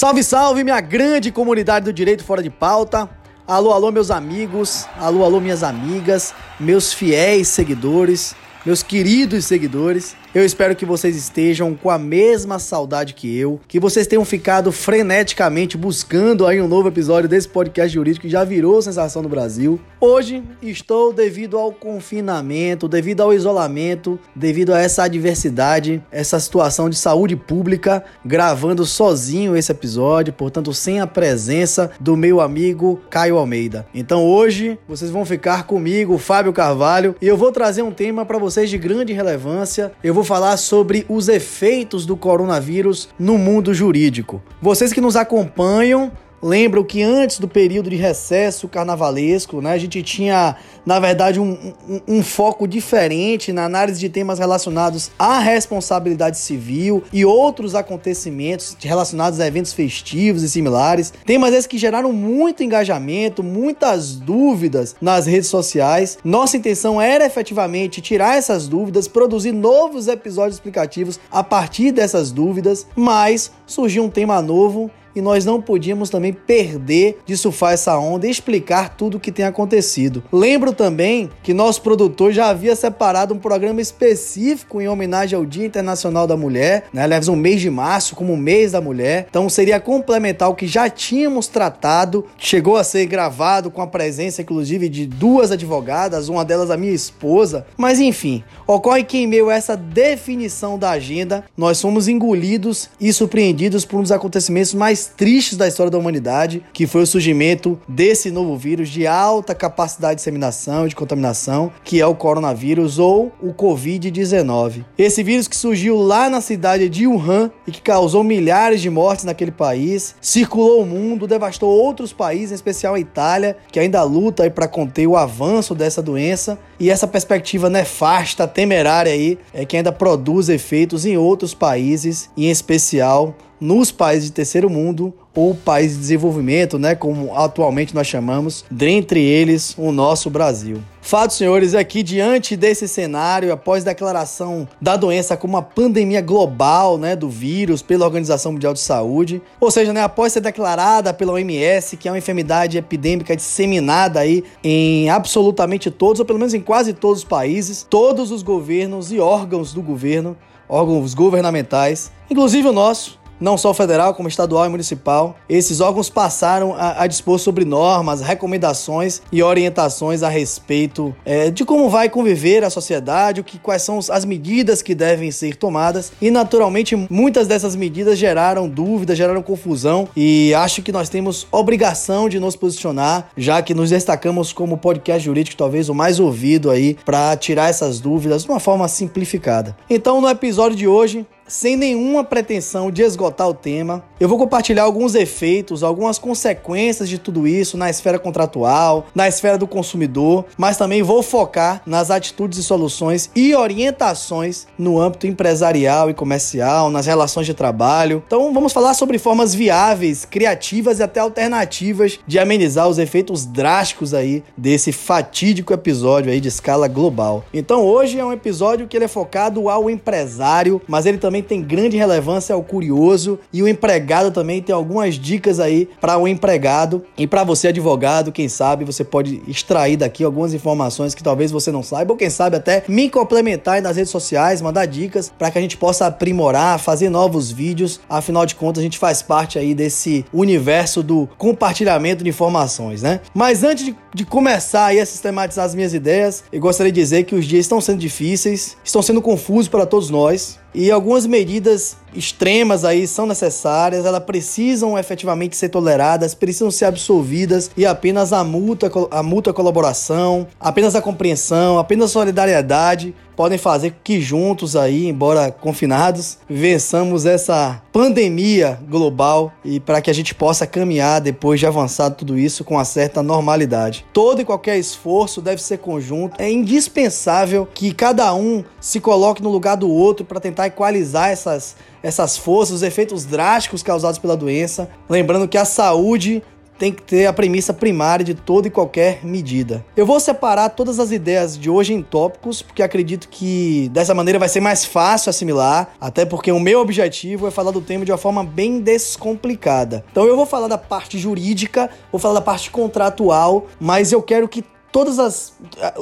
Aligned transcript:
Salve, 0.00 0.24
salve, 0.24 0.64
minha 0.64 0.80
grande 0.80 1.30
comunidade 1.30 1.84
do 1.84 1.92
Direito 1.92 2.24
Fora 2.24 2.42
de 2.42 2.48
Pauta. 2.48 3.06
Alô, 3.46 3.70
alô, 3.70 3.92
meus 3.92 4.10
amigos. 4.10 4.86
Alô, 4.96 5.22
alô, 5.22 5.42
minhas 5.42 5.62
amigas. 5.62 6.32
Meus 6.58 6.90
fiéis 6.90 7.48
seguidores. 7.48 8.34
Meus 8.64 8.82
queridos 8.82 9.44
seguidores. 9.44 10.16
Eu 10.32 10.44
espero 10.44 10.76
que 10.76 10.86
vocês 10.86 11.16
estejam 11.16 11.74
com 11.74 11.90
a 11.90 11.98
mesma 11.98 12.60
saudade 12.60 13.14
que 13.14 13.36
eu, 13.36 13.58
que 13.66 13.80
vocês 13.80 14.06
tenham 14.06 14.24
ficado 14.24 14.70
freneticamente 14.70 15.76
buscando 15.76 16.46
aí 16.46 16.62
um 16.62 16.68
novo 16.68 16.86
episódio 16.86 17.28
desse 17.28 17.48
podcast 17.48 17.92
jurídico 17.92 18.26
que 18.26 18.32
já 18.32 18.44
virou 18.44 18.80
sensação 18.80 19.22
no 19.22 19.28
Brasil. 19.28 19.80
Hoje 20.00 20.40
estou 20.62 21.12
devido 21.12 21.58
ao 21.58 21.72
confinamento, 21.72 22.86
devido 22.86 23.22
ao 23.22 23.34
isolamento, 23.34 24.20
devido 24.32 24.72
a 24.72 24.78
essa 24.78 25.02
adversidade, 25.02 26.00
essa 26.12 26.38
situação 26.38 26.88
de 26.88 26.96
saúde 26.96 27.34
pública, 27.34 28.04
gravando 28.24 28.86
sozinho 28.86 29.56
esse 29.56 29.72
episódio, 29.72 30.32
portanto 30.32 30.72
sem 30.72 31.00
a 31.00 31.08
presença 31.08 31.90
do 31.98 32.16
meu 32.16 32.40
amigo 32.40 33.00
Caio 33.10 33.36
Almeida. 33.36 33.84
Então 33.92 34.24
hoje 34.24 34.78
vocês 34.88 35.10
vão 35.10 35.24
ficar 35.24 35.64
comigo, 35.64 36.18
Fábio 36.18 36.52
Carvalho, 36.52 37.16
e 37.20 37.26
eu 37.26 37.36
vou 37.36 37.50
trazer 37.50 37.82
um 37.82 37.90
tema 37.90 38.24
para 38.24 38.38
vocês 38.38 38.70
de 38.70 38.78
grande 38.78 39.12
relevância. 39.12 39.90
Eu 40.04 40.14
vou 40.14 40.19
vou 40.20 40.24
falar 40.24 40.58
sobre 40.58 41.06
os 41.08 41.28
efeitos 41.28 42.04
do 42.04 42.14
coronavírus 42.14 43.08
no 43.18 43.38
mundo 43.38 43.72
jurídico. 43.72 44.42
Vocês 44.60 44.92
que 44.92 45.00
nos 45.00 45.16
acompanham 45.16 46.12
lembram 46.42 46.82
que 46.82 47.02
antes 47.02 47.38
do 47.38 47.48
período 47.48 47.90
de 47.90 47.96
recesso 47.96 48.68
carnavalesco, 48.68 49.60
né, 49.60 49.72
a 49.72 49.78
gente 49.78 50.02
tinha, 50.02 50.56
na 50.84 50.98
verdade, 50.98 51.38
um, 51.40 51.72
um, 51.88 52.00
um, 52.08 52.22
foco 52.22 52.66
diferente 52.66 53.52
na 53.52 53.64
análise 53.64 54.00
de 54.00 54.08
temas 54.08 54.38
relacionados 54.38 55.10
à 55.18 55.38
responsabilidade 55.38 56.38
civil 56.38 57.02
e 57.12 57.24
outros 57.24 57.74
acontecimentos 57.74 58.76
relacionados 58.80 59.40
a 59.40 59.46
eventos 59.46 59.72
festivos 59.72 60.42
e 60.42 60.50
similares. 60.50 61.12
Temas 61.24 61.52
esses 61.52 61.66
que 61.66 61.78
geraram 61.78 62.12
muito 62.12 62.62
engajamento, 62.62 63.42
muitas 63.42 64.14
dúvidas 64.14 64.96
nas 65.00 65.26
redes 65.26 65.48
sociais. 65.48 66.18
Nossa 66.24 66.56
intenção 66.56 67.00
era 67.00 67.26
efetivamente 67.26 68.00
tirar 68.00 68.36
essas 68.36 68.68
dúvidas, 68.68 69.08
produzir 69.08 69.52
novos 69.52 70.08
episódios 70.08 70.56
explicativos 70.56 71.20
a 71.30 71.42
partir 71.42 71.92
dessas 71.92 72.30
dúvidas, 72.30 72.86
mas 72.96 73.50
surgiu 73.66 74.04
um 74.04 74.10
tema 74.10 74.40
novo 74.40 74.90
e 75.14 75.20
nós 75.20 75.44
não 75.44 75.60
podíamos 75.60 76.10
também 76.10 76.32
perder 76.32 77.18
de 77.26 77.36
surfar 77.36 77.72
essa 77.72 77.98
onda 77.98 78.26
e 78.26 78.30
explicar 78.30 78.96
tudo 78.96 79.16
o 79.16 79.20
que 79.20 79.32
tem 79.32 79.44
acontecido. 79.44 80.22
Lembro 80.32 80.72
também 80.72 81.30
que 81.42 81.54
nosso 81.54 81.82
produtor 81.82 82.32
já 82.32 82.48
havia 82.48 82.76
separado 82.76 83.34
um 83.34 83.38
programa 83.38 83.80
específico 83.80 84.80
em 84.80 84.88
homenagem 84.88 85.36
ao 85.36 85.44
Dia 85.44 85.66
Internacional 85.66 86.26
da 86.26 86.36
Mulher, 86.36 86.84
né? 86.92 87.02
aliás, 87.02 87.28
um 87.28 87.36
mês 87.36 87.60
de 87.60 87.70
março 87.70 88.14
como 88.14 88.36
mês 88.36 88.72
da 88.72 88.80
mulher. 88.80 89.26
Então 89.28 89.48
seria 89.48 89.80
complementar 89.80 90.48
o 90.48 90.54
que 90.54 90.66
já 90.66 90.88
tínhamos 90.88 91.46
tratado, 91.46 92.24
chegou 92.38 92.76
a 92.76 92.84
ser 92.84 93.06
gravado 93.06 93.70
com 93.70 93.82
a 93.82 93.86
presença 93.86 94.42
inclusive 94.42 94.88
de 94.88 95.06
duas 95.06 95.50
advogadas, 95.50 96.28
uma 96.28 96.44
delas 96.44 96.70
a 96.70 96.76
minha 96.76 96.92
esposa. 96.92 97.66
Mas 97.76 98.00
enfim, 98.00 98.42
ocorre 98.66 99.04
que 99.04 99.18
em 99.18 99.26
meio 99.26 99.48
a 99.48 99.54
essa 99.54 99.76
definição 99.76 100.78
da 100.78 100.90
agenda, 100.90 101.44
nós 101.56 101.80
fomos 101.80 102.08
engolidos 102.08 102.88
e 103.00 103.12
surpreendidos 103.12 103.84
por 103.84 103.98
um 103.98 104.02
dos 104.02 104.12
acontecimentos 104.12 104.74
mais 104.74 104.99
mais 105.00 105.06
tristes 105.06 105.56
da 105.56 105.66
história 105.66 105.90
da 105.90 105.96
humanidade, 105.96 106.62
que 106.72 106.86
foi 106.86 107.02
o 107.02 107.06
surgimento 107.06 107.78
desse 107.88 108.30
novo 108.30 108.56
vírus 108.56 108.88
de 108.90 109.06
alta 109.06 109.54
capacidade 109.54 110.14
de 110.14 110.16
disseminação 110.16 110.84
e 110.84 110.90
de 110.90 110.96
contaminação, 110.96 111.72
que 111.82 112.00
é 112.00 112.06
o 112.06 112.14
coronavírus 112.14 112.98
ou 112.98 113.32
o 113.40 113.54
Covid-19. 113.54 114.84
Esse 114.98 115.22
vírus 115.22 115.48
que 115.48 115.56
surgiu 115.56 115.96
lá 115.96 116.28
na 116.28 116.42
cidade 116.42 116.88
de 116.88 117.06
Wuhan 117.06 117.50
e 117.66 117.70
que 117.70 117.80
causou 117.80 118.22
milhares 118.22 118.82
de 118.82 118.90
mortes 118.90 119.24
naquele 119.24 119.50
país, 119.50 120.14
circulou 120.20 120.82
o 120.82 120.86
mundo, 120.86 121.26
devastou 121.26 121.70
outros 121.70 122.12
países, 122.12 122.52
em 122.52 122.56
especial 122.56 122.94
a 122.94 123.00
Itália, 123.00 123.56
que 123.72 123.80
ainda 123.80 124.02
luta 124.02 124.50
para 124.50 124.68
conter 124.68 125.06
o 125.06 125.16
avanço 125.16 125.74
dessa 125.74 126.02
doença, 126.02 126.58
e 126.78 126.90
essa 126.90 127.06
perspectiva 127.06 127.70
nefasta, 127.70 128.46
temerária 128.46 129.12
aí, 129.12 129.38
é 129.54 129.64
que 129.64 129.76
ainda 129.76 129.92
produz 129.92 130.48
efeitos 130.48 131.06
em 131.06 131.16
outros 131.16 131.54
países, 131.54 132.28
em 132.36 132.50
especial 132.50 133.34
nos 133.60 133.90
países 133.90 134.26
de 134.26 134.32
terceiro 134.32 134.70
mundo 134.70 135.12
ou 135.34 135.54
países 135.54 135.96
de 135.96 136.00
desenvolvimento, 136.02 136.78
né, 136.78 136.94
como 136.94 137.34
atualmente 137.36 137.94
nós 137.94 138.06
chamamos, 138.06 138.64
dentre 138.70 139.20
eles 139.20 139.74
o 139.78 139.92
nosso 139.92 140.28
Brasil. 140.28 140.82
Fato, 141.00 141.32
senhores, 141.32 141.72
é 141.72 141.82
que 141.82 142.02
diante 142.02 142.56
desse 142.56 142.86
cenário, 142.86 143.52
após 143.52 143.82
declaração 143.82 144.68
da 144.80 144.96
doença 144.96 145.36
como 145.36 145.54
uma 145.54 145.62
pandemia 145.62 146.20
global, 146.20 146.98
né, 146.98 147.16
do 147.16 147.28
vírus 147.28 147.80
pela 147.80 148.04
Organização 148.04 148.52
Mundial 148.52 148.74
de 148.74 148.80
Saúde, 148.80 149.40
ou 149.60 149.70
seja, 149.70 149.92
né, 149.92 150.02
após 150.02 150.32
ser 150.32 150.40
declarada 150.40 151.14
pela 151.14 151.32
OMS 151.32 151.96
que 151.96 152.08
é 152.08 152.10
uma 152.10 152.18
enfermidade 152.18 152.76
epidêmica 152.76 153.34
disseminada 153.34 154.20
aí 154.20 154.44
em 154.62 155.08
absolutamente 155.10 155.90
todos, 155.90 156.20
ou 156.20 156.26
pelo 156.26 156.38
menos 156.38 156.54
em 156.54 156.60
quase 156.60 156.92
todos 156.92 157.20
os 157.20 157.24
países, 157.24 157.86
todos 157.88 158.30
os 158.30 158.42
governos 158.42 159.10
e 159.10 159.18
órgãos 159.18 159.72
do 159.72 159.82
governo, 159.82 160.36
órgãos 160.68 161.14
governamentais, 161.14 162.12
inclusive 162.30 162.68
o 162.68 162.72
nosso, 162.72 163.19
não 163.40 163.56
só 163.56 163.72
federal, 163.72 164.14
como 164.14 164.28
estadual 164.28 164.66
e 164.66 164.68
municipal. 164.68 165.36
Esses 165.48 165.80
órgãos 165.80 166.10
passaram 166.10 166.74
a, 166.74 167.02
a 167.02 167.06
dispor 167.06 167.38
sobre 167.38 167.64
normas, 167.64 168.20
recomendações 168.20 169.22
e 169.32 169.42
orientações 169.42 170.22
a 170.22 170.28
respeito 170.28 171.14
é, 171.24 171.50
de 171.50 171.64
como 171.64 171.88
vai 171.88 172.08
conviver 172.08 172.64
a 172.64 172.70
sociedade, 172.70 173.40
o 173.40 173.44
que, 173.44 173.58
quais 173.58 173.82
são 173.82 173.98
as 174.10 174.24
medidas 174.24 174.82
que 174.82 174.94
devem 174.94 175.30
ser 175.30 175.56
tomadas. 175.56 176.12
E 176.20 176.30
naturalmente, 176.30 176.96
muitas 177.10 177.46
dessas 177.46 177.74
medidas 177.74 178.18
geraram 178.18 178.68
dúvidas, 178.68 179.16
geraram 179.16 179.42
confusão. 179.42 180.08
E 180.16 180.52
acho 180.54 180.82
que 180.82 180.92
nós 180.92 181.08
temos 181.08 181.46
obrigação 181.50 182.28
de 182.28 182.38
nos 182.38 182.56
posicionar, 182.56 183.30
já 183.36 183.62
que 183.62 183.74
nos 183.74 183.90
destacamos 183.90 184.52
como 184.52 184.76
podcast 184.76 185.24
jurídico, 185.24 185.56
talvez 185.56 185.88
o 185.88 185.94
mais 185.94 186.20
ouvido 186.20 186.70
aí, 186.70 186.96
para 187.04 187.36
tirar 187.36 187.68
essas 187.68 188.00
dúvidas 188.00 188.44
de 188.44 188.50
uma 188.50 188.60
forma 188.60 188.86
simplificada. 188.88 189.76
Então, 189.88 190.20
no 190.20 190.28
episódio 190.28 190.76
de 190.76 190.86
hoje, 190.86 191.26
sem 191.50 191.76
nenhuma 191.76 192.22
pretensão 192.22 192.90
de 192.90 193.02
esgotar 193.02 193.48
o 193.48 193.54
tema. 193.54 194.04
Eu 194.20 194.28
vou 194.28 194.38
compartilhar 194.38 194.84
alguns 194.84 195.14
efeitos, 195.14 195.82
algumas 195.82 196.18
consequências 196.18 197.08
de 197.08 197.18
tudo 197.18 197.46
isso 197.46 197.76
na 197.76 197.90
esfera 197.90 198.18
contratual, 198.18 199.06
na 199.14 199.26
esfera 199.26 199.58
do 199.58 199.66
consumidor, 199.66 200.44
mas 200.56 200.76
também 200.76 201.02
vou 201.02 201.22
focar 201.22 201.82
nas 201.84 202.10
atitudes 202.10 202.58
e 202.58 202.62
soluções 202.62 203.30
e 203.34 203.54
orientações 203.54 204.66
no 204.78 205.00
âmbito 205.00 205.26
empresarial 205.26 206.08
e 206.08 206.14
comercial, 206.14 206.90
nas 206.90 207.06
relações 207.06 207.46
de 207.46 207.54
trabalho. 207.54 208.22
Então 208.26 208.54
vamos 208.54 208.72
falar 208.72 208.94
sobre 208.94 209.18
formas 209.18 209.54
viáveis, 209.54 210.24
criativas 210.24 211.00
e 211.00 211.02
até 211.02 211.20
alternativas 211.20 212.18
de 212.26 212.38
amenizar 212.38 212.88
os 212.88 212.98
efeitos 212.98 213.44
drásticos 213.44 214.14
aí 214.14 214.44
desse 214.56 214.92
fatídico 214.92 215.72
episódio 215.72 216.30
aí 216.30 216.40
de 216.40 216.48
escala 216.48 216.86
global. 216.86 217.44
Então 217.52 217.84
hoje 217.84 218.18
é 218.18 218.24
um 218.24 218.32
episódio 218.32 218.86
que 218.86 218.96
ele 218.96 219.06
é 219.06 219.08
focado 219.08 219.68
ao 219.68 219.90
empresário, 219.90 220.80
mas 220.86 221.06
ele 221.06 221.18
também 221.18 221.39
também 221.40 221.42
tem 221.42 221.62
grande 221.62 221.96
relevância 221.96 222.54
ao 222.54 222.62
curioso 222.62 223.38
e 223.52 223.62
o 223.62 223.68
empregado 223.68 224.30
também 224.30 224.62
tem 224.62 224.74
algumas 224.74 225.14
dicas 225.14 225.58
aí 225.58 225.88
para 226.00 226.16
o 226.16 226.28
empregado 226.28 227.04
e 227.16 227.26
para 227.26 227.44
você 227.44 227.68
advogado, 227.68 228.32
quem 228.32 228.48
sabe 228.48 228.84
você 228.84 229.04
pode 229.04 229.42
extrair 229.46 229.96
daqui 229.96 230.22
algumas 230.22 230.54
informações 230.54 231.14
que 231.14 231.22
talvez 231.22 231.50
você 231.50 231.70
não 231.70 231.82
saiba 231.82 232.12
ou 232.12 232.16
quem 232.16 232.30
sabe 232.30 232.56
até 232.56 232.84
me 232.88 233.08
complementar 233.08 233.80
nas 233.82 233.96
redes 233.96 234.10
sociais, 234.10 234.62
mandar 234.62 234.86
dicas 234.86 235.32
para 235.36 235.50
que 235.50 235.58
a 235.58 235.60
gente 235.60 235.76
possa 235.76 236.06
aprimorar, 236.06 236.78
fazer 236.78 237.08
novos 237.08 237.50
vídeos. 237.50 238.00
Afinal 238.08 238.46
de 238.46 238.54
contas, 238.54 238.80
a 238.80 238.84
gente 238.84 238.98
faz 238.98 239.22
parte 239.22 239.58
aí 239.58 239.74
desse 239.74 240.24
universo 240.32 241.02
do 241.02 241.28
compartilhamento 241.38 242.22
de 242.22 242.30
informações, 242.30 243.02
né? 243.02 243.20
Mas 243.34 243.64
antes 243.64 243.84
de, 243.84 243.96
de 244.14 244.24
começar 244.24 244.86
aí 244.86 245.00
a 245.00 245.06
sistematizar 245.06 245.64
as 245.64 245.74
minhas 245.74 245.94
ideias, 245.94 246.44
eu 246.52 246.60
gostaria 246.60 246.92
de 246.92 247.00
dizer 247.00 247.24
que 247.24 247.34
os 247.34 247.44
dias 247.44 247.64
estão 247.64 247.80
sendo 247.80 247.98
difíceis, 247.98 248.76
estão 248.84 249.02
sendo 249.02 249.22
confusos 249.22 249.68
para 249.68 249.86
todos 249.86 250.10
nós. 250.10 250.59
E 250.74 250.90
algumas 250.90 251.26
medidas 251.26 251.96
extremas 252.14 252.84
aí 252.84 253.06
são 253.06 253.26
necessárias, 253.26 254.04
elas 254.04 254.22
precisam 254.24 254.98
efetivamente 254.98 255.56
ser 255.56 255.68
toleradas, 255.68 256.34
precisam 256.34 256.70
ser 256.70 256.86
absolvidas 256.86 257.70
e 257.76 257.86
apenas 257.86 258.32
a 258.32 258.44
multa, 258.44 258.90
a 259.10 259.22
multa 259.22 259.52
colaboração, 259.52 260.46
apenas 260.58 260.94
a 260.94 261.02
compreensão, 261.02 261.78
apenas 261.78 262.10
a 262.10 262.12
solidariedade 262.12 263.14
podem 263.40 263.56
fazer 263.56 263.94
que 264.04 264.20
juntos 264.20 264.76
aí, 264.76 265.08
embora 265.08 265.50
confinados, 265.50 266.36
vençamos 266.46 267.24
essa 267.24 267.80
pandemia 267.90 268.78
global 268.86 269.50
e 269.64 269.80
para 269.80 270.02
que 270.02 270.10
a 270.10 270.12
gente 270.12 270.34
possa 270.34 270.66
caminhar 270.66 271.22
depois 271.22 271.58
de 271.58 271.64
avançado 271.64 272.16
tudo 272.16 272.38
isso 272.38 272.64
com 272.64 272.74
uma 272.74 272.84
certa 272.84 273.22
normalidade. 273.22 274.04
Todo 274.12 274.42
e 274.42 274.44
qualquer 274.44 274.78
esforço 274.78 275.40
deve 275.40 275.62
ser 275.62 275.78
conjunto. 275.78 276.38
É 276.38 276.50
indispensável 276.50 277.66
que 277.72 277.94
cada 277.94 278.34
um 278.34 278.62
se 278.78 279.00
coloque 279.00 279.42
no 279.42 279.48
lugar 279.48 279.76
do 279.76 279.88
outro 279.88 280.22
para 280.22 280.38
tentar 280.38 280.66
equalizar 280.66 281.30
essas 281.30 281.76
essas 282.02 282.36
forças, 282.36 282.76
os 282.76 282.82
efeitos 282.82 283.24
drásticos 283.24 283.82
causados 283.82 284.18
pela 284.18 284.36
doença. 284.36 284.88
Lembrando 285.08 285.48
que 285.48 285.58
a 285.58 285.64
saúde 285.64 286.42
tem 286.80 286.90
que 286.90 287.02
ter 287.02 287.26
a 287.26 287.32
premissa 287.32 287.74
primária 287.74 288.24
de 288.24 288.32
toda 288.32 288.66
e 288.66 288.70
qualquer 288.70 289.22
medida. 289.22 289.84
Eu 289.94 290.06
vou 290.06 290.18
separar 290.18 290.70
todas 290.70 290.98
as 290.98 291.12
ideias 291.12 291.58
de 291.58 291.68
hoje 291.68 291.92
em 291.92 292.02
tópicos, 292.02 292.62
porque 292.62 292.82
acredito 292.82 293.28
que 293.28 293.90
dessa 293.92 294.14
maneira 294.14 294.38
vai 294.38 294.48
ser 294.48 294.60
mais 294.60 294.82
fácil 294.82 295.28
assimilar, 295.28 295.90
até 296.00 296.24
porque 296.24 296.50
o 296.50 296.58
meu 296.58 296.80
objetivo 296.80 297.46
é 297.46 297.50
falar 297.50 297.70
do 297.70 297.82
tema 297.82 298.06
de 298.06 298.10
uma 298.10 298.16
forma 298.16 298.42
bem 298.42 298.80
descomplicada. 298.80 300.02
Então 300.10 300.24
eu 300.24 300.34
vou 300.34 300.46
falar 300.46 300.68
da 300.68 300.78
parte 300.78 301.18
jurídica, 301.18 301.90
vou 302.10 302.18
falar 302.18 302.34
da 302.34 302.40
parte 302.40 302.70
contratual, 302.70 303.66
mas 303.78 304.10
eu 304.10 304.22
quero 304.22 304.48
que 304.48 304.64
todas 304.92 305.18
as 305.18 305.52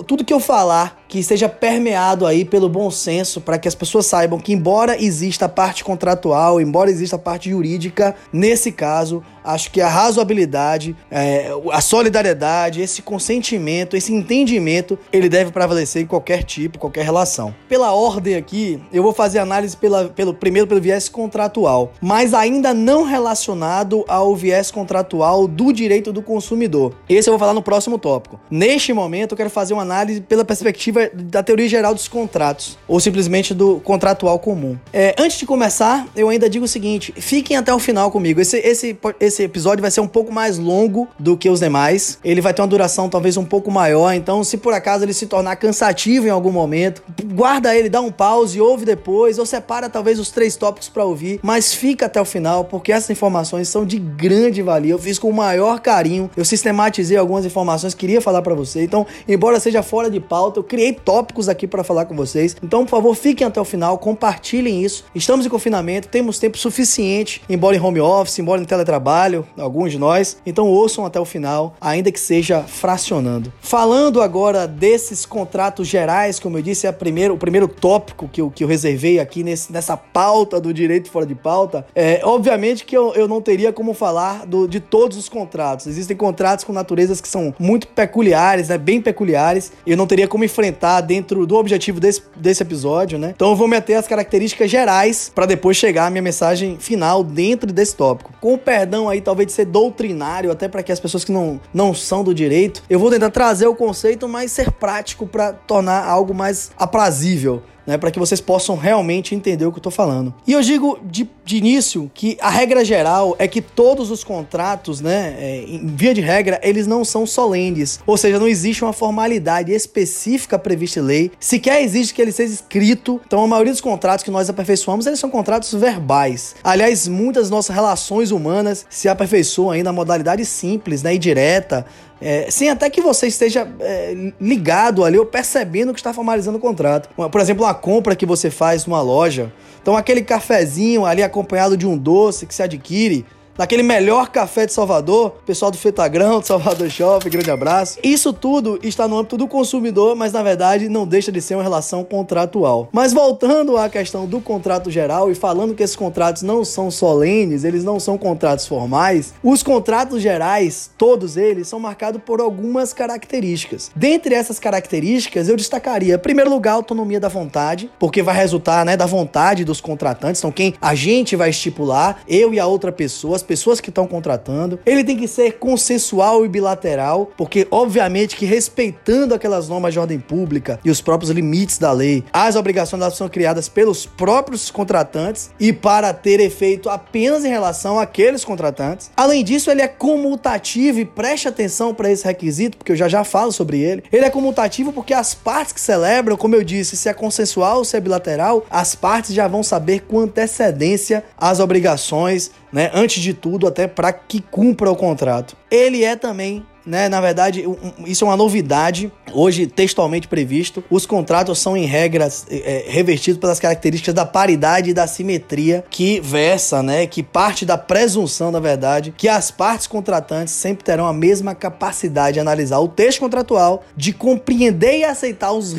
tudo 0.07 0.25
que 0.25 0.33
eu 0.33 0.41
falar 0.41 1.03
que 1.09 1.19
esteja 1.19 1.49
permeado 1.49 2.27
aí 2.27 2.45
pelo 2.45 2.69
bom 2.69 2.91
senso 2.91 3.41
para 3.41 3.59
que 3.59 3.69
as 3.69 3.75
pessoas 3.75 4.07
saibam 4.07 4.39
que 4.39 4.53
embora 4.53 5.01
exista 5.03 5.47
a 5.47 5.49
parte 5.49 5.85
contratual, 5.85 6.61
embora 6.61 6.91
exista 6.91 7.17
a 7.17 7.19
parte 7.19 7.51
jurídica, 7.51 8.15
nesse 8.33 8.73
caso, 8.73 9.23
acho 9.49 9.71
que 9.71 9.81
a 9.81 9.89
razoabilidade, 9.89 10.95
é, 11.11 11.51
a 11.73 11.81
solidariedade, 11.81 12.83
esse 12.83 13.01
consentimento, 13.01 13.97
esse 13.97 14.13
entendimento, 14.13 14.99
ele 15.11 15.29
deve 15.29 15.51
prevalecer 15.51 16.03
em 16.03 16.07
qualquer 16.07 16.43
tipo, 16.43 16.79
qualquer 16.79 17.05
relação. 17.05 17.55
Pela 17.69 17.93
ordem 17.93 18.35
aqui, 18.35 18.81
eu 18.93 19.03
vou 19.03 19.15
fazer 19.15 19.39
análise 19.39 19.77
pela, 19.77 20.07
pelo 20.07 20.35
primeiro 20.35 20.67
pelo 20.67 20.81
viés 20.81 21.09
contratual, 21.09 21.93
mas 22.01 22.35
ainda 22.35 22.75
não 22.75 23.05
relacionado 23.05 24.05
ao 24.07 24.37
viés 24.37 24.71
contratual 24.71 25.49
do 25.49 25.73
direito 25.73 26.13
do 26.13 26.21
consumidor. 26.21 26.95
Esse 27.09 27.29
eu 27.29 27.33
vou 27.33 27.39
falar 27.39 27.55
no 27.55 27.63
próximo 27.63 27.99
tópico. 27.99 28.39
Neste 28.51 28.93
momento, 28.93 29.33
eu 29.33 29.37
quero 29.37 29.51
fazer 29.51 29.73
uma 29.73 29.83
análise 29.83 30.21
pela 30.21 30.45
perspectiva 30.45 31.11
da 31.15 31.43
teoria 31.43 31.69
geral 31.69 31.95
dos 31.95 32.07
contratos, 32.07 32.79
ou 32.87 33.01
simplesmente 33.01 33.55
do 33.55 33.81
contratual 33.81 34.39
comum. 34.39 34.77
É, 34.93 35.15
antes 35.19 35.39
de 35.39 35.47
começar, 35.47 36.07
eu 36.15 36.29
ainda 36.29 36.51
digo 36.51 36.65
o 36.65 36.69
seguinte: 36.69 37.15
fiquem 37.17 37.57
até 37.57 37.73
o 37.73 37.79
final 37.79 38.11
comigo. 38.11 38.41
Esse, 38.41 38.59
esse, 38.59 38.99
esse 39.19 39.38
episódio 39.45 39.83
vai 39.83 39.91
ser 39.91 40.01
um 40.01 40.09
pouco 40.09 40.33
mais 40.33 40.59
longo 40.59 41.09
do 41.19 41.37
que 41.37 41.49
os 41.49 41.61
demais. 41.61 42.19
Ele 42.25 42.41
vai 42.41 42.53
ter 42.53 42.63
uma 42.63 42.69
duração 42.69 43.09
talvez 43.09 43.37
um 43.37 43.45
pouco 43.45 43.71
maior. 43.71 44.13
Então, 44.13 44.43
se 44.43 44.57
por 44.57 44.73
acaso 44.73 45.05
ele 45.05 45.13
se 45.13 45.27
tornar 45.27 45.57
cansativo 45.57 46.27
em 46.27 46.31
algum 46.31 46.51
momento, 46.53 47.03
guarda 47.25 47.77
ele, 47.77 47.89
dá 47.89 48.01
um 48.01 48.11
pause, 48.11 48.61
ouve 48.61 48.85
depois, 48.85 49.39
ou 49.39 49.47
separa 49.47 49.89
talvez 49.89 50.19
os 50.19 50.31
três 50.31 50.57
tópicos 50.57 50.89
para 50.89 51.05
ouvir, 51.05 51.41
mas 51.43 51.73
fica 51.73 52.07
até 52.07 52.21
o 52.21 52.25
final, 52.25 52.65
porque 52.65 52.93
essas 52.93 53.11
informações 53.11 53.69
são 53.69 53.85
de 53.85 53.99
grande 53.99 54.63
valia. 54.63 54.93
Eu 54.93 54.99
fiz 54.99 55.19
com 55.19 55.29
o 55.29 55.35
maior 55.35 55.81
carinho, 55.81 56.31
eu 56.37 56.45
sistematizei 56.45 57.17
algumas 57.17 57.45
informações 57.45 57.95
que 57.95 58.09
queria 58.09 58.21
falar 58.23 58.41
para 58.41 58.55
você. 58.55 58.83
Então, 58.83 59.07
embora 59.29 59.61
seja 59.61 59.83
fora 59.83 60.11
de 60.11 60.19
pauta, 60.19 60.61
eu 60.61 60.65
criei 60.65 60.95
tópicos 60.95 61.47
aqui 61.47 61.67
para 61.67 61.85
falar 61.85 62.07
com 62.07 62.17
vocês. 62.17 62.57
Então, 62.63 62.85
por 62.85 62.91
favor, 62.91 63.15
fiquem 63.15 63.47
até 63.47 63.61
o 63.61 63.65
final, 63.65 63.99
compartilhem 63.99 64.83
isso. 64.83 65.05
Estamos 65.15 65.45
em 65.45 65.49
confinamento, 65.51 66.09
temos 66.09 66.39
tempo 66.39 66.57
suficiente, 66.57 67.43
embora 67.51 67.77
em 67.77 67.81
home 67.81 68.01
office, 68.01 68.39
embora 68.39 68.63
em 68.63 68.65
teletrabalho, 68.65 69.28
alguns 69.59 69.93
de 69.93 69.99
nós. 69.99 70.39
Então, 70.45 70.67
ouçam 70.67 71.05
até 71.05 71.21
o 71.21 71.25
final, 71.25 71.75
ainda 71.81 72.11
que 72.11 72.21
seja 72.21 72.63
fracionando. 72.63 73.53
Falando 73.61 74.23
agora 74.23 74.67
desses 74.67 75.27
contratos 75.27 75.87
gerais, 75.87 76.39
como 76.39 76.59
eu 76.59 76.63
disse, 76.63 76.87
é 76.87 76.91
o 76.91 77.37
primeiro 77.37 77.69
tópico 77.69 78.29
que 78.29 78.41
eu, 78.41 78.51
que 78.51 78.65
eu 78.65 78.69
reservei 78.69 79.19
aqui 79.19 79.43
nesse, 79.43 79.73
nessa 79.73 79.97
pauta 79.97 80.61
do 80.61 80.73
direito 80.73 81.11
fora 81.11 81.27
de 81.27 81.35
pauta. 81.35 81.87
É, 81.95 82.21
obviamente 82.23 82.85
que 82.85 82.97
eu, 82.97 83.15
eu 83.15 83.29
não 83.29 83.41
teria 83.41 83.73
como 83.73 83.95
falar 83.95 84.47
do, 84.47 84.67
de 84.67 84.81
todos 84.81 85.17
os 85.17 85.29
contratos. 85.29 85.87
Existem 85.87 86.17
contratos 86.17 86.65
com 86.65 86.73
naturezas 86.73 87.21
que 87.21 87.29
são 87.29 87.55
muito 87.59 87.89
peculiares, 87.89 88.69
né, 88.69 88.79
bem 88.79 89.01
peculiares. 89.01 89.73
Eu 89.87 89.97
não 89.97 90.07
teria 90.07 90.29
como 90.29 90.45
enfrentar 90.45 91.01
dentro 91.01 91.47
do 91.47 91.57
objetivo 91.57 92.01
desse, 92.01 92.23
desse 92.37 92.63
episódio, 92.63 93.19
né? 93.19 93.33
Então 93.35 93.51
eu 93.51 93.57
vou 93.57 93.69
meter 93.69 93.95
as 93.95 94.07
características 94.07 94.71
gerais 94.71 95.31
para 95.35 95.47
depois 95.47 95.77
chegar 95.77 96.07
a 96.07 96.11
minha 96.11 96.23
mensagem 96.23 96.79
final 96.79 97.23
dentro 97.23 97.73
desse 97.73 97.97
tópico. 97.97 98.33
Com 98.41 98.55
o 98.55 98.59
perdão 98.59 99.09
aí, 99.09 99.18
talvez 99.21 99.47
de 99.47 99.53
ser 99.53 99.65
doutrinário, 99.65 100.51
até 100.51 100.69
para 100.69 100.83
que 100.83 100.93
as 100.93 101.01
pessoas 101.01 101.25
que 101.25 101.33
não, 101.33 101.61
não 101.73 101.95
são 101.95 102.23
do 102.25 102.35
direito, 102.35 102.83
eu 102.89 102.99
vou 102.99 103.11
tentar 103.11 103.31
trazer 103.31 103.67
o 103.67 103.75
conceito, 103.75 104.29
mas 104.29 104.53
ser 104.53 104.73
prático 104.73 105.27
para 105.27 105.53
tornar 105.53 106.05
algo 106.05 106.35
mais 106.35 106.71
aprazível 106.77 107.63
né, 107.89 107.97
para 107.97 108.11
que 108.11 108.19
vocês 108.19 108.39
possam 108.39 108.77
realmente 108.77 109.35
entender 109.35 109.65
o 109.65 109.73
que 109.73 109.79
eu 109.79 109.81
estou 109.81 109.91
falando. 109.91 110.35
E 110.47 110.53
eu 110.53 110.61
digo 110.61 110.99
de, 111.03 111.27
de, 111.43 111.57
início 111.57 112.11
que 112.13 112.37
a 112.39 112.51
regra 112.51 112.85
geral 112.85 113.35
é 113.39 113.49
que 113.49 113.63
todos 113.63 114.11
os 114.11 114.23
contratos, 114.23 115.01
né, 115.01 115.35
é, 115.39 115.65
em 115.67 115.87
via 115.87 116.13
de 116.13 116.21
regra, 116.21 116.61
eles 116.63 116.87
não 116.87 117.03
são 117.03 117.27
solenes, 117.27 117.99
ou 118.07 118.19
seja, 118.19 118.39
não 118.39 118.47
existe 118.47 118.85
uma 118.85 118.93
formalidade 118.93 119.73
específica 119.73 120.59
prevista 120.59 121.01
em 121.01 121.03
lei, 121.03 121.31
sequer 121.41 121.83
existe 121.83 122.13
que 122.13 122.21
ele 122.21 122.31
seja 122.31 122.53
escrito. 122.53 123.23
Então, 123.27 123.43
a 123.43 123.47
maioria 123.47 123.73
dos 123.73 123.81
contratos 123.81 124.23
que 124.23 124.31
nós 124.31 124.51
aperfeiçoamos, 124.51 125.07
eles 125.07 125.19
são 125.19 125.31
contratos 125.31 125.73
verbais. 125.73 126.57
Aliás, 126.63 127.09
muitas 127.09 127.45
das 127.45 127.51
nossas 127.51 127.75
relações 127.75 128.31
humanas 128.31 128.85
se 128.91 129.09
aperfeiçoam 129.09 129.71
aí 129.71 129.83
na 129.83 129.95
modalidade 129.95 130.45
simples, 130.45 131.03
né, 131.03 131.15
e 131.15 131.19
direta, 131.19 131.87
é, 132.21 132.51
sem 132.51 132.69
até 132.69 132.91
que 132.91 133.01
você 133.01 133.27
esteja 133.27 133.69
é, 133.81 134.33
ligado 134.41 135.05
ali 135.05 135.19
ou 135.19 135.27
percebendo 135.27 135.93
que 135.93 136.01
está 136.01 136.13
formalizando 136.13 136.59
o 136.59 136.61
contrato. 136.61 137.09
Por 137.31 137.41
exemplo, 137.41 137.65
uma 137.65 137.75
compra 137.75 138.17
que 138.17 138.27
você 138.27 138.51
faz 138.51 138.87
numa 138.87 139.01
loja. 139.01 139.53
Então, 139.81 139.97
aquele 139.97 140.23
cafezinho 140.23 141.07
ali 141.07 141.23
acompanhado 141.23 141.77
de 141.77 141.87
um 141.87 141.97
doce 141.97 142.47
que 142.47 142.55
se 142.55 142.63
adquire 142.63 143.25
daquele 143.59 143.83
melhor 143.83 144.29
café 144.29 144.67
de 144.67 144.73
Salvador, 144.73 145.33
pessoal 145.45 145.73
do 145.73 145.77
Fetagrão, 145.77 146.39
do 146.39 146.47
Salvador 146.47 146.89
Shopping, 146.89 147.29
grande 147.29 147.51
abraço. 147.51 147.99
Isso 148.05 148.33
tudo 148.33 148.79
está 148.85 149.09
no 149.09 149.19
âmbito 149.19 149.37
do 149.37 149.49
consumidor, 149.49 150.15
mas 150.15 150.33
na 150.33 150.45
verdade 150.45 150.89
não 150.89 151.05
deixa 151.05 151.33
de 151.33 151.43
ser 151.43 151.57
uma 151.57 151.63
relação 151.65 152.05
contratual. 152.05 152.89
Mas 152.93 153.13
voltando 153.13 153.77
à 153.77 153.89
questão 153.89 154.27
do 154.27 154.41
contrato 154.41 154.93
geral 154.93 155.29
e 155.29 155.35
falando 155.35 155.75
que 155.75 155.83
esses 155.83 155.97
contratos 155.97 156.43
não 156.43 156.65
são 156.65 156.89
solenes, 156.89 157.65
eles 157.65 157.83
não 157.83 157.99
são 157.99 158.17
contratos 158.17 158.65
formais, 158.65 159.35
os 159.43 159.61
contratos 159.65 160.23
gerais, 160.23 160.93
todos 160.97 161.37
eles, 161.37 161.67
são 161.67 161.81
marcados 161.81 162.23
por 162.25 162.41
algumas 162.41 162.93
características. 162.93 163.91
Dentre 163.97 164.37
essas 164.37 164.61
características, 164.61 165.49
eu 165.49 165.57
destacaria, 165.57 166.15
em 166.15 166.19
primeiro 166.19 166.49
lugar, 166.49 166.75
a 166.75 166.77
autonomia 166.77 167.19
da 167.19 167.29
vontade, 167.29 167.91
porque 167.99 168.23
vai 168.23 168.37
resultar 168.37 168.85
né, 168.85 168.97
da 168.97 169.07
vontade 169.07 169.65
dos 169.65 169.81
contratantes, 169.81 170.41
então 170.41 170.53
quem 170.53 170.75
a 170.81 170.95
gente 170.95 171.35
vai 171.35 171.51
estipular, 171.51 172.21
eu 172.29 172.55
e 172.55 172.61
a 172.61 172.67
outra 172.67 172.93
pessoa, 172.93 173.37
pessoas 173.49 173.81
que 173.81 173.89
estão 173.89 174.07
contratando. 174.07 174.79
Ele 174.87 175.03
tem 175.03 175.17
que 175.17 175.27
ser 175.27 175.59
consensual 175.59 176.45
e 176.45 176.49
bilateral, 176.49 177.33
porque 177.37 177.67
obviamente 177.71 178.37
que 178.37 178.47
respeitando 178.47 179.35
aquelas 179.35 179.69
normas 179.69 179.93
de 179.93 179.99
ordem 179.99 180.21
pública 180.21 180.79
e 180.85 180.91
os 180.91 181.01
próprios 181.01 181.33
limites 181.33 181.79
da 181.79 181.91
lei, 181.91 182.23
as 182.33 182.55
obrigações 182.55 183.03
elas 183.03 183.17
são 183.17 183.29
criadas 183.29 183.69
pelos 183.69 184.07
próprios 184.07 184.71
contratantes 184.71 185.51
e 185.59 185.73
para 185.73 186.13
ter 186.13 186.39
efeito 186.39 186.89
apenas 186.89 187.45
em 187.45 187.49
relação 187.49 187.99
àqueles 187.99 188.45
contratantes. 188.45 189.11
Além 189.17 189.43
disso, 189.43 189.71
ele 189.71 189.83
é 189.83 189.89
comutativo 189.89 191.01
e 191.01 191.05
preste 191.05 191.49
atenção 191.49 191.95
para 191.95 192.11
esse 192.11 192.25
requisito, 192.25 192.77
porque 192.77 192.93
eu 192.93 192.97
já 192.97 193.09
já 193.09 193.25
falo 193.25 193.51
sobre 193.51 193.81
ele. 193.81 194.05
Ele 194.13 194.25
é 194.25 194.31
comutativo 194.31 194.93
porque 194.93 195.15
as 195.15 195.35
partes 195.35 195.73
que 195.73 195.81
celebram, 195.81 196.37
como 196.37 196.55
eu 196.55 196.63
disse, 196.63 196.97
se 196.97 197.09
é 197.09 197.15
consensual 197.15 197.85
se 197.85 197.97
é 197.97 198.01
bilateral, 198.01 198.67
as 198.71 198.95
partes 198.95 199.35
já 199.35 199.49
vão 199.49 199.63
saber 199.63 200.01
com 200.01 200.21
antecedência 200.21 201.25
as 201.37 201.61
obrigações 201.61 202.51
né? 202.73 202.91
Antes 202.95 203.23
de 203.23 203.35
tudo, 203.35 203.67
até 203.67 203.87
para 203.87 204.13
que 204.13 204.41
cumpra 204.41 204.91
o 204.91 204.97
contrato. 204.97 205.57
Ele 205.71 206.05
é 206.05 206.17
também 206.17 206.65
né? 206.89 207.09
Na 207.09 207.21
verdade, 207.21 207.65
isso 208.07 208.25
é 208.25 208.29
uma 208.29 208.37
novidade, 208.37 209.13
hoje 209.33 209.67
textualmente 209.67 210.27
previsto. 210.27 210.83
Os 210.91 211.07
contratos 211.07 211.59
são, 211.59 211.77
em 211.77 211.85
regras, 211.85 212.47
é, 212.51 212.87
é, 212.87 212.91
revestidos 212.91 213.39
pelas 213.39 213.61
características 213.61 214.15
da 214.15 214.25
paridade 214.25 214.91
e 214.91 214.95
da 214.95 215.07
simetria, 215.07 215.85
que 215.91 216.21
versa, 216.21 216.83
né? 216.83 217.07
Que 217.07 217.23
parte 217.23 217.65
da 217.65 217.77
presunção, 217.77 218.51
da 218.51 218.59
verdade, 218.59 219.15
que 219.17 219.29
as 219.29 219.51
partes 219.51 219.87
contratantes 219.87 220.55
sempre 220.55 220.85
terão 220.85 221.07
a 221.07 221.13
mesma 221.13 221.55
capacidade 221.55 222.35
de 222.35 222.41
analisar 222.41 222.79
o 222.81 222.89
texto 222.89 223.21
contratual, 223.21 223.85
de 223.97 224.13
compreender 224.13 224.99
e 224.99 225.05
aceitar 225.05 225.53
os, 225.53 225.75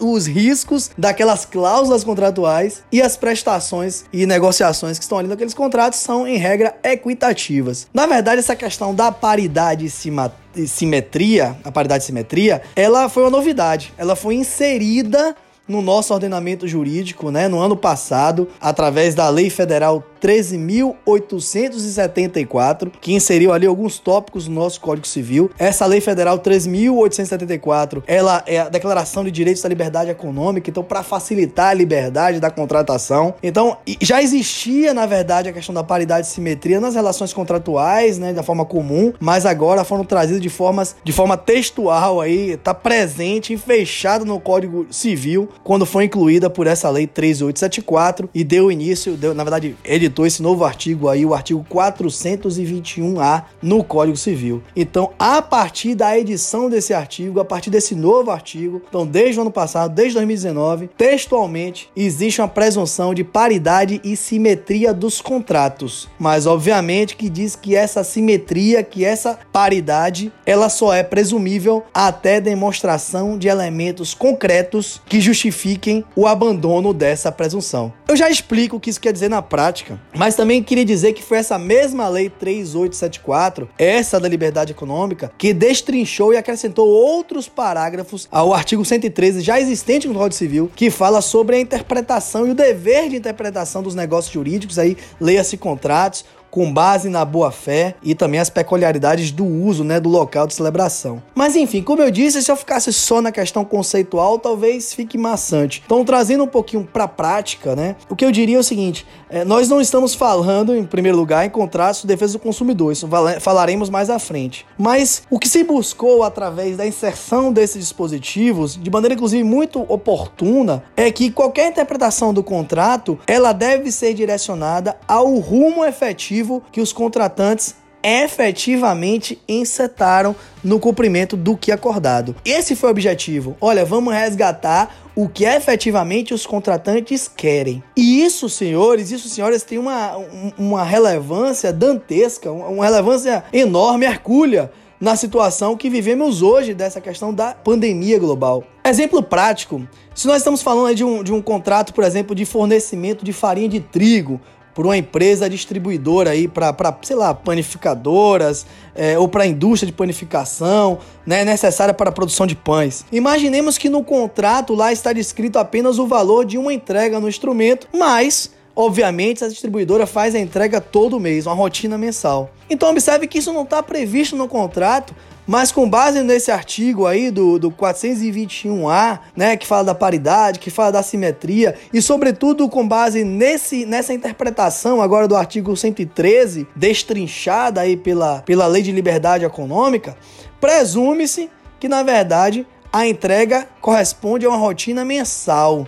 os 0.00 0.26
riscos 0.26 0.90
daquelas 0.96 1.44
cláusulas 1.44 2.02
contratuais 2.02 2.82
e 2.90 3.02
as 3.02 3.16
prestações 3.16 4.04
e 4.12 4.24
negociações 4.24 4.98
que 4.98 5.04
estão 5.04 5.18
ali 5.18 5.28
naqueles 5.28 5.54
contratos 5.54 5.98
são, 5.98 6.26
em 6.26 6.36
regra, 6.36 6.74
equitativas. 6.82 7.86
Na 7.92 8.06
verdade, 8.06 8.38
essa 8.38 8.56
questão 8.56 8.94
da 8.94 9.12
paridade 9.12 9.84
e 9.84 9.90
simetria 9.90 10.45
simetria, 10.66 11.56
a 11.64 11.70
paridade 11.72 12.00
de 12.02 12.06
simetria, 12.06 12.62
ela 12.74 13.08
foi 13.08 13.24
uma 13.24 13.30
novidade. 13.30 13.92
Ela 13.98 14.16
foi 14.16 14.36
inserida 14.36 15.34
no 15.68 15.82
nosso 15.82 16.14
ordenamento 16.14 16.68
jurídico, 16.68 17.30
né, 17.30 17.46
no 17.48 17.60
ano 17.60 17.76
passado, 17.76 18.48
através 18.60 19.14
da 19.14 19.28
Lei 19.28 19.50
Federal 19.50 20.02
13.874, 20.20 22.90
que 23.00 23.12
inseriu 23.12 23.52
ali 23.52 23.66
alguns 23.66 23.98
tópicos 23.98 24.46
no 24.48 24.54
nosso 24.54 24.80
Código 24.80 25.06
Civil. 25.06 25.50
Essa 25.58 25.84
Lei 25.86 26.00
Federal 26.00 26.38
13.874, 26.38 28.02
ela 28.06 28.42
é 28.46 28.60
a 28.60 28.68
Declaração 28.68 29.24
de 29.24 29.30
Direitos 29.30 29.62
da 29.62 29.68
Liberdade 29.68 30.10
Econômica, 30.10 30.68
então 30.70 30.82
para 30.82 31.02
facilitar 31.02 31.68
a 31.68 31.74
liberdade 31.74 32.40
da 32.40 32.50
contratação. 32.50 33.34
Então, 33.42 33.76
já 34.00 34.22
existia, 34.22 34.94
na 34.94 35.04
verdade, 35.06 35.48
a 35.48 35.52
questão 35.52 35.74
da 35.74 35.84
paridade 35.84 36.26
e 36.26 36.30
simetria 36.30 36.80
nas 36.80 36.94
relações 36.94 37.32
contratuais, 37.32 38.18
né, 38.18 38.32
da 38.32 38.42
forma 38.42 38.64
comum, 38.64 39.12
mas 39.20 39.46
agora 39.46 39.84
foram 39.84 40.04
trazidos 40.04 40.42
de 40.42 40.48
formas 40.48 40.96
de 41.04 41.12
forma 41.12 41.36
textual 41.36 42.20
aí, 42.20 42.56
tá 42.56 42.74
presente 42.74 43.52
e 43.52 43.56
fechado 43.56 44.24
no 44.24 44.40
Código 44.40 44.86
Civil 44.90 45.48
quando 45.62 45.86
foi 45.86 46.04
incluída 46.04 46.48
por 46.48 46.66
essa 46.66 46.88
lei 46.90 47.06
3874 47.06 48.28
e 48.34 48.44
deu 48.44 48.70
início, 48.70 49.16
deu, 49.16 49.34
na 49.34 49.44
verdade, 49.44 49.76
editou 49.84 50.26
esse 50.26 50.42
novo 50.42 50.64
artigo 50.64 51.08
aí, 51.08 51.24
o 51.24 51.34
artigo 51.34 51.64
421A 51.70 53.44
no 53.62 53.82
Código 53.82 54.16
Civil. 54.16 54.62
Então, 54.74 55.10
a 55.18 55.40
partir 55.42 55.94
da 55.94 56.18
edição 56.18 56.68
desse 56.68 56.94
artigo, 56.94 57.40
a 57.40 57.44
partir 57.44 57.70
desse 57.70 57.94
novo 57.94 58.30
artigo, 58.30 58.82
então 58.88 59.06
desde 59.06 59.38
o 59.38 59.42
ano 59.42 59.50
passado, 59.50 59.94
desde 59.94 60.14
2019, 60.14 60.88
textualmente 60.96 61.90
existe 61.96 62.40
uma 62.40 62.48
presunção 62.48 63.14
de 63.14 63.24
paridade 63.24 64.00
e 64.04 64.16
simetria 64.16 64.92
dos 64.92 65.20
contratos. 65.20 66.08
Mas 66.18 66.46
obviamente 66.46 67.16
que 67.16 67.28
diz 67.28 67.56
que 67.56 67.74
essa 67.74 68.04
simetria, 68.04 68.82
que 68.82 69.04
essa 69.04 69.38
paridade, 69.52 70.32
ela 70.44 70.68
só 70.68 70.92
é 70.94 71.02
presumível 71.02 71.84
até 71.92 72.40
demonstração 72.40 73.36
de 73.38 73.48
elementos 73.48 74.14
concretos 74.14 75.00
que 75.06 75.20
justifiquem 75.46 76.04
o 76.14 76.26
abandono 76.26 76.92
dessa 76.92 77.30
presunção. 77.30 77.92
Eu 78.08 78.16
já 78.16 78.28
explico 78.28 78.76
o 78.76 78.80
que 78.80 78.90
isso 78.90 79.00
quer 79.00 79.12
dizer 79.12 79.28
na 79.28 79.42
prática, 79.42 80.00
mas 80.14 80.34
também 80.34 80.62
queria 80.62 80.84
dizer 80.84 81.12
que 81.12 81.22
foi 81.22 81.38
essa 81.38 81.58
mesma 81.58 82.08
lei 82.08 82.28
3874, 82.28 83.68
essa 83.78 84.18
da 84.18 84.28
liberdade 84.28 84.72
econômica, 84.72 85.30
que 85.38 85.52
destrinchou 85.52 86.32
e 86.32 86.36
acrescentou 86.36 86.88
outros 86.88 87.48
parágrafos 87.48 88.28
ao 88.30 88.52
artigo 88.52 88.84
113 88.84 89.40
já 89.40 89.60
existente 89.60 90.08
no 90.08 90.14
Código 90.14 90.34
Civil, 90.34 90.70
que 90.74 90.90
fala 90.90 91.20
sobre 91.20 91.56
a 91.56 91.60
interpretação 91.60 92.46
e 92.46 92.50
o 92.50 92.54
dever 92.54 93.08
de 93.08 93.16
interpretação 93.16 93.82
dos 93.82 93.94
negócios 93.94 94.32
jurídicos, 94.32 94.78
aí 94.78 94.96
leia-se 95.20 95.56
contratos, 95.56 96.24
com 96.56 96.72
base 96.72 97.10
na 97.10 97.22
boa 97.22 97.50
fé 97.50 97.96
e 98.02 98.14
também 98.14 98.40
as 98.40 98.48
peculiaridades 98.48 99.30
do 99.30 99.44
uso, 99.44 99.84
né, 99.84 100.00
do 100.00 100.08
local 100.08 100.46
de 100.46 100.54
celebração. 100.54 101.22
Mas 101.34 101.54
enfim, 101.54 101.82
como 101.82 102.00
eu 102.00 102.10
disse, 102.10 102.40
se 102.40 102.50
eu 102.50 102.56
ficasse 102.56 102.90
só 102.94 103.20
na 103.20 103.30
questão 103.30 103.62
conceitual, 103.62 104.38
talvez 104.38 104.94
fique 104.94 105.18
maçante. 105.18 105.82
Então, 105.84 106.02
trazendo 106.02 106.44
um 106.44 106.46
pouquinho 106.46 106.88
para 106.90 107.04
a 107.04 107.08
prática, 107.08 107.76
né, 107.76 107.94
o 108.08 108.16
que 108.16 108.24
eu 108.24 108.32
diria 108.32 108.56
é 108.56 108.60
o 108.60 108.64
seguinte: 108.64 109.06
é, 109.28 109.44
nós 109.44 109.68
não 109.68 109.82
estamos 109.82 110.14
falando, 110.14 110.74
em 110.74 110.82
primeiro 110.82 111.18
lugar, 111.18 111.44
em 111.44 111.50
contratos 111.50 112.00
de 112.00 112.06
defesa 112.06 112.32
do 112.32 112.38
consumidor, 112.38 112.90
isso 112.90 113.06
falaremos 113.38 113.90
mais 113.90 114.08
à 114.08 114.18
frente. 114.18 114.64
Mas 114.78 115.24
o 115.28 115.38
que 115.38 115.50
se 115.50 115.62
buscou 115.62 116.22
através 116.22 116.78
da 116.78 116.86
inserção 116.86 117.52
desses 117.52 117.82
dispositivos, 117.82 118.82
de 118.82 118.90
maneira 118.90 119.12
inclusive 119.12 119.44
muito 119.44 119.84
oportuna, 119.92 120.84
é 120.96 121.10
que 121.10 121.30
qualquer 121.30 121.68
interpretação 121.68 122.32
do 122.32 122.42
contrato 122.42 123.18
ela 123.26 123.52
deve 123.52 123.92
ser 123.92 124.14
direcionada 124.14 124.96
ao 125.06 125.34
rumo 125.34 125.84
efetivo 125.84 126.45
que 126.72 126.80
os 126.80 126.92
contratantes 126.92 127.74
efetivamente 128.02 129.42
encetaram 129.48 130.36
no 130.62 130.78
cumprimento 130.78 131.36
do 131.36 131.56
que 131.56 131.72
acordado. 131.72 132.36
Esse 132.44 132.76
foi 132.76 132.88
o 132.88 132.92
objetivo. 132.92 133.56
Olha, 133.60 133.84
vamos 133.84 134.14
resgatar 134.14 134.94
o 135.16 135.28
que 135.28 135.44
efetivamente 135.44 136.32
os 136.32 136.46
contratantes 136.46 137.26
querem. 137.26 137.82
E 137.96 138.22
isso, 138.22 138.48
senhores, 138.48 139.10
isso, 139.10 139.28
senhoras, 139.28 139.64
tem 139.64 139.78
uma, 139.78 140.16
uma 140.56 140.84
relevância 140.84 141.72
dantesca, 141.72 142.52
uma 142.52 142.84
relevância 142.84 143.42
enorme, 143.52 144.06
hercúlea 144.06 144.70
na 145.00 145.16
situação 145.16 145.76
que 145.76 145.90
vivemos 145.90 146.42
hoje 146.42 146.74
dessa 146.74 147.00
questão 147.00 147.34
da 147.34 147.54
pandemia 147.54 148.18
global. 148.18 148.64
Exemplo 148.84 149.22
prático, 149.22 149.86
se 150.14 150.26
nós 150.26 150.38
estamos 150.38 150.62
falando 150.62 150.94
de 150.94 151.04
um, 151.04 151.22
de 151.22 151.32
um 151.32 151.42
contrato, 151.42 151.92
por 151.92 152.04
exemplo, 152.04 152.34
de 152.34 152.44
fornecimento 152.44 153.24
de 153.24 153.32
farinha 153.32 153.68
de 153.68 153.80
trigo 153.80 154.40
por 154.76 154.84
uma 154.84 154.96
empresa 154.98 155.48
distribuidora 155.48 156.32
aí 156.32 156.46
para, 156.46 156.76
sei 157.00 157.16
lá, 157.16 157.32
panificadoras 157.32 158.66
é, 158.94 159.18
ou 159.18 159.26
para 159.26 159.44
a 159.44 159.46
indústria 159.46 159.90
de 159.90 159.92
panificação, 159.96 160.98
né, 161.24 161.46
necessária 161.46 161.94
para 161.94 162.10
a 162.10 162.12
produção 162.12 162.46
de 162.46 162.54
pães. 162.54 163.02
Imaginemos 163.10 163.78
que 163.78 163.88
no 163.88 164.04
contrato 164.04 164.74
lá 164.74 164.92
está 164.92 165.14
descrito 165.14 165.58
apenas 165.58 165.98
o 165.98 166.06
valor 166.06 166.44
de 166.44 166.58
uma 166.58 166.74
entrega 166.74 167.18
no 167.18 167.26
instrumento, 167.26 167.88
mas 167.96 168.54
Obviamente, 168.78 169.42
a 169.42 169.48
distribuidora 169.48 170.06
faz 170.06 170.34
a 170.34 170.38
entrega 170.38 170.82
todo 170.82 171.18
mês, 171.18 171.46
uma 171.46 171.54
rotina 171.54 171.96
mensal. 171.96 172.50
Então, 172.68 172.90
observe 172.90 173.26
que 173.26 173.38
isso 173.38 173.50
não 173.50 173.62
está 173.62 173.82
previsto 173.82 174.36
no 174.36 174.46
contrato, 174.46 175.14
mas 175.46 175.70
com 175.70 175.88
base 175.88 176.22
nesse 176.22 176.50
artigo 176.50 177.06
aí 177.06 177.30
do, 177.30 177.58
do 177.58 177.70
421A, 177.70 179.20
né, 179.36 179.56
que 179.56 179.66
fala 179.66 179.84
da 179.84 179.94
paridade, 179.94 180.58
que 180.58 180.70
fala 180.70 180.92
da 180.92 181.02
simetria, 181.02 181.74
e 181.92 182.02
sobretudo 182.02 182.68
com 182.68 182.86
base 182.86 183.24
nesse, 183.24 183.86
nessa 183.86 184.12
interpretação 184.12 185.00
agora 185.00 185.28
do 185.28 185.36
artigo 185.36 185.76
113, 185.76 186.66
destrinchada 186.74 187.80
aí 187.80 187.96
pela, 187.96 188.42
pela 188.42 188.66
Lei 188.66 188.82
de 188.82 188.92
Liberdade 188.92 189.44
Econômica, 189.44 190.16
presume-se 190.60 191.48
que, 191.78 191.88
na 191.88 192.02
verdade, 192.02 192.66
a 192.92 193.06
entrega 193.06 193.68
corresponde 193.80 194.46
a 194.46 194.48
uma 194.48 194.56
rotina 194.56 195.04
mensal. 195.04 195.86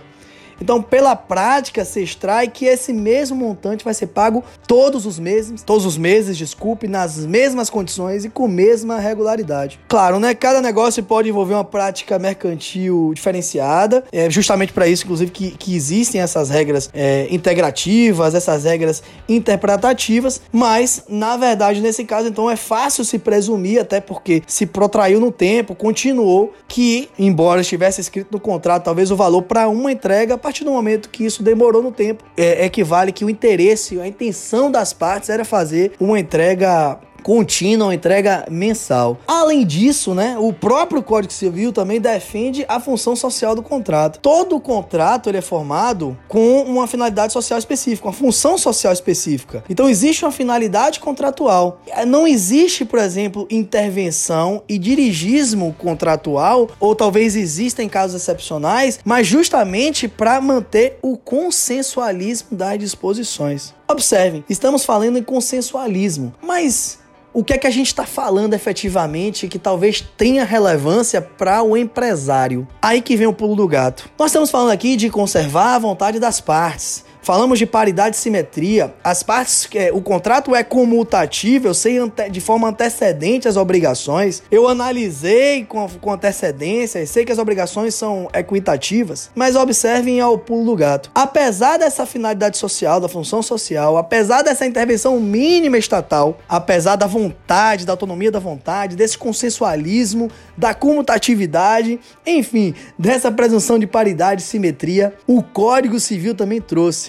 Então, 0.61 0.81
pela 0.81 1.15
prática, 1.15 1.85
se 1.85 2.01
extrai 2.01 2.47
que 2.47 2.65
esse 2.65 2.93
mesmo 2.93 3.35
montante 3.35 3.83
vai 3.83 3.93
ser 3.93 4.07
pago 4.07 4.43
todos 4.67 5.05
os 5.05 5.19
meses, 5.19 5.61
todos 5.61 5.85
os 5.85 5.97
meses, 5.97 6.37
desculpe, 6.37 6.87
nas 6.87 7.17
mesmas 7.17 7.69
condições 7.69 8.25
e 8.25 8.29
com 8.29 8.47
mesma 8.47 8.99
regularidade. 8.99 9.79
Claro, 9.87 10.19
né? 10.19 10.33
Cada 10.33 10.61
negócio 10.61 11.03
pode 11.03 11.29
envolver 11.29 11.53
uma 11.53 11.63
prática 11.63 12.19
mercantil 12.19 13.11
diferenciada, 13.13 14.03
é 14.11 14.29
justamente 14.29 14.73
para 14.73 14.87
isso, 14.87 15.03
inclusive, 15.03 15.31
que, 15.31 15.51
que 15.51 15.75
existem 15.75 16.21
essas 16.21 16.49
regras 16.49 16.89
é, 16.93 17.27
integrativas, 17.31 18.35
essas 18.35 18.63
regras 18.63 19.01
interpretativas, 19.27 20.41
mas, 20.51 21.03
na 21.07 21.37
verdade, 21.37 21.81
nesse 21.81 22.03
caso, 22.03 22.27
então, 22.27 22.49
é 22.49 22.55
fácil 22.55 23.03
se 23.05 23.19
presumir, 23.19 23.79
até 23.79 24.01
porque 24.01 24.43
se 24.47 24.65
protraiu 24.65 25.19
no 25.19 25.31
tempo, 25.31 25.75
continuou, 25.75 26.53
que, 26.67 27.09
embora 27.17 27.61
estivesse 27.61 28.01
escrito 28.01 28.27
no 28.31 28.39
contrato, 28.39 28.83
talvez 28.83 29.11
o 29.11 29.15
valor 29.15 29.43
para 29.43 29.67
uma 29.67 29.91
entrega 29.91 30.37
partir 30.49 30.63
do 30.63 30.71
momento 30.71 31.09
que 31.09 31.23
isso 31.23 31.43
demorou 31.43 31.83
no 31.83 31.91
tempo, 31.91 32.23
é, 32.35 32.65
equivale 32.65 33.11
que 33.11 33.23
o 33.23 33.29
interesse, 33.29 33.99
a 33.99 34.07
intenção 34.07 34.71
das 34.71 34.91
partes 34.91 35.29
era 35.29 35.45
fazer 35.45 35.91
uma 35.99 36.19
entrega 36.19 36.99
contínua, 37.23 37.87
uma 37.87 37.95
entrega 37.95 38.45
mensal. 38.49 39.17
Além 39.27 39.65
disso, 39.65 40.13
né, 40.13 40.37
o 40.37 40.51
próprio 40.51 41.01
Código 41.01 41.33
Civil 41.33 41.71
também 41.71 41.99
defende 41.99 42.65
a 42.67 42.79
função 42.79 43.15
social 43.15 43.55
do 43.55 43.61
contrato. 43.61 44.19
Todo 44.19 44.59
contrato 44.59 45.29
ele 45.29 45.37
é 45.37 45.41
formado 45.41 46.17
com 46.27 46.61
uma 46.63 46.87
finalidade 46.87 47.33
social 47.33 47.59
específica, 47.59 48.07
uma 48.07 48.13
função 48.13 48.57
social 48.57 48.93
específica. 48.93 49.63
Então 49.69 49.89
existe 49.89 50.25
uma 50.25 50.31
finalidade 50.31 50.99
contratual. 50.99 51.81
Não 52.07 52.27
existe, 52.27 52.85
por 52.85 52.99
exemplo, 52.99 53.47
intervenção 53.49 54.63
e 54.67 54.77
dirigismo 54.77 55.75
contratual, 55.77 56.69
ou 56.79 56.95
talvez 56.95 57.35
exista 57.35 57.83
em 57.83 57.89
casos 57.89 58.21
excepcionais, 58.21 58.99
mas 59.03 59.27
justamente 59.27 60.07
para 60.07 60.39
manter 60.41 60.97
o 61.01 61.17
consensualismo 61.17 62.57
das 62.57 62.77
disposições. 62.79 63.73
Observem, 63.87 64.43
estamos 64.49 64.85
falando 64.85 65.17
em 65.17 65.23
consensualismo, 65.23 66.33
mas 66.41 66.99
o 67.33 67.43
que 67.43 67.53
é 67.53 67.57
que 67.57 67.67
a 67.67 67.71
gente 67.71 67.87
está 67.87 68.05
falando 68.05 68.53
efetivamente 68.53 69.47
que 69.47 69.59
talvez 69.59 70.01
tenha 70.17 70.43
relevância 70.43 71.21
para 71.21 71.61
o 71.61 71.77
empresário? 71.77 72.67
Aí 72.81 73.01
que 73.01 73.15
vem 73.15 73.27
o 73.27 73.33
pulo 73.33 73.55
do 73.55 73.67
gato. 73.67 74.09
Nós 74.17 74.31
estamos 74.31 74.49
falando 74.49 74.71
aqui 74.71 74.95
de 74.95 75.09
conservar 75.09 75.75
a 75.75 75.79
vontade 75.79 76.19
das 76.19 76.41
partes. 76.41 77.05
Falamos 77.21 77.59
de 77.59 77.65
paridade 77.65 78.15
e 78.15 78.19
simetria. 78.19 78.93
As 79.03 79.23
partes, 79.23 79.67
é, 79.75 79.91
o 79.91 80.01
contrato 80.01 80.55
é 80.55 80.63
comutativo, 80.63 81.67
eu 81.67 81.73
sei 81.73 81.99
de 82.31 82.41
forma 82.41 82.69
antecedente 82.69 83.47
as 83.47 83.57
obrigações. 83.57 84.41
Eu 84.49 84.67
analisei 84.67 85.65
com, 85.65 85.87
com 85.87 86.13
antecedência, 86.13 87.05
sei 87.05 87.25
que 87.25 87.31
as 87.31 87.37
obrigações 87.37 87.93
são 87.93 88.29
equitativas, 88.33 89.29
mas 89.35 89.55
observem 89.55 90.21
ao 90.21 90.37
pulo 90.37 90.65
do 90.65 90.75
gato. 90.75 91.11
Apesar 91.13 91.77
dessa 91.77 92.05
finalidade 92.05 92.57
social, 92.57 92.99
da 92.99 93.09
função 93.09 93.43
social, 93.43 93.97
apesar 93.97 94.41
dessa 94.41 94.65
intervenção 94.65 95.19
mínima 95.19 95.77
estatal, 95.77 96.39
apesar 96.47 96.95
da 96.95 97.05
vontade, 97.05 97.85
da 97.85 97.93
autonomia 97.93 98.31
da 98.31 98.39
vontade, 98.39 98.95
desse 98.95 99.17
consensualismo, 99.17 100.31
da 100.57 100.73
comutatividade, 100.73 101.99
enfim, 102.25 102.73
dessa 102.97 103.31
presunção 103.31 103.77
de 103.77 103.85
paridade 103.85 104.41
e 104.41 104.45
simetria, 104.45 105.13
o 105.27 105.43
Código 105.43 105.99
Civil 105.99 106.33
também 106.33 106.61
trouxe 106.61 107.08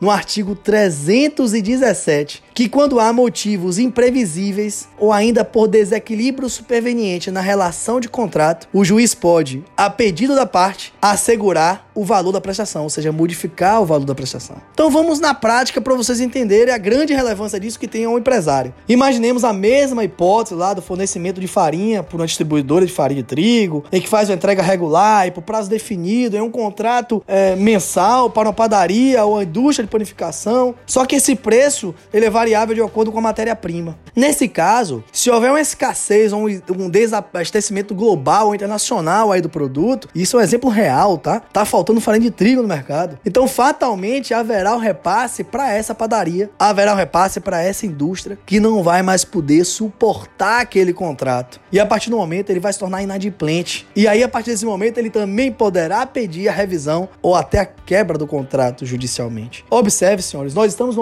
no 0.00 0.10
artigo 0.10 0.54
317 0.54 2.46
que 2.56 2.70
quando 2.70 2.98
há 2.98 3.12
motivos 3.12 3.78
imprevisíveis 3.78 4.88
ou 4.98 5.12
ainda 5.12 5.44
por 5.44 5.68
desequilíbrio 5.68 6.48
superveniente 6.48 7.30
na 7.30 7.42
relação 7.42 8.00
de 8.00 8.08
contrato, 8.08 8.66
o 8.72 8.82
juiz 8.82 9.14
pode, 9.14 9.62
a 9.76 9.90
pedido 9.90 10.34
da 10.34 10.46
parte, 10.46 10.90
assegurar 11.02 11.86
o 11.94 12.02
valor 12.02 12.32
da 12.32 12.40
prestação, 12.40 12.84
ou 12.84 12.90
seja, 12.90 13.12
modificar 13.12 13.82
o 13.82 13.84
valor 13.84 14.06
da 14.06 14.14
prestação. 14.14 14.56
Então 14.72 14.90
vamos 14.90 15.20
na 15.20 15.34
prática 15.34 15.82
para 15.82 15.94
vocês 15.94 16.18
entenderem 16.18 16.72
a 16.72 16.78
grande 16.78 17.12
relevância 17.12 17.60
disso 17.60 17.78
que 17.78 17.86
tem 17.86 18.06
ao 18.06 18.18
empresário. 18.18 18.72
Imaginemos 18.88 19.44
a 19.44 19.52
mesma 19.52 20.02
hipótese 20.02 20.54
lá 20.54 20.72
do 20.72 20.80
fornecimento 20.80 21.38
de 21.38 21.46
farinha 21.46 22.02
por 22.02 22.18
uma 22.18 22.26
distribuidora 22.26 22.86
de 22.86 22.92
farinha 22.92 23.22
de 23.22 23.28
trigo, 23.28 23.84
em 23.92 24.00
que 24.00 24.08
faz 24.08 24.30
uma 24.30 24.34
entrega 24.34 24.62
regular 24.62 25.26
e 25.26 25.30
por 25.30 25.42
prazo 25.42 25.68
definido, 25.68 26.36
é 26.36 26.42
um 26.42 26.50
contrato 26.50 27.22
é, 27.26 27.54
mensal 27.54 28.30
para 28.30 28.48
uma 28.48 28.54
padaria 28.54 29.22
ou 29.24 29.34
uma 29.34 29.42
indústria 29.42 29.85
de 29.86 29.90
panificação. 29.90 30.74
Só 30.86 31.06
que 31.06 31.16
esse 31.16 31.34
preço 31.34 31.94
ele 32.12 32.26
é 32.26 32.30
variável 32.30 32.74
de 32.74 32.82
acordo 32.82 33.10
com 33.10 33.18
a 33.18 33.22
matéria-prima. 33.22 33.98
Nesse 34.14 34.48
caso, 34.48 35.04
se 35.12 35.30
houver 35.30 35.50
uma 35.50 35.60
escassez 35.60 36.32
ou 36.32 36.46
um 36.46 36.90
desabastecimento 36.90 37.94
global 37.94 38.48
ou 38.48 38.54
internacional 38.54 39.32
aí 39.32 39.40
do 39.40 39.48
produto, 39.48 40.08
isso 40.14 40.36
é 40.36 40.40
um 40.40 40.42
exemplo 40.42 40.70
real, 40.70 41.18
tá? 41.18 41.40
Tá 41.40 41.64
faltando 41.64 42.00
farinha 42.00 42.22
de 42.22 42.30
trigo 42.30 42.62
no 42.62 42.68
mercado. 42.68 43.18
Então, 43.24 43.46
fatalmente 43.46 44.34
haverá 44.34 44.74
um 44.74 44.78
repasse 44.78 45.44
para 45.44 45.72
essa 45.72 45.94
padaria, 45.94 46.50
haverá 46.58 46.92
um 46.92 46.96
repasse 46.96 47.40
para 47.40 47.62
essa 47.62 47.86
indústria 47.86 48.38
que 48.44 48.58
não 48.58 48.82
vai 48.82 49.02
mais 49.02 49.24
poder 49.24 49.64
suportar 49.64 50.60
aquele 50.60 50.92
contrato. 50.92 51.60
E 51.70 51.78
a 51.78 51.86
partir 51.86 52.10
do 52.10 52.16
momento 52.16 52.50
ele 52.50 52.60
vai 52.60 52.72
se 52.72 52.78
tornar 52.78 53.02
inadimplente. 53.02 53.86
E 53.94 54.08
aí 54.08 54.22
a 54.22 54.28
partir 54.28 54.50
desse 54.50 54.64
momento 54.64 54.98
ele 54.98 55.10
também 55.10 55.52
poderá 55.52 56.06
pedir 56.06 56.48
a 56.48 56.52
revisão 56.52 57.08
ou 57.20 57.34
até 57.34 57.60
a 57.60 57.66
quebra 57.66 58.16
do 58.16 58.26
contrato 58.26 58.86
judicialmente. 58.86 59.64
Observe, 59.78 60.22
senhores, 60.22 60.54
nós 60.54 60.72
estamos 60.72 60.96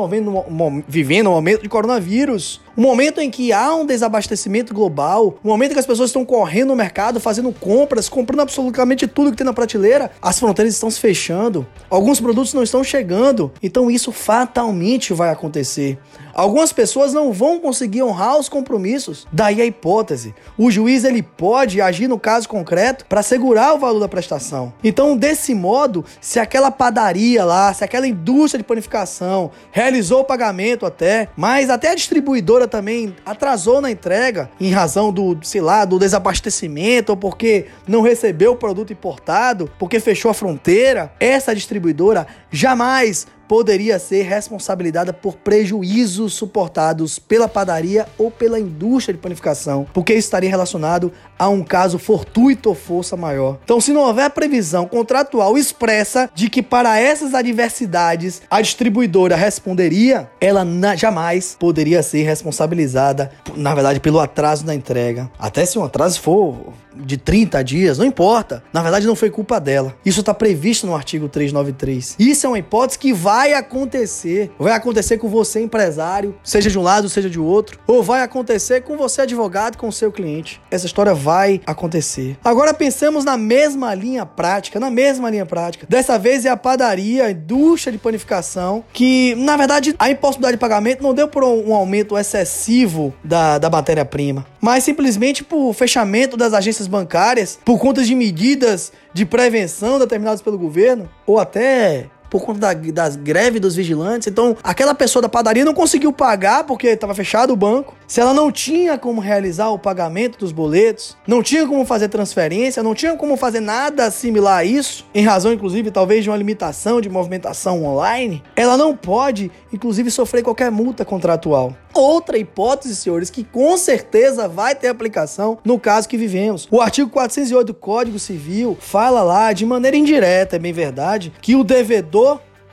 vivendo 0.89 1.29
um 1.29 1.31
momento 1.31 1.63
de 1.63 1.69
coronavírus. 1.69 2.61
Um 2.77 2.83
momento 2.83 3.21
em 3.21 3.31
que 3.31 3.53
há 3.53 3.73
um 3.73 3.87
desabastecimento 3.87 4.75
global, 4.75 5.39
um 5.45 5.49
momento 5.49 5.71
em 5.71 5.75
que 5.75 5.79
as 5.79 5.87
pessoas 5.87 6.11
estão 6.11 6.25
correndo 6.25 6.71
no 6.71 6.77
mercado, 6.77 7.21
fazendo 7.21 7.53
compras, 7.53 8.09
comprando 8.09 8.41
absolutamente 8.41 9.07
tudo 9.07 9.31
que 9.31 9.37
tem 9.37 9.47
na 9.47 9.53
prateleira, 9.53 10.11
as 10.21 10.41
fronteiras 10.41 10.75
estão 10.75 10.91
se 10.91 10.99
fechando, 10.99 11.65
alguns 11.89 12.19
produtos 12.19 12.53
não 12.53 12.65
estão 12.65 12.83
chegando, 12.83 13.53
então 13.63 13.89
isso 13.89 14.11
fatalmente 14.11 15.15
vai 15.15 15.31
acontecer. 15.31 15.97
Algumas 16.35 16.73
pessoas 16.73 17.13
não 17.13 17.33
vão 17.33 17.61
conseguir 17.61 18.03
honrar 18.03 18.39
os 18.39 18.49
compromissos. 18.49 19.27
Daí 19.33 19.63
a 19.63 19.65
hipótese. 19.65 20.35
O 20.59 20.71
juiz 20.71 21.05
ele 21.05 21.23
pode 21.23 21.81
agir 21.81 22.09
no 22.09 22.19
caso 22.19 22.49
concreto 22.49 23.07
para 23.07 23.23
segurar 23.23 23.75
o 23.75 23.79
valor 23.79 24.01
da 24.01 24.09
prestação. 24.09 24.73
Então, 24.83 25.17
desse 25.17 25.55
modo, 25.55 26.05
se 26.21 26.41
aquela 26.41 26.71
padaria 26.71 27.45
lá, 27.45 27.73
se 27.73 27.85
aquela 27.85 28.07
indústria 28.07 28.59
de 28.59 28.65
panificação 28.65 29.53
realizou 29.71 30.21
o 30.21 30.25
pagamento 30.25 30.85
até, 30.85 31.29
mas 31.37 31.71
até 31.71 31.91
a 31.91 31.95
distribuidora 31.95 32.67
também 32.67 33.15
atrasou 33.25 33.81
na 33.81 33.91
entrega 33.91 34.51
em 34.61 34.73
razão 34.73 35.13
do, 35.13 35.39
sei 35.43 35.61
lá, 35.61 35.85
do 35.85 35.99
desabastecimento 35.99 37.11
ou 37.11 37.17
porque 37.17 37.67
não 37.87 38.03
recebeu 38.03 38.53
o 38.53 38.57
produto 38.57 38.93
importado, 38.93 39.71
porque 39.79 40.01
fechou 40.01 40.31
a 40.31 40.35
fronteira, 40.35 41.13
essa 41.21 41.55
distribuidora 41.55 42.27
jamais 42.51 43.27
poderia 43.49 43.99
ser 43.99 44.23
responsabilizada 44.23 45.13
por 45.13 45.37
prejuízos 45.37 46.35
suportados 46.35 47.19
pela 47.19 47.49
padaria 47.49 48.07
ou 48.19 48.31
pela 48.31 48.59
indústria 48.59 49.15
de 49.15 49.21
panificação, 49.21 49.87
porque 49.93 50.13
isso 50.13 50.27
estaria 50.27 50.51
relacionado 50.51 51.13
a 51.39 51.49
um 51.49 51.63
caso 51.63 51.99
fortuito 51.99 52.69
ou 52.69 52.75
força 52.75 53.17
maior. 53.17 53.59
Então, 53.65 53.81
se 53.81 53.93
não 53.93 54.03
houver 54.03 54.31
previsão 54.31 54.87
contratual 54.87 55.59
expressa 55.59 56.31
de 56.35 56.49
que 56.49 56.63
para 56.63 56.99
essas 56.99 57.35
adversidades 57.35 58.43
a 58.51 58.61
distribuidora 58.61 59.37
responderia, 59.37 60.31
ela 60.41 60.65
jamais 60.97 61.57
poderia 61.59 62.03
ser 62.03 62.23
responsabilizada, 62.23 63.31
na 63.57 63.75
verdade, 63.75 64.01
pelo 64.01 64.21
atraso 64.21 64.65
na 64.65 64.75
entrega. 64.75 65.31
Até 65.39 65.67
se 65.67 65.79
um 65.79 65.85
atraso 65.85 66.21
for 66.21 66.73
de 66.97 67.17
30 67.17 67.63
dias, 67.65 67.99
não 67.99 68.07
importa. 68.07 68.63
Na 68.73 68.83
verdade, 68.83 69.07
não 69.07 69.17
foi 69.17 69.31
culpa 69.31 69.59
dela. 69.59 69.95
Isso 70.05 70.21
está 70.21 70.33
previsto 70.33 70.87
no 70.87 70.95
artigo 70.95 71.29
393. 71.29 72.17
Isso 72.19 72.47
é 72.47 72.49
uma 72.49 72.59
hipótese 72.59 72.99
que 72.99 73.13
vai 73.13 73.34
acontecer. 73.43 74.53
Vai 74.59 74.73
acontecer 74.73 75.19
com 75.19 75.29
você, 75.29 75.61
empresário, 75.61 76.35
seja 76.45 76.71
de 76.71 76.79
um 76.79 76.83
lado, 76.83 77.09
seja 77.09 77.29
de 77.29 77.41
outro. 77.41 77.79
Ou 77.87 78.03
vai 78.03 78.23
acontecer 78.23 78.83
com 78.83 78.97
você, 78.97 79.23
advogado, 79.23 79.77
com 79.77 79.89
o 79.89 79.93
seu 79.93 80.13
cliente. 80.13 80.61
Essa 80.71 80.87
história 80.87 81.15
vai 81.15 81.61
acontecer. 81.67 82.37
Agora 82.45 82.73
pensamos 82.73 83.25
na 83.25 83.37
mesma 83.37 83.95
linha 83.95 84.25
prática, 84.25 84.79
na 84.79 84.91
mesma 84.91 85.31
linha 85.31 85.47
prática. 85.47 85.87
Dessa 85.89 86.19
vez 86.19 86.45
é 86.45 86.49
a 86.49 86.57
padaria, 86.57 87.25
a 87.25 87.31
indústria 87.31 87.93
de 87.93 87.99
panificação, 87.99 88.85
que, 88.93 89.35
na 89.35 89.57
verdade, 89.57 89.95
a 89.99 90.11
impossibilidade 90.11 90.57
de 90.57 90.61
pagamento 90.61 91.03
não 91.03 91.15
deu 91.15 91.29
por 91.29 91.43
um 91.45 91.75
aumento 91.75 92.17
excessivo 92.17 93.15
da, 93.23 93.59
da 93.59 93.71
matéria-prima, 93.71 94.47
mas 94.61 94.85
simplesmente 94.85 95.43
por 95.43 95.73
fechamento 95.73 96.37
das 96.37 96.53
agências 96.53 96.87
bancárias 96.87 97.59
por 97.65 97.79
conta 97.79 98.03
de 98.03 98.15
medidas 98.15 98.93
de 99.13 99.25
prevenção 99.25 99.99
determinadas 99.99 100.43
pelo 100.43 100.59
governo, 100.59 101.09
ou 101.27 101.39
até 101.39 102.07
por 102.35 102.45
conta 102.45 102.59
da, 102.59 102.75
das 102.75 103.15
greves 103.15 103.61
dos 103.61 103.77
vigilantes. 103.77 104.27
Então, 104.27 104.57
aquela 104.61 104.93
pessoa 104.93 105.23
da 105.23 105.29
padaria 105.29 105.65
não 105.65 105.73
conseguiu 105.73 106.13
pagar 106.13 106.65
porque 106.65 106.89
estava 106.89 107.15
fechado 107.15 107.53
o 107.53 107.57
banco. 107.57 107.95
Se 108.09 108.21
ela 108.21 108.35
não 108.35 108.51
tinha 108.51 108.99
como 108.99 109.21
realizar 109.21 109.69
o 109.71 109.79
pagamento 109.79 110.37
dos 110.37 110.51
boletos, 110.51 111.17
não 111.29 111.45
tinha 111.45 111.65
como 111.65 111.85
fazer 111.85 112.09
transferência, 112.09 112.83
não 112.83 112.93
tinha 112.93 113.17
como 113.17 113.37
fazer 113.37 113.61
nada 113.61 114.11
similar 114.11 114.59
a 114.59 114.65
isso, 114.65 115.07
em 115.15 115.25
razão, 115.25 115.53
inclusive, 115.53 115.93
talvez 115.93 116.25
de 116.25 116.31
uma 116.31 116.37
limitação 116.37 117.01
de 117.01 117.09
movimentação 117.09 117.85
online, 117.85 118.43
ela 118.57 118.77
não 118.77 118.97
pode, 118.97 119.49
inclusive, 119.73 120.11
sofrer 120.11 120.43
qualquer 120.43 120.73
multa 120.73 121.05
contratual. 121.05 121.73
Outra 121.95 122.37
hipótese, 122.37 122.97
senhores, 122.97 123.31
que 123.31 123.45
com 123.45 123.77
certeza 123.77 124.49
vai 124.49 124.75
ter 124.75 124.89
aplicação 124.89 125.59
no 125.65 125.79
caso 125.79 126.09
que 126.09 126.17
vivemos. 126.17 126.67
O 126.69 126.81
artigo 126.81 127.09
408 127.09 127.67
do 127.69 127.75
Código 127.75 128.19
Civil 128.19 128.77
fala 128.81 129.23
lá, 129.23 129.53
de 129.53 129.65
maneira 129.65 129.97
indireta, 129.97 130.57
é 130.57 130.59
bem 130.59 130.73
verdade, 130.73 131.33
que 131.41 131.55
o 131.55 131.63
devedor 131.63 132.24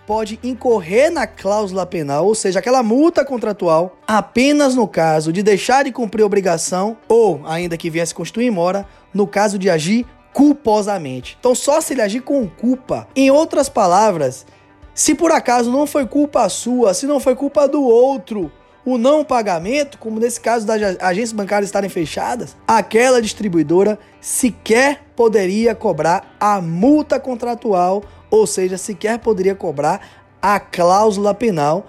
pode 0.05 0.39
incorrer 0.43 1.09
na 1.11 1.25
cláusula 1.25 1.85
penal, 1.85 2.25
ou 2.25 2.35
seja, 2.35 2.59
aquela 2.59 2.83
multa 2.83 3.23
contratual, 3.23 3.97
apenas 4.07 4.75
no 4.75 4.87
caso 4.87 5.31
de 5.31 5.41
deixar 5.41 5.85
de 5.85 5.91
cumprir 5.91 6.23
obrigação 6.23 6.97
ou, 7.07 7.41
ainda 7.45 7.77
que 7.77 7.89
viesse 7.89 8.13
constituir 8.13 8.51
mora, 8.51 8.85
no 9.13 9.25
caso 9.25 9.57
de 9.57 9.69
agir 9.69 10.05
culposamente. 10.33 11.37
Então, 11.39 11.53
só 11.55 11.79
se 11.81 11.93
ele 11.93 12.01
agir 12.01 12.21
com 12.21 12.47
culpa. 12.47 13.07
Em 13.15 13.29
outras 13.31 13.69
palavras, 13.69 14.45
se 14.93 15.15
por 15.15 15.31
acaso 15.31 15.71
não 15.71 15.87
foi 15.87 16.05
culpa 16.05 16.47
sua, 16.49 16.93
se 16.93 17.05
não 17.05 17.19
foi 17.19 17.35
culpa 17.35 17.67
do 17.67 17.81
outro, 17.83 18.51
o 18.85 18.97
não 18.97 19.23
pagamento, 19.23 19.97
como 19.97 20.19
nesse 20.19 20.39
caso 20.39 20.65
das 20.65 20.81
agências 20.99 21.31
bancárias 21.31 21.67
estarem 21.67 21.89
fechadas, 21.89 22.57
aquela 22.67 23.21
distribuidora 23.21 23.99
sequer 24.19 25.03
poderia 25.15 25.75
cobrar 25.75 26.35
a 26.39 26.59
multa 26.59 27.19
contratual, 27.19 28.03
ou 28.31 28.47
seja, 28.47 28.77
sequer 28.77 29.19
poderia 29.19 29.53
cobrar 29.53 30.01
a 30.41 30.59
cláusula 30.59 31.33
penal, 31.33 31.85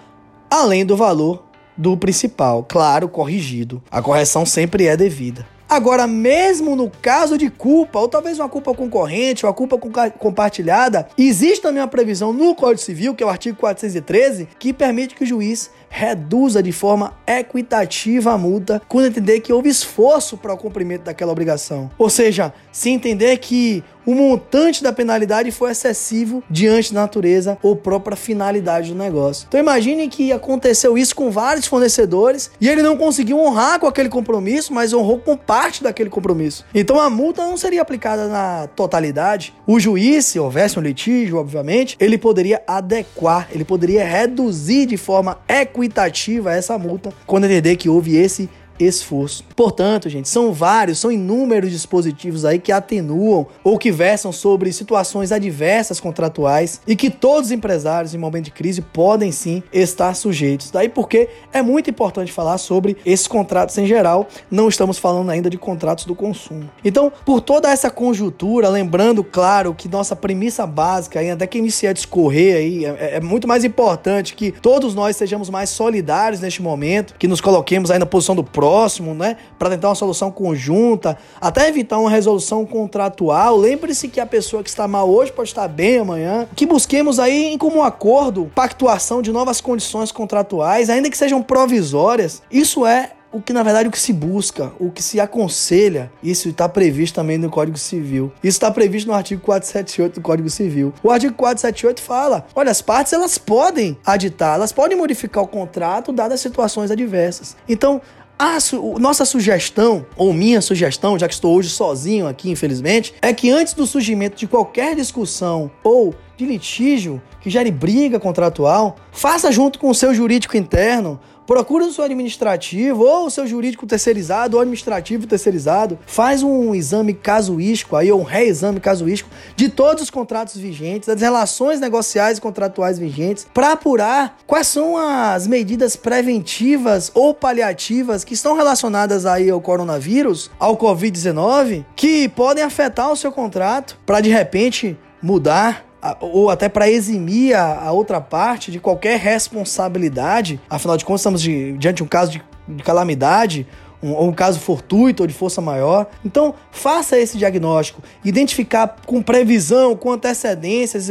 além 0.51 0.85
do 0.85 0.97
valor 0.97 1.45
do 1.75 1.97
principal, 1.97 2.65
claro, 2.69 3.09
corrigido. 3.09 3.83
A 3.91 4.03
correção 4.03 4.45
sempre 4.45 4.87
é 4.87 4.97
devida. 4.97 5.47
Agora, 5.73 6.07
mesmo 6.07 6.77
no 6.77 6.91
caso 6.91 7.39
de 7.39 7.49
culpa, 7.49 7.99
ou 7.99 8.07
talvez 8.07 8.39
uma 8.39 8.47
culpa 8.47 8.75
concorrente, 8.75 9.47
ou 9.47 9.51
a 9.51 9.55
culpa 9.55 9.79
compartilhada, 10.19 11.09
existe 11.17 11.63
também 11.63 11.81
uma 11.81 11.89
previsão 11.89 12.31
no 12.31 12.55
Código 12.55 12.83
Civil, 12.83 13.15
que 13.15 13.23
é 13.23 13.27
o 13.27 13.31
artigo 13.31 13.57
413, 13.57 14.49
que 14.59 14.71
permite 14.71 15.15
que 15.15 15.25
o 15.25 15.27
juiz 15.27 15.71
reduza 15.89 16.63
de 16.63 16.73
forma 16.73 17.15
equitativa 17.27 18.33
a 18.33 18.39
multa 18.39 18.83
quando 18.87 19.07
entender 19.07 19.41
que 19.41 19.51
houve 19.51 19.71
esforço 19.71 20.37
para 20.37 20.53
o 20.53 20.59
cumprimento 20.59 21.05
daquela 21.05 21.33
obrigação. 21.33 21.91
Ou 21.97 22.11
seja, 22.11 22.53
se 22.71 22.91
entender 22.91 23.39
que 23.39 23.83
o 24.07 24.15
montante 24.15 24.83
da 24.83 24.93
penalidade 24.93 25.51
foi 25.51 25.71
excessivo 25.71 26.43
diante 26.51 26.93
da 26.93 27.03
natureza 27.03 27.59
ou 27.63 27.77
própria 27.77 28.17
finalidade 28.17 28.91
do 28.91 28.99
negócio. 28.99 29.47
Então 29.49 29.61
imagine 29.61 30.09
que 30.09 30.33
aconteceu 30.33 30.97
isso 30.97 31.15
com 31.15 31.31
vários 31.31 31.67
fornecedores 31.67 32.51
e 32.61 32.69
ele 32.69 32.83
não 32.83 32.97
conseguiu 32.97 33.39
honrar 33.39 33.79
com 33.79 33.87
aquele 33.87 34.09
compromisso, 34.09 34.73
mas 34.73 34.93
honrou 34.93 35.19
com 35.19 35.37
parte 35.37 35.83
daquele 35.83 36.11
compromisso. 36.11 36.65
Então 36.75 37.01
a 37.01 37.09
multa 37.09 37.43
não 37.43 37.57
seria 37.57 37.83
aplicada 37.83 38.29
na 38.29 38.67
totalidade. 38.69 39.55
O 39.67 39.79
juiz, 39.79 40.27
se 40.27 40.39
houvesse 40.39 40.79
um 40.79 40.83
litígio, 40.83 41.39
obviamente, 41.39 41.97
ele 42.01 42.19
poderia 42.19 42.63
adequar, 42.67 43.49
ele 43.53 43.65
poderia 43.65 44.05
reduzir 44.05 44.87
de 44.87 44.97
forma 44.97 45.39
equitativa 45.49 46.53
essa 46.53 46.79
multa 46.79 47.13
quando 47.27 47.45
entender 47.45 47.77
que 47.77 47.89
houve 47.89 48.17
esse 48.17 48.49
esforço. 48.79 49.45
Portanto, 49.55 50.09
gente, 50.09 50.29
são 50.29 50.53
vários, 50.53 50.99
são 50.99 51.11
inúmeros 51.11 51.71
dispositivos 51.71 52.45
aí 52.45 52.59
que 52.59 52.73
atenuam 52.73 53.47
ou 53.63 53.79
que 53.79 53.91
versam 53.91 54.33
sobre 54.33 54.73
situações 54.73 55.33
adversas 55.33 56.01
contratuais 56.01 56.81
e 56.87 56.97
que 56.97 57.11
todos 57.11 57.47
os 57.47 57.53
empresários 57.53 58.15
em 58.15 58.19
momento 58.19 58.47
de 58.47 58.51
crise 58.51 58.81
podem 58.81 59.33
sim 59.33 59.63
estar 59.73 60.15
sujeitos. 60.15 60.71
Daí 60.71 60.89
porque 60.89 61.29
é 61.53 61.63
muito 61.63 61.91
importante 61.91 62.33
falar 62.33 62.59
sobre 62.59 62.97
esses 63.05 63.27
contratos 63.27 63.77
em 63.79 63.87
geral, 63.87 64.29
não 64.51 64.69
estamos 64.69 64.99
falando 64.99 65.31
ainda 65.31 65.49
de 65.49 65.59
contratos 65.59 66.05
do 66.05 66.15
consumo. 66.15 66.71
Então, 66.85 67.13
por 67.25 67.41
toda 67.41 67.71
essa 67.71 67.91
conjuntura, 67.91 68.69
lembrando, 68.69 69.23
claro, 69.23 69.75
que 69.75 69.89
nossa 69.89 70.17
premissa 70.17 70.67
básica, 70.67 71.21
até 71.33 71.47
que 71.47 71.59
iniciar 71.59 71.91
a 71.91 71.93
discorrer 71.93 72.57
aí, 72.57 72.85
é, 72.85 73.17
é 73.17 73.21
muito 73.21 73.47
mais 73.47 73.65
importante 73.65 74.35
que 74.35 74.53
todos 74.53 74.95
nós 74.95 75.17
sejamos 75.17 75.51
mais 75.51 75.71
solidários 75.71 76.41
neste 76.41 76.63
momento, 76.63 77.15
que 77.19 77.29
nos 77.29 77.41
coloquemos 77.41 77.91
aí 77.91 77.99
na 77.99 78.07
posição 78.07 78.35
do 78.35 78.45
próximo, 78.63 79.13
né? 79.13 79.39
Para 79.59 79.71
tentar 79.71 79.89
uma 79.89 79.97
solução 79.97 80.31
conjunta, 80.31 81.19
até 81.41 81.69
evitar 81.69 81.99
uma 81.99 82.09
resolução 82.09 82.65
contratual. 82.65 83.57
Lembre-se 83.57 84.07
que 84.07 84.21
a 84.21 84.27
pessoa 84.27 84.63
que 84.63 84.69
está 84.69 84.87
mal 84.87 85.11
hoje 85.11 85.33
pode 85.33 85.49
estar 85.49 85.67
bem 85.67 85.99
amanhã. 85.99 86.47
Que 86.55 86.65
busquemos 86.65 87.19
aí 87.19 87.47
em 87.47 87.59
comum 87.59 87.83
acordo, 87.83 88.49
pactuação 88.55 89.21
de 89.21 89.33
novas 89.33 89.61
condições 89.61 90.13
contratuais, 90.13 90.89
ainda 90.89 91.11
que 91.11 91.19
sejam 91.19 91.43
provisórias. 91.43 92.41
Isso 92.53 92.87
é 92.87 93.11
o 93.33 93.41
que 93.41 93.53
na 93.53 93.63
verdade 93.63 93.89
o 93.89 93.91
que 93.91 93.99
se 93.99 94.13
busca, 94.13 94.73
o 94.79 94.91
que 94.91 95.03
se 95.03 95.19
aconselha, 95.19 96.13
isso 96.23 96.51
está 96.51 96.69
previsto 96.69 97.15
também 97.15 97.39
no 97.39 97.49
Código 97.49 97.79
Civil. 97.79 98.31
Isso 98.45 98.57
está 98.57 98.71
previsto 98.71 99.09
no 99.09 99.15
artigo 99.15 99.41
478 99.41 100.17
do 100.17 100.21
Código 100.21 100.51
Civil. 100.51 100.93
O 101.03 101.11
artigo 101.11 101.35
478 101.35 102.01
fala: 102.01 102.47
olha, 102.55 102.71
as 102.71 102.83
partes 102.83 103.13
elas 103.13 103.39
podem 103.39 103.97
aditar, 104.05 104.57
elas 104.57 104.71
podem 104.71 104.97
modificar 104.97 105.43
o 105.43 105.49
contrato 105.49 106.13
dadas 106.13 106.41
situações 106.41 106.91
adversas. 106.91 107.57
Então, 107.69 108.01
a 108.43 108.59
su 108.59 108.97
nossa 108.99 109.25
sugestão, 109.25 110.05
ou 110.17 110.33
minha 110.33 110.61
sugestão, 110.61 111.17
já 111.17 111.29
que 111.29 111.35
estou 111.35 111.55
hoje 111.55 111.71
sozinho 111.71 112.27
aqui, 112.27 112.51
infelizmente, 112.51 113.15
é 113.23 113.33
que 113.33 113.51
antes 113.51 113.73
do 113.73 113.87
surgimento 113.87 114.37
de 114.37 114.49
qualquer 114.49 114.97
discussão 114.97 115.71
ou 115.85 116.13
de 116.37 116.45
litígio 116.45 117.23
que 117.41 117.49
gere 117.49 117.71
briga 117.71 118.19
contratual, 118.19 118.97
faça 119.13 119.53
junto 119.53 119.79
com 119.79 119.89
o 119.89 119.95
seu 119.95 120.13
jurídico 120.13 120.57
interno 120.57 121.21
Procura 121.47 121.85
o 121.85 121.93
seu 121.93 122.05
administrativo 122.05 123.03
ou 123.03 123.27
o 123.27 123.31
seu 123.31 123.47
jurídico 123.47 123.87
terceirizado 123.87 124.57
ou 124.57 124.61
administrativo 124.61 125.27
terceirizado. 125.27 125.99
Faz 126.07 126.43
um 126.43 126.75
exame 126.75 127.15
casuístico 127.15 127.97
aí, 127.97 128.11
ou 128.13 128.21
um 128.21 128.25
reexame 128.25 128.81
casuístico 128.81 129.31
de 129.57 129.69
todos 129.69 130.05
os 130.05 130.11
contratos 130.11 130.57
vigentes, 130.57 131.09
das 131.09 131.21
relações 131.21 131.81
negociais 131.81 132.39
e 132.39 132.41
contratuais 132.41 132.99
vigentes, 132.99 133.47
para 133.53 133.73
apurar 133.73 134.39
quais 134.47 134.67
são 134.67 134.97
as 134.97 135.47
medidas 135.47 135.97
preventivas 135.97 137.11
ou 137.15 137.35
paliativas 137.35 138.25
que 138.25 138.35
estão 138.35 138.57
relacionadas 138.57 139.27
aí 139.27 139.51
ao 139.51 139.61
coronavírus, 139.61 140.51
ao 140.59 140.77
Covid-19, 140.77 141.85
que 141.97 142.29
podem 142.29 142.65
afetar 142.65 143.11
o 143.11 143.17
seu 143.17 143.33
contrato 143.33 143.99
para 144.07 144.21
de 144.21 144.31
repente 144.31 144.97
mudar 145.23 145.92
ou 146.21 146.51
até 146.51 146.69
para 146.69 146.91
eximir 146.91 147.55
a, 147.55 147.85
a, 147.87 147.93
outra 147.93 148.21
parte 148.21 148.71
de 148.71 148.81
qualquer 148.81 149.19
responsabilidade. 149.19 150.61
Afinal 150.69 150.97
de 150.97 151.05
contas, 151.05 151.21
estamos 151.21 151.43
de, 151.43 151.77
diante 151.79 151.97
de 151.99 152.03
um 152.03 152.09
caso 152.09 152.33
de, 152.33 152.43
de 152.69 152.83
calamidade, 152.83 153.67
um, 154.03 154.13
ou 154.13 154.29
um 154.29 154.33
caso 154.33 154.59
fortuito 154.59 155.23
ou 155.23 155.27
de 155.27 155.33
força 155.33 155.61
maior. 155.61 156.07
Então, 156.25 156.55
faça 156.73 157.17
esse 157.17 157.39
diagnóstico. 157.39 158.03
Identificar 158.25 158.97
com 159.07 159.23
previsão, 159.23 159.95
com 159.95 160.11
antecedências, 160.11 161.09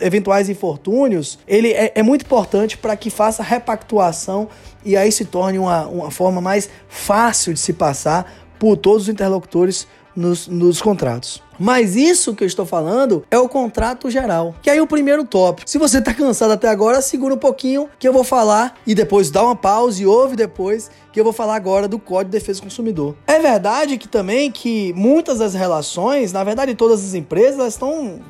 eventuais 0.00 0.48
infortúnios, 0.48 1.38
ele 1.46 1.72
é, 1.72 1.92
é 1.94 2.02
muito 2.02 2.22
importante 2.22 2.76
para 2.76 2.96
que 2.96 3.10
faça 3.10 3.42
repactuação 3.42 4.48
e 4.84 4.96
aí 4.96 5.12
se 5.12 5.24
torne 5.24 5.58
uma, 5.58 5.86
uma 5.86 6.10
forma 6.10 6.40
mais 6.40 6.68
fácil 6.88 7.54
de 7.54 7.60
se 7.60 7.72
passar 7.72 8.32
por 8.58 8.76
todos 8.76 9.04
os 9.04 9.08
interlocutores 9.08 9.86
nos, 10.14 10.46
nos 10.46 10.80
contratos. 10.80 11.42
Mas 11.58 11.94
isso 11.94 12.34
que 12.34 12.42
eu 12.42 12.46
estou 12.46 12.66
falando 12.66 13.24
é 13.30 13.38
o 13.38 13.48
contrato 13.48 14.10
geral. 14.10 14.54
Que 14.60 14.70
aí 14.70 14.80
o 14.80 14.86
primeiro 14.86 15.24
tópico. 15.24 15.68
Se 15.68 15.78
você 15.78 15.98
está 15.98 16.12
cansado 16.12 16.52
até 16.52 16.68
agora, 16.68 17.00
segura 17.00 17.34
um 17.34 17.38
pouquinho 17.38 17.88
que 17.98 18.06
eu 18.06 18.12
vou 18.12 18.24
falar 18.24 18.76
e 18.86 18.94
depois 18.94 19.30
dá 19.30 19.42
uma 19.42 19.56
pausa 19.56 20.02
e 20.02 20.06
ouve 20.06 20.36
depois 20.36 20.90
que 21.12 21.20
eu 21.20 21.24
vou 21.24 21.32
falar 21.32 21.54
agora 21.54 21.86
do 21.86 21.98
Código 21.98 22.30
de 22.30 22.38
Defesa 22.38 22.60
do 22.60 22.64
Consumidor. 22.64 23.14
É 23.26 23.38
verdade 23.38 23.96
que 23.98 24.08
também 24.08 24.50
que 24.50 24.92
muitas 24.94 25.38
das 25.38 25.54
relações, 25.54 26.32
na 26.32 26.42
verdade 26.42 26.74
todas 26.74 27.04
as 27.04 27.14
empresas, 27.14 27.74
estão 27.74 28.20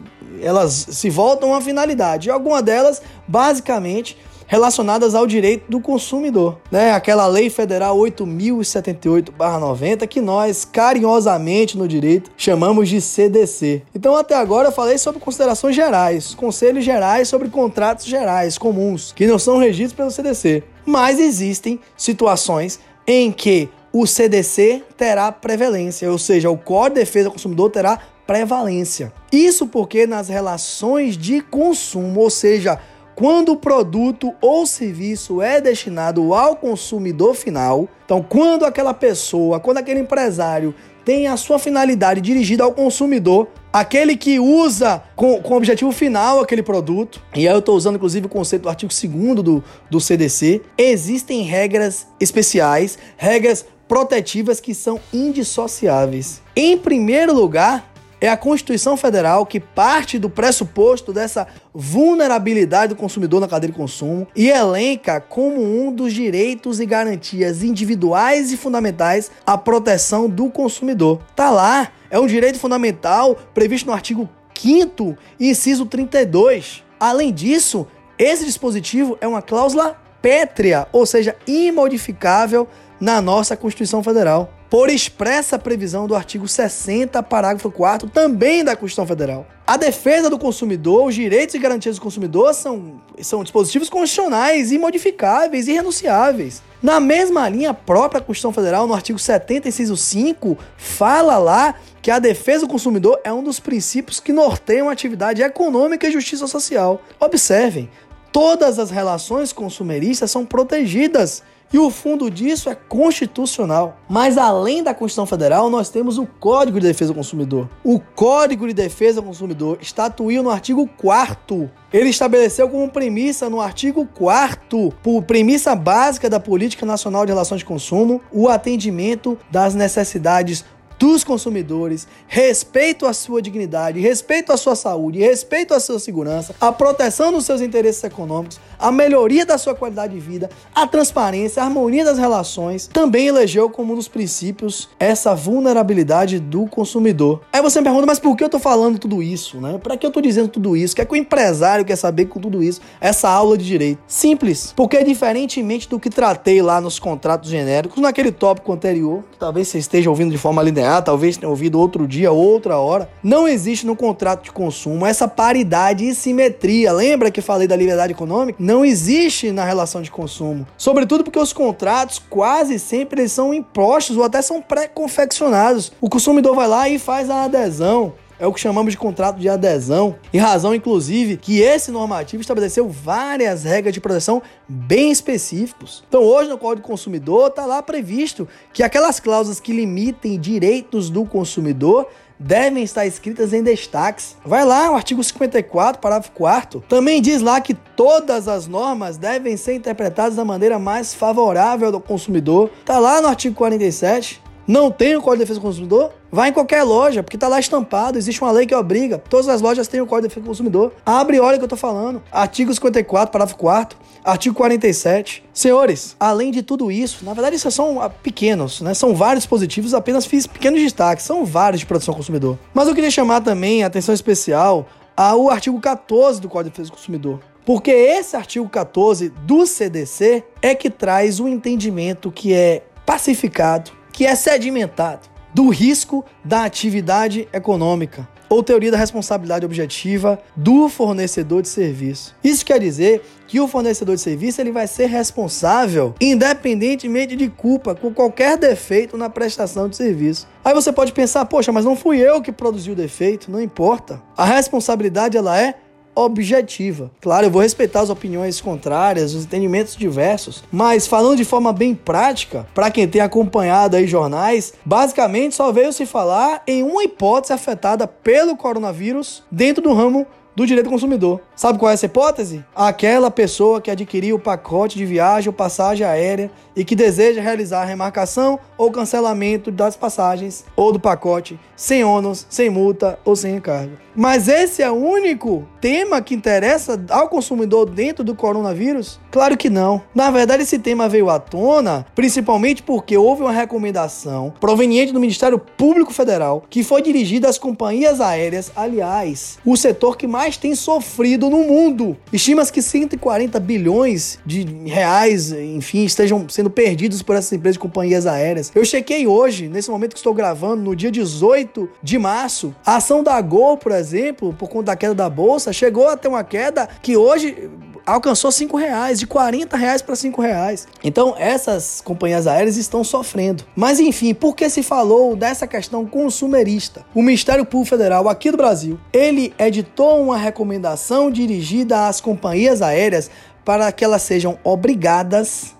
elas 0.42 0.72
se 0.90 1.08
voltam 1.10 1.54
a 1.54 1.60
finalidade. 1.60 2.28
E 2.28 2.30
alguma 2.30 2.60
delas, 2.60 3.00
basicamente, 3.26 4.18
relacionadas 4.46 5.14
ao 5.14 5.26
direito 5.26 5.64
do 5.68 5.80
consumidor, 5.80 6.58
né? 6.70 6.92
Aquela 6.92 7.26
Lei 7.26 7.50
Federal 7.50 7.98
8078/90 7.98 10.06
que 10.06 10.20
nós 10.20 10.64
carinhosamente 10.64 11.78
no 11.78 11.88
direito 11.88 12.30
chamamos 12.36 12.88
de 12.88 13.00
CDC. 13.00 13.82
Então 13.94 14.16
até 14.16 14.34
agora 14.34 14.68
eu 14.68 14.72
falei 14.72 14.98
sobre 14.98 15.20
considerações 15.20 15.74
gerais, 15.74 16.34
conselhos 16.34 16.84
gerais 16.84 17.28
sobre 17.28 17.48
contratos 17.48 18.06
gerais 18.06 18.58
comuns 18.58 19.12
que 19.12 19.26
não 19.26 19.38
são 19.38 19.58
regidos 19.58 19.92
pelo 19.92 20.10
CDC. 20.10 20.62
Mas 20.84 21.18
existem 21.18 21.80
situações 21.96 22.78
em 23.06 23.32
que 23.32 23.68
o 23.92 24.06
CDC 24.06 24.82
terá 24.96 25.30
prevalência, 25.30 26.10
ou 26.10 26.18
seja, 26.18 26.50
o 26.50 26.58
Código 26.58 26.96
de 26.96 27.00
Defesa 27.00 27.28
do 27.28 27.32
Consumidor 27.32 27.70
terá 27.70 27.98
prevalência. 28.26 29.12
Isso 29.30 29.66
porque 29.66 30.06
nas 30.06 30.28
relações 30.28 31.16
de 31.16 31.40
consumo, 31.40 32.20
ou 32.20 32.30
seja, 32.30 32.78
quando 33.14 33.52
o 33.52 33.56
produto 33.56 34.34
ou 34.40 34.66
serviço 34.66 35.40
é 35.40 35.60
destinado 35.60 36.34
ao 36.34 36.56
consumidor 36.56 37.34
final, 37.34 37.88
então 38.04 38.22
quando 38.22 38.64
aquela 38.64 38.92
pessoa, 38.92 39.60
quando 39.60 39.78
aquele 39.78 40.00
empresário 40.00 40.74
tem 41.04 41.26
a 41.26 41.36
sua 41.36 41.58
finalidade 41.58 42.20
dirigida 42.20 42.64
ao 42.64 42.72
consumidor, 42.72 43.48
aquele 43.72 44.16
que 44.16 44.40
usa 44.40 45.02
com, 45.14 45.40
com 45.42 45.54
objetivo 45.54 45.92
final 45.92 46.40
aquele 46.40 46.62
produto, 46.62 47.22
e 47.34 47.46
aí 47.46 47.54
eu 47.54 47.58
estou 47.58 47.76
usando 47.76 47.96
inclusive 47.96 48.26
o 48.26 48.30
conceito 48.30 48.62
do 48.62 48.68
artigo 48.68 48.90
2 48.92 49.42
do, 49.42 49.62
do 49.90 50.00
CDC, 50.00 50.62
existem 50.78 51.42
regras 51.42 52.06
especiais, 52.18 52.98
regras 53.16 53.66
protetivas 53.86 54.60
que 54.60 54.74
são 54.74 54.98
indissociáveis. 55.12 56.40
Em 56.56 56.76
primeiro 56.78 57.34
lugar, 57.34 57.93
é 58.24 58.28
a 58.30 58.38
Constituição 58.38 58.96
Federal 58.96 59.44
que 59.44 59.60
parte 59.60 60.18
do 60.18 60.30
pressuposto 60.30 61.12
dessa 61.12 61.46
vulnerabilidade 61.74 62.94
do 62.94 62.98
consumidor 62.98 63.38
na 63.38 63.46
cadeia 63.46 63.70
de 63.70 63.76
consumo 63.76 64.26
e 64.34 64.48
elenca 64.48 65.20
como 65.20 65.60
um 65.62 65.92
dos 65.92 66.14
direitos 66.14 66.80
e 66.80 66.86
garantias 66.86 67.62
individuais 67.62 68.50
e 68.50 68.56
fundamentais 68.56 69.30
a 69.46 69.58
proteção 69.58 70.26
do 70.26 70.48
consumidor. 70.48 71.20
Tá 71.36 71.50
lá, 71.50 71.92
é 72.08 72.18
um 72.18 72.26
direito 72.26 72.58
fundamental 72.58 73.36
previsto 73.52 73.88
no 73.88 73.92
artigo 73.92 74.26
5 74.58 75.18
inciso 75.38 75.84
32. 75.84 76.82
Além 76.98 77.30
disso, 77.30 77.86
esse 78.18 78.46
dispositivo 78.46 79.18
é 79.20 79.28
uma 79.28 79.42
cláusula 79.42 80.00
pétrea, 80.22 80.88
ou 80.92 81.04
seja, 81.04 81.36
imodificável 81.46 82.66
na 82.98 83.20
nossa 83.20 83.54
Constituição 83.54 84.02
Federal 84.02 84.50
por 84.74 84.90
expressa 84.90 85.56
previsão 85.56 86.08
do 86.08 86.16
artigo 86.16 86.48
60, 86.48 87.22
parágrafo 87.22 87.70
4, 87.70 88.10
também 88.10 88.64
da 88.64 88.74
Constituição 88.74 89.06
Federal. 89.06 89.46
A 89.64 89.76
defesa 89.76 90.28
do 90.28 90.36
consumidor, 90.36 91.06
os 91.06 91.14
direitos 91.14 91.54
e 91.54 91.60
garantias 91.60 91.94
do 91.94 92.02
consumidor 92.02 92.52
são, 92.54 93.00
são 93.22 93.44
dispositivos 93.44 93.88
constitucionais 93.88 94.72
imodificáveis 94.72 95.68
e 95.68 95.70
irrenunciáveis. 95.70 96.60
Na 96.82 96.98
mesma 96.98 97.48
linha, 97.48 97.70
a 97.70 97.74
própria 97.74 98.20
Constituição 98.20 98.52
Federal, 98.52 98.88
no 98.88 98.94
artigo 98.94 99.16
70, 99.16 99.68
inciso 99.68 99.96
5, 99.96 100.58
fala 100.76 101.38
lá 101.38 101.76
que 102.02 102.10
a 102.10 102.18
defesa 102.18 102.66
do 102.66 102.72
consumidor 102.72 103.20
é 103.22 103.32
um 103.32 103.44
dos 103.44 103.60
princípios 103.60 104.18
que 104.18 104.32
norteiam 104.32 104.88
a 104.88 104.92
atividade 104.92 105.40
econômica 105.40 106.08
e 106.08 106.12
justiça 106.12 106.48
social. 106.48 107.00
Observem, 107.20 107.88
todas 108.32 108.80
as 108.80 108.90
relações 108.90 109.52
consumeristas 109.52 110.32
são 110.32 110.44
protegidas 110.44 111.44
e 111.74 111.78
o 111.78 111.90
fundo 111.90 112.30
disso 112.30 112.70
é 112.70 112.74
constitucional. 112.76 113.98
Mas 114.08 114.38
além 114.38 114.80
da 114.80 114.94
Constituição 114.94 115.26
Federal, 115.26 115.68
nós 115.68 115.88
temos 115.90 116.18
o 116.18 116.24
Código 116.24 116.78
de 116.78 116.86
Defesa 116.86 117.12
do 117.12 117.16
Consumidor. 117.16 117.68
O 117.82 117.98
Código 117.98 118.68
de 118.68 118.72
Defesa 118.72 119.20
do 119.20 119.26
Consumidor 119.26 119.78
estatuiu 119.80 120.40
no 120.40 120.50
artigo 120.50 120.88
4 120.96 121.68
ele 121.94 122.10
estabeleceu 122.10 122.68
como 122.68 122.90
premissa 122.90 123.48
no 123.48 123.60
artigo 123.60 124.04
4 124.04 124.92
por 125.00 125.22
premissa 125.22 125.76
básica 125.76 126.28
da 126.28 126.40
Política 126.40 126.84
Nacional 126.84 127.24
de 127.24 127.30
Relações 127.30 127.60
de 127.60 127.64
Consumo, 127.64 128.20
o 128.32 128.48
atendimento 128.48 129.38
das 129.48 129.76
necessidades 129.76 130.64
dos 130.98 131.24
consumidores, 131.24 132.06
respeito 132.26 133.06
à 133.06 133.12
sua 133.12 133.42
dignidade, 133.42 134.00
respeito 134.00 134.52
à 134.52 134.56
sua 134.56 134.74
saúde, 134.74 135.18
respeito 135.18 135.74
à 135.74 135.80
sua 135.80 135.98
segurança, 135.98 136.54
a 136.60 136.72
proteção 136.72 137.32
dos 137.32 137.44
seus 137.44 137.60
interesses 137.60 138.02
econômicos, 138.04 138.60
a 138.78 138.90
melhoria 138.92 139.46
da 139.46 139.56
sua 139.58 139.74
qualidade 139.74 140.14
de 140.14 140.20
vida, 140.20 140.50
a 140.74 140.86
transparência, 140.86 141.62
a 141.62 141.66
harmonia 141.66 142.04
das 142.04 142.18
relações, 142.18 142.86
também 142.86 143.28
elegeu 143.28 143.70
como 143.70 143.92
um 143.92 143.96
dos 143.96 144.08
princípios 144.08 144.88
essa 144.98 145.34
vulnerabilidade 145.34 146.38
do 146.38 146.66
consumidor. 146.66 147.40
Aí 147.52 147.62
você 147.62 147.80
me 147.80 147.84
pergunta, 147.84 148.06
mas 148.06 148.18
por 148.18 148.36
que 148.36 148.44
eu 148.44 148.48
tô 148.48 148.58
falando 148.58 148.98
tudo 148.98 149.22
isso, 149.22 149.60
né? 149.60 149.78
Para 149.82 149.96
que 149.96 150.06
eu 150.06 150.10
tô 150.10 150.20
dizendo 150.20 150.48
tudo 150.48 150.76
isso? 150.76 150.92
O 150.92 150.96
que 150.96 151.02
é 151.02 151.04
que 151.04 151.12
o 151.12 151.16
empresário 151.16 151.84
quer 151.84 151.96
saber 151.96 152.26
com 152.26 152.40
tudo 152.40 152.62
isso? 152.62 152.80
Essa 153.00 153.28
aula 153.28 153.56
de 153.56 153.64
direito. 153.64 154.00
Simples, 154.06 154.72
porque 154.76 155.02
diferentemente 155.02 155.88
do 155.88 155.98
que 155.98 156.10
tratei 156.10 156.60
lá 156.62 156.80
nos 156.80 156.98
contratos 156.98 157.50
genéricos, 157.50 158.00
naquele 158.00 158.32
tópico 158.32 158.72
anterior, 158.72 159.24
que 159.32 159.38
talvez 159.38 159.68
você 159.68 159.78
esteja 159.78 160.10
ouvindo 160.10 160.30
de 160.30 160.38
forma 160.38 160.62
linear, 160.62 160.83
talvez 161.02 161.36
tenha 161.36 161.48
ouvido 161.48 161.78
outro 161.78 162.06
dia, 162.06 162.32
outra 162.32 162.78
hora, 162.78 163.08
não 163.22 163.46
existe 163.46 163.86
no 163.86 163.96
contrato 163.96 164.44
de 164.44 164.52
consumo 164.52 165.06
essa 165.06 165.28
paridade 165.28 166.06
e 166.06 166.14
simetria. 166.14 166.92
Lembra 166.92 167.30
que 167.30 167.40
falei 167.40 167.66
da 167.66 167.76
liberdade 167.76 168.12
econômica? 168.12 168.58
Não 168.62 168.84
existe 168.84 169.50
na 169.50 169.64
relação 169.64 170.02
de 170.02 170.10
consumo. 170.10 170.66
Sobretudo 170.76 171.24
porque 171.24 171.38
os 171.38 171.52
contratos 171.52 172.20
quase 172.30 172.78
sempre 172.78 173.22
eles 173.22 173.32
são 173.32 173.54
impostos 173.54 174.16
ou 174.16 174.24
até 174.24 174.42
são 174.42 174.60
pré-confeccionados. 174.60 175.92
O 176.00 176.08
consumidor 176.08 176.54
vai 176.54 176.68
lá 176.68 176.88
e 176.88 176.98
faz 176.98 177.30
a 177.30 177.44
adesão. 177.44 178.12
É 178.44 178.46
o 178.46 178.52
que 178.52 178.60
chamamos 178.60 178.92
de 178.92 178.98
contrato 178.98 179.38
de 179.38 179.48
adesão, 179.48 180.16
e 180.30 180.36
razão, 180.36 180.74
inclusive, 180.74 181.38
que 181.38 181.60
esse 181.62 181.90
normativo 181.90 182.42
estabeleceu 182.42 182.86
várias 182.86 183.64
regras 183.64 183.94
de 183.94 184.02
proteção 184.02 184.42
bem 184.68 185.10
específicos. 185.10 186.04
Então, 186.06 186.22
hoje 186.22 186.50
no 186.50 186.58
Código 186.58 186.82
do 186.82 186.86
Consumidor 186.86 187.48
está 187.48 187.64
lá 187.64 187.82
previsto 187.82 188.46
que 188.70 188.82
aquelas 188.82 189.18
cláusulas 189.18 189.60
que 189.60 189.72
limitem 189.72 190.38
direitos 190.38 191.08
do 191.08 191.24
consumidor 191.24 192.06
devem 192.38 192.82
estar 192.82 193.06
escritas 193.06 193.54
em 193.54 193.62
destaques. 193.62 194.36
Vai 194.44 194.66
lá, 194.66 194.90
o 194.90 194.94
artigo 194.94 195.24
54, 195.24 195.98
parágrafo 195.98 196.32
4 196.32 196.84
também 196.86 197.22
diz 197.22 197.40
lá 197.40 197.62
que 197.62 197.72
todas 197.72 198.46
as 198.46 198.66
normas 198.66 199.16
devem 199.16 199.56
ser 199.56 199.72
interpretadas 199.72 200.36
da 200.36 200.44
maneira 200.44 200.78
mais 200.78 201.14
favorável 201.14 201.88
ao 201.88 201.98
consumidor. 201.98 202.70
Tá 202.84 202.98
lá 202.98 203.22
no 203.22 203.28
artigo 203.28 203.54
47. 203.54 204.44
Não 204.66 204.90
tem 204.90 205.16
o 205.16 205.20
Código 205.20 205.36
de 205.36 205.42
Defesa 205.44 205.60
do 205.60 205.62
Consumidor? 205.62 206.10
Vai 206.30 206.48
em 206.48 206.52
qualquer 206.52 206.82
loja, 206.82 207.22
porque 207.22 207.36
tá 207.38 207.48
lá 207.48 207.60
estampado, 207.60 208.18
existe 208.18 208.42
uma 208.42 208.50
lei 208.50 208.66
que 208.66 208.74
obriga. 208.74 209.18
Todas 209.18 209.48
as 209.48 209.60
lojas 209.60 209.88
têm 209.88 210.00
o 210.00 210.06
Código 210.06 210.22
de 210.22 210.28
Defesa 210.28 210.44
do 210.44 210.48
Consumidor. 210.48 210.92
Abre 211.04 211.36
e 211.36 211.40
olha 211.40 211.56
o 211.56 211.58
que 211.58 211.64
eu 211.64 211.68
tô 211.68 211.76
falando. 211.76 212.22
Artigo 212.32 212.72
54, 212.72 213.30
parágrafo 213.30 213.56
4 213.56 214.04
artigo 214.24 214.54
47. 214.54 215.44
Senhores, 215.52 216.16
além 216.18 216.50
de 216.50 216.62
tudo 216.62 216.90
isso, 216.90 217.24
na 217.24 217.34
verdade 217.34 217.56
isso 217.56 217.70
são 217.70 218.00
ah, 218.00 218.08
pequenos, 218.08 218.80
né? 218.80 218.94
São 218.94 219.14
vários 219.14 219.44
dispositivos, 219.44 219.92
apenas 219.92 220.24
fiz 220.24 220.46
pequenos 220.46 220.80
destaques, 220.80 221.24
são 221.24 221.44
vários 221.44 221.80
de 221.80 221.86
proteção 221.86 222.12
ao 222.12 222.16
consumidor. 222.16 222.58
Mas 222.72 222.88
eu 222.88 222.94
queria 222.94 223.10
chamar 223.10 223.42
também 223.42 223.84
atenção 223.84 224.14
especial 224.14 224.86
ao 225.14 225.50
artigo 225.50 225.78
14 225.78 226.40
do 226.40 226.48
Código 226.48 226.70
de 226.70 226.76
Defesa 226.76 226.90
do 226.90 226.96
Consumidor. 226.96 227.40
Porque 227.64 227.90
esse 227.90 228.36
artigo 228.36 228.68
14 228.68 229.28
do 229.28 229.66
CDC 229.66 230.42
é 230.60 230.74
que 230.74 230.90
traz 230.90 231.40
um 231.40 231.48
entendimento 231.48 232.30
que 232.30 232.52
é 232.52 232.82
pacificado, 233.06 233.92
que 234.14 234.24
é 234.24 234.34
sedimentado 234.36 235.28
do 235.52 235.68
risco 235.68 236.24
da 236.44 236.64
atividade 236.64 237.48
econômica 237.52 238.28
ou 238.48 238.62
teoria 238.62 238.92
da 238.92 238.96
responsabilidade 238.96 239.66
objetiva 239.66 240.38
do 240.54 240.88
fornecedor 240.88 241.62
de 241.62 241.68
serviço. 241.68 242.36
Isso 242.42 242.64
quer 242.64 242.78
dizer 242.78 243.22
que 243.48 243.58
o 243.58 243.66
fornecedor 243.66 244.14
de 244.14 244.20
serviço 244.20 244.60
ele 244.60 244.70
vai 244.70 244.86
ser 244.86 245.06
responsável 245.06 246.14
independentemente 246.20 247.34
de 247.34 247.48
culpa 247.48 247.94
com 247.94 248.14
qualquer 248.14 248.56
defeito 248.56 249.16
na 249.16 249.28
prestação 249.28 249.88
de 249.88 249.96
serviço. 249.96 250.46
Aí 250.64 250.72
você 250.72 250.92
pode 250.92 251.12
pensar, 251.12 251.44
poxa, 251.46 251.72
mas 251.72 251.84
não 251.84 251.96
fui 251.96 252.18
eu 252.18 252.40
que 252.40 252.52
produzi 252.52 252.92
o 252.92 252.96
defeito, 252.96 253.50
não 253.50 253.60
importa. 253.60 254.22
A 254.36 254.44
responsabilidade 254.44 255.36
ela 255.36 255.60
é 255.60 255.74
objetiva. 256.14 257.10
Claro, 257.20 257.46
eu 257.46 257.50
vou 257.50 257.62
respeitar 257.62 258.00
as 258.00 258.10
opiniões 258.10 258.60
contrárias, 258.60 259.34
os 259.34 259.44
entendimentos 259.44 259.96
diversos, 259.96 260.62
mas 260.70 261.06
falando 261.06 261.36
de 261.36 261.44
forma 261.44 261.72
bem 261.72 261.94
prática, 261.94 262.66
para 262.74 262.90
quem 262.90 263.08
tem 263.08 263.20
acompanhado 263.20 263.96
aí 263.96 264.06
jornais, 264.06 264.74
basicamente 264.84 265.54
só 265.54 265.72
veio 265.72 265.92
se 265.92 266.06
falar 266.06 266.62
em 266.66 266.82
uma 266.82 267.04
hipótese 267.04 267.52
afetada 267.52 268.06
pelo 268.06 268.56
coronavírus 268.56 269.42
dentro 269.50 269.82
do 269.82 269.92
ramo 269.92 270.26
do 270.54 270.66
direito 270.66 270.86
do 270.86 270.90
consumidor. 270.90 271.40
Sabe 271.56 271.78
qual 271.78 271.90
é 271.90 271.94
essa 271.94 272.06
hipótese? 272.06 272.64
Aquela 272.74 273.30
pessoa 273.30 273.80
que 273.80 273.90
adquiriu 273.90 274.36
o 274.36 274.40
pacote 274.40 274.96
de 274.96 275.04
viagem 275.04 275.48
ou 275.48 275.52
passagem 275.52 276.06
aérea 276.06 276.50
e 276.76 276.84
que 276.84 276.94
deseja 276.94 277.40
realizar 277.40 277.82
a 277.82 277.84
remarcação 277.84 278.58
ou 278.76 278.90
cancelamento 278.90 279.70
das 279.70 279.96
passagens 279.96 280.64
ou 280.76 280.92
do 280.92 281.00
pacote 281.00 281.58
sem 281.76 282.04
ônus, 282.04 282.46
sem 282.48 282.70
multa 282.70 283.18
ou 283.24 283.34
sem 283.34 283.54
recarga. 283.54 284.04
Mas 284.16 284.46
esse 284.46 284.80
é 284.80 284.90
o 284.90 284.94
único 284.94 285.66
tema 285.80 286.22
que 286.22 286.34
interessa 286.34 287.02
ao 287.10 287.28
consumidor 287.28 287.90
dentro 287.90 288.22
do 288.22 288.34
coronavírus? 288.34 289.18
Claro 289.30 289.56
que 289.56 289.68
não. 289.68 290.02
Na 290.14 290.30
verdade, 290.30 290.62
esse 290.62 290.78
tema 290.78 291.08
veio 291.08 291.28
à 291.28 291.40
tona 291.40 292.06
principalmente 292.14 292.82
porque 292.82 293.16
houve 293.16 293.42
uma 293.42 293.52
recomendação 293.52 294.54
proveniente 294.60 295.12
do 295.12 295.18
Ministério 295.18 295.58
Público 295.58 296.12
Federal 296.12 296.64
que 296.70 296.84
foi 296.84 297.02
dirigida 297.02 297.48
às 297.48 297.58
companhias 297.58 298.20
aéreas, 298.20 298.70
aliás, 298.76 299.58
o 299.64 299.76
setor 299.76 300.16
que 300.16 300.26
mais 300.26 300.56
tem 300.56 300.74
sofrido 300.74 301.50
no 301.50 301.64
mundo. 301.64 302.16
Estima-se 302.32 302.72
que 302.72 302.80
140 302.80 303.58
bilhões 303.58 304.38
de 304.46 304.62
reais, 304.86 305.50
enfim, 305.50 306.04
estejam 306.04 306.48
sendo 306.48 306.70
perdidos 306.70 307.22
por 307.22 307.34
essas 307.34 307.52
empresas 307.52 307.74
de 307.74 307.80
companhias 307.80 308.26
aéreas. 308.26 308.63
Eu 308.74 308.84
chequei 308.84 309.26
hoje, 309.26 309.68
nesse 309.68 309.90
momento 309.90 310.12
que 310.12 310.18
estou 310.18 310.34
gravando, 310.34 310.82
no 310.82 310.94
dia 310.94 311.10
18 311.10 311.90
de 312.02 312.18
março, 312.18 312.74
a 312.84 312.96
ação 312.96 313.22
da 313.22 313.40
Gol, 313.40 313.76
por 313.76 313.92
exemplo, 313.92 314.52
por 314.52 314.68
conta 314.68 314.86
da 314.86 314.96
queda 314.96 315.14
da 315.14 315.28
bolsa, 315.28 315.72
chegou 315.72 316.08
a 316.08 316.16
ter 316.16 316.28
uma 316.28 316.44
queda 316.44 316.88
que 317.02 317.16
hoje 317.16 317.70
alcançou 318.06 318.52
5 318.52 318.76
reais, 318.76 319.18
de 319.18 319.26
40 319.26 319.76
reais 319.76 320.02
para 320.02 320.14
5 320.14 320.40
reais. 320.40 320.86
Então 321.02 321.34
essas 321.38 322.00
companhias 322.00 322.46
aéreas 322.46 322.76
estão 322.76 323.02
sofrendo. 323.02 323.64
Mas 323.74 323.98
enfim, 323.98 324.34
por 324.34 324.54
que 324.54 324.68
se 324.68 324.82
falou 324.82 325.34
dessa 325.34 325.66
questão 325.66 326.04
consumerista? 326.06 327.04
O 327.14 327.22
Ministério 327.22 327.64
Público 327.64 327.90
Federal 327.90 328.28
aqui 328.28 328.50
do 328.50 328.56
Brasil, 328.56 328.98
ele 329.12 329.54
editou 329.58 330.22
uma 330.22 330.36
recomendação 330.36 331.30
dirigida 331.30 332.06
às 332.06 332.20
companhias 332.20 332.82
aéreas 332.82 333.30
para 333.64 333.90
que 333.90 334.04
elas 334.04 334.22
sejam 334.22 334.58
obrigadas 334.62 335.74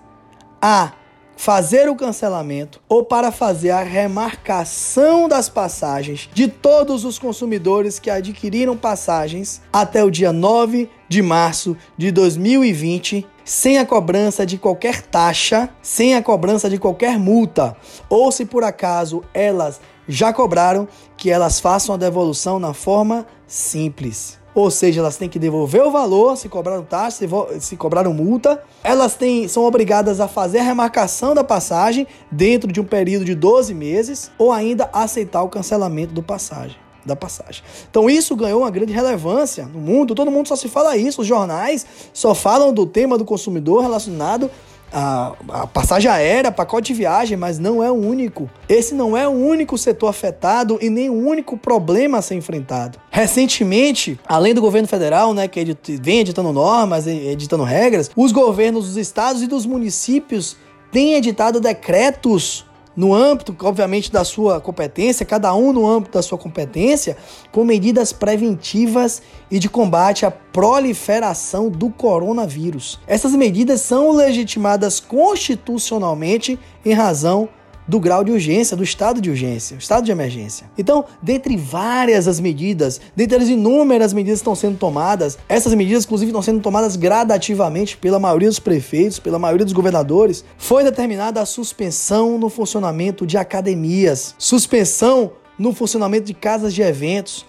a 0.61 0.93
fazer 1.35 1.89
o 1.89 1.95
cancelamento 1.95 2.81
ou 2.87 3.03
para 3.03 3.31
fazer 3.31 3.71
a 3.71 3.83
remarcação 3.83 5.27
das 5.27 5.49
passagens 5.49 6.29
de 6.33 6.47
todos 6.47 7.03
os 7.05 7.19
consumidores 7.19 7.99
que 7.99 8.09
adquiriram 8.09 8.77
passagens 8.77 9.61
até 9.71 10.03
o 10.03 10.11
dia 10.11 10.31
9 10.31 10.89
de 11.07 11.21
março 11.21 11.75
de 11.97 12.11
2020, 12.11 13.27
sem 13.43 13.77
a 13.77 13.85
cobrança 13.85 14.45
de 14.45 14.57
qualquer 14.57 15.01
taxa, 15.01 15.69
sem 15.81 16.15
a 16.15 16.21
cobrança 16.21 16.69
de 16.69 16.79
qualquer 16.79 17.19
multa, 17.19 17.75
ou 18.09 18.31
se 18.31 18.45
por 18.45 18.63
acaso 18.63 19.23
elas 19.33 19.79
já 20.07 20.31
cobraram, 20.31 20.87
que 21.17 21.29
elas 21.29 21.59
façam 21.59 21.93
a 21.93 21.97
devolução 21.97 22.59
na 22.59 22.73
forma 22.73 23.25
simples 23.47 24.44
ou 24.55 24.71
seja, 24.71 25.01
elas 25.01 25.17
têm 25.17 25.27
que 25.27 25.37
devolver 25.37 25.83
o 25.83 25.91
valor, 25.91 26.37
se 26.37 26.47
cobraram 26.47 26.81
taxa, 26.81 27.17
se, 27.17 27.59
se 27.59 27.75
cobraram 27.75 28.13
multa. 28.13 28.63
Elas 28.81 29.13
têm, 29.13 29.49
são 29.49 29.65
obrigadas 29.65 30.21
a 30.21 30.29
fazer 30.29 30.59
a 30.59 30.63
remarcação 30.63 31.35
da 31.35 31.43
passagem 31.43 32.07
dentro 32.31 32.71
de 32.71 32.79
um 32.79 32.85
período 32.85 33.25
de 33.25 33.35
12 33.35 33.73
meses 33.73 34.31
ou 34.37 34.53
ainda 34.53 34.89
aceitar 34.93 35.43
o 35.43 35.49
cancelamento 35.49 36.13
do 36.13 36.23
passagem 36.23 36.77
da 37.05 37.15
passagem. 37.15 37.63
Então 37.87 38.09
isso 38.09 38.35
ganhou 38.35 38.61
uma 38.61 38.71
grande 38.71 38.91
relevância 38.91 39.67
no 39.67 39.79
mundo, 39.79 40.15
todo 40.15 40.31
mundo 40.31 40.47
só 40.47 40.55
se 40.55 40.67
fala 40.67 40.97
isso, 40.97 41.21
os 41.21 41.27
jornais 41.27 41.85
só 42.11 42.33
falam 42.33 42.73
do 42.73 42.85
tema 42.85 43.15
do 43.15 43.23
consumidor 43.23 43.83
relacionado 43.83 44.49
a, 44.97 45.33
a, 45.49 45.67
passagem 45.67 46.09
aérea, 46.09 46.49
pacote 46.49 46.93
de 46.93 46.97
viagem, 46.97 47.35
mas 47.35 47.59
não 47.59 47.83
é 47.83 47.91
o 47.91 47.95
único. 47.95 48.49
Esse 48.69 48.95
não 48.95 49.17
é 49.17 49.27
o 49.27 49.31
único 49.31 49.77
setor 49.77 50.07
afetado 50.07 50.79
e 50.81 50.89
nem 50.89 51.09
o 51.09 51.13
único 51.13 51.57
problema 51.57 52.19
a 52.19 52.21
ser 52.21 52.35
enfrentado. 52.35 52.97
Recentemente, 53.11 54.17
além 54.25 54.53
do 54.53 54.61
governo 54.61 54.87
federal, 54.87 55.33
né, 55.33 55.49
que 55.49 55.75
vem 56.01 56.19
editando 56.19 56.53
normas, 56.53 57.05
editando 57.07 57.63
regras, 57.65 58.09
os 58.15 58.31
governos 58.31 58.85
dos 58.85 58.95
estados 58.95 59.41
e 59.41 59.47
dos 59.47 59.65
municípios 59.65 60.55
têm 60.93 61.15
editado 61.15 61.59
decretos 61.59 62.65
no 62.95 63.13
âmbito, 63.13 63.55
obviamente, 63.61 64.11
da 64.11 64.23
sua 64.23 64.61
competência, 64.61 65.25
cada 65.25 65.53
um 65.53 65.73
no 65.73 65.87
âmbito 65.87 66.13
da 66.13 66.21
sua 66.21 66.37
competência, 66.37 67.17
com 67.51 67.63
medidas 67.63 68.13
preventivas 68.13 69.21
e 69.51 69.59
de 69.59 69.69
combate 69.69 70.25
à 70.25 70.31
proliferação 70.31 71.69
do 71.69 71.89
coronavírus. 71.89 72.99
Essas 73.05 73.33
medidas 73.33 73.81
são 73.81 74.11
legitimadas 74.11 74.99
constitucionalmente 74.99 76.57
em 76.85 76.93
razão 76.93 77.49
do 77.87 77.99
grau 77.99 78.23
de 78.23 78.31
urgência, 78.31 78.75
do 78.75 78.83
estado 78.83 79.21
de 79.21 79.29
urgência, 79.29 79.75
estado 79.75 80.03
de 80.03 80.11
emergência. 80.11 80.69
Então, 80.77 81.05
dentre 81.21 81.55
várias 81.55 82.27
as 82.27 82.39
medidas, 82.39 82.99
dentre 83.15 83.37
as 83.37 83.49
inúmeras 83.49 84.13
medidas 84.13 84.39
que 84.39 84.43
estão 84.43 84.55
sendo 84.55 84.77
tomadas, 84.77 85.37
essas 85.47 85.73
medidas, 85.73 86.05
inclusive, 86.05 86.31
estão 86.31 86.41
sendo 86.41 86.61
tomadas 86.61 86.95
gradativamente 86.95 87.97
pela 87.97 88.19
maioria 88.19 88.49
dos 88.49 88.59
prefeitos, 88.59 89.19
pela 89.19 89.39
maioria 89.39 89.65
dos 89.65 89.73
governadores, 89.73 90.43
foi 90.57 90.83
determinada 90.83 91.41
a 91.41 91.45
suspensão 91.45 92.37
no 92.37 92.49
funcionamento 92.49 93.25
de 93.25 93.37
academias, 93.37 94.35
suspensão 94.37 95.31
no 95.57 95.73
funcionamento 95.73 96.25
de 96.25 96.33
casas 96.33 96.73
de 96.73 96.81
eventos, 96.81 97.45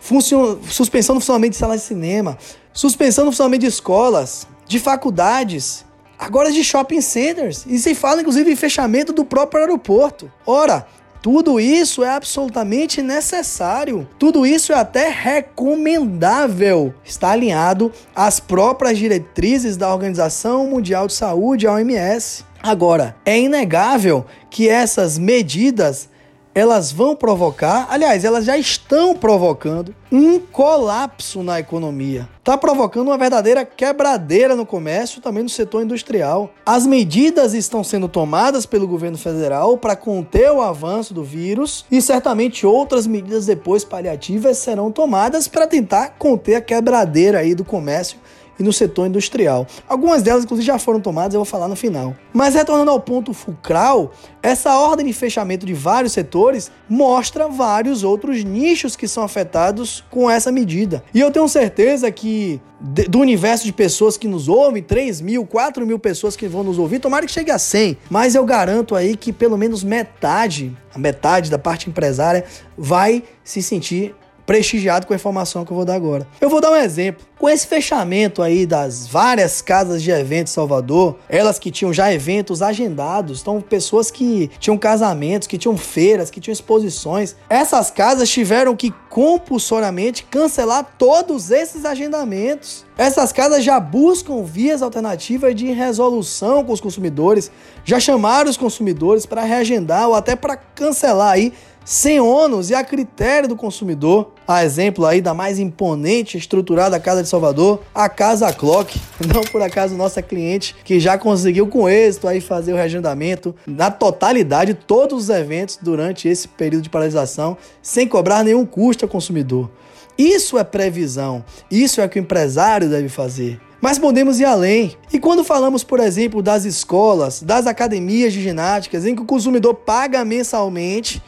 suspensão 0.69 1.15
no 1.15 1.21
funcionamento 1.21 1.53
de 1.53 1.57
salas 1.57 1.81
de 1.81 1.87
cinema, 1.87 2.39
suspensão 2.73 3.25
no 3.25 3.33
funcionamento 3.33 3.63
de 3.63 3.67
escolas, 3.67 4.47
de 4.69 4.79
faculdades 4.79 5.85
agora 6.19 6.51
de 6.51 6.63
shopping 6.63 7.01
centers. 7.01 7.65
E 7.67 7.79
se 7.79 7.95
fala, 7.95 8.21
inclusive, 8.21 8.51
em 8.51 8.57
fechamento 8.57 9.13
do 9.13 9.25
próprio 9.25 9.63
aeroporto. 9.63 10.31
Ora, 10.47 10.87
tudo 11.23 11.59
isso 11.59 12.05
é 12.05 12.11
absolutamente 12.11 13.03
necessário. 13.03 14.09
Tudo 14.19 14.47
isso 14.47 14.73
é 14.73 14.77
até 14.77 15.09
recomendável. 15.09 16.95
Está 17.05 17.33
alinhado 17.33 17.91
às 18.15 18.39
próprias 18.39 18.97
diretrizes 18.97 19.77
da 19.77 19.93
Organização 19.93 20.69
Mundial 20.69 21.09
de 21.09 21.15
Saúde, 21.15 21.67
a 21.67 21.73
OMS. 21.73 22.45
Agora, 22.63 23.17
é 23.25 23.39
inegável 23.39 24.25
que 24.49 24.69
essas 24.69 25.19
medidas 25.19 26.09
elas 26.57 26.91
vão 26.91 27.15
provocar, 27.15 27.87
aliás, 27.91 28.25
elas 28.25 28.47
já 28.47 28.57
estão 28.57 29.15
provocando 29.15 29.95
um 30.11 30.39
colapso 30.39 31.43
na 31.43 31.61
economia. 31.61 32.27
Está 32.39 32.57
provocando 32.57 33.09
uma 33.09 33.19
verdadeira 33.19 33.63
quebradeira 33.63 34.57
no 34.57 34.65
comércio, 34.65 35.21
também 35.21 35.43
no 35.43 35.51
setor 35.51 35.83
industrial. 35.83 36.51
As 36.65 36.87
medidas 36.87 37.53
estão 37.53 37.85
sendo 37.85 38.09
tomadas 38.09 38.65
pelo 38.65 38.89
governo 38.89 39.19
federal 39.19 39.77
para 39.77 39.95
conter 39.95 40.51
o 40.51 40.63
avanço 40.63 41.13
do 41.13 41.23
vírus 41.23 41.85
e 41.91 42.01
certamente 42.01 42.65
outras 42.65 43.07
medidas 43.07 43.45
depois 43.45 43.85
paliativas 43.85 44.57
serão 44.57 44.91
tomadas 44.91 45.49
para 45.49 45.67
tentar 45.67 46.15
conter 46.19 46.55
a 46.55 46.61
quebradeira 46.63 47.41
aí 47.41 47.55
do 47.55 47.67
comércio 47.67 48.17
e 48.59 48.63
no 48.63 48.73
setor 48.73 49.07
industrial. 49.07 49.67
Algumas 49.89 50.23
delas, 50.23 50.45
inclusive, 50.45 50.67
já 50.67 50.79
foram 50.79 51.01
tomadas, 51.01 51.35
eu 51.35 51.41
vou 51.41 51.45
falar 51.45 51.69
no 51.69 51.77
final. 51.77 52.15
Mas 52.33 52.55
retornando 52.55 52.91
ao 52.91 53.01
ponto 53.01 53.33
fulcral, 53.33 54.13
essa 54.43 54.79
ordem 54.79 55.07
de 55.07 55.13
fechamento 55.13 55.67
de 55.67 55.75
vários 55.75 56.13
setores 56.13 56.71
mostra 56.89 57.49
vários 57.49 58.05
outros 58.05 58.45
nichos 58.45 58.97
que 58.97 59.09
são 59.09 59.23
afetados 59.23 60.05
com 60.11 60.31
essa 60.31 60.51
medida. 60.53 61.03
E 61.13 61.21
eu 61.21 61.31
tenho 61.31 61.49
certeza 61.49 62.11
que 62.11 62.61
do 62.81 63.21
universo 63.21 63.65
de 63.65 63.73
pessoas 63.73 64.17
que 64.19 64.29
nos 64.29 64.49
ouvem, 64.49 64.83
3 64.83 65.21
mil, 65.21 65.47
4 65.47 65.87
mil 65.87 65.99
pessoas 65.99 66.37
que 66.37 66.47
vão 66.47 66.63
nos 66.63 66.79
ouvir, 66.79 66.99
tomara 66.99 67.25
que 67.25 67.33
chegue 67.33 67.51
a 67.51 67.59
100, 67.59 67.97
mas 68.11 68.35
eu 68.35 68.45
garanto 68.45 68.95
aí 68.95 69.17
que 69.17 69.33
pelo 69.33 69.57
menos 69.57 69.83
metade, 69.83 70.77
a 70.95 70.99
metade 70.99 71.51
da 71.51 71.59
parte 71.59 71.89
empresária 71.89 72.45
vai 72.77 73.23
se 73.43 73.63
sentir 73.63 74.15
prestigiado 74.47 75.07
com 75.07 75.13
a 75.13 75.17
informação 75.17 75.65
que 75.65 75.73
eu 75.73 75.77
vou 75.77 75.85
dar 75.85 75.95
agora. 75.95 76.27
Eu 76.41 76.49
vou 76.49 76.61
dar 76.61 76.71
um 76.71 76.77
exemplo. 76.77 77.27
Com 77.37 77.51
esse 77.51 77.67
fechamento 77.67 78.41
aí 78.41 78.65
das 78.65 79.07
várias 79.07 79.61
casas 79.61 80.03
de 80.03 80.11
eventos 80.11 80.53
em 80.53 80.55
Salvador, 80.55 81.17
elas 81.29 81.59
que 81.59 81.71
tinham 81.71 81.93
já 81.93 82.11
eventos 82.11 82.63
agendados, 82.63 83.43
então 83.43 83.61
pessoas 83.61 84.11
que 84.11 84.51
tinham 84.59 84.79
casamentos, 84.79 85.47
que 85.47 85.59
tinham 85.59 85.77
feiras, 85.77 86.31
que 86.31 86.41
tinham 86.41 86.55
exposições, 86.55 87.37
essas 87.51 87.91
casas 87.91 88.31
tiveram 88.31 88.75
que 88.75 88.95
compulsoriamente 89.11 90.25
cancelar 90.25 90.95
todos 90.97 91.51
esses 91.51 91.85
agendamentos. 91.85 92.87
Essas 92.97 93.33
casas 93.33 93.63
já 93.63 93.79
buscam 93.79 94.43
vias 94.43 94.81
alternativas 94.81 95.55
de 95.55 95.67
resolução 95.73 96.65
com 96.65 96.73
os 96.73 96.81
consumidores, 96.81 97.51
já 97.85 98.01
chamaram 98.01 98.49
os 98.49 98.57
consumidores 98.57 99.27
para 99.27 99.43
reagendar 99.43 100.09
ou 100.09 100.15
até 100.15 100.35
para 100.35 100.57
cancelar 100.57 101.33
aí 101.33 101.53
sem 101.87 102.19
ônus 102.19 102.69
e 102.69 102.75
a 102.75 102.83
critério 102.83 103.49
do 103.49 103.55
consumidor. 103.55 104.33
A 104.47 104.65
exemplo 104.65 105.07
aí 105.07 105.21
da 105.21 105.33
mais 105.33 105.59
imponente 105.61 106.37
estruturada 106.37 106.99
Casa 106.99 107.23
de 107.23 107.29
Salvador, 107.29 107.81
a 107.95 108.09
Casa 108.09 108.53
Clock. 108.53 109.01
Não 109.33 109.43
por 109.43 109.63
acaso 109.63 109.95
nossa 109.95 110.21
cliente 110.21 110.75
que 110.85 110.99
já 110.99 111.17
conseguiu 111.17 111.69
com 111.69 111.89
êxito 111.89 112.27
aí 112.27 112.41
fazer 112.41 112.73
o 112.73 112.77
reagendamento 112.77 113.55
na 113.67 113.91
totalidade 113.91 114.75
de 114.75 114.81
todos 114.81 115.25
os 115.25 115.31
eventos 115.31 115.79
durante 115.81 116.29
esse 116.29 116.49
período 116.49 116.83
de 116.83 116.91
paralisação, 116.91 117.57
sem 117.81 118.09
cobrar 118.09 118.43
nenhum 118.43 118.67
custo 118.67 119.05
ao 119.05 119.09
consumidor. 119.09 119.71
Isso 120.19 120.59
é 120.59 120.65
previsão, 120.65 121.45
isso 121.71 122.01
é 122.01 122.05
o 122.05 122.09
que 122.09 122.19
o 122.19 122.23
empresário 122.23 122.89
deve 122.89 123.09
fazer. 123.09 123.61
Mas 123.81 123.99
podemos 123.99 124.41
ir 124.41 124.45
além. 124.45 124.97
E 125.13 125.21
quando 125.21 125.45
falamos, 125.45 125.85
por 125.85 126.01
exemplo, 126.01 126.43
das 126.43 126.65
escolas, 126.65 127.43
das 127.43 127.67
academias 127.67 128.33
de 128.33 128.43
ginásticas, 128.43 129.05
em 129.05 129.15
que 129.15 129.23
o 129.23 129.27
consumidor 129.27 129.75
paga 129.75 130.25
mensalmente 130.25 131.23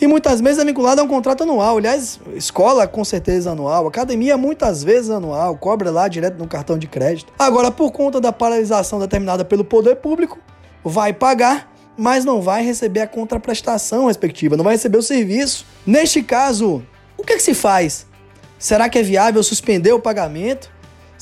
e 0.00 0.06
muitas 0.06 0.40
vezes 0.40 0.58
é 0.58 0.64
vinculado 0.64 1.00
a 1.00 1.04
um 1.04 1.08
contrato 1.08 1.42
anual. 1.42 1.78
Aliás, 1.78 2.18
escola 2.34 2.86
com 2.86 3.04
certeza 3.04 3.52
anual, 3.52 3.86
academia 3.86 4.36
muitas 4.36 4.82
vezes 4.82 5.10
anual, 5.10 5.56
cobra 5.56 5.90
lá 5.90 6.08
direto 6.08 6.38
no 6.38 6.48
cartão 6.48 6.78
de 6.78 6.86
crédito. 6.86 7.32
Agora, 7.38 7.70
por 7.70 7.92
conta 7.92 8.20
da 8.20 8.32
paralisação 8.32 8.98
determinada 8.98 9.44
pelo 9.44 9.64
poder 9.64 9.96
público, 9.96 10.38
vai 10.82 11.12
pagar, 11.12 11.70
mas 11.96 12.24
não 12.24 12.40
vai 12.40 12.64
receber 12.64 13.00
a 13.00 13.06
contraprestação 13.06 14.06
respectiva, 14.06 14.56
não 14.56 14.64
vai 14.64 14.74
receber 14.74 14.98
o 14.98 15.02
serviço. 15.02 15.66
Neste 15.86 16.22
caso, 16.22 16.82
o 17.16 17.22
que, 17.22 17.34
é 17.34 17.36
que 17.36 17.42
se 17.42 17.54
faz? 17.54 18.06
Será 18.58 18.88
que 18.88 18.98
é 18.98 19.02
viável 19.02 19.42
suspender 19.42 19.92
o 19.92 20.00
pagamento? 20.00 20.71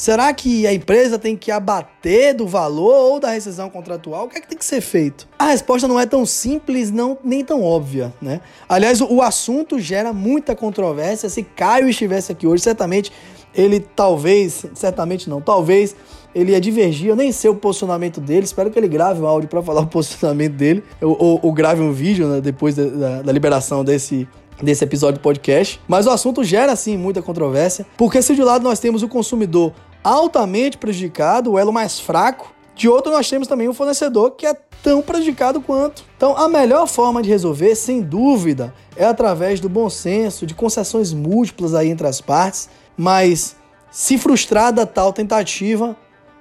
Será 0.00 0.32
que 0.32 0.66
a 0.66 0.72
empresa 0.72 1.18
tem 1.18 1.36
que 1.36 1.50
abater 1.50 2.34
do 2.34 2.46
valor 2.46 3.12
ou 3.12 3.20
da 3.20 3.32
rescisão 3.32 3.68
contratual? 3.68 4.24
O 4.24 4.28
que 4.30 4.38
é 4.38 4.40
que 4.40 4.48
tem 4.48 4.56
que 4.56 4.64
ser 4.64 4.80
feito? 4.80 5.28
A 5.38 5.48
resposta 5.48 5.86
não 5.86 6.00
é 6.00 6.06
tão 6.06 6.24
simples, 6.24 6.90
não, 6.90 7.18
nem 7.22 7.44
tão 7.44 7.62
óbvia, 7.62 8.10
né? 8.18 8.40
Aliás, 8.66 9.02
o, 9.02 9.20
assunto 9.20 9.78
gera 9.78 10.10
muita 10.10 10.56
controvérsia. 10.56 11.28
Se 11.28 11.42
Caio 11.42 11.86
estivesse 11.86 12.32
aqui 12.32 12.46
hoje, 12.46 12.62
certamente 12.62 13.12
ele 13.54 13.78
talvez, 13.78 14.64
certamente 14.72 15.28
não, 15.28 15.38
talvez 15.38 15.94
ele 16.34 16.52
ia 16.52 16.60
divergir. 16.62 17.10
Eu 17.10 17.16
nem 17.16 17.30
sei 17.30 17.50
o 17.50 17.54
posicionamento 17.54 18.22
dele. 18.22 18.46
Espero 18.46 18.70
que 18.70 18.78
ele 18.78 18.88
grave 18.88 19.20
um 19.20 19.26
áudio 19.26 19.50
para 19.50 19.62
falar 19.62 19.82
o 19.82 19.86
posicionamento 19.92 20.54
dele. 20.54 20.82
Ou, 21.02 21.14
ou, 21.20 21.40
ou 21.42 21.52
grave 21.52 21.82
um 21.82 21.92
vídeo 21.92 22.26
né, 22.26 22.40
depois 22.40 22.74
da, 22.74 22.86
da, 22.86 23.22
da 23.22 23.32
liberação 23.32 23.84
desse, 23.84 24.26
desse 24.62 24.82
episódio 24.82 25.18
do 25.18 25.22
podcast. 25.22 25.78
Mas 25.86 26.06
o 26.06 26.10
assunto 26.10 26.42
gera, 26.42 26.74
sim, 26.74 26.96
muita 26.96 27.20
controvérsia. 27.20 27.84
Porque 27.98 28.22
se 28.22 28.34
de 28.34 28.40
um 28.40 28.46
lado 28.46 28.62
nós 28.62 28.80
temos 28.80 29.02
o 29.02 29.08
consumidor 29.08 29.74
altamente 30.02 30.78
prejudicado, 30.78 31.52
o 31.52 31.58
elo 31.58 31.72
mais 31.72 32.00
fraco. 32.00 32.52
De 32.74 32.88
outro, 32.88 33.12
nós 33.12 33.28
temos 33.28 33.46
também 33.46 33.68
um 33.68 33.74
fornecedor 33.74 34.32
que 34.32 34.46
é 34.46 34.54
tão 34.82 35.02
prejudicado 35.02 35.60
quanto. 35.60 36.04
Então, 36.16 36.36
a 36.36 36.48
melhor 36.48 36.86
forma 36.86 37.22
de 37.22 37.28
resolver, 37.28 37.74
sem 37.74 38.00
dúvida, 38.00 38.74
é 38.96 39.04
através 39.04 39.60
do 39.60 39.68
bom 39.68 39.90
senso, 39.90 40.46
de 40.46 40.54
concessões 40.54 41.12
múltiplas 41.12 41.74
aí 41.74 41.90
entre 41.90 42.06
as 42.06 42.20
partes. 42.20 42.70
Mas, 42.96 43.56
se 43.90 44.16
frustrada 44.16 44.86
tal 44.86 45.12
tentativa, 45.12 45.96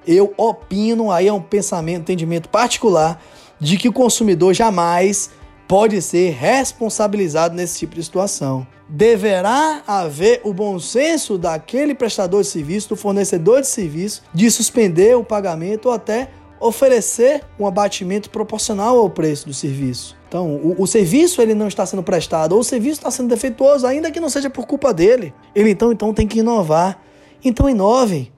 eu 0.07 0.33
opino, 0.37 1.11
aí 1.11 1.27
é 1.27 1.33
um 1.33 1.41
pensamento, 1.41 2.01
entendimento 2.01 2.47
particular, 2.49 3.21
de 3.59 3.77
que 3.77 3.89
o 3.89 3.93
consumidor 3.93 4.53
jamais 4.53 5.29
pode 5.69 6.01
ser 6.01 6.31
responsabilizado 6.31 7.55
nesse 7.55 7.79
tipo 7.79 7.95
de 7.95 8.03
situação 8.03 8.67
deverá 8.89 9.83
haver 9.85 10.41
o 10.43 10.51
bom 10.51 10.79
senso 10.79 11.37
daquele 11.37 11.93
prestador 11.93 12.41
de 12.41 12.47
serviço, 12.47 12.89
do 12.89 12.95
fornecedor 12.95 13.61
de 13.61 13.67
serviço, 13.67 14.23
de 14.33 14.49
suspender 14.49 15.15
o 15.15 15.23
pagamento 15.23 15.85
ou 15.85 15.91
até 15.91 16.31
oferecer 16.59 17.43
um 17.59 17.67
abatimento 17.67 18.29
proporcional 18.29 18.97
ao 18.97 19.09
preço 19.09 19.47
do 19.47 19.53
serviço. 19.53 20.17
Então, 20.27 20.55
o, 20.55 20.75
o, 20.81 20.87
serviço 20.87 21.41
ele 21.41 21.53
não 21.53 21.67
está 21.67 21.85
sendo 21.85 22.03
prestado, 22.03 22.53
ou 22.53 22.59
o 22.59 22.63
serviço 22.63 22.99
está 22.99 23.11
sendo 23.11 23.29
defeituoso, 23.29 23.85
ainda 23.87 24.11
que 24.11 24.19
não 24.19 24.29
seja 24.29 24.49
por 24.49 24.65
culpa 24.65 24.93
dele. 24.93 25.33
Ele 25.55 25.69
então, 25.69 25.91
então 25.91 26.13
tem 26.13 26.27
que 26.27 26.39
inovar. 26.39 27.01
Então 27.43 27.69
inove. 27.69 28.31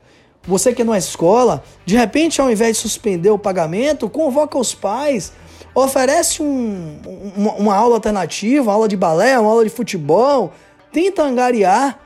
Você 0.44 0.74
que 0.74 0.82
é 0.82 0.86
numa 0.86 0.98
escola, 0.98 1.64
de 1.86 1.96
repente, 1.96 2.42
ao 2.42 2.52
invés 2.52 2.76
de 2.76 2.82
suspender 2.82 3.30
o 3.30 3.38
pagamento, 3.38 4.10
convoca 4.10 4.58
os 4.58 4.74
pais, 4.74 5.34
oferece 5.74 6.42
um, 6.42 6.98
uma, 7.36 7.54
uma 7.54 7.76
aula 7.76 7.96
alternativa, 7.96 8.72
aula 8.72 8.88
de 8.88 8.98
balé, 8.98 9.38
uma 9.40 9.50
aula 9.50 9.64
de 9.64 9.70
futebol, 9.70 10.52
tenta 10.92 11.24
angariar. 11.24 12.00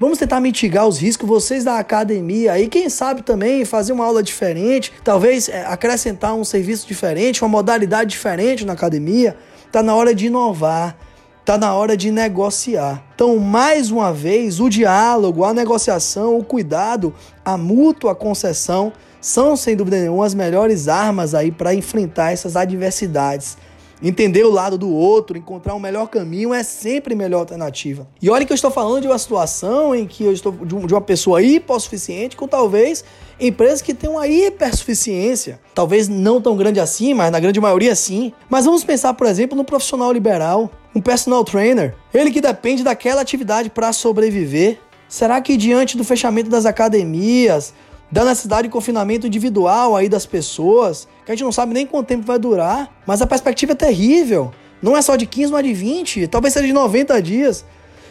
Vamos 0.00 0.18
tentar 0.18 0.38
mitigar 0.40 0.86
os 0.86 0.98
riscos, 0.98 1.28
vocês 1.28 1.64
da 1.64 1.76
academia 1.78 2.52
aí, 2.52 2.68
quem 2.68 2.88
sabe 2.88 3.22
também 3.22 3.64
fazer 3.64 3.92
uma 3.92 4.04
aula 4.04 4.22
diferente, 4.22 4.92
talvez 5.02 5.48
é, 5.48 5.64
acrescentar 5.66 6.34
um 6.34 6.44
serviço 6.44 6.86
diferente, 6.86 7.42
uma 7.42 7.48
modalidade 7.48 8.10
diferente 8.10 8.64
na 8.64 8.74
academia. 8.74 9.36
Tá 9.72 9.82
na 9.82 9.94
hora 9.96 10.14
de 10.14 10.26
inovar, 10.26 10.96
tá 11.44 11.58
na 11.58 11.74
hora 11.74 11.96
de 11.96 12.12
negociar. 12.12 13.02
Então, 13.14 13.36
mais 13.38 13.90
uma 13.90 14.12
vez, 14.12 14.60
o 14.60 14.68
diálogo, 14.68 15.44
a 15.44 15.52
negociação, 15.52 16.38
o 16.38 16.44
cuidado, 16.44 17.12
a 17.44 17.56
mútua 17.56 18.14
concessão 18.14 18.92
são, 19.28 19.56
sem 19.56 19.76
dúvida 19.76 19.98
nenhuma, 19.98 20.24
as 20.24 20.34
melhores 20.34 20.88
armas 20.88 21.34
aí 21.34 21.52
para 21.52 21.74
enfrentar 21.74 22.32
essas 22.32 22.56
adversidades. 22.56 23.56
Entender 24.00 24.44
o 24.44 24.50
lado 24.50 24.78
do 24.78 24.88
outro, 24.88 25.36
encontrar 25.36 25.74
um 25.74 25.80
melhor 25.80 26.06
caminho 26.06 26.54
é 26.54 26.62
sempre 26.62 27.14
a 27.14 27.16
melhor 27.16 27.40
alternativa. 27.40 28.06
E 28.22 28.30
olha 28.30 28.46
que 28.46 28.52
eu 28.52 28.54
estou 28.54 28.70
falando 28.70 29.02
de 29.02 29.08
uma 29.08 29.18
situação 29.18 29.92
em 29.92 30.06
que 30.06 30.24
eu 30.24 30.32
estou 30.32 30.52
de 30.52 30.94
uma 30.94 31.00
pessoa 31.00 31.42
hipossuficiente 31.42 32.36
com 32.36 32.46
talvez 32.46 33.04
empresas 33.40 33.82
que 33.82 33.92
têm 33.92 34.08
uma 34.08 34.26
hipersuficiência. 34.28 35.60
Talvez 35.74 36.08
não 36.08 36.40
tão 36.40 36.56
grande 36.56 36.78
assim, 36.78 37.12
mas 37.12 37.32
na 37.32 37.40
grande 37.40 37.60
maioria 37.60 37.94
sim. 37.96 38.32
Mas 38.48 38.66
vamos 38.66 38.84
pensar, 38.84 39.14
por 39.14 39.26
exemplo, 39.26 39.58
no 39.58 39.64
profissional 39.64 40.12
liberal, 40.12 40.70
um 40.94 41.00
personal 41.00 41.42
trainer. 41.42 41.94
Ele 42.14 42.30
que 42.30 42.40
depende 42.40 42.84
daquela 42.84 43.20
atividade 43.20 43.68
para 43.68 43.92
sobreviver. 43.92 44.78
Será 45.08 45.40
que 45.40 45.56
diante 45.56 45.96
do 45.96 46.04
fechamento 46.04 46.50
das 46.50 46.66
academias, 46.66 47.74
da 48.10 48.24
necessidade 48.24 48.68
de 48.68 48.72
confinamento 48.72 49.26
individual 49.26 49.94
aí 49.94 50.08
das 50.08 50.24
pessoas, 50.24 51.06
que 51.24 51.32
a 51.32 51.34
gente 51.34 51.44
não 51.44 51.52
sabe 51.52 51.74
nem 51.74 51.86
quanto 51.86 52.06
tempo 52.06 52.24
vai 52.24 52.38
durar, 52.38 53.02
mas 53.06 53.20
a 53.20 53.26
perspectiva 53.26 53.72
é 53.72 53.74
terrível. 53.74 54.52
Não 54.80 54.96
é 54.96 55.02
só 55.02 55.16
de 55.16 55.26
15, 55.26 55.52
não 55.52 55.58
é 55.58 55.62
de 55.62 55.74
20, 55.74 56.26
talvez 56.28 56.54
seja 56.54 56.66
de 56.66 56.72
90 56.72 57.20
dias. 57.20 57.64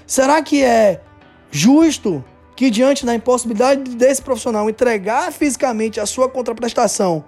Será 0.05 0.41
que 0.41 0.63
é 0.63 1.01
justo 1.49 2.23
que, 2.55 2.69
diante 2.69 3.05
da 3.05 3.15
impossibilidade 3.15 3.95
desse 3.95 4.21
profissional 4.21 4.69
entregar 4.69 5.31
fisicamente 5.31 5.99
a 5.99 6.05
sua 6.05 6.29
contraprestação, 6.29 7.23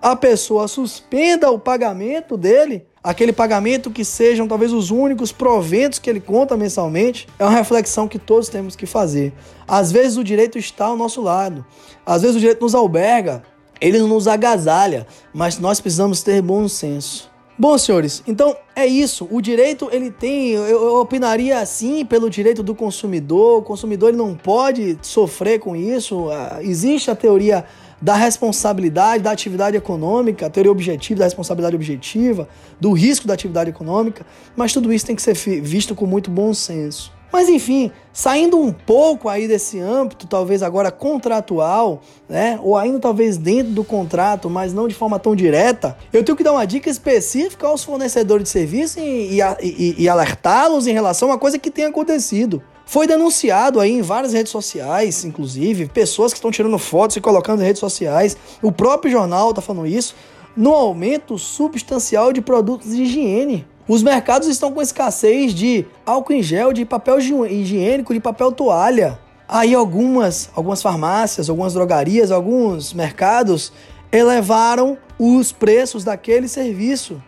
a 0.00 0.14
pessoa 0.14 0.68
suspenda 0.68 1.50
o 1.50 1.58
pagamento 1.58 2.36
dele? 2.36 2.86
Aquele 3.04 3.34
pagamento 3.34 3.90
que 3.90 4.02
sejam 4.02 4.48
talvez 4.48 4.72
os 4.72 4.90
únicos 4.90 5.30
proventos 5.30 5.98
que 5.98 6.08
ele 6.08 6.20
conta 6.20 6.56
mensalmente, 6.56 7.28
é 7.38 7.44
uma 7.44 7.52
reflexão 7.52 8.08
que 8.08 8.18
todos 8.18 8.48
temos 8.48 8.74
que 8.74 8.86
fazer. 8.86 9.34
Às 9.68 9.92
vezes 9.92 10.16
o 10.16 10.24
direito 10.24 10.56
está 10.56 10.86
ao 10.86 10.96
nosso 10.96 11.20
lado, 11.20 11.64
às 12.06 12.22
vezes 12.22 12.36
o 12.36 12.40
direito 12.40 12.62
nos 12.62 12.74
alberga, 12.74 13.42
ele 13.78 13.98
nos 13.98 14.26
agasalha, 14.26 15.06
mas 15.34 15.58
nós 15.58 15.80
precisamos 15.80 16.22
ter 16.22 16.40
bom 16.40 16.66
senso. 16.66 17.30
Bom, 17.56 17.78
senhores, 17.78 18.20
então 18.26 18.56
é 18.74 18.84
isso. 18.84 19.28
O 19.30 19.40
direito 19.40 19.88
ele 19.92 20.10
tem, 20.10 20.50
eu, 20.50 20.64
eu 20.64 20.96
opinaria 20.96 21.60
assim 21.60 22.04
pelo 22.04 22.28
direito 22.28 22.64
do 22.64 22.74
consumidor. 22.74 23.60
O 23.60 23.62
consumidor 23.62 24.08
ele 24.08 24.18
não 24.18 24.34
pode 24.34 24.98
sofrer 25.02 25.60
com 25.60 25.76
isso. 25.76 26.30
Ah, 26.30 26.58
existe 26.62 27.12
a 27.12 27.14
teoria 27.14 27.64
da 28.00 28.14
responsabilidade 28.14 29.22
da 29.22 29.30
atividade 29.30 29.76
econômica, 29.76 30.46
a 30.46 30.50
teoria 30.50 30.72
objetiva 30.72 31.20
da 31.20 31.24
responsabilidade 31.24 31.76
objetiva, 31.76 32.48
do 32.80 32.92
risco 32.92 33.26
da 33.26 33.34
atividade 33.34 33.70
econômica, 33.70 34.26
mas 34.56 34.72
tudo 34.72 34.92
isso 34.92 35.06
tem 35.06 35.16
que 35.16 35.22
ser 35.22 35.34
visto 35.34 35.94
com 35.94 36.06
muito 36.06 36.30
bom 36.30 36.52
senso. 36.52 37.12
Mas 37.34 37.48
enfim, 37.48 37.90
saindo 38.12 38.56
um 38.56 38.72
pouco 38.72 39.28
aí 39.28 39.48
desse 39.48 39.80
âmbito, 39.80 40.24
talvez 40.24 40.62
agora 40.62 40.92
contratual, 40.92 42.00
né? 42.28 42.60
Ou 42.62 42.76
ainda 42.76 43.00
talvez 43.00 43.36
dentro 43.36 43.72
do 43.72 43.82
contrato, 43.82 44.48
mas 44.48 44.72
não 44.72 44.86
de 44.86 44.94
forma 44.94 45.18
tão 45.18 45.34
direta, 45.34 45.98
eu 46.12 46.22
tenho 46.22 46.36
que 46.36 46.44
dar 46.44 46.52
uma 46.52 46.64
dica 46.64 46.88
específica 46.88 47.66
aos 47.66 47.82
fornecedores 47.82 48.44
de 48.44 48.50
serviço 48.50 49.00
e, 49.00 49.40
e, 49.40 49.42
e, 49.60 49.94
e 50.04 50.08
alertá-los 50.08 50.86
em 50.86 50.92
relação 50.92 51.28
a 51.28 51.32
uma 51.32 51.38
coisa 51.38 51.58
que 51.58 51.72
tem 51.72 51.86
acontecido. 51.86 52.62
Foi 52.86 53.06
denunciado 53.06 53.80
aí 53.80 53.92
em 53.92 54.02
várias 54.02 54.32
redes 54.32 54.52
sociais, 54.52 55.24
inclusive, 55.24 55.88
pessoas 55.88 56.32
que 56.32 56.38
estão 56.38 56.50
tirando 56.50 56.78
fotos 56.78 57.16
e 57.16 57.20
colocando 57.20 57.62
em 57.62 57.66
redes 57.66 57.80
sociais. 57.80 58.36
O 58.62 58.70
próprio 58.70 59.10
jornal 59.10 59.50
está 59.50 59.62
falando 59.62 59.86
isso. 59.86 60.14
No 60.56 60.72
aumento 60.72 61.38
substancial 61.38 62.32
de 62.32 62.40
produtos 62.40 62.94
de 62.94 63.02
higiene. 63.02 63.66
Os 63.88 64.02
mercados 64.02 64.48
estão 64.48 64.72
com 64.72 64.80
escassez 64.80 65.52
de 65.52 65.84
álcool 66.06 66.34
em 66.34 66.42
gel, 66.42 66.72
de 66.72 66.84
papel 66.84 67.18
higiênico, 67.18 68.14
de 68.14 68.20
papel 68.20 68.52
toalha. 68.52 69.18
Aí 69.48 69.74
algumas, 69.74 70.50
algumas 70.54 70.80
farmácias, 70.80 71.50
algumas 71.50 71.74
drogarias, 71.74 72.30
alguns 72.30 72.94
mercados 72.94 73.72
elevaram 74.10 74.96
os 75.18 75.52
preços 75.52 76.04
daquele 76.04 76.48
serviço, 76.48 77.22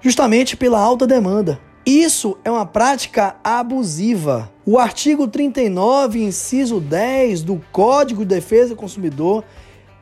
justamente 0.00 0.56
pela 0.56 0.80
alta 0.80 1.06
demanda. 1.06 1.60
Isso 1.86 2.36
é 2.44 2.50
uma 2.50 2.66
prática 2.66 3.36
abusiva. 3.44 4.52
O 4.66 4.76
artigo 4.76 5.28
39, 5.28 6.20
inciso 6.20 6.80
10 6.80 7.42
do 7.42 7.64
Código 7.70 8.24
de 8.24 8.34
Defesa 8.34 8.70
do 8.70 8.76
Consumidor 8.76 9.44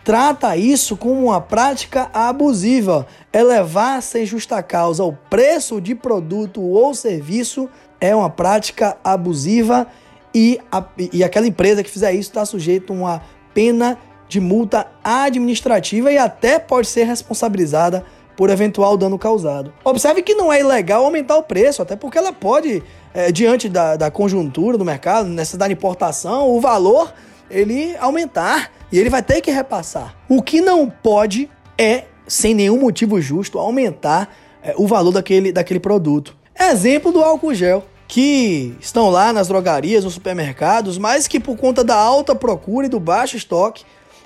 trata 0.02 0.56
isso 0.56 0.96
como 0.96 1.26
uma 1.26 1.42
prática 1.42 2.08
abusiva. 2.14 3.06
Elevar 3.30 4.00
sem 4.00 4.24
justa 4.24 4.62
causa 4.62 5.04
o 5.04 5.12
preço 5.12 5.78
de 5.78 5.94
produto 5.94 6.62
ou 6.62 6.94
serviço 6.94 7.68
é 8.00 8.16
uma 8.16 8.30
prática 8.30 8.96
abusiva 9.04 9.86
e, 10.34 10.58
a, 10.72 10.82
e 11.12 11.22
aquela 11.22 11.46
empresa 11.46 11.82
que 11.82 11.90
fizer 11.90 12.12
isso 12.12 12.30
está 12.30 12.46
sujeita 12.46 12.94
a 12.94 12.96
uma 12.96 13.22
pena 13.52 13.98
de 14.26 14.40
multa 14.40 14.86
administrativa 15.04 16.10
e 16.10 16.16
até 16.16 16.58
pode 16.58 16.86
ser 16.86 17.04
responsabilizada 17.04 18.06
por 18.36 18.50
eventual 18.50 18.96
dano 18.96 19.18
causado. 19.18 19.72
Observe 19.84 20.22
que 20.22 20.34
não 20.34 20.52
é 20.52 20.60
ilegal 20.60 21.04
aumentar 21.04 21.36
o 21.36 21.42
preço, 21.42 21.82
até 21.82 21.96
porque 21.96 22.18
ela 22.18 22.32
pode, 22.32 22.82
é, 23.12 23.30
diante 23.30 23.68
da, 23.68 23.96
da 23.96 24.10
conjuntura 24.10 24.76
do 24.76 24.84
mercado, 24.84 25.28
necessidade 25.28 25.72
de 25.72 25.78
importação, 25.78 26.50
o 26.50 26.60
valor 26.60 27.12
ele 27.50 27.94
aumentar 27.98 28.70
e 28.90 28.98
ele 28.98 29.10
vai 29.10 29.22
ter 29.22 29.40
que 29.40 29.50
repassar. 29.50 30.16
O 30.28 30.42
que 30.42 30.60
não 30.60 30.88
pode 30.88 31.50
é, 31.78 32.04
sem 32.26 32.54
nenhum 32.54 32.80
motivo 32.80 33.20
justo, 33.20 33.58
aumentar 33.58 34.34
é, 34.62 34.74
o 34.76 34.86
valor 34.86 35.12
daquele, 35.12 35.52
daquele 35.52 35.80
produto. 35.80 36.36
Exemplo 36.58 37.12
do 37.12 37.22
álcool 37.22 37.54
gel, 37.54 37.84
que 38.06 38.74
estão 38.80 39.10
lá 39.10 39.32
nas 39.32 39.48
drogarias, 39.48 40.04
nos 40.04 40.14
supermercados, 40.14 40.98
mas 40.98 41.26
que 41.26 41.40
por 41.40 41.56
conta 41.56 41.82
da 41.82 41.96
alta 41.96 42.34
procura 42.34 42.86
e 42.86 42.88
do 42.88 43.00
baixo 43.00 43.36
estoque, 43.36 43.84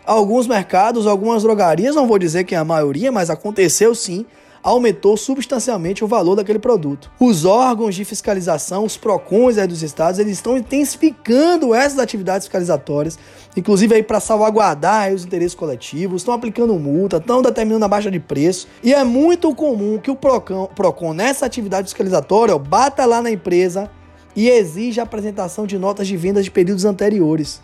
alguns 0.09 0.47
mercados, 0.47 1.07
algumas 1.07 1.43
drogarias, 1.43 1.95
não 1.95 2.07
vou 2.07 2.19
dizer 2.19 2.45
que 2.45 2.55
é 2.55 2.59
a 2.59 2.65
maioria, 2.65 3.13
mas 3.13 3.29
aconteceu 3.29 3.95
sim, 3.95 4.25
aumentou 4.63 5.19
substancialmente 5.19 6.03
o 6.03 6.09
valor 6.09 6.35
daquele 6.35 6.59
produto. 6.59 7.11
Os 7.21 7.45
órgãos 7.45 7.95
de 7.95 8.07
fiscalização, 8.07 8.85
os 8.85 8.97
PROCONs 8.97 9.57
dos 9.69 9.83
estados, 9.83 10.19
eles 10.19 10.33
estão 10.33 10.57
intensificando 10.57 11.75
essas 11.75 11.99
atividades 11.99 12.47
fiscalizatórias, 12.47 13.19
inclusive 13.55 13.97
aí 13.97 14.03
para 14.03 14.19
salvaguardar 14.19 15.13
os 15.13 15.27
interesses 15.27 15.55
coletivos, 15.55 16.23
estão 16.23 16.33
aplicando 16.33 16.79
multa, 16.79 17.19
estão 17.19 17.43
determinando 17.43 17.85
a 17.85 17.89
baixa 17.89 18.11
de 18.11 18.19
preço, 18.19 18.67
e 18.83 18.95
é 18.95 19.05
muito 19.05 19.55
comum 19.55 19.99
que 19.99 20.11
o 20.11 20.17
PROCON, 20.17 20.71
PROCON 20.75 21.13
nessa 21.13 21.45
atividade 21.45 21.87
fiscalizatória, 21.87 22.55
ó, 22.55 22.59
bata 22.59 23.05
lá 23.05 23.21
na 23.21 23.31
empresa 23.31 23.91
e 24.35 24.49
exija 24.49 25.03
a 25.03 25.05
apresentação 25.05 25.67
de 25.67 25.77
notas 25.77 26.07
de 26.07 26.17
vendas 26.17 26.45
de 26.45 26.51
períodos 26.51 26.87
anteriores, 26.87 27.61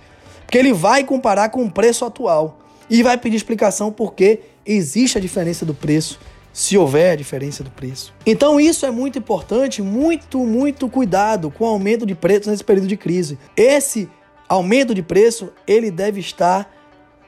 porque 0.54 0.68
ele 0.68 0.72
vai 0.72 1.02
comparar 1.02 1.48
com 1.48 1.64
o 1.64 1.70
preço 1.70 2.04
atual 2.04 2.60
e 2.88 3.02
vai 3.02 3.18
pedir 3.18 3.34
explicação 3.34 3.90
porque 3.90 4.38
existe 4.64 5.18
a 5.18 5.20
diferença 5.20 5.66
do 5.66 5.74
preço 5.74 6.20
se 6.52 6.78
houver 6.78 7.16
diferença 7.16 7.64
do 7.64 7.72
preço. 7.72 8.14
Então 8.24 8.60
isso 8.60 8.86
é 8.86 8.90
muito 8.92 9.18
importante, 9.18 9.82
muito, 9.82 10.38
muito 10.46 10.88
cuidado 10.88 11.50
com 11.50 11.64
o 11.64 11.66
aumento 11.66 12.06
de 12.06 12.14
preços 12.14 12.46
nesse 12.46 12.62
período 12.62 12.86
de 12.86 12.96
crise. 12.96 13.36
Esse 13.56 14.08
aumento 14.48 14.94
de 14.94 15.02
preço, 15.02 15.52
ele 15.66 15.90
deve 15.90 16.20
estar 16.20 16.72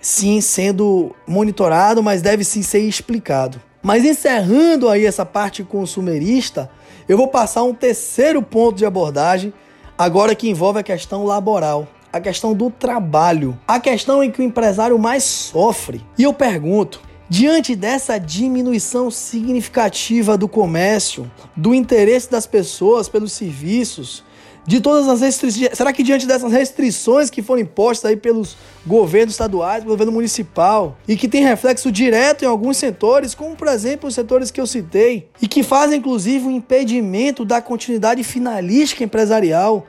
sim 0.00 0.40
sendo 0.40 1.12
monitorado, 1.26 2.04
mas 2.04 2.22
deve 2.22 2.44
sim 2.44 2.62
ser 2.62 2.78
explicado. 2.78 3.60
Mas 3.82 4.04
encerrando 4.04 4.88
aí 4.88 5.04
essa 5.04 5.26
parte 5.26 5.64
consumerista, 5.64 6.70
eu 7.08 7.16
vou 7.16 7.26
passar 7.26 7.64
um 7.64 7.74
terceiro 7.74 8.40
ponto 8.40 8.76
de 8.76 8.86
abordagem, 8.86 9.52
agora 9.98 10.32
que 10.32 10.48
envolve 10.48 10.78
a 10.78 10.84
questão 10.84 11.24
laboral, 11.24 11.88
a 12.16 12.20
questão 12.20 12.54
do 12.54 12.70
trabalho, 12.70 13.58
a 13.66 13.78
questão 13.78 14.22
em 14.22 14.30
que 14.30 14.40
o 14.40 14.44
empresário 14.44 14.98
mais 14.98 15.24
sofre. 15.24 16.04
E 16.18 16.22
eu 16.22 16.32
pergunto, 16.32 17.00
Diante 17.28 17.74
dessa 17.74 18.18
diminuição 18.18 19.10
significativa 19.10 20.38
do 20.38 20.46
comércio, 20.46 21.28
do 21.56 21.74
interesse 21.74 22.30
das 22.30 22.46
pessoas 22.46 23.08
pelos 23.08 23.32
serviços, 23.32 24.22
de 24.64 24.80
todas 24.80 25.08
as 25.08 25.20
restrições, 25.20 25.70
será 25.76 25.92
que 25.92 26.04
diante 26.04 26.26
dessas 26.26 26.52
restrições 26.52 27.30
que 27.30 27.42
foram 27.42 27.62
impostas 27.62 28.10
aí 28.10 28.16
pelos 28.16 28.56
governos 28.86 29.34
estaduais, 29.34 29.82
pelo 29.82 29.94
governo 29.94 30.12
municipal, 30.12 30.96
e 31.06 31.16
que 31.16 31.28
tem 31.28 31.42
reflexo 31.42 31.90
direto 31.90 32.44
em 32.44 32.48
alguns 32.48 32.76
setores, 32.76 33.34
como 33.34 33.56
por 33.56 33.68
exemplo 33.68 34.08
os 34.08 34.14
setores 34.14 34.50
que 34.50 34.60
eu 34.60 34.66
citei, 34.66 35.28
e 35.40 35.48
que 35.48 35.62
fazem 35.62 35.98
inclusive 35.98 36.46
o 36.46 36.50
impedimento 36.50 37.44
da 37.44 37.60
continuidade 37.60 38.22
finalística 38.22 39.02
empresarial, 39.04 39.86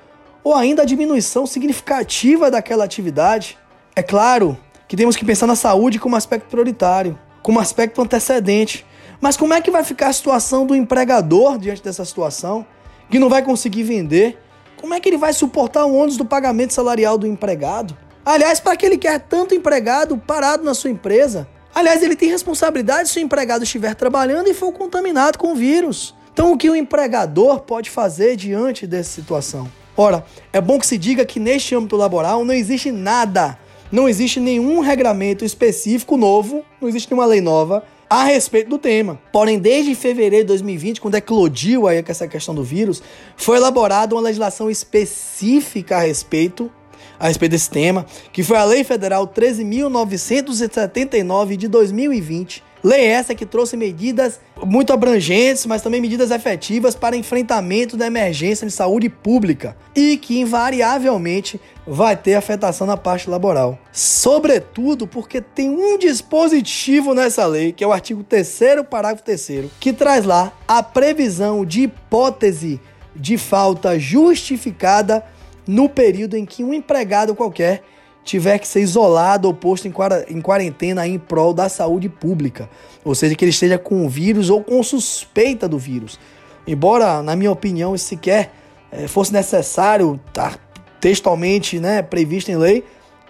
ou 0.48 0.56
ainda 0.56 0.82
a 0.82 0.86
diminuição 0.86 1.46
significativa 1.46 2.50
daquela 2.50 2.84
atividade? 2.84 3.58
É 3.96 4.04
claro 4.04 4.58
que 4.88 4.98
temos 4.98 5.16
que 5.16 5.26
pensar 5.26 5.48
na 5.48 5.56
saúde 5.56 6.00
como 6.00 6.16
aspecto 6.16 6.48
prioritário 6.50 7.18
como 7.48 7.62
aspecto 7.62 8.02
antecedente. 8.02 8.86
Mas 9.22 9.38
como 9.38 9.54
é 9.54 9.62
que 9.62 9.72
vai 9.72 9.82
ficar 9.82 10.10
a 10.10 10.14
situação 10.14 10.66
do 10.66 10.76
empregador 10.76 11.58
diante 11.58 11.82
dessa 11.82 12.04
situação, 12.04 12.66
que 13.10 13.18
não 13.18 13.30
vai 13.30 13.42
conseguir 13.42 13.84
vender? 13.84 14.38
Como 14.76 14.94
é 14.94 15.00
que 15.00 15.08
ele 15.08 15.18
vai 15.18 15.32
suportar 15.32 15.86
o 15.86 15.96
ônus 15.96 16.18
do 16.18 16.26
pagamento 16.26 16.74
salarial 16.74 17.18
do 17.18 17.26
empregado? 17.26 17.98
Aliás, 18.26 18.60
para 18.60 18.76
que 18.76 18.86
ele 18.86 18.98
quer 18.98 19.22
tanto 19.22 19.56
empregado 19.56 20.18
parado 20.18 20.66
na 20.66 20.74
sua 20.74 20.90
empresa? 20.90 21.48
Aliás, 21.74 22.04
ele 22.04 22.18
tem 22.18 22.30
responsabilidade 22.30 23.08
se 23.08 23.18
o 23.18 23.22
empregado 23.22 23.64
estiver 23.64 23.96
trabalhando 23.96 24.50
e 24.50 24.54
for 24.54 24.74
contaminado 24.74 25.38
com 25.38 25.54
o 25.54 25.56
vírus. 25.56 26.14
Então, 26.34 26.52
o 26.52 26.58
que 26.58 26.70
o 26.70 26.76
empregador 26.76 27.62
pode 27.62 27.90
fazer 27.90 28.36
diante 28.36 28.86
dessa 28.86 29.10
situação? 29.10 29.72
Ora, 29.98 30.24
é 30.54 30.62
bom 30.62 30.80
que 30.80 30.86
se 30.86 30.98
diga 30.98 31.26
que 31.26 31.40
neste 31.40 31.76
âmbito 31.76 31.98
laboral 31.98 32.46
não 32.46 32.54
existe 32.54 32.92
nada 32.92 33.58
não 33.92 34.08
existe 34.08 34.40
nenhum 34.40 34.80
regramento 34.80 35.44
específico 35.46 36.16
novo, 36.18 36.64
não 36.82 36.90
existe 36.90 37.10
nenhuma 37.10 37.26
lei 37.26 37.42
nova 37.42 37.84
a 38.10 38.24
respeito 38.24 38.70
do 38.70 38.78
tema. 38.78 39.20
Porém, 39.32 39.58
desde 39.60 39.96
fevereiro 39.96 40.46
de 40.46 40.50
2020, 40.50 41.02
quando 41.02 41.16
eclodiu 41.16 41.88
aí 41.88 42.04
essa 42.08 42.28
questão 42.28 42.54
do 42.56 42.64
vírus, 42.64 43.04
foi 43.36 43.58
elaborada 43.58 44.16
uma 44.16 44.22
legislação 44.22 44.70
específica 44.70 45.98
a 45.98 46.02
respeito 46.02 46.72
a 47.20 47.30
respeito 47.30 47.54
desse 47.54 47.72
tema, 47.72 48.06
que 48.32 48.44
foi 48.44 48.58
a 48.58 48.64
Lei 48.64 48.84
Federal 48.84 49.28
13.979 49.28 51.56
de 51.56 51.68
2020, 51.68 52.64
Lei 52.84 53.06
essa 53.06 53.34
que 53.34 53.46
trouxe 53.46 53.76
medidas 53.76 54.40
muito 54.64 54.94
abrangentes, 54.94 55.66
mas 55.66 55.82
também 55.82 56.02
medidas 56.02 56.32
efetivas 56.32 56.96
para 56.96 57.16
enfrentamento 57.16 57.98
da 57.98 58.08
emergência 58.08 58.68
de 58.68 58.74
saúde 58.74 59.10
pública 59.10 59.76
e 59.96 60.18
que 60.18 60.40
invariavelmente 60.40 61.60
vai 61.86 62.16
ter 62.16 62.36
afetação 62.36 62.86
na 62.86 62.98
parte 62.98 63.30
laboral. 63.30 63.80
Sobretudo 63.92 65.08
porque 65.08 65.42
tem 65.42 65.70
um 65.70 65.98
dispositivo 65.98 67.14
nessa 67.14 67.46
lei, 67.46 67.72
que 67.72 67.84
é 67.84 67.88
o 67.88 67.94
artigo 67.94 68.24
3 68.24 68.60
parágrafo 68.90 69.24
3 69.24 69.72
que 69.80 69.94
traz 69.94 70.26
lá 70.26 70.52
a 70.68 70.84
previsão 70.84 71.66
de 71.66 71.84
hipótese 71.84 72.80
de 73.16 73.38
falta 73.38 73.98
justificada 73.98 75.24
no 75.66 75.90
período 75.90 76.36
em 76.36 76.46
que 76.46 76.64
um 76.64 76.74
empregado 76.74 77.36
qualquer 77.36 77.84
tiver 78.28 78.60
que 78.60 78.68
ser 78.68 78.82
isolado 78.82 79.48
ou 79.48 79.54
posto 79.54 79.88
em 79.88 80.42
quarentena 80.42 81.08
em 81.08 81.18
prol 81.18 81.54
da 81.54 81.70
saúde 81.70 82.10
pública, 82.10 82.70
ou 83.04 83.16
seja, 83.16 83.34
que 83.34 83.46
ele 83.46 83.52
esteja 83.52 83.78
com 83.78 84.06
o 84.06 84.10
vírus 84.10 84.50
ou 84.50 84.62
com 84.62 84.84
suspeita 84.84 85.68
do 85.68 85.80
vírus. 85.80 86.20
Embora, 86.68 87.24
na 87.24 87.38
minha 87.38 87.52
opinião, 87.52 87.98
sequer 87.98 88.52
é, 88.92 89.08
fosse 89.08 89.32
necessário 89.32 90.20
estar 90.28 90.58
tá 90.58 90.60
textualmente 91.00 91.80
né, 91.80 92.02
previsto 92.02 92.52
em 92.52 92.58
lei, 92.58 92.84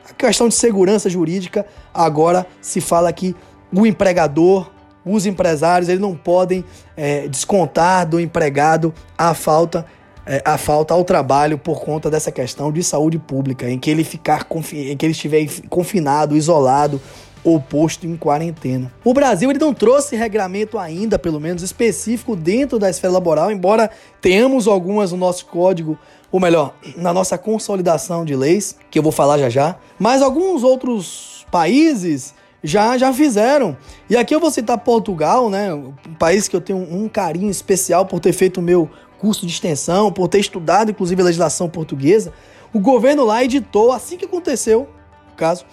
a 0.09 0.13
questão 0.13 0.47
de 0.47 0.55
segurança 0.55 1.09
jurídica, 1.09 1.65
agora 1.93 2.47
se 2.59 2.81
fala 2.81 3.13
que 3.13 3.35
o 3.71 3.85
empregador, 3.85 4.71
os 5.05 5.27
empresários, 5.27 5.89
eles 5.89 6.01
não 6.01 6.15
podem 6.15 6.65
é, 6.95 7.27
descontar 7.27 8.07
do 8.07 8.19
empregado 8.19 8.91
a 9.15 9.35
falta 9.35 9.85
é, 10.27 10.41
a 10.43 10.57
falta 10.57 10.93
ao 10.93 11.05
trabalho 11.05 11.57
por 11.57 11.79
conta 11.79 12.11
dessa 12.11 12.31
questão 12.31 12.69
de 12.71 12.83
saúde 12.83 13.17
pública, 13.17 13.69
em 13.69 13.79
que 13.79 13.89
ele 13.89 14.03
ficar 14.03 14.45
em 14.73 14.97
que 14.97 15.05
ele 15.05 15.13
estiver 15.13 15.47
confinado, 15.69 16.35
isolado 16.35 17.01
ou 17.43 17.61
posto 17.61 18.05
em 18.05 18.17
quarentena. 18.17 18.91
O 19.05 19.13
Brasil 19.13 19.49
ele 19.49 19.59
não 19.59 19.73
trouxe 19.73 20.17
regramento 20.17 20.77
ainda, 20.77 21.17
pelo 21.17 21.39
menos 21.39 21.63
específico 21.63 22.35
dentro 22.35 22.77
da 22.77 22.89
esfera 22.89 23.13
laboral, 23.13 23.49
embora 23.49 23.89
tenhamos 24.19 24.67
algumas 24.67 25.13
no 25.13 25.17
nosso 25.17 25.45
código, 25.45 25.97
ou 26.29 26.41
melhor, 26.41 26.75
na 26.97 27.13
nossa 27.13 27.37
consolidação 27.37 28.25
de 28.25 28.35
leis, 28.35 28.75
que 28.91 28.99
eu 28.99 29.03
vou 29.03 29.13
falar 29.13 29.37
já 29.37 29.49
já, 29.49 29.77
mas 29.97 30.21
alguns 30.21 30.61
outros 30.61 31.45
países 31.49 32.33
já 32.61 32.97
já 32.97 33.13
fizeram. 33.13 33.77
E 34.09 34.17
aqui 34.17 34.35
eu 34.35 34.41
vou 34.41 34.51
citar 34.51 34.77
Portugal, 34.79 35.49
né, 35.49 35.73
um 35.73 35.93
país 36.19 36.49
que 36.49 36.55
eu 36.55 36.59
tenho 36.59 36.79
um 36.79 37.07
carinho 37.07 37.49
especial 37.49 38.05
por 38.05 38.19
ter 38.19 38.33
feito 38.33 38.59
o 38.59 38.63
meu 38.63 38.89
curso 39.17 39.45
de 39.45 39.51
extensão, 39.51 40.11
por 40.11 40.27
ter 40.27 40.39
estudado 40.39 40.91
inclusive 40.91 41.21
a 41.21 41.25
legislação 41.25 41.69
portuguesa. 41.69 42.33
O 42.73 42.79
governo 42.79 43.25
lá 43.25 43.43
editou, 43.43 43.91
assim 43.91 44.17
que 44.17 44.25
aconteceu, 44.25 44.87
no 45.29 45.35
caso, 45.35 45.65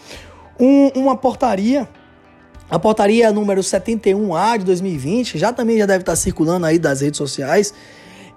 um, 0.59 0.88
uma 0.95 1.16
portaria, 1.16 1.88
a 2.70 2.78
portaria 2.78 3.30
número 3.32 3.61
71A 3.61 4.59
de 4.59 4.64
2020, 4.64 5.38
já 5.38 5.53
também 5.53 5.78
já 5.78 5.86
deve 5.86 6.03
estar 6.03 6.16
circulando 6.16 6.66
aí 6.66 6.78
das 6.78 7.01
redes 7.01 7.18
sociais, 7.18 7.74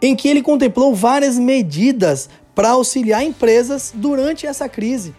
em 0.01 0.15
que 0.15 0.27
ele 0.27 0.41
contemplou 0.41 0.93
várias 0.93 1.37
medidas 1.37 2.29
para 2.53 2.69
auxiliar 2.69 3.23
empresas 3.23 3.93
durante 3.95 4.45
essa 4.45 4.67
crise. 4.67 5.13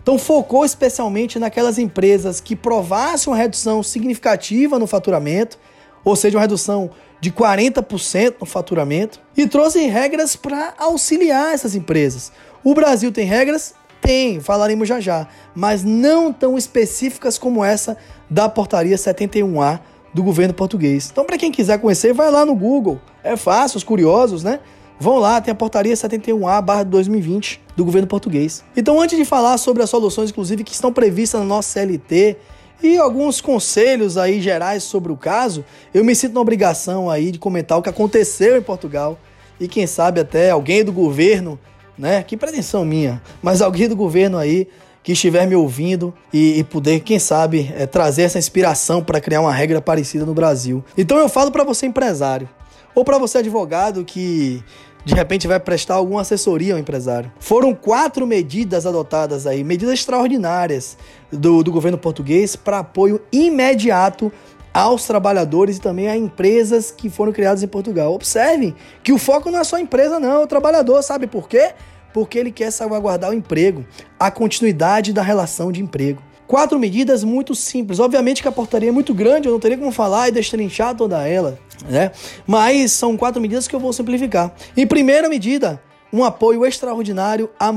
Então 0.00 0.18
focou 0.18 0.64
especialmente 0.64 1.38
naquelas 1.38 1.76
empresas 1.78 2.40
que 2.40 2.56
provassem 2.56 3.30
uma 3.30 3.36
redução 3.36 3.82
significativa 3.82 4.78
no 4.78 4.86
faturamento, 4.86 5.58
ou 6.04 6.16
seja, 6.16 6.36
uma 6.36 6.42
redução 6.42 6.90
de 7.20 7.30
40% 7.30 8.36
no 8.40 8.46
faturamento, 8.46 9.20
e 9.36 9.46
trouxe 9.46 9.86
regras 9.86 10.36
para 10.36 10.74
auxiliar 10.78 11.52
essas 11.52 11.74
empresas. 11.74 12.32
O 12.62 12.74
Brasil 12.74 13.10
tem 13.10 13.24
regras 13.26 13.74
tem, 14.00 14.40
falaremos 14.40 14.88
já 14.88 15.00
já, 15.00 15.26
mas 15.54 15.84
não 15.84 16.32
tão 16.32 16.56
específicas 16.56 17.36
como 17.36 17.64
essa 17.64 17.96
da 18.30 18.48
portaria 18.48 18.96
71A 18.96 19.80
do 20.14 20.22
governo 20.22 20.54
português. 20.54 21.08
Então, 21.10 21.24
para 21.24 21.36
quem 21.36 21.50
quiser 21.50 21.78
conhecer, 21.78 22.12
vai 22.12 22.30
lá 22.30 22.44
no 22.44 22.54
Google. 22.54 23.00
É 23.22 23.36
fácil, 23.36 23.76
os 23.76 23.84
curiosos, 23.84 24.42
né? 24.42 24.60
Vão 25.00 25.18
lá, 25.18 25.40
tem 25.40 25.52
a 25.52 25.54
portaria 25.54 25.94
71A 25.94 26.84
2020 26.84 27.60
do 27.76 27.84
governo 27.84 28.08
português. 28.08 28.64
Então, 28.76 29.00
antes 29.00 29.16
de 29.16 29.24
falar 29.24 29.56
sobre 29.58 29.82
as 29.82 29.90
soluções, 29.90 30.30
inclusive, 30.30 30.64
que 30.64 30.72
estão 30.72 30.92
previstas 30.92 31.40
na 31.40 31.46
nossa 31.46 31.68
CLT 31.68 32.36
e 32.82 32.96
alguns 32.96 33.40
conselhos 33.40 34.16
aí 34.16 34.40
gerais 34.40 34.82
sobre 34.82 35.12
o 35.12 35.16
caso, 35.16 35.64
eu 35.92 36.04
me 36.04 36.14
sinto 36.14 36.34
na 36.34 36.40
obrigação 36.40 37.10
aí 37.10 37.30
de 37.30 37.38
comentar 37.38 37.78
o 37.78 37.82
que 37.82 37.88
aconteceu 37.88 38.56
em 38.56 38.62
Portugal 38.62 39.18
e 39.58 39.66
quem 39.66 39.86
sabe 39.86 40.20
até 40.20 40.50
alguém 40.50 40.84
do 40.84 40.92
governo 40.92 41.58
né? 41.98 42.22
Que 42.22 42.36
pretensão 42.36 42.84
minha. 42.84 43.20
Mas 43.42 43.60
alguém 43.60 43.88
do 43.88 43.96
governo 43.96 44.38
aí 44.38 44.68
que 45.02 45.12
estiver 45.12 45.46
me 45.46 45.56
ouvindo 45.56 46.14
e, 46.32 46.58
e 46.58 46.64
puder, 46.64 47.00
quem 47.00 47.18
sabe, 47.18 47.72
é, 47.76 47.86
trazer 47.86 48.22
essa 48.22 48.38
inspiração 48.38 49.02
para 49.02 49.20
criar 49.20 49.40
uma 49.40 49.52
regra 49.52 49.80
parecida 49.80 50.24
no 50.24 50.34
Brasil. 50.34 50.84
Então 50.96 51.18
eu 51.18 51.28
falo 51.28 51.50
para 51.50 51.64
você 51.64 51.86
empresário 51.86 52.48
ou 52.94 53.04
para 53.04 53.18
você 53.18 53.38
advogado 53.38 54.04
que 54.04 54.62
de 55.08 55.14
repente 55.14 55.48
vai 55.48 55.58
prestar 55.58 55.94
alguma 55.94 56.20
assessoria 56.20 56.74
ao 56.74 56.78
empresário. 56.78 57.32
Foram 57.40 57.74
quatro 57.74 58.26
medidas 58.26 58.84
adotadas 58.84 59.46
aí, 59.46 59.64
medidas 59.64 59.94
extraordinárias 59.94 60.98
do, 61.32 61.62
do 61.62 61.72
governo 61.72 61.96
português 61.96 62.54
para 62.54 62.80
apoio 62.80 63.18
imediato 63.32 64.30
aos 64.72 65.06
trabalhadores 65.06 65.78
e 65.78 65.80
também 65.80 66.08
a 66.08 66.16
empresas 66.16 66.90
que 66.90 67.08
foram 67.08 67.32
criadas 67.32 67.62
em 67.62 67.66
Portugal. 67.66 68.12
Observem 68.12 68.74
que 69.02 69.10
o 69.10 69.16
foco 69.16 69.50
não 69.50 69.60
é 69.60 69.64
só 69.64 69.76
a 69.76 69.80
empresa, 69.80 70.20
não, 70.20 70.42
é 70.42 70.44
o 70.44 70.46
trabalhador. 70.46 71.02
Sabe 71.02 71.26
por 71.26 71.48
quê? 71.48 71.72
Porque 72.12 72.38
ele 72.38 72.52
quer 72.52 72.70
salvaguardar 72.70 73.30
o 73.30 73.34
emprego, 73.34 73.86
a 74.20 74.30
continuidade 74.30 75.14
da 75.14 75.22
relação 75.22 75.72
de 75.72 75.80
emprego. 75.80 76.22
Quatro 76.48 76.78
medidas 76.78 77.22
muito 77.22 77.54
simples. 77.54 78.00
Obviamente 78.00 78.40
que 78.42 78.48
a 78.48 78.52
portaria 78.52 78.88
é 78.88 78.92
muito 78.92 79.12
grande, 79.12 79.46
eu 79.46 79.52
não 79.52 79.60
teria 79.60 79.76
como 79.76 79.92
falar 79.92 80.28
e 80.28 80.32
destrinchar 80.32 80.96
toda 80.96 81.28
ela, 81.28 81.58
né? 81.88 82.10
Mas 82.46 82.90
são 82.92 83.18
quatro 83.18 83.40
medidas 83.40 83.68
que 83.68 83.76
eu 83.76 83.78
vou 83.78 83.92
simplificar. 83.92 84.52
Em 84.74 84.86
primeira 84.86 85.28
medida, 85.28 85.80
um 86.10 86.24
apoio 86.24 86.64
extraordinário 86.64 87.50
à 87.58 87.70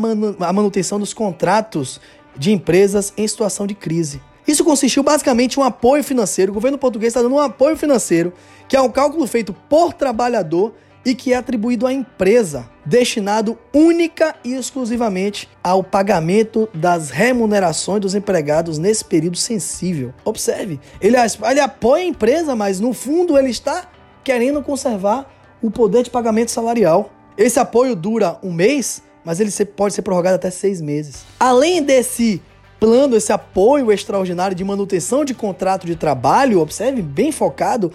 manutenção 0.54 0.98
dos 0.98 1.14
contratos 1.14 2.00
de 2.38 2.54
empresas 2.54 3.12
em 3.18 3.28
situação 3.28 3.68
de 3.68 3.76
crise. 3.76 4.22
Isso 4.48 4.64
consistiu 4.64 5.04
basicamente 5.04 5.56
em 5.56 5.60
um 5.60 5.64
apoio 5.64 6.02
financeiro. 6.02 6.52
O 6.52 6.56
governo 6.56 6.78
português 6.78 7.12
está 7.12 7.22
dando 7.22 7.36
um 7.36 7.40
apoio 7.40 7.76
financeiro, 7.76 8.32
que 8.70 8.78
é 8.78 8.82
um 8.82 8.90
cálculo 8.90 9.28
feito 9.28 9.54
por 9.70 9.94
trabalhador 9.94 10.74
e 11.06 11.16
que 11.16 11.34
é 11.34 11.38
atribuído 11.38 11.88
à 11.88 11.94
empresa, 11.94 12.70
destinado 12.86 13.58
única 13.74 14.36
e 14.44 14.54
exclusivamente 14.54 15.50
ao 15.64 15.84
pagamento 15.84 16.70
das 16.74 17.10
remunerações 17.10 18.02
dos 18.02 18.16
empregados 18.16 18.78
nesse 18.78 19.04
período 19.04 19.38
sensível. 19.38 20.14
Observe, 20.24 20.80
ele, 21.00 21.18
ele 21.18 21.60
apoia 21.60 22.04
a 22.04 22.08
empresa, 22.08 22.56
mas 22.56 22.80
no 22.80 22.94
fundo 22.94 23.38
ele 23.38 23.50
está 23.50 23.88
querendo 24.24 24.62
conservar 24.62 25.30
o 25.62 25.72
poder 25.72 26.04
de 26.04 26.10
pagamento 26.10 26.52
salarial. 26.52 27.12
Esse 27.38 27.60
apoio 27.60 27.96
dura 27.96 28.38
um 28.44 28.52
mês, 28.52 29.02
mas 29.24 29.40
ele 29.40 29.52
pode 29.66 29.94
ser 29.94 30.02
prorrogado 30.02 30.36
até 30.36 30.50
seis 30.50 30.82
meses. 30.82 31.24
Além 31.40 31.82
desse 31.82 32.42
plano, 32.80 33.16
esse 33.16 33.32
apoio 33.32 33.92
extraordinário 33.92 34.56
de 34.56 34.64
manutenção 34.64 35.24
de 35.24 35.36
contrato 35.36 35.86
de 35.86 35.96
trabalho, 35.96 36.60
observe, 36.60 37.02
bem 37.02 37.32
focado 37.32 37.92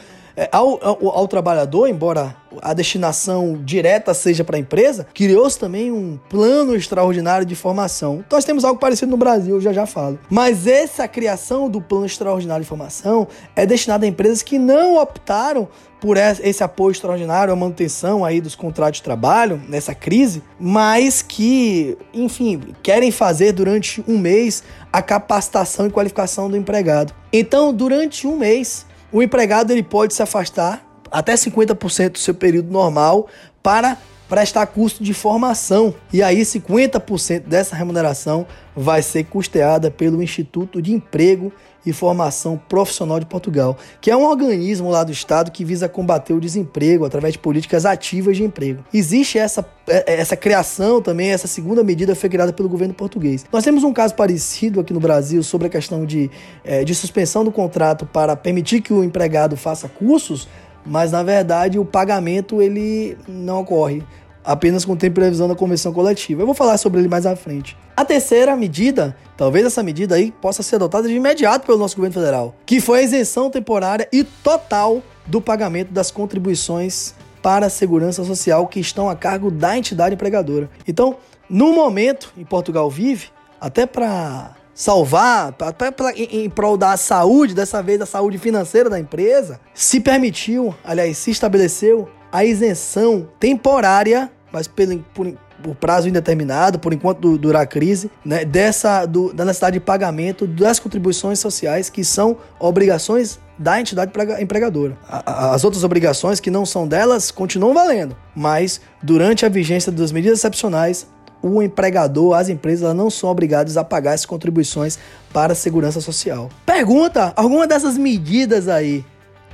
ao, 0.53 0.79
ao, 0.83 1.09
ao, 1.09 1.29
trabalhador, 1.29 1.89
embora 1.89 2.37
a 2.61 2.75
destinação 2.75 3.59
direta 3.65 4.13
seja 4.13 4.45
para 4.45 4.57
a 4.57 4.59
empresa, 4.59 5.07
criou-se 5.15 5.59
também 5.59 5.91
um 5.91 6.19
plano 6.29 6.75
extraordinário 6.75 7.47
de 7.47 7.55
formação. 7.55 8.25
Nós 8.31 8.45
temos 8.45 8.65
algo 8.65 8.79
parecido 8.79 9.11
no 9.11 9.17
Brasil, 9.17 9.61
já 9.61 9.73
já 9.73 9.87
falo. 9.87 10.19
Mas 10.29 10.67
essa 10.67 11.09
criação 11.09 11.71
do 11.71 11.81
plano 11.81 12.07
extraordinário 12.07 12.63
de 12.63 12.69
formação 12.69 13.27
é 13.55 13.65
destinada 13.65 14.05
a 14.05 14.09
empresas 14.09 14.43
que 14.43 14.59
não 14.59 14.97
optaram 14.97 15.69
por 16.01 16.19
esse 16.19 16.63
apoio 16.63 16.93
extraordinário, 16.93 17.53
a 17.53 17.57
manutenção 17.57 18.25
aí 18.25 18.41
dos 18.41 18.55
contratos 18.55 18.99
de 18.99 19.03
trabalho 19.03 19.61
nessa 19.69 19.95
crise, 19.95 20.43
mas 20.61 21.23
que, 21.23 21.97
enfim, 22.13 22.61
querem 22.83 23.11
fazer 23.11 23.53
durante 23.53 24.05
um 24.07 24.19
mês 24.19 24.63
a 24.93 25.01
capacitação 25.01 25.87
e 25.87 25.91
qualificação 25.91 26.51
do 26.51 26.57
empregado. 26.57 27.15
Então, 27.33 27.73
durante 27.73 28.27
um 28.27 28.37
mês, 28.37 28.87
o 29.13 29.23
empregado 29.23 29.71
ele 29.73 29.83
pode 29.83 30.15
se 30.15 30.23
afastar 30.23 30.85
até 31.11 31.35
50% 31.35 32.13
do 32.13 32.19
seu 32.19 32.35
período 32.35 32.71
normal 32.71 33.29
para 33.63 33.97
prestar 34.29 34.67
custo 34.67 35.03
de 35.03 35.15
formação. 35.15 35.95
E 36.13 36.23
aí 36.23 36.43
50% 36.43 37.41
dessa 37.41 37.77
remuneração 37.77 38.47
vai 38.75 39.03
ser 39.03 39.25
custeada 39.25 39.91
pelo 39.91 40.23
Instituto 40.23 40.83
de 40.83 40.93
Emprego 40.93 41.53
e 41.87 41.93
Formação 41.93 42.61
Profissional 42.69 43.21
de 43.21 43.27
Portugal, 43.27 43.79
que 44.01 44.11
é 44.11 44.17
um 44.17 44.25
organismo 44.25 44.91
lá 44.91 45.05
do 45.05 45.13
estado 45.13 45.53
que 45.53 45.65
visa 45.65 45.89
combater 45.89 46.35
o 46.35 46.41
desemprego 46.41 47.05
através 47.05 47.35
de 47.35 47.39
políticas 47.39 47.87
ativas 47.87 48.37
de 48.37 48.43
emprego. 48.43 48.85
Existe 48.93 49.39
essa, 49.39 49.65
é, 49.89 50.15
é, 50.15 50.21
essa 50.21 50.37
criação 50.37 51.01
também, 51.01 51.31
essa 51.31 51.47
segunda 51.47 51.85
medida 51.85 52.15
foi 52.17 52.29
criada 52.29 52.53
pelo 52.53 52.69
governo 52.69 52.93
português. 52.93 53.47
Nós 53.53 53.63
temos 53.63 53.85
um 53.85 53.93
caso 53.93 54.15
parecido 54.17 54.81
aqui 54.81 54.93
no 54.93 55.01
Brasil 55.01 55.43
sobre 55.43 55.69
a 55.69 55.71
questão 55.71 56.05
de, 56.05 56.29
é, 56.65 56.83
de 56.83 56.95
suspensão 56.95 57.45
do 57.45 57.53
contrato 57.53 58.05
para 58.05 58.35
permitir 58.35 58.81
que 58.81 58.93
o 58.93 59.05
empregado 59.05 59.57
faça 59.57 59.89
cursos, 59.89 60.49
mas 60.85 61.13
na 61.13 61.23
verdade 61.23 61.79
o 61.79 61.85
pagamento 61.85 62.61
ele 62.61 63.17
não 63.29 63.61
ocorre 63.61 64.03
apenas 64.47 64.85
de 64.85 65.11
previsão 65.11 65.49
da 65.49 65.57
convenção 65.57 65.93
coletiva. 65.93 66.43
Eu 66.43 66.47
vou 66.47 66.55
falar 66.55 66.79
sobre 66.79 67.01
ele 67.01 67.09
mais 67.09 67.27
à 67.27 67.35
frente. 67.35 67.77
A 67.97 68.05
terceira 68.05 68.55
medida, 68.55 69.17
talvez 69.37 69.67
essa 69.67 69.83
medida 69.83 70.15
aí 70.15 70.31
possa 70.31 70.63
ser 70.63 70.77
adotada 70.77 71.09
de 71.09 71.15
imediato 71.15 71.67
pelo 71.67 71.79
nosso 71.79 71.97
governo 71.97 72.15
federal, 72.15 72.55
que 72.65 72.81
foi 72.81 73.01
a 73.01 73.03
isenção 73.03 73.51
temporária 73.51 74.09
e 74.13 74.23
total 74.23 75.03
do 75.27 75.41
pagamento 75.41 75.93
das 75.93 76.13
contribuições 76.13 77.13
para 77.43 77.67
a 77.67 77.71
segurança 77.71 78.25
social 78.25 78.69
que 78.69 78.79
estão 78.79 79.11
a 79.11 79.17
cargo 79.17 79.51
da 79.51 79.77
entidade 79.77 80.15
empregadora. 80.15 80.71
Então, 80.87 81.17
no 81.51 81.73
momento 81.73 82.33
em 82.37 82.45
Portugal 82.45 82.89
vive, 82.89 83.29
até 83.61 83.85
para 83.87 84.55
salvar, 84.75 85.55
até 85.61 85.91
pra, 85.91 86.13
em, 86.13 86.45
em 86.45 86.51
prol 86.51 86.77
da 86.77 86.97
saúde, 86.97 87.55
dessa 87.55 87.83
vez 87.83 87.99
da 87.99 88.07
saúde 88.07 88.39
financeira 88.39 88.91
da 88.91 89.01
empresa, 89.01 89.59
se 89.75 90.01
permitiu, 90.01 90.75
aliás, 90.85 91.19
se 91.19 91.31
estabeleceu 91.31 92.09
a 92.31 92.45
isenção 92.45 93.29
temporária 93.41 94.31
mas 94.53 94.67
pelo, 94.67 94.99
por, 95.15 95.35
prazo 95.81 96.09
indeterminado, 96.09 96.79
por 96.79 96.93
enquanto 96.93 97.37
durar 97.37 97.63
a 97.63 97.67
crise, 97.67 98.11
né, 98.25 98.45
dessa, 98.45 99.07
do, 99.07 99.33
da 99.33 99.45
necessidade 99.45 99.75
de 99.75 99.81
pagamento 99.81 100.47
das 100.47 100.79
contribuições 100.79 101.39
sociais 101.39 101.91
que 101.91 102.05
são 102.05 102.37
obrigações 102.59 103.39
da 103.59 103.81
entidade 103.81 104.13
empregadora. 104.41 104.99
As 105.09 105.65
outras 105.65 105.83
obrigações 105.83 106.41
que 106.41 106.51
não 106.51 106.67
são 106.67 106.87
delas 106.87 107.31
continuam 107.31 107.73
valendo, 107.73 108.15
mas 108.35 108.81
durante 109.03 109.47
a 109.47 109.49
vigência 109.49 109.91
das 109.91 110.13
medidas 110.13 110.39
excepcionais, 110.39 111.07
o 111.43 111.63
empregador, 111.63 112.35
as 112.35 112.49
empresas 112.49 112.95
não 112.95 113.09
são 113.09 113.31
obrigadas 113.31 113.77
a 113.77 113.85
pagar 113.85 114.15
essas 114.15 114.27
contribuições 114.27 114.99
para 115.33 115.53
a 115.53 115.57
segurança 115.57 116.01
social. 116.01 116.51
Pergunta: 116.65 117.33
alguma 117.37 117.67
dessas 117.67 117.97
medidas 117.97 118.69
aí 118.69 119.05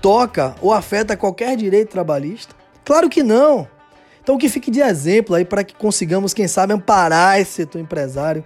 toca 0.01 0.55
ou 0.61 0.73
afeta 0.73 1.17
qualquer 1.17 1.57
direito 1.57 1.91
trabalhista? 1.91 2.55
Claro 2.85 3.09
que 3.09 3.23
não. 3.23 3.67
Então 4.23 4.39
que 4.39 4.49
fique 4.49 4.71
de 4.71 4.81
exemplo 4.81 5.35
aí 5.35 5.45
para 5.45 5.65
que 5.65 5.75
consigamos, 5.75 6.33
quem 6.33 6.47
sabe, 6.47 6.73
amparar 6.73 7.41
esse 7.41 7.53
setor 7.53 7.81
empresário 7.81 8.45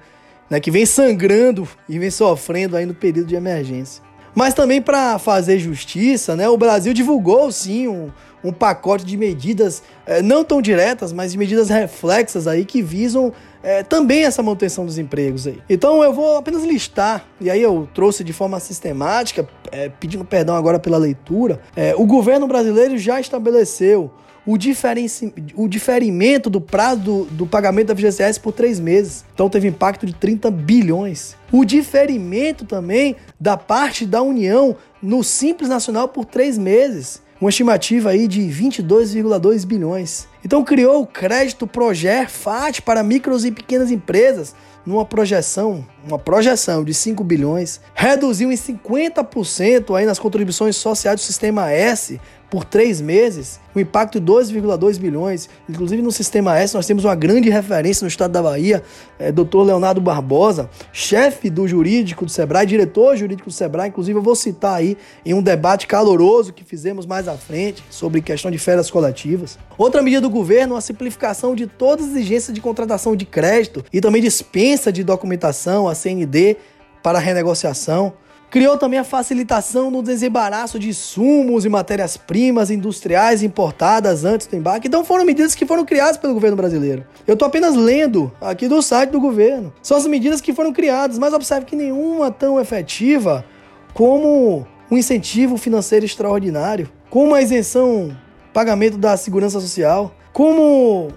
né, 0.49 0.59
que 0.61 0.71
vem 0.71 0.87
sangrando 0.87 1.69
e 1.89 1.99
vem 1.99 2.11
sofrendo 2.11 2.77
aí 2.77 2.87
no 2.87 2.95
período 2.95 3.29
de 3.29 3.35
emergência. 3.35 4.03
Mas 4.35 4.53
também 4.53 4.83
para 4.83 5.19
fazer 5.19 5.59
justiça, 5.59 6.37
né, 6.37 6.49
o 6.49 6.59
Brasil 6.59 6.93
divulgou 6.93 7.51
sim 7.51 7.89
um, 7.89 8.11
um 8.45 8.53
pacote 8.53 9.05
de 9.05 9.17
medidas 9.17 9.83
é, 10.05 10.21
não 10.21 10.45
tão 10.45 10.61
diretas, 10.61 11.13
mas 11.13 11.33
de 11.33 11.39
medidas 11.39 11.71
reflexas 11.71 12.47
aí 12.47 12.65
que 12.65 12.83
visam 12.83 13.33
é, 13.63 13.83
também 13.83 14.25
essa 14.25 14.43
manutenção 14.43 14.85
dos 14.85 14.99
empregos 14.99 15.47
aí. 15.47 15.59
Então 15.69 16.05
eu 16.05 16.13
vou 16.13 16.37
apenas 16.37 16.65
listar, 16.65 17.25
e 17.41 17.51
aí 17.51 17.63
eu 17.63 17.89
trouxe 17.95 18.23
de 18.23 18.33
forma 18.33 18.61
sistemática, 18.61 19.49
é, 19.73 19.89
pedindo 19.89 20.25
perdão 20.25 20.55
agora 20.55 20.79
pela 20.79 20.99
leitura, 20.99 21.61
o 21.97 22.07
governo 22.07 22.47
brasileiro 22.47 22.97
já 22.99 23.19
estabeleceu 23.19 24.11
o, 24.47 24.57
diferenci... 24.57 25.33
o 25.55 25.69
diferimento 25.69 26.49
do 26.49 26.61
prazo 26.61 27.01
do, 27.01 27.25
do 27.25 27.47
pagamento 27.47 27.89
da 27.89 27.97
FGCS 27.97 28.39
por 28.39 28.53
três 28.53 28.79
meses. 28.79 29.25
Então 29.35 29.51
teve 29.51 29.67
impacto 29.67 30.07
de 30.07 30.15
30 30.15 30.51
bilhões. 30.51 31.37
O 31.51 31.65
diferimento 31.65 32.65
também 32.65 33.17
da 33.41 33.57
parte 33.57 34.07
da 34.07 34.23
União 34.23 34.77
no 35.03 35.25
Simples 35.25 35.69
Nacional 35.69 36.09
por 36.09 36.25
três 36.25 36.57
meses. 36.57 37.21
Uma 37.39 37.51
estimativa 37.51 38.11
aí 38.11 38.27
de 38.27 38.41
22,2 38.43 39.67
bilhões. 39.67 40.27
Então 40.45 40.65
criou 40.65 41.03
o 41.03 41.07
crédito 41.07 41.67
Proger 41.67 42.31
FAT 42.31 42.81
para 42.81 43.03
micros 43.03 43.45
e 43.45 43.51
pequenas 43.51 43.91
empresas, 43.91 44.55
numa 44.87 45.05
projeção, 45.05 45.85
uma 46.07 46.19
projeção 46.19 46.85
de 46.85 46.95
5 46.95 47.23
bilhões, 47.25 47.81
reduziu 47.95 48.53
em 48.53 48.55
50% 48.55 49.97
aí 49.97 50.07
nas 50.07 50.19
contribuições 50.19 50.77
sociais 50.77 51.21
do 51.21 51.25
Sistema 51.25 51.71
S 51.71 52.21
por 52.51 52.65
três 52.65 53.01
meses, 53.01 53.59
um 53.75 53.81
impacto 53.81 54.21
de 54.21 54.27
2,2 54.27 54.99
bilhões. 54.99 55.49
Inclusive 55.69 56.01
no 56.01 56.13
Sistema 56.13 56.57
S 56.59 56.75
nós 56.75 56.87
temos 56.87 57.05
uma 57.05 57.15
grande 57.15 57.51
referência 57.51 58.05
no 58.05 58.09
estado 58.09 58.31
da 58.31 58.43
Bahia, 58.43 58.83
é, 59.19 59.33
Dr. 59.33 59.63
Leonardo 59.65 60.01
Barbosa, 60.01 60.71
chefe 60.93 61.51
do 61.51 61.67
jurídico 61.67 62.25
do 62.25 62.31
Sebrae, 62.31 62.67
diretor 62.67 63.17
jurídico 63.17 63.49
do 63.49 63.53
Sebrae. 63.53 63.89
Inclusive 63.89 64.19
eu 64.19 64.23
vou 64.23 64.37
citar 64.37 64.77
aí 64.77 64.97
em 65.25 65.35
um 65.35 65.43
debate 65.43 65.87
caloroso 65.87 66.53
que 66.53 66.65
fizemos 66.65 67.05
mais 67.05 67.27
à 67.27 67.37
frente 67.37 67.83
sobre 67.91 68.21
questão 68.21 68.51
de 68.51 68.59
férias 68.59 68.91
coletivas. 68.91 69.59
Outra 69.77 70.01
medida 70.01 70.23
do 70.23 70.31
governo, 70.31 70.77
a 70.77 70.81
simplificação 70.81 71.55
de 71.55 71.67
todas 71.67 72.07
as 72.07 72.13
exigências 72.13 72.55
de 72.55 72.61
contratação 72.61 73.17
de 73.17 73.27
crédito 73.27 73.85
e 73.93 74.01
também 74.01 74.23
dispensa 74.23 74.93
de 74.93 75.03
documentação, 75.03 75.89
CND, 75.97 76.57
para 77.03 77.19
renegociação. 77.19 78.13
Criou 78.49 78.79
também 78.79 78.99
a 78.99 79.05
facilitação 79.05 79.91
no 79.91 80.03
desembaraço 80.03 80.79
de 80.79 80.89
insumos 80.89 81.65
e 81.65 81.69
matérias-primas 81.69 82.71
industriais 82.71 83.43
importadas 83.43 84.25
antes 84.25 84.47
do 84.47 84.57
embarque. 84.57 84.87
Então 84.87 85.05
foram 85.05 85.25
medidas 85.25 85.55
que 85.55 85.67
foram 85.67 85.85
criadas 85.85 86.17
pelo 86.17 86.33
governo 86.33 86.57
brasileiro. 86.57 87.05
Eu 87.27 87.35
estou 87.35 87.47
apenas 87.47 87.75
lendo 87.75 88.33
aqui 88.41 88.69
do 88.69 88.81
site 88.81 89.11
do 89.11 89.21
governo. 89.21 89.73
São 89.83 89.97
as 89.97 90.07
medidas 90.07 90.41
que 90.41 90.55
foram 90.55 90.73
criadas, 90.73 91.19
mas 91.19 91.35
observe 91.35 91.67
que 91.67 91.75
nenhuma 91.75 92.31
tão 92.31 92.61
efetiva 92.61 93.45
como 93.93 94.67
um 94.91 94.97
incentivo 94.97 95.57
financeiro 95.57 96.05
extraordinário, 96.05 96.89
como 97.11 97.35
a 97.35 97.43
isenção 97.43 98.17
pagamento 98.53 98.97
da 98.97 99.17
segurança 99.17 99.61
social, 99.61 100.15
como 100.33 101.09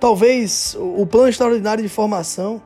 talvez 0.00 0.76
o 0.78 1.06
plano 1.06 1.28
extraordinário 1.28 1.82
de 1.82 1.88
formação, 1.88 2.60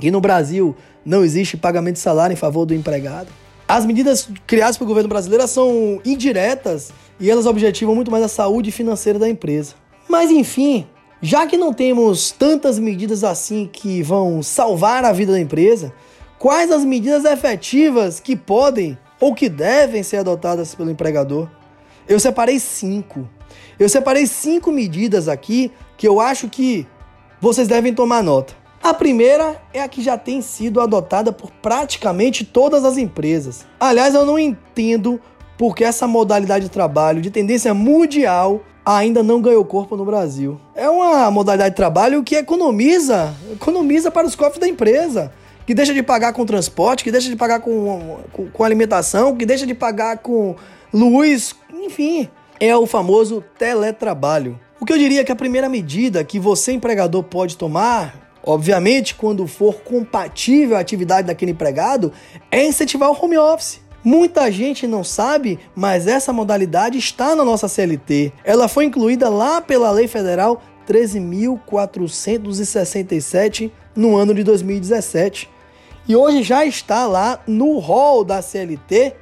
que 0.00 0.10
no 0.10 0.20
Brasil 0.20 0.76
não 1.04 1.24
existe 1.24 1.56
pagamento 1.56 1.94
de 1.94 2.00
salário 2.00 2.34
em 2.34 2.36
favor 2.36 2.64
do 2.66 2.74
empregado. 2.74 3.28
As 3.68 3.84
medidas 3.84 4.28
criadas 4.46 4.76
pelo 4.76 4.88
governo 4.88 5.08
brasileiro 5.08 5.46
são 5.48 6.00
indiretas 6.04 6.92
e 7.18 7.30
elas 7.30 7.46
objetivam 7.46 7.94
muito 7.94 8.10
mais 8.10 8.24
a 8.24 8.28
saúde 8.28 8.70
financeira 8.70 9.18
da 9.18 9.28
empresa. 9.28 9.74
Mas 10.08 10.30
enfim, 10.30 10.86
já 11.20 11.46
que 11.46 11.56
não 11.56 11.72
temos 11.72 12.30
tantas 12.30 12.78
medidas 12.78 13.24
assim 13.24 13.68
que 13.72 14.02
vão 14.02 14.42
salvar 14.42 15.04
a 15.04 15.12
vida 15.12 15.32
da 15.32 15.40
empresa, 15.40 15.92
quais 16.38 16.70
as 16.70 16.84
medidas 16.84 17.24
efetivas 17.24 18.20
que 18.20 18.36
podem 18.36 18.96
ou 19.20 19.34
que 19.34 19.48
devem 19.48 20.02
ser 20.02 20.18
adotadas 20.18 20.74
pelo 20.74 20.90
empregador? 20.90 21.48
Eu 22.08 22.20
separei 22.20 22.60
cinco. 22.60 23.28
Eu 23.78 23.88
separei 23.88 24.26
cinco 24.26 24.70
medidas 24.70 25.26
aqui 25.26 25.72
que 25.96 26.06
eu 26.06 26.20
acho 26.20 26.48
que 26.48 26.86
vocês 27.40 27.66
devem 27.66 27.92
tomar 27.92 28.22
nota. 28.22 28.54
A 28.86 28.94
primeira 28.94 29.60
é 29.74 29.82
a 29.82 29.88
que 29.88 30.00
já 30.00 30.16
tem 30.16 30.40
sido 30.40 30.80
adotada 30.80 31.32
por 31.32 31.50
praticamente 31.50 32.44
todas 32.44 32.84
as 32.84 32.96
empresas. 32.96 33.66
Aliás, 33.80 34.14
eu 34.14 34.24
não 34.24 34.38
entendo 34.38 35.20
porque 35.58 35.82
essa 35.82 36.06
modalidade 36.06 36.66
de 36.66 36.70
trabalho 36.70 37.20
de 37.20 37.28
tendência 37.28 37.74
mundial 37.74 38.62
ainda 38.84 39.24
não 39.24 39.42
ganhou 39.42 39.64
corpo 39.64 39.96
no 39.96 40.04
Brasil. 40.04 40.60
É 40.72 40.88
uma 40.88 41.28
modalidade 41.32 41.70
de 41.70 41.76
trabalho 41.76 42.22
que 42.22 42.36
economiza, 42.36 43.34
economiza 43.54 44.08
para 44.08 44.24
os 44.24 44.36
cofres 44.36 44.60
da 44.60 44.68
empresa, 44.68 45.32
que 45.66 45.74
deixa 45.74 45.92
de 45.92 46.00
pagar 46.00 46.32
com 46.32 46.46
transporte, 46.46 47.02
que 47.02 47.10
deixa 47.10 47.28
de 47.28 47.34
pagar 47.34 47.58
com, 47.58 48.20
com, 48.30 48.46
com 48.48 48.62
alimentação, 48.62 49.36
que 49.36 49.44
deixa 49.44 49.66
de 49.66 49.74
pagar 49.74 50.18
com 50.18 50.54
luz, 50.94 51.56
enfim, 51.72 52.28
é 52.60 52.76
o 52.76 52.86
famoso 52.86 53.42
teletrabalho. 53.58 54.60
O 54.78 54.86
que 54.86 54.92
eu 54.92 54.98
diria 54.98 55.24
que 55.24 55.32
a 55.32 55.36
primeira 55.36 55.68
medida 55.68 56.22
que 56.22 56.38
você 56.38 56.70
empregador 56.70 57.24
pode 57.24 57.56
tomar 57.56 58.25
obviamente, 58.46 59.14
quando 59.14 59.46
for 59.46 59.82
compatível 59.82 60.74
a 60.76 60.80
atividade 60.80 61.26
daquele 61.26 61.50
empregado, 61.50 62.10
é 62.50 62.64
incentivar 62.64 63.10
o 63.10 63.18
home 63.20 63.36
office. 63.36 63.84
Muita 64.04 64.50
gente 64.52 64.86
não 64.86 65.02
sabe, 65.02 65.58
mas 65.74 66.06
essa 66.06 66.32
modalidade 66.32 66.96
está 66.96 67.34
na 67.34 67.44
nossa 67.44 67.66
CLT. 67.66 68.32
Ela 68.44 68.68
foi 68.68 68.84
incluída 68.84 69.28
lá 69.28 69.60
pela 69.60 69.90
Lei 69.90 70.06
Federal 70.06 70.62
13.467 70.88 73.72
no 73.96 74.16
ano 74.16 74.32
de 74.32 74.44
2017. 74.44 75.50
E 76.08 76.14
hoje 76.14 76.44
já 76.44 76.64
está 76.64 77.04
lá 77.04 77.40
no 77.48 77.78
rol 77.78 78.22
da 78.22 78.40
CLT, 78.40 79.14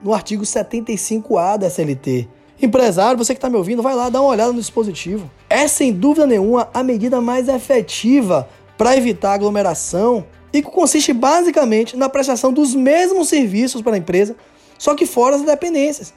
no 0.00 0.14
artigo 0.14 0.44
75A 0.44 1.58
da 1.58 1.68
CLT. 1.68 2.28
Empresário, 2.62 3.18
você 3.18 3.34
que 3.34 3.38
está 3.38 3.50
me 3.50 3.56
ouvindo, 3.56 3.82
vai 3.82 3.94
lá 3.94 4.08
dar 4.08 4.20
uma 4.20 4.30
olhada 4.30 4.52
no 4.52 4.58
dispositivo. 4.58 5.28
É 5.50 5.66
sem 5.66 5.92
dúvida 5.92 6.26
nenhuma 6.26 6.68
a 6.74 6.82
medida 6.82 7.20
mais 7.20 7.48
efetiva 7.48 8.48
para 8.78 8.96
evitar 8.96 9.34
aglomeração 9.34 10.24
e 10.52 10.62
que 10.62 10.70
consiste 10.70 11.12
basicamente 11.12 11.96
na 11.96 12.08
prestação 12.08 12.52
dos 12.52 12.74
mesmos 12.74 13.28
serviços 13.28 13.82
para 13.82 13.94
a 13.94 13.98
empresa, 13.98 14.36
só 14.78 14.94
que 14.94 15.04
fora 15.04 15.36
das 15.36 15.44
dependências, 15.44 16.14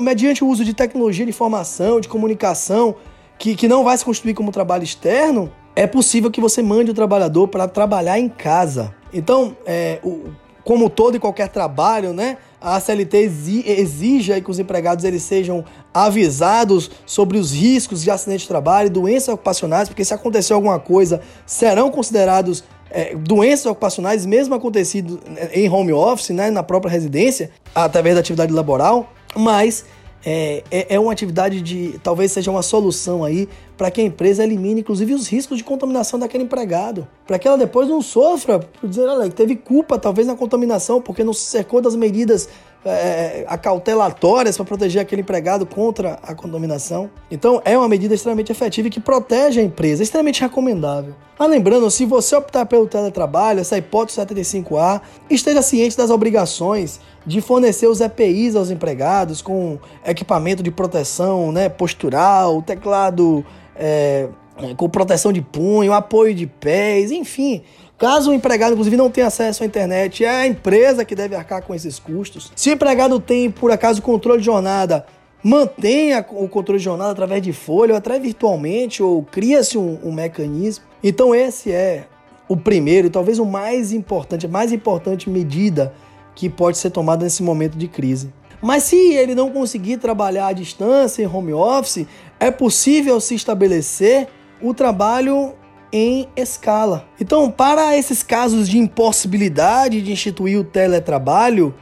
mediante 0.00 0.44
o 0.44 0.46
uso 0.46 0.64
de 0.64 0.72
tecnologia 0.72 1.26
de 1.26 1.30
informação, 1.30 2.00
de 2.00 2.08
comunicação, 2.08 2.94
que, 3.36 3.56
que 3.56 3.66
não 3.66 3.82
vai 3.82 3.98
se 3.98 4.04
constituir 4.04 4.34
como 4.34 4.52
trabalho 4.52 4.84
externo, 4.84 5.52
é 5.74 5.86
possível 5.86 6.30
que 6.30 6.40
você 6.40 6.62
mande 6.62 6.90
o 6.90 6.94
trabalhador 6.94 7.48
para 7.48 7.66
trabalhar 7.66 8.18
em 8.18 8.28
casa. 8.28 8.94
Então, 9.12 9.56
é, 9.66 9.98
o, 10.04 10.30
como 10.64 10.90
todo 10.90 11.16
e 11.16 11.20
qualquer 11.20 11.48
trabalho, 11.48 12.12
né? 12.12 12.36
A 12.60 12.78
CLT 12.78 13.16
exige 13.64 14.40
que 14.40 14.50
os 14.50 14.58
empregados 14.58 15.04
eles 15.04 15.22
sejam 15.22 15.64
avisados 15.94 16.90
sobre 17.06 17.38
os 17.38 17.52
riscos 17.52 18.02
de 18.02 18.10
acidente 18.10 18.42
de 18.42 18.48
trabalho 18.48 18.90
doenças 18.90 19.28
ocupacionais, 19.28 19.88
porque 19.88 20.04
se 20.04 20.12
acontecer 20.12 20.52
alguma 20.52 20.78
coisa, 20.78 21.22
serão 21.46 21.90
considerados 21.90 22.62
é, 22.90 23.14
doenças 23.14 23.66
ocupacionais, 23.66 24.26
mesmo 24.26 24.54
acontecido 24.54 25.20
em 25.52 25.68
home 25.70 25.92
office, 25.92 26.30
né, 26.30 26.50
na 26.50 26.62
própria 26.62 26.90
residência, 26.90 27.50
através 27.74 28.14
da 28.14 28.20
atividade 28.20 28.52
laboral, 28.52 29.12
mas 29.34 29.84
é, 30.24 30.62
é, 30.70 30.94
é 30.94 31.00
uma 31.00 31.12
atividade 31.12 31.60
de. 31.60 31.98
talvez 32.02 32.32
seja 32.32 32.50
uma 32.50 32.62
solução 32.62 33.24
aí 33.24 33.48
para 33.76 33.90
que 33.90 34.00
a 34.00 34.04
empresa 34.04 34.44
elimine, 34.44 34.80
inclusive, 34.80 35.14
os 35.14 35.26
riscos 35.26 35.56
de 35.56 35.64
contaminação 35.64 36.18
daquele 36.18 36.44
empregado. 36.44 37.08
Para 37.26 37.38
que 37.38 37.48
ela 37.48 37.56
depois 37.56 37.88
não 37.88 38.02
sofra 38.02 38.58
por 38.58 38.88
dizer, 38.88 39.08
olha, 39.08 39.30
teve 39.30 39.56
culpa 39.56 39.98
talvez 39.98 40.26
na 40.26 40.36
contaminação, 40.36 41.00
porque 41.00 41.24
não 41.24 41.32
se 41.32 41.44
cercou 41.44 41.80
das 41.80 41.96
medidas 41.96 42.48
é, 42.84 43.44
acautelatórias 43.46 44.56
para 44.56 44.64
proteger 44.64 45.02
aquele 45.02 45.22
empregado 45.22 45.66
contra 45.66 46.18
a 46.22 46.34
contaminação. 46.34 47.10
Então, 47.30 47.60
é 47.64 47.76
uma 47.76 47.88
medida 47.88 48.14
extremamente 48.14 48.50
efetiva 48.50 48.88
e 48.88 48.90
que 48.90 49.00
protege 49.00 49.60
a 49.60 49.62
empresa, 49.62 50.02
extremamente 50.02 50.40
recomendável. 50.40 51.14
Mas 51.38 51.50
lembrando, 51.50 51.90
se 51.90 52.04
você 52.04 52.36
optar 52.36 52.66
pelo 52.66 52.86
teletrabalho, 52.86 53.60
essa 53.60 53.76
hipótese 53.76 54.20
75A, 54.20 55.00
esteja 55.28 55.62
ciente 55.62 55.96
das 55.96 56.10
obrigações 56.10 57.00
de 57.26 57.40
fornecer 57.40 57.86
os 57.86 58.00
EPIs 58.00 58.56
aos 58.56 58.70
empregados 58.70 59.42
com 59.42 59.78
equipamento 60.04 60.62
de 60.62 60.70
proteção 60.70 61.52
né, 61.52 61.68
postural, 61.68 62.62
teclado 62.62 63.44
é, 63.76 64.28
com 64.76 64.88
proteção 64.88 65.32
de 65.32 65.40
punho, 65.40 65.92
apoio 65.92 66.34
de 66.34 66.46
pés, 66.46 67.10
enfim. 67.10 67.62
Caso 68.00 68.30
o 68.30 68.34
empregado, 68.34 68.72
inclusive, 68.72 68.96
não 68.96 69.10
tenha 69.10 69.26
acesso 69.26 69.62
à 69.62 69.66
internet, 69.66 70.24
é 70.24 70.30
a 70.30 70.46
empresa 70.46 71.04
que 71.04 71.14
deve 71.14 71.36
arcar 71.36 71.62
com 71.62 71.74
esses 71.74 71.98
custos. 71.98 72.50
Se 72.56 72.70
o 72.70 72.72
empregado 72.72 73.20
tem, 73.20 73.50
por 73.50 73.70
acaso, 73.70 74.00
controle 74.00 74.38
de 74.38 74.46
jornada, 74.46 75.04
mantenha 75.44 76.24
o 76.30 76.48
controle 76.48 76.78
de 76.78 76.84
jornada 76.86 77.10
através 77.10 77.42
de 77.42 77.52
folha 77.52 77.92
ou 77.92 77.98
até 77.98 78.18
virtualmente, 78.18 79.02
ou 79.02 79.22
cria-se 79.22 79.76
um, 79.76 79.98
um 80.02 80.10
mecanismo. 80.10 80.86
Então, 81.04 81.34
esse 81.34 81.72
é 81.72 82.06
o 82.48 82.56
primeiro 82.56 83.08
e 83.08 83.10
talvez 83.10 83.38
o 83.38 83.44
mais 83.44 83.92
importante, 83.92 84.46
a 84.46 84.48
mais 84.48 84.72
importante 84.72 85.28
medida 85.28 85.92
que 86.34 86.48
pode 86.48 86.78
ser 86.78 86.88
tomada 86.88 87.24
nesse 87.24 87.42
momento 87.42 87.76
de 87.76 87.86
crise. 87.86 88.32
Mas 88.62 88.84
se 88.84 88.96
ele 88.96 89.34
não 89.34 89.50
conseguir 89.50 89.98
trabalhar 89.98 90.46
à 90.46 90.52
distância, 90.54 91.22
em 91.22 91.26
home 91.26 91.52
office, 91.52 92.06
é 92.40 92.50
possível 92.50 93.20
se 93.20 93.34
estabelecer 93.34 94.26
o 94.62 94.72
trabalho 94.72 95.52
em 95.92 96.28
escala. 96.36 97.06
Então, 97.20 97.50
para 97.50 97.96
esses 97.96 98.22
casos 98.22 98.68
de 98.68 98.78
impossibilidade 98.78 100.02
de 100.02 100.12
instituir 100.12 100.58
o 100.58 100.64
teletrabalho, 100.64 101.74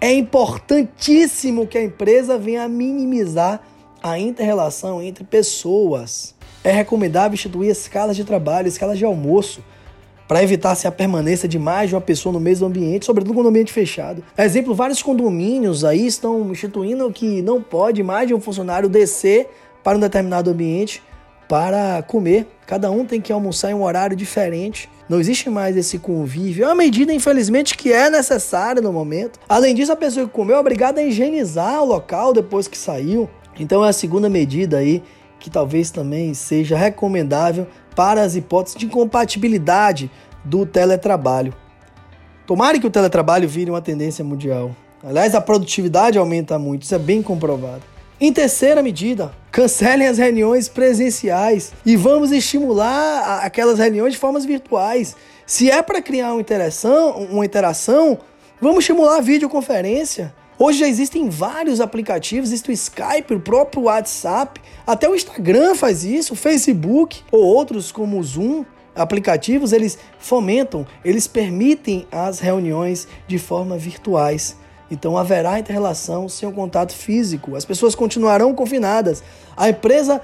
é 0.00 0.12
importantíssimo 0.12 1.66
que 1.66 1.78
a 1.78 1.82
empresa 1.82 2.38
venha 2.38 2.68
minimizar 2.68 3.62
a 4.02 4.18
inter-relação 4.18 5.02
entre 5.02 5.24
pessoas. 5.24 6.34
É 6.62 6.70
recomendável 6.70 7.34
instituir 7.34 7.70
escalas 7.70 8.16
de 8.16 8.24
trabalho, 8.24 8.68
escalas 8.68 8.98
de 8.98 9.04
almoço, 9.04 9.64
para 10.28 10.42
evitar-se 10.42 10.86
a 10.86 10.92
permanência 10.92 11.48
de 11.48 11.58
mais 11.58 11.90
de 11.90 11.94
uma 11.94 12.00
pessoa 12.00 12.32
no 12.32 12.40
mesmo 12.40 12.66
ambiente, 12.66 13.04
sobretudo 13.04 13.42
no 13.42 13.48
ambiente 13.48 13.72
fechado. 13.72 14.22
Exemplo, 14.36 14.74
vários 14.74 15.02
condomínios 15.02 15.84
aí 15.84 16.06
estão 16.06 16.50
instituindo 16.50 17.10
que 17.10 17.42
não 17.42 17.62
pode 17.62 18.02
mais 18.02 18.28
de 18.28 18.34
um 18.34 18.40
funcionário 18.40 18.88
descer 18.88 19.48
para 19.82 19.96
um 19.96 20.00
determinado 20.00 20.50
ambiente 20.50 21.02
para 21.48 22.02
comer. 22.02 22.46
Cada 22.66 22.90
um 22.90 23.04
tem 23.04 23.20
que 23.20 23.32
almoçar 23.32 23.70
em 23.70 23.74
um 23.74 23.82
horário 23.82 24.16
diferente. 24.16 24.88
Não 25.08 25.20
existe 25.20 25.50
mais 25.50 25.76
esse 25.76 25.98
convívio. 25.98 26.64
É 26.64 26.68
uma 26.68 26.74
medida, 26.74 27.12
infelizmente, 27.12 27.76
que 27.76 27.92
é 27.92 28.08
necessária 28.08 28.80
no 28.80 28.92
momento. 28.92 29.38
Além 29.48 29.74
disso, 29.74 29.92
a 29.92 29.96
pessoa 29.96 30.26
que 30.26 30.32
comeu 30.32 30.56
é 30.56 30.60
obrigada 30.60 31.00
a 31.00 31.04
higienizar 31.04 31.82
o 31.82 31.86
local 31.86 32.32
depois 32.32 32.66
que 32.66 32.78
saiu. 32.78 33.28
Então 33.58 33.84
é 33.84 33.88
a 33.88 33.92
segunda 33.92 34.28
medida 34.28 34.78
aí 34.78 35.02
que 35.38 35.50
talvez 35.50 35.90
também 35.90 36.32
seja 36.32 36.74
recomendável 36.74 37.66
para 37.94 38.22
as 38.22 38.34
hipóteses 38.34 38.78
de 38.78 38.86
incompatibilidade 38.86 40.10
do 40.42 40.64
teletrabalho. 40.64 41.54
Tomara 42.46 42.78
que 42.78 42.86
o 42.86 42.90
teletrabalho 42.90 43.46
vire 43.46 43.70
uma 43.70 43.82
tendência 43.82 44.24
mundial. 44.24 44.74
Aliás, 45.02 45.34
a 45.34 45.40
produtividade 45.40 46.16
aumenta 46.16 46.58
muito, 46.58 46.84
isso 46.84 46.94
é 46.94 46.98
bem 46.98 47.22
comprovado. 47.22 47.82
Em 48.18 48.32
terceira 48.32 48.82
medida, 48.82 49.32
cancelem 49.54 50.08
as 50.08 50.18
reuniões 50.18 50.68
presenciais 50.68 51.72
e 51.86 51.94
vamos 51.94 52.32
estimular 52.32 53.38
aquelas 53.44 53.78
reuniões 53.78 54.14
de 54.14 54.18
formas 54.18 54.44
virtuais. 54.44 55.14
Se 55.46 55.70
é 55.70 55.80
para 55.80 56.02
criar 56.02 56.32
uma 56.32 56.40
interação, 56.40 57.18
uma 57.30 57.44
interação, 57.44 58.18
vamos 58.60 58.80
estimular 58.80 59.18
a 59.18 59.20
videoconferência. 59.20 60.34
Hoje 60.58 60.80
já 60.80 60.88
existem 60.88 61.28
vários 61.28 61.80
aplicativos, 61.80 62.48
existe 62.48 62.68
o 62.68 62.72
Skype, 62.72 63.32
o 63.32 63.38
próprio 63.38 63.84
WhatsApp, 63.84 64.60
até 64.84 65.08
o 65.08 65.14
Instagram 65.14 65.76
faz 65.76 66.02
isso, 66.02 66.32
o 66.32 66.36
Facebook 66.36 67.22
ou 67.30 67.44
outros 67.44 67.92
como 67.92 68.18
o 68.18 68.24
Zoom. 68.24 68.64
Aplicativos, 68.92 69.72
eles 69.72 69.96
fomentam, 70.18 70.84
eles 71.04 71.28
permitem 71.28 72.08
as 72.10 72.40
reuniões 72.40 73.06
de 73.28 73.38
forma 73.38 73.78
virtuais. 73.78 74.56
Então 74.90 75.16
haverá 75.16 75.58
interrelação 75.58 76.28
sem 76.28 76.48
o 76.48 76.52
contato 76.52 76.92
físico. 76.92 77.56
As 77.56 77.64
pessoas 77.64 77.94
continuarão 77.94 78.54
confinadas. 78.54 79.22
A 79.56 79.68
empresa 79.68 80.20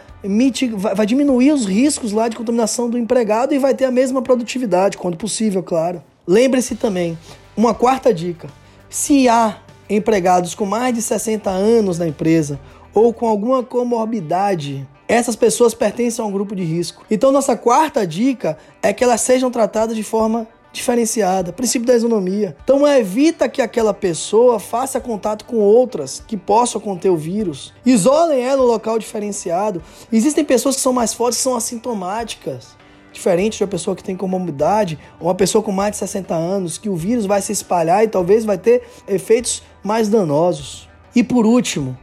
vai 0.94 1.06
diminuir 1.06 1.52
os 1.52 1.64
riscos 1.66 2.12
lá 2.12 2.28
de 2.28 2.36
contaminação 2.36 2.88
do 2.90 2.98
empregado 2.98 3.54
e 3.54 3.58
vai 3.58 3.74
ter 3.74 3.86
a 3.86 3.90
mesma 3.90 4.22
produtividade, 4.22 4.98
quando 4.98 5.16
possível, 5.16 5.62
claro. 5.62 6.02
Lembre-se 6.26 6.74
também, 6.74 7.18
uma 7.56 7.74
quarta 7.74 8.12
dica: 8.12 8.48
se 8.88 9.28
há 9.28 9.58
empregados 9.88 10.54
com 10.54 10.64
mais 10.64 10.94
de 10.94 11.02
60 11.02 11.50
anos 11.50 11.98
na 11.98 12.06
empresa 12.06 12.60
ou 12.94 13.12
com 13.12 13.26
alguma 13.26 13.62
comorbidade, 13.62 14.86
essas 15.08 15.34
pessoas 15.34 15.74
pertencem 15.74 16.24
a 16.24 16.28
um 16.28 16.30
grupo 16.30 16.54
de 16.54 16.62
risco. 16.62 17.04
Então, 17.10 17.32
nossa 17.32 17.56
quarta 17.56 18.06
dica 18.06 18.56
é 18.80 18.92
que 18.92 19.02
elas 19.02 19.20
sejam 19.20 19.50
tratadas 19.50 19.96
de 19.96 20.04
forma 20.04 20.46
diferenciada, 20.72 21.52
princípio 21.52 21.86
da 21.86 21.94
isonomia. 21.94 22.56
Então 22.62 22.86
evita 22.86 23.48
que 23.48 23.60
aquela 23.60 23.92
pessoa 23.92 24.60
faça 24.60 25.00
contato 25.00 25.44
com 25.44 25.56
outras 25.56 26.22
que 26.26 26.36
possam 26.36 26.80
conter 26.80 27.10
o 27.10 27.16
vírus. 27.16 27.72
Isolem 27.84 28.40
ela 28.40 28.62
no 28.62 28.68
local 28.68 28.98
diferenciado. 28.98 29.82
Existem 30.12 30.44
pessoas 30.44 30.76
que 30.76 30.82
são 30.82 30.92
mais 30.92 31.12
fortes, 31.12 31.38
são 31.38 31.56
assintomáticas. 31.56 32.78
Diferente 33.12 33.58
de 33.58 33.64
uma 33.64 33.68
pessoa 33.68 33.96
que 33.96 34.04
tem 34.04 34.16
comorbidade, 34.16 34.96
ou 35.18 35.26
uma 35.26 35.34
pessoa 35.34 35.62
com 35.64 35.72
mais 35.72 35.92
de 35.92 35.96
60 35.98 36.32
anos, 36.32 36.78
que 36.78 36.88
o 36.88 36.94
vírus 36.94 37.26
vai 37.26 37.42
se 37.42 37.50
espalhar 37.50 38.04
e 38.04 38.08
talvez 38.08 38.44
vai 38.44 38.56
ter 38.56 38.82
efeitos 39.08 39.64
mais 39.82 40.08
danosos. 40.08 40.88
E 41.14 41.24
por 41.24 41.44
último, 41.44 41.98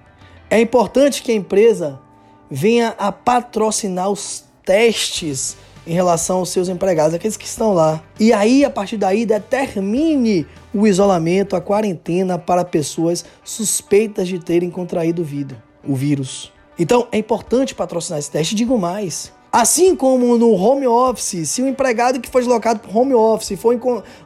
é 0.49 0.59
importante 0.59 1.23
que 1.23 1.31
a 1.31 1.35
empresa 1.35 1.99
venha 2.51 2.93
a 2.97 3.09
patrocinar 3.09 4.09
os 4.09 4.43
testes 4.65 5.55
em 5.87 5.93
relação 5.93 6.39
aos 6.39 6.49
seus 6.49 6.67
empregados, 6.67 7.13
aqueles 7.13 7.37
que 7.37 7.45
estão 7.45 7.73
lá. 7.73 8.03
E 8.19 8.33
aí, 8.33 8.65
a 8.65 8.69
partir 8.69 8.97
daí, 8.97 9.25
determine 9.25 10.45
o 10.73 10.85
isolamento, 10.85 11.55
a 11.55 11.61
quarentena 11.61 12.37
para 12.37 12.65
pessoas 12.65 13.23
suspeitas 13.43 14.27
de 14.27 14.37
terem 14.37 14.69
contraído 14.69 15.25
o 15.87 15.95
vírus. 15.95 16.51
Então, 16.77 17.07
é 17.11 17.17
importante 17.17 17.73
patrocinar 17.73 18.19
esse 18.19 18.29
teste. 18.29 18.53
Digo 18.53 18.77
mais, 18.77 19.31
Assim 19.51 19.95
como 19.95 20.37
no 20.37 20.51
home 20.51 20.85
office, 20.85 21.49
se 21.49 21.61
o 21.61 21.67
empregado 21.67 22.19
que 22.19 22.29
foi 22.29 22.41
deslocado 22.41 22.79
para 22.79 22.95
home 22.95 23.13
office 23.13 23.59
foi 23.59 23.79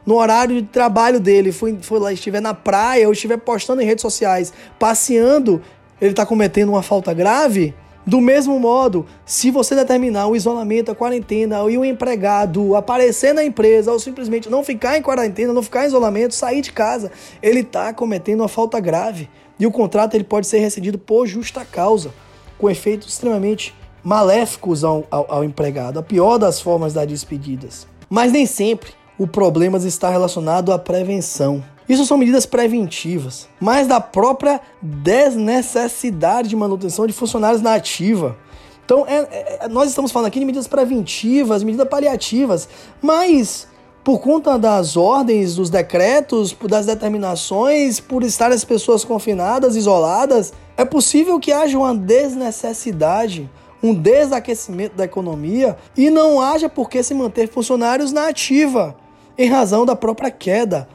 no 0.04 0.16
horário 0.16 0.60
de 0.60 0.66
trabalho 0.66 1.20
dele, 1.20 1.52
foi, 1.52 1.78
foi 1.80 2.00
lá, 2.00 2.12
estiver 2.12 2.40
na 2.40 2.52
praia 2.52 3.06
ou 3.06 3.12
estiver 3.12 3.38
postando 3.38 3.80
em 3.80 3.86
redes 3.86 4.02
sociais, 4.02 4.52
passeando, 4.80 5.62
ele 6.00 6.10
está 6.10 6.26
cometendo 6.26 6.70
uma 6.70 6.82
falta 6.82 7.14
grave, 7.14 7.72
do 8.04 8.20
mesmo 8.20 8.58
modo, 8.58 9.06
se 9.24 9.50
você 9.50 9.74
determinar 9.74 10.26
o 10.26 10.34
isolamento, 10.34 10.90
a 10.90 10.94
quarentena 10.94 11.58
e 11.70 11.78
o 11.78 11.84
empregado 11.84 12.74
aparecer 12.74 13.32
na 13.32 13.44
empresa 13.44 13.92
ou 13.92 13.98
simplesmente 13.98 14.50
não 14.50 14.64
ficar 14.64 14.98
em 14.98 15.02
quarentena, 15.02 15.52
não 15.52 15.62
ficar 15.62 15.84
em 15.84 15.86
isolamento, 15.86 16.34
sair 16.34 16.62
de 16.62 16.72
casa, 16.72 17.12
ele 17.40 17.60
está 17.60 17.92
cometendo 17.92 18.40
uma 18.40 18.48
falta 18.48 18.80
grave 18.80 19.30
e 19.58 19.66
o 19.66 19.70
contrato 19.70 20.14
ele 20.14 20.24
pode 20.24 20.48
ser 20.48 20.58
rescindido 20.58 20.98
por 20.98 21.26
justa 21.26 21.64
causa, 21.64 22.10
com 22.58 22.68
efeitos 22.68 23.08
extremamente 23.08 23.72
maléficos 24.02 24.82
ao, 24.82 25.04
ao, 25.08 25.26
ao 25.28 25.44
empregado, 25.44 26.00
a 26.00 26.02
pior 26.02 26.38
das 26.38 26.60
formas 26.60 26.92
das 26.92 27.06
despedidas. 27.06 27.86
Mas 28.10 28.32
nem 28.32 28.46
sempre 28.46 28.90
o 29.16 29.26
problema 29.26 29.78
está 29.78 30.10
relacionado 30.10 30.72
à 30.72 30.78
prevenção. 30.78 31.62
Isso 31.92 32.06
são 32.06 32.16
medidas 32.16 32.46
preventivas, 32.46 33.46
mas 33.60 33.86
da 33.86 34.00
própria 34.00 34.62
desnecessidade 34.80 36.48
de 36.48 36.56
manutenção 36.56 37.06
de 37.06 37.12
funcionários 37.12 37.60
na 37.60 37.74
ativa. 37.74 38.34
Então, 38.82 39.04
é, 39.06 39.58
é, 39.60 39.68
nós 39.68 39.90
estamos 39.90 40.10
falando 40.10 40.28
aqui 40.28 40.38
de 40.38 40.46
medidas 40.46 40.66
preventivas, 40.66 41.62
medidas 41.62 41.86
paliativas, 41.86 42.66
mas 43.02 43.68
por 44.02 44.20
conta 44.20 44.58
das 44.58 44.96
ordens, 44.96 45.56
dos 45.56 45.68
decretos, 45.68 46.56
das 46.66 46.86
determinações, 46.86 48.00
por 48.00 48.22
estar 48.22 48.50
as 48.50 48.64
pessoas 48.64 49.04
confinadas, 49.04 49.76
isoladas, 49.76 50.54
é 50.78 50.86
possível 50.86 51.38
que 51.38 51.52
haja 51.52 51.76
uma 51.76 51.94
desnecessidade, 51.94 53.50
um 53.82 53.92
desaquecimento 53.92 54.96
da 54.96 55.04
economia 55.04 55.76
e 55.94 56.08
não 56.08 56.40
haja 56.40 56.70
por 56.70 56.88
que 56.88 57.02
se 57.02 57.12
manter 57.12 57.50
funcionários 57.50 58.12
na 58.12 58.28
ativa, 58.28 58.96
em 59.36 59.50
razão 59.50 59.84
da 59.84 59.94
própria 59.94 60.30
queda 60.30 60.88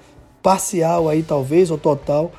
parcial 0.48 1.10
aí 1.10 1.24
talvez 1.24 1.70
ou 1.70 1.78
total 1.78 2.32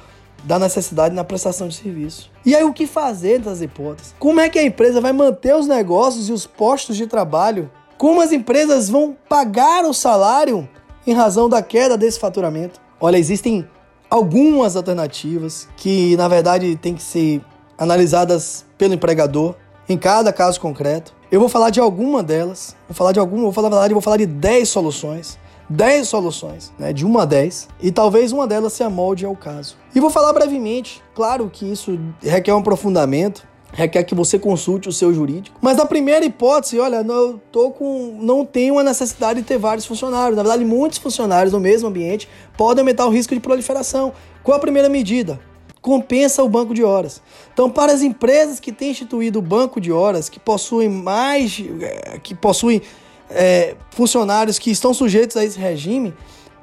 da 0.43 0.59
necessidade 0.59 1.15
na 1.15 1.25
prestação 1.25 1.69
de 1.69 1.75
serviço. 1.75 2.31
E 2.43 2.57
aí 2.57 2.65
o 2.65 2.73
que 2.73 2.87
fazer 2.87 3.37
nessas 3.37 3.61
hipóteses? 3.61 4.15
Como 4.19 4.41
é 4.41 4.49
que 4.49 4.59
a 4.59 4.65
empresa 4.65 4.99
vai 4.99 5.13
manter 5.13 5.55
os 5.55 5.67
negócios 5.67 6.31
e 6.31 6.33
os 6.33 6.47
postos 6.47 6.97
de 6.97 7.07
trabalho? 7.07 7.71
Como 7.99 8.23
as 8.23 8.33
empresas 8.33 8.89
vão 8.89 9.15
pagar 9.29 9.85
o 9.85 9.93
salário 9.93 10.67
em 11.07 11.13
razão 11.13 11.51
da 11.51 11.61
queda 11.61 11.99
desse 11.99 12.19
faturamento? 12.19 12.81
Olha, 12.99 13.19
existem 13.19 13.69
algumas 14.09 14.75
alternativas 14.75 15.69
que 15.77 16.17
na 16.17 16.29
verdade 16.29 16.77
têm 16.77 16.95
que 16.95 17.03
ser 17.03 17.43
analisadas 17.77 18.65
pelo 18.79 18.95
empregador 18.95 19.55
em 19.87 19.99
cada 19.99 20.33
caso 20.33 20.59
concreto. 20.59 21.13
Eu 21.31 21.41
vou 21.41 21.49
falar 21.51 21.69
de 21.69 21.79
alguma 21.79 22.23
delas, 22.23 22.75
vou 22.89 22.95
falar 22.95 23.13
de 23.13 23.21
alguma, 23.21 23.43
vou 23.43 23.53
falar, 23.53 23.91
vou 23.91 24.01
falar 24.01 24.17
de 24.17 24.25
10 24.25 24.67
soluções 24.67 25.39
10 25.69 26.09
soluções, 26.09 26.73
né, 26.79 26.93
de 26.93 27.05
1 27.05 27.19
a 27.19 27.25
10, 27.25 27.69
e 27.83 27.93
talvez 27.93 28.33
uma 28.33 28.47
delas 28.47 28.73
se 28.73 28.83
amolde 28.83 29.27
ao 29.27 29.37
caso. 29.37 29.77
E 29.95 30.01
vou 30.01 30.11
falar 30.11 30.33
brevemente, 30.33 31.03
claro 31.15 31.51
que 31.53 31.71
isso 31.71 31.99
requer 32.23 32.55
um 32.55 32.59
aprofundamento, 32.59 33.47
requer 33.73 34.03
que 34.05 34.15
você 34.15 34.39
consulte 34.39 34.89
o 34.89 34.93
seu 34.93 35.13
jurídico. 35.13 35.59
Mas 35.61 35.77
na 35.77 35.85
primeira 35.85 36.25
hipótese, 36.25 36.79
olha, 36.79 37.05
eu 37.07 37.41
tô 37.53 37.71
com, 37.71 38.17
não 38.21 38.45
tenho 38.45 38.79
a 38.79 38.83
necessidade 38.83 39.41
de 39.41 39.47
ter 39.47 39.59
vários 39.59 39.85
funcionários. 39.85 40.37
Na 40.37 40.43
verdade, 40.43 40.65
muitos 40.65 40.99
funcionários 40.99 41.53
no 41.53 41.61
mesmo 41.61 41.89
ambiente 41.89 42.29
podem 42.57 42.81
aumentar 42.81 43.07
o 43.07 43.11
risco 43.11 43.35
de 43.35 43.41
proliferação. 43.41 44.13
Qual 44.43 44.57
a 44.57 44.61
primeira 44.61 44.89
medida? 44.89 45.39
Compensa 45.83 46.43
o 46.43 46.49
banco 46.49 46.75
de 46.75 46.83
horas. 46.83 47.23
Então, 47.53 47.71
para 47.71 47.93
as 47.93 48.03
empresas 48.03 48.59
que 48.59 48.73
têm 48.73 48.91
instituído 48.91 49.39
o 49.39 49.43
banco 49.43 49.81
de 49.81 49.93
horas, 49.93 50.29
que 50.29 50.41
possuem 50.41 50.89
mais, 50.89 51.63
eh, 51.81 52.19
que 52.23 52.35
possuem 52.35 52.83
é, 53.31 53.77
funcionários 53.91 54.59
que 54.59 54.71
estão 54.71 54.93
sujeitos 54.95 55.37
a 55.37 55.45
esse 55.45 55.59
regime, 55.59 56.15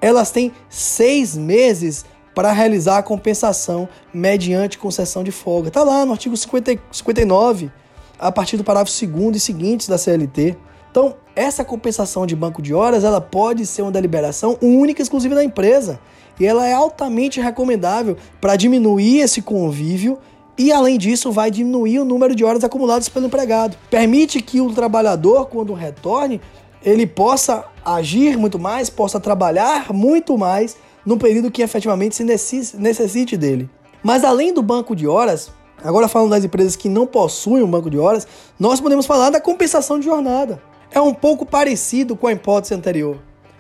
elas 0.02 0.32
têm 0.32 0.52
seis 0.70 1.36
meses 1.36 2.06
para 2.34 2.52
realizar 2.52 2.98
a 2.98 3.04
compensação 3.04 3.88
mediante 4.14 4.78
concessão 4.78 5.24
de 5.24 5.32
folga. 5.32 5.70
Está 5.70 5.84
lá 5.84 6.06
no 6.06 6.12
artigo 6.12 6.36
50, 6.36 6.78
59, 6.92 7.72
a 8.20 8.32
partir 8.32 8.58
do 8.58 8.64
parágrafo 8.64 9.06
2 9.06 9.38
e 9.38 9.40
seguintes 9.40 9.88
da 9.88 9.98
CLT. 9.98 10.58
Então, 10.92 11.16
essa 11.36 11.64
compensação 11.64 12.26
de 12.26 12.36
banco 12.36 12.62
de 12.62 12.74
horas, 12.74 13.04
ela 13.04 13.20
pode 13.20 13.66
ser 13.66 13.82
uma 13.82 13.92
deliberação 13.92 14.58
única 14.62 15.02
e 15.02 15.04
exclusiva 15.04 15.36
da 15.36 15.44
empresa. 15.44 16.00
E 16.40 16.46
ela 16.46 16.68
é 16.68 16.74
altamente 16.74 17.40
recomendável 17.40 18.18
para 18.42 18.56
diminuir 18.56 19.20
esse 19.20 19.42
convívio 19.42 20.18
e, 20.58 20.72
além 20.72 20.98
disso, 20.98 21.32
vai 21.32 21.52
diminuir 21.52 22.00
o 22.00 22.06
número 22.06 22.36
de 22.36 22.44
horas 22.44 22.64
acumuladas 22.64 23.10
pelo 23.10 23.26
empregado. 23.26 23.78
Permite 23.90 24.42
que 24.42 24.62
o 24.62 24.74
trabalhador, 24.74 25.48
quando 25.48 25.74
retorne, 25.74 26.40
ele 26.84 27.06
possa 27.06 27.66
agir 27.84 28.38
muito 28.38 28.58
mais, 28.58 28.90
possa 28.90 29.20
trabalhar 29.20 29.92
muito 29.92 30.38
mais 30.38 30.78
no 31.06 31.18
período 31.18 31.52
que 31.52 31.62
efetivamente 31.62 32.16
se 32.16 32.24
necessite 32.78 33.36
dele. 33.36 33.70
Mas 34.02 34.24
além 34.24 34.54
do 34.54 34.62
banco 34.62 34.96
de 34.96 35.08
horas, 35.08 35.52
agora 35.84 36.08
falando 36.08 36.30
das 36.30 36.44
empresas 36.44 36.76
que 36.76 36.88
não 36.88 37.06
possuem 37.06 37.64
um 37.64 37.70
banco 37.70 37.90
de 37.90 37.98
horas, 37.98 38.28
nós 38.60 38.80
podemos 38.80 39.06
falar 39.06 39.30
da 39.30 39.42
compensação 39.42 40.00
de 40.00 40.06
jornada. 40.06 40.62
É 40.92 41.02
um 41.02 41.14
pouco 41.14 41.46
parecido 41.46 42.16
com 42.16 42.28
a 42.28 42.32
hipótese 42.32 42.74
anterior 42.74 43.18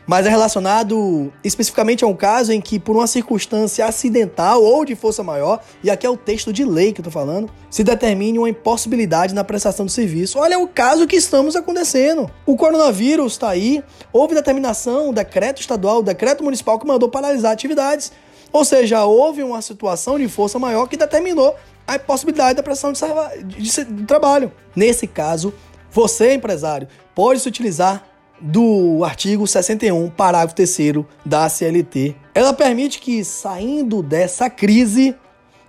mas 0.07 0.25
é 0.25 0.29
relacionado 0.29 1.31
especificamente 1.43 2.03
a 2.03 2.07
um 2.07 2.15
caso 2.15 2.51
em 2.51 2.61
que, 2.61 2.79
por 2.79 2.95
uma 2.95 3.07
circunstância 3.07 3.85
acidental 3.85 4.63
ou 4.63 4.85
de 4.85 4.95
força 4.95 5.23
maior, 5.23 5.61
e 5.83 5.89
aqui 5.89 6.05
é 6.05 6.09
o 6.09 6.17
texto 6.17 6.53
de 6.53 6.63
lei 6.63 6.93
que 6.93 7.01
eu 7.01 7.05
tô 7.05 7.11
falando, 7.11 7.49
se 7.69 7.83
determine 7.83 8.37
uma 8.37 8.49
impossibilidade 8.49 9.33
na 9.33 9.43
prestação 9.43 9.85
do 9.85 9.91
serviço. 9.91 10.39
Olha 10.39 10.59
o 10.59 10.67
caso 10.67 11.07
que 11.07 11.15
estamos 11.15 11.55
acontecendo. 11.55 12.29
O 12.45 12.55
coronavírus 12.55 13.33
está 13.33 13.49
aí, 13.49 13.83
houve 14.13 14.35
determinação, 14.35 15.13
decreto 15.13 15.61
estadual, 15.61 16.03
decreto 16.03 16.43
municipal 16.43 16.79
que 16.79 16.87
mandou 16.87 17.09
paralisar 17.09 17.51
atividades. 17.51 18.11
Ou 18.51 18.63
seja, 18.63 19.03
houve 19.05 19.43
uma 19.43 19.61
situação 19.61 20.17
de 20.17 20.27
força 20.29 20.57
maior 20.57 20.87
que 20.87 20.95
determinou 20.95 21.55
a 21.87 21.95
impossibilidade 21.97 22.55
da 22.55 22.63
prestação 22.63 22.93
de, 22.93 23.61
de, 23.61 23.83
de 23.83 24.03
trabalho. 24.05 24.51
Nesse 24.75 25.07
caso, 25.07 25.53
você, 25.91 26.33
empresário, 26.33 26.87
pode 27.13 27.39
se 27.39 27.47
utilizar 27.47 28.14
do 28.39 29.03
artigo 29.03 29.47
61, 29.47 30.09
parágrafo 30.09 30.55
3 30.55 31.05
da 31.25 31.47
CLT. 31.47 32.15
Ela 32.33 32.53
permite 32.53 32.99
que, 32.99 33.23
saindo 33.23 34.03
dessa 34.03 34.49
crise, 34.49 35.15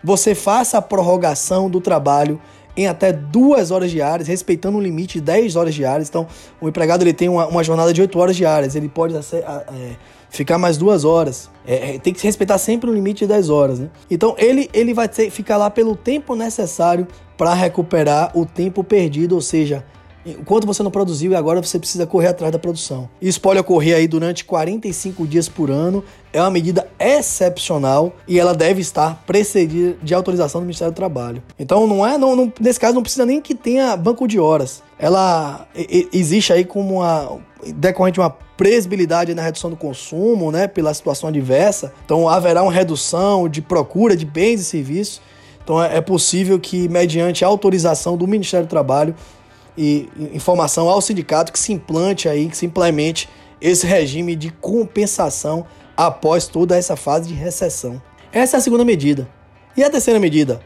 você 0.03 0.35
faça 0.35 0.79
a 0.79 0.83
prorrogação 0.83 1.71
do 1.71 1.81
trabalho 1.81 2.41
em 2.77 2.87
até 2.87 3.12
duas 3.12 3.71
horas 3.71 3.91
diárias, 3.91 4.29
respeitando 4.29 4.77
um 4.77 4.81
limite 4.81 5.14
de 5.14 5.23
10 5.23 5.57
horas 5.57 5.75
diárias. 5.75 6.09
Então, 6.09 6.27
o 6.61 6.69
empregado 6.69 7.03
ele 7.03 7.14
tem 7.14 7.29
uma, 7.29 7.47
uma 7.47 7.64
jornada 7.64 7.93
de 7.93 8.03
8 8.03 8.19
horas 8.19 8.37
diárias, 8.37 8.77
ele 8.77 8.89
pode 8.89 9.14
é, 9.17 9.97
ficar 10.29 10.59
mais 10.59 10.77
duas 10.77 11.05
horas. 11.05 11.49
É, 11.67 11.95
é, 11.95 11.99
tem 11.99 12.12
que 12.12 12.23
respeitar 12.23 12.59
sempre 12.59 12.91
um 12.91 12.93
limite 12.93 13.21
de 13.21 13.29
10 13.29 13.49
horas. 13.49 13.79
Né? 13.79 13.89
Então, 14.11 14.35
ele, 14.37 14.69
ele 14.75 14.93
vai 14.93 15.09
ter, 15.09 15.31
ficar 15.31 15.57
lá 15.57 15.71
pelo 15.71 15.97
tempo 15.97 16.35
necessário 16.35 17.09
para 17.37 17.55
recuperar 17.55 18.31
o 18.37 18.45
tempo 18.45 18.85
perdido, 18.85 19.35
ou 19.35 19.41
seja, 19.41 19.85
enquanto 20.27 20.66
você 20.66 20.83
não 20.83 20.91
produziu 20.91 21.33
e 21.33 21.37
agora 21.37 21.62
você 21.62 21.79
precisa 21.79 22.07
correr 22.07 22.29
atrás 22.29 22.53
da 22.53 22.59
produção. 22.59 23.09
Isso 23.22 23.41
pode 23.41 23.61
ocorrer 23.61 23.97
aí 23.97 24.09
durante 24.09 24.45
45 24.45 25.27
dias 25.27 25.49
por 25.49 25.70
ano, 25.70 26.03
é 26.33 26.41
uma 26.41 26.51
medida 26.51 26.87
excepcional 26.99 28.12
e 28.27 28.39
ela 28.39 28.55
deve 28.55 28.81
estar 28.81 29.22
precedida 29.27 29.97
de 30.03 30.14
autorização 30.14 30.61
do 30.61 30.64
Ministério 30.64 30.93
do 30.93 30.97
Trabalho. 30.97 31.43
Então 31.59 31.87
não 31.87 32.07
é, 32.07 32.18
não, 32.18 32.35
não, 32.35 32.53
nesse 32.61 32.81
caso 32.81 32.95
não 32.95 33.03
precisa 33.03 33.24
nem 33.24 33.41
que 33.41 33.55
tenha 33.55 33.97
banco 33.97 34.27
de 34.27 34.39
horas. 34.39 34.83
Ela 34.99 35.66
existe 36.12 36.53
aí 36.53 36.64
como 36.64 36.97
uma 36.97 37.39
decorrente 37.74 38.14
de 38.14 38.20
uma 38.20 38.31
previsibilidade 38.31 39.35
na 39.35 39.43
redução 39.43 39.70
do 39.70 39.77
consumo, 39.77 40.51
né, 40.51 40.66
pela 40.66 40.93
situação 40.93 41.29
adversa. 41.29 41.93
Então 42.05 42.29
haverá 42.29 42.62
uma 42.62 42.72
redução 42.72 43.49
de 43.49 43.61
procura 43.61 44.16
de 44.16 44.24
bens 44.24 44.61
e 44.61 44.64
serviços. 44.64 45.20
Então 45.62 45.83
é, 45.83 45.97
é 45.97 46.01
possível 46.01 46.59
que, 46.59 46.89
mediante 46.89 47.45
autorização 47.45 48.16
do 48.16 48.27
Ministério 48.27 48.66
do 48.66 48.70
Trabalho, 48.70 49.14
e 49.77 50.09
informação 50.33 50.89
ao 50.89 51.01
sindicato 51.01 51.53
que 51.53 51.59
se 51.59 51.72
implante 51.72 52.29
aí, 52.29 52.49
que 52.49 52.57
se 52.57 52.66
implemente 52.66 53.29
esse 53.61 53.87
regime 53.87 54.37
de 54.37 54.51
compensação 54.51 55.66
após 55.97 56.47
toda 56.47 56.77
essa 56.77 56.97
fase 56.97 57.29
de 57.29 57.35
recessão. 57.35 58.01
Essa 58.33 58.57
é 58.57 58.59
a 58.59 58.62
segunda 58.62 58.85
medida. 58.85 59.29
E 59.77 59.83
a 59.83 59.91
terceira 59.91 60.20
medida? 60.20 60.61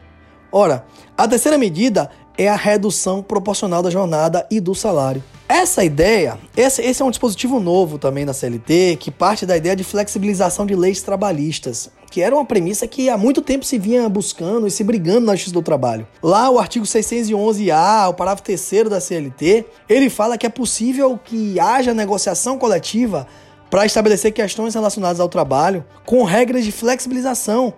Ora, 0.52 0.84
a 1.16 1.28
terceira 1.28 1.56
medida 1.56 2.10
é 2.36 2.48
a 2.48 2.56
redução 2.56 3.22
proporcional 3.22 3.82
da 3.82 3.90
jornada 3.90 4.46
e 4.50 4.60
do 4.60 4.74
salário. 4.74 5.22
Essa 5.48 5.84
ideia, 5.84 6.38
esse, 6.56 6.80
esse, 6.80 7.02
é 7.02 7.04
um 7.04 7.10
dispositivo 7.10 7.60
novo 7.60 7.98
também 7.98 8.24
na 8.24 8.32
CLT, 8.32 8.96
que 9.00 9.10
parte 9.10 9.44
da 9.44 9.56
ideia 9.56 9.76
de 9.76 9.84
flexibilização 9.84 10.64
de 10.64 10.74
leis 10.74 11.02
trabalhistas, 11.02 11.90
que 12.10 12.20
era 12.20 12.34
uma 12.34 12.44
premissa 12.44 12.86
que 12.88 13.08
há 13.08 13.16
muito 13.16 13.40
tempo 13.40 13.64
se 13.64 13.78
vinha 13.78 14.08
buscando 14.08 14.66
e 14.66 14.70
se 14.70 14.82
brigando 14.82 15.26
na 15.26 15.34
Justiça 15.34 15.54
do 15.54 15.62
Trabalho. 15.62 16.06
Lá, 16.20 16.50
o 16.50 16.58
artigo 16.58 16.84
611-A, 16.84 18.08
o 18.08 18.14
parágrafo 18.14 18.42
3 18.42 18.88
da 18.90 19.00
CLT, 19.00 19.64
ele 19.88 20.10
fala 20.10 20.36
que 20.36 20.44
é 20.44 20.48
possível 20.50 21.18
que 21.22 21.58
haja 21.60 21.94
negociação 21.94 22.58
coletiva 22.58 23.26
para 23.70 23.86
estabelecer 23.86 24.32
questões 24.32 24.74
relacionadas 24.74 25.20
ao 25.20 25.28
trabalho 25.28 25.84
com 26.04 26.24
regras 26.24 26.64
de 26.64 26.72
flexibilização, 26.72 27.72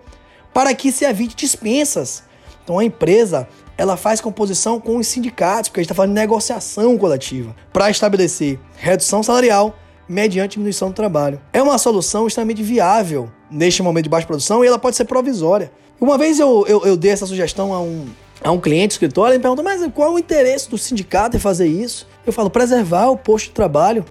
para 0.54 0.74
que 0.74 0.90
se 0.90 1.04
evite 1.04 1.36
dispensas. 1.36 2.22
Então, 2.64 2.78
a 2.78 2.84
empresa 2.84 3.46
ela 3.76 3.96
faz 3.96 4.20
composição 4.20 4.80
com 4.80 4.96
os 4.96 5.06
sindicatos, 5.06 5.68
porque 5.68 5.80
a 5.80 5.82
gente 5.82 5.86
está 5.88 5.94
falando 5.94 6.14
de 6.14 6.20
negociação 6.20 6.96
coletiva, 6.96 7.54
para 7.72 7.90
estabelecer 7.90 8.58
redução 8.76 9.22
salarial 9.22 9.76
mediante 10.08 10.52
diminuição 10.52 10.88
do 10.88 10.94
trabalho. 10.94 11.40
É 11.52 11.62
uma 11.62 11.78
solução 11.78 12.26
extremamente 12.26 12.62
viável 12.62 13.30
neste 13.50 13.82
momento 13.82 14.04
de 14.04 14.10
baixa 14.10 14.26
produção 14.26 14.64
e 14.64 14.66
ela 14.66 14.78
pode 14.78 14.96
ser 14.96 15.04
provisória. 15.04 15.70
Uma 16.00 16.18
vez 16.18 16.38
eu, 16.40 16.64
eu, 16.66 16.84
eu 16.84 16.96
dei 16.96 17.12
essa 17.12 17.26
sugestão 17.26 17.72
a 17.72 17.80
um, 17.80 18.06
a 18.42 18.50
um 18.50 18.60
cliente 18.60 18.88
do 18.88 18.92
escritório, 18.92 19.32
ele 19.32 19.38
me 19.38 19.42
perguntou, 19.42 19.64
mas 19.64 19.86
qual 19.94 20.08
é 20.08 20.14
o 20.14 20.18
interesse 20.18 20.68
do 20.68 20.76
sindicato 20.76 21.36
em 21.36 21.40
fazer 21.40 21.66
isso? 21.66 22.08
Eu 22.26 22.32
falo, 22.32 22.50
preservar 22.50 23.08
o 23.08 23.16
posto 23.16 23.46
de 23.46 23.52
trabalho. 23.52 24.04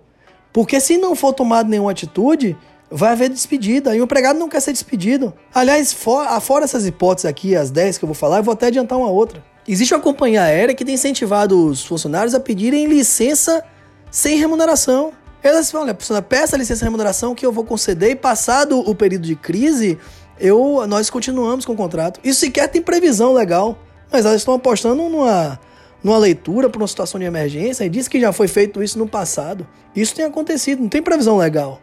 Porque 0.53 0.79
se 0.79 0.97
não 0.97 1.15
for 1.15 1.33
tomada 1.33 1.67
nenhuma 1.67 1.91
atitude, 1.91 2.57
vai 2.89 3.11
haver 3.11 3.29
despedida. 3.29 3.95
E 3.95 4.01
o 4.01 4.03
empregado 4.03 4.37
não 4.37 4.49
quer 4.49 4.59
ser 4.59 4.73
despedido. 4.73 5.33
Aliás, 5.53 5.93
fora, 5.93 6.39
fora 6.39 6.65
essas 6.65 6.85
hipóteses 6.85 7.25
aqui, 7.25 7.55
as 7.55 7.71
10 7.71 7.97
que 7.97 8.03
eu 8.03 8.07
vou 8.07 8.15
falar, 8.15 8.37
eu 8.37 8.43
vou 8.43 8.53
até 8.53 8.67
adiantar 8.67 8.97
uma 8.97 9.09
outra. 9.09 9.43
Existe 9.67 9.93
uma 9.93 10.01
companhia 10.01 10.43
aérea 10.43 10.75
que 10.75 10.83
tem 10.83 10.95
incentivado 10.95 11.67
os 11.67 11.85
funcionários 11.85 12.33
a 12.33 12.39
pedirem 12.39 12.87
licença 12.87 13.63
sem 14.09 14.37
remuneração. 14.37 15.13
Elas 15.43 15.71
falam, 15.71 15.87
olha, 15.87 16.21
peça 16.21 16.55
licença 16.57 16.79
sem 16.79 16.85
remuneração 16.85 17.33
que 17.33 17.45
eu 17.45 17.51
vou 17.51 17.63
conceder 17.63 18.11
e 18.11 18.15
passado 18.15 18.79
o 18.79 18.93
período 18.93 19.23
de 19.23 19.35
crise, 19.35 19.97
eu, 20.39 20.85
nós 20.87 21.09
continuamos 21.09 21.65
com 21.65 21.73
o 21.73 21.75
contrato. 21.75 22.19
Isso 22.23 22.41
sequer 22.41 22.67
tem 22.67 22.81
previsão 22.81 23.33
legal, 23.33 23.77
mas 24.11 24.25
elas 24.25 24.37
estão 24.37 24.53
apostando 24.53 24.95
numa, 25.09 25.59
numa 26.03 26.17
leitura 26.17 26.69
para 26.69 26.79
uma 26.79 26.87
situação 26.87 27.19
de 27.19 27.25
emergência 27.25 27.83
e 27.83 27.89
diz 27.89 28.07
que 28.07 28.19
já 28.19 28.31
foi 28.31 28.47
feito 28.47 28.83
isso 28.83 28.99
no 28.99 29.07
passado. 29.07 29.67
Isso 29.95 30.15
tem 30.15 30.25
acontecido, 30.25 30.81
não 30.81 30.89
tem 30.89 31.01
previsão 31.01 31.37
legal. 31.37 31.81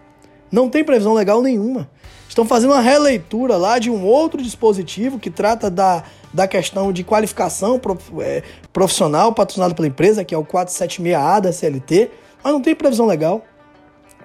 Não 0.51 0.71
tem 0.71 0.85
previsão 0.85 1.13
legal 1.13 1.43
nenhuma. 1.43 1.91
Estão 2.29 2.47
fazendo 2.47 2.73
uma 2.73 2.81
releitura 2.81 3.57
lá 3.57 3.79
de 3.79 3.91
um 3.91 4.05
outro 4.05 4.41
dispositivo 4.43 5.19
que 5.19 5.31
trata 5.31 5.69
da 5.71 6.05
da 6.33 6.47
questão 6.47 6.93
de 6.93 7.05
qualificação 7.05 7.81
é, 8.21 8.43
profissional 8.73 9.33
patrocinado 9.33 9.75
pela 9.75 9.89
empresa, 9.89 10.25
que 10.25 10.35
é 10.35 10.39
o 10.39 10.45
476A 10.45 11.41
da 11.41 11.53
CLT, 11.53 12.11
mas 12.43 12.53
não 12.53 12.61
tem 12.61 12.75
previsão 12.75 13.07
legal. 13.07 13.45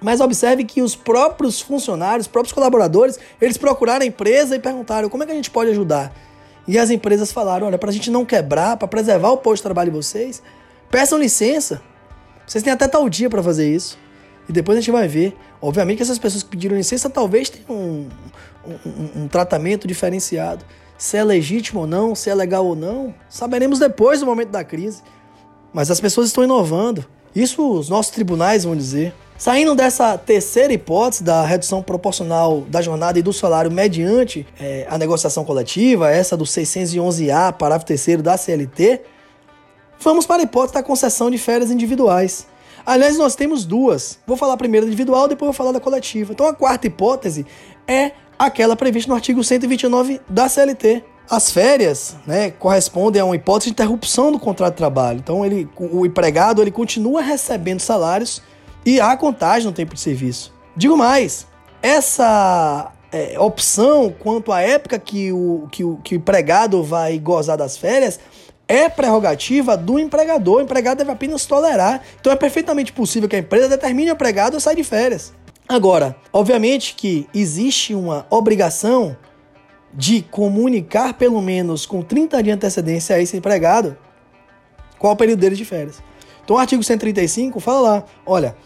Mas 0.00 0.20
observe 0.20 0.64
que 0.64 0.82
os 0.82 0.94
próprios 0.94 1.60
funcionários, 1.60 2.26
os 2.26 2.30
próprios 2.30 2.52
colaboradores, 2.52 3.18
eles 3.40 3.56
procuraram 3.56 4.02
a 4.02 4.06
empresa 4.06 4.56
e 4.56 4.58
perguntaram 4.58 5.08
como 5.08 5.22
é 5.22 5.26
que 5.26 5.32
a 5.32 5.34
gente 5.34 5.50
pode 5.50 5.70
ajudar. 5.70 6.12
E 6.66 6.78
as 6.78 6.90
empresas 6.90 7.32
falaram: 7.32 7.66
olha, 7.66 7.78
para 7.78 7.90
a 7.90 7.92
gente 7.92 8.10
não 8.10 8.24
quebrar, 8.24 8.76
para 8.76 8.88
preservar 8.88 9.30
o 9.30 9.38
posto 9.38 9.56
de 9.56 9.62
trabalho 9.62 9.90
de 9.90 9.96
vocês, 9.96 10.42
peçam 10.90 11.18
licença. 11.18 11.80
Vocês 12.46 12.62
têm 12.62 12.72
até 12.72 12.86
tal 12.86 13.08
dia 13.08 13.30
para 13.30 13.42
fazer 13.42 13.72
isso. 13.72 13.98
E 14.48 14.52
depois 14.52 14.76
a 14.76 14.80
gente 14.80 14.90
vai 14.90 15.08
ver. 15.08 15.34
Obviamente 15.60 15.98
que 15.98 16.02
essas 16.02 16.18
pessoas 16.18 16.42
que 16.42 16.50
pediram 16.50 16.76
licença 16.76 17.08
talvez 17.08 17.48
tenham 17.48 17.66
um, 17.70 18.08
um, 18.66 18.90
um, 18.90 19.22
um 19.22 19.28
tratamento 19.28 19.86
diferenciado 19.88 20.64
se 20.96 21.16
é 21.16 21.24
legítimo 21.24 21.80
ou 21.80 21.86
não, 21.86 22.14
se 22.14 22.30
é 22.30 22.34
legal 22.34 22.64
ou 22.64 22.76
não, 22.76 23.14
saberemos 23.28 23.78
depois 23.78 24.20
do 24.20 24.26
momento 24.26 24.50
da 24.50 24.64
crise. 24.64 25.02
Mas 25.72 25.90
as 25.90 26.00
pessoas 26.00 26.28
estão 26.28 26.44
inovando. 26.44 27.04
Isso 27.34 27.68
os 27.68 27.88
nossos 27.88 28.12
tribunais 28.12 28.64
vão 28.64 28.76
dizer. 28.76 29.12
Saindo 29.36 29.74
dessa 29.74 30.16
terceira 30.16 30.72
hipótese 30.72 31.24
da 31.24 31.44
redução 31.44 31.82
proporcional 31.82 32.60
da 32.62 32.80
jornada 32.80 33.18
e 33.18 33.22
do 33.22 33.32
salário 33.32 33.70
mediante 33.70 34.46
é, 34.60 34.86
a 34.88 34.96
negociação 34.96 35.44
coletiva, 35.44 36.10
essa 36.10 36.36
do 36.36 36.44
611A, 36.44 37.52
parágrafo 37.52 37.86
3 37.86 38.22
da 38.22 38.36
CLT, 38.36 39.00
vamos 39.98 40.24
para 40.24 40.42
a 40.42 40.44
hipótese 40.44 40.74
da 40.74 40.82
concessão 40.82 41.30
de 41.30 41.38
férias 41.38 41.70
individuais. 41.70 42.46
Aliás, 42.86 43.18
nós 43.18 43.34
temos 43.34 43.64
duas. 43.64 44.18
Vou 44.26 44.36
falar 44.36 44.56
primeiro 44.56 44.86
individual, 44.86 45.26
depois 45.26 45.48
vou 45.48 45.52
falar 45.54 45.72
da 45.72 45.80
coletiva. 45.80 46.32
Então, 46.32 46.46
a 46.46 46.54
quarta 46.54 46.86
hipótese 46.86 47.44
é 47.88 48.12
aquela 48.38 48.76
prevista 48.76 49.08
no 49.08 49.16
artigo 49.16 49.42
129 49.42 50.20
da 50.28 50.48
CLT. 50.48 51.02
As 51.28 51.50
férias, 51.50 52.16
né, 52.26 52.50
correspondem 52.50 53.20
a 53.20 53.24
uma 53.24 53.34
hipótese 53.34 53.70
de 53.70 53.72
interrupção 53.72 54.30
do 54.30 54.38
contrato 54.38 54.72
de 54.72 54.78
trabalho. 54.78 55.18
Então, 55.18 55.44
ele, 55.44 55.68
o 55.78 56.04
empregado 56.04 56.60
ele 56.60 56.70
continua 56.70 57.22
recebendo 57.22 57.80
salários 57.80 58.42
e 58.84 59.00
há 59.00 59.16
contagem 59.16 59.66
no 59.66 59.72
tempo 59.72 59.94
de 59.94 60.00
serviço. 60.00 60.52
Digo 60.76 60.96
mais, 60.96 61.46
essa 61.82 62.92
é, 63.10 63.38
opção 63.38 64.14
quanto 64.18 64.52
à 64.52 64.60
época 64.60 64.98
que 64.98 65.32
o, 65.32 65.66
que, 65.70 65.82
o, 65.82 65.96
que 66.04 66.14
o 66.14 66.16
empregado 66.16 66.82
vai 66.82 67.18
gozar 67.18 67.56
das 67.56 67.76
férias 67.76 68.20
é 68.68 68.88
prerrogativa 68.88 69.76
do 69.76 69.98
empregador. 69.98 70.58
O 70.58 70.62
empregado 70.62 70.98
deve 70.98 71.10
apenas 71.10 71.46
tolerar. 71.46 72.02
Então, 72.20 72.32
é 72.32 72.36
perfeitamente 72.36 72.92
possível 72.92 73.28
que 73.28 73.36
a 73.36 73.38
empresa 73.38 73.68
determine 73.68 74.10
o 74.10 74.14
empregado 74.14 74.56
a 74.56 74.60
sair 74.60 74.76
de 74.76 74.84
férias. 74.84 75.32
Agora, 75.66 76.14
obviamente 76.30 76.94
que 76.94 77.26
existe 77.32 77.94
uma 77.94 78.26
obrigação 78.28 79.16
de 79.96 80.22
comunicar 80.22 81.14
pelo 81.14 81.40
menos 81.40 81.86
com 81.86 82.02
30 82.02 82.42
dias 82.42 82.44
de 82.44 82.50
antecedência 82.50 83.16
a 83.16 83.20
esse 83.20 83.36
empregado 83.36 83.96
qual 84.98 85.12
o 85.12 85.16
período 85.16 85.40
dele 85.40 85.54
de 85.54 85.64
férias. 85.64 86.02
Então, 86.44 86.56
o 86.56 86.58
artigo 86.58 86.82
135 86.82 87.60
fala 87.60 87.80
lá: 87.80 88.04
olha, 88.26 88.56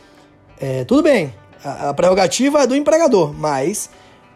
É, 0.60 0.84
tudo 0.84 1.02
bem, 1.02 1.32
a, 1.64 1.90
a 1.90 1.94
prerrogativa 1.94 2.62
é 2.62 2.66
do 2.66 2.74
empregador, 2.74 3.32
mas 3.32 3.90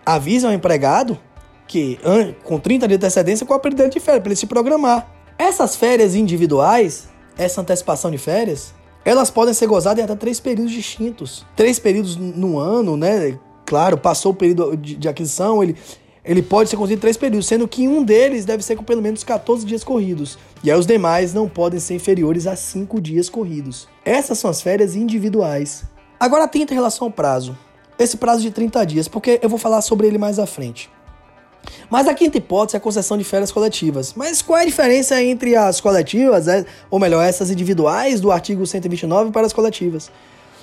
avisa 0.07 0.47
ao 0.47 0.55
empregado 0.55 1.19
que 1.67 1.99
com 2.45 2.59
30 2.59 2.87
dias 2.87 3.01
de 3.01 3.07
antecedência 3.07 3.47
qual 3.47 3.59
o 3.59 3.63
período 3.63 3.89
de 3.89 3.99
férias, 3.99 4.23
para 4.23 4.29
ele 4.29 4.37
se 4.37 4.47
programar. 4.47 5.09
Essas 5.39 5.75
férias 5.75 6.15
individuais, 6.15 7.09
essa 7.37 7.61
antecipação 7.61 8.11
de 8.11 8.19
férias, 8.19 8.75
elas 9.05 9.31
podem 9.31 9.55
ser 9.55 9.67
gozadas 9.67 10.01
em 10.01 10.05
até 10.05 10.15
três 10.15 10.39
períodos 10.39 10.73
distintos. 10.73 11.45
Três 11.57 11.79
períodos 11.79 12.17
no 12.17 12.59
ano, 12.59 12.97
né? 12.97 13.39
Claro, 13.65 13.97
passou 13.97 14.33
o 14.33 14.35
período 14.35 14.77
de, 14.77 14.97
de 14.97 15.09
aquisição, 15.09 15.63
ele, 15.63 15.77
ele 16.25 16.43
pode 16.43 16.71
ser 16.71 16.77
concedido 16.77 16.99
em 16.99 17.01
três 17.01 17.17
períodos, 17.17 17.47
sendo 17.47 17.67
que 17.67 17.89
um 17.89 18.03
deles 18.03 18.45
deve 18.45 18.63
ser 18.63 18.77
com 18.77 18.85
pelo 18.85 19.03
menos 19.03 19.25
14 19.25 19.67
dias 19.67 19.83
corridos. 19.83 20.39
E 20.63 20.71
aí 20.71 20.79
os 20.79 20.87
demais 20.87 21.35
não 21.35 21.49
podem 21.49 21.81
ser 21.81 21.95
inferiores 21.95 22.47
a 22.47 22.55
5 22.55 23.01
dias 23.01 23.29
corridos. 23.29 23.89
Essas 24.05 24.39
são 24.39 24.51
as 24.51 24.63
férias 24.63 24.95
individuais. 24.95 25.85
Agora 26.21 26.45
atenta 26.45 26.73
em 26.73 26.77
relação 26.77 27.09
ao 27.09 27.13
prazo. 27.13 27.59
Esse 27.99 28.17
prazo 28.17 28.43
de 28.43 28.51
30 28.51 28.85
dias, 28.87 29.09
porque 29.09 29.41
eu 29.43 29.49
vou 29.49 29.59
falar 29.59 29.83
sobre 29.83 30.07
ele 30.07 30.19
mais 30.19 30.39
à 30.39 30.47
frente. 30.47 30.89
Mas 31.91 32.09
a 32.09 32.15
quinta 32.15 32.39
hipótese 32.39 32.77
é 32.77 32.79
a 32.79 32.81
concessão 32.81 33.19
de 33.19 33.25
férias 33.25 33.53
coletivas. 33.53 34.15
Mas 34.15 34.41
qual 34.43 34.59
é 34.59 34.63
a 34.63 34.67
diferença 34.67 35.23
entre 35.23 35.55
as 35.57 35.81
coletivas, 35.81 36.49
é, 36.49 36.65
ou 36.91 36.99
melhor, 36.99 37.23
essas 37.23 37.51
individuais 37.51 38.21
do 38.21 38.31
artigo 38.31 38.67
129 38.67 39.31
para 39.31 39.47
as 39.47 39.53
coletivas? 39.53 40.11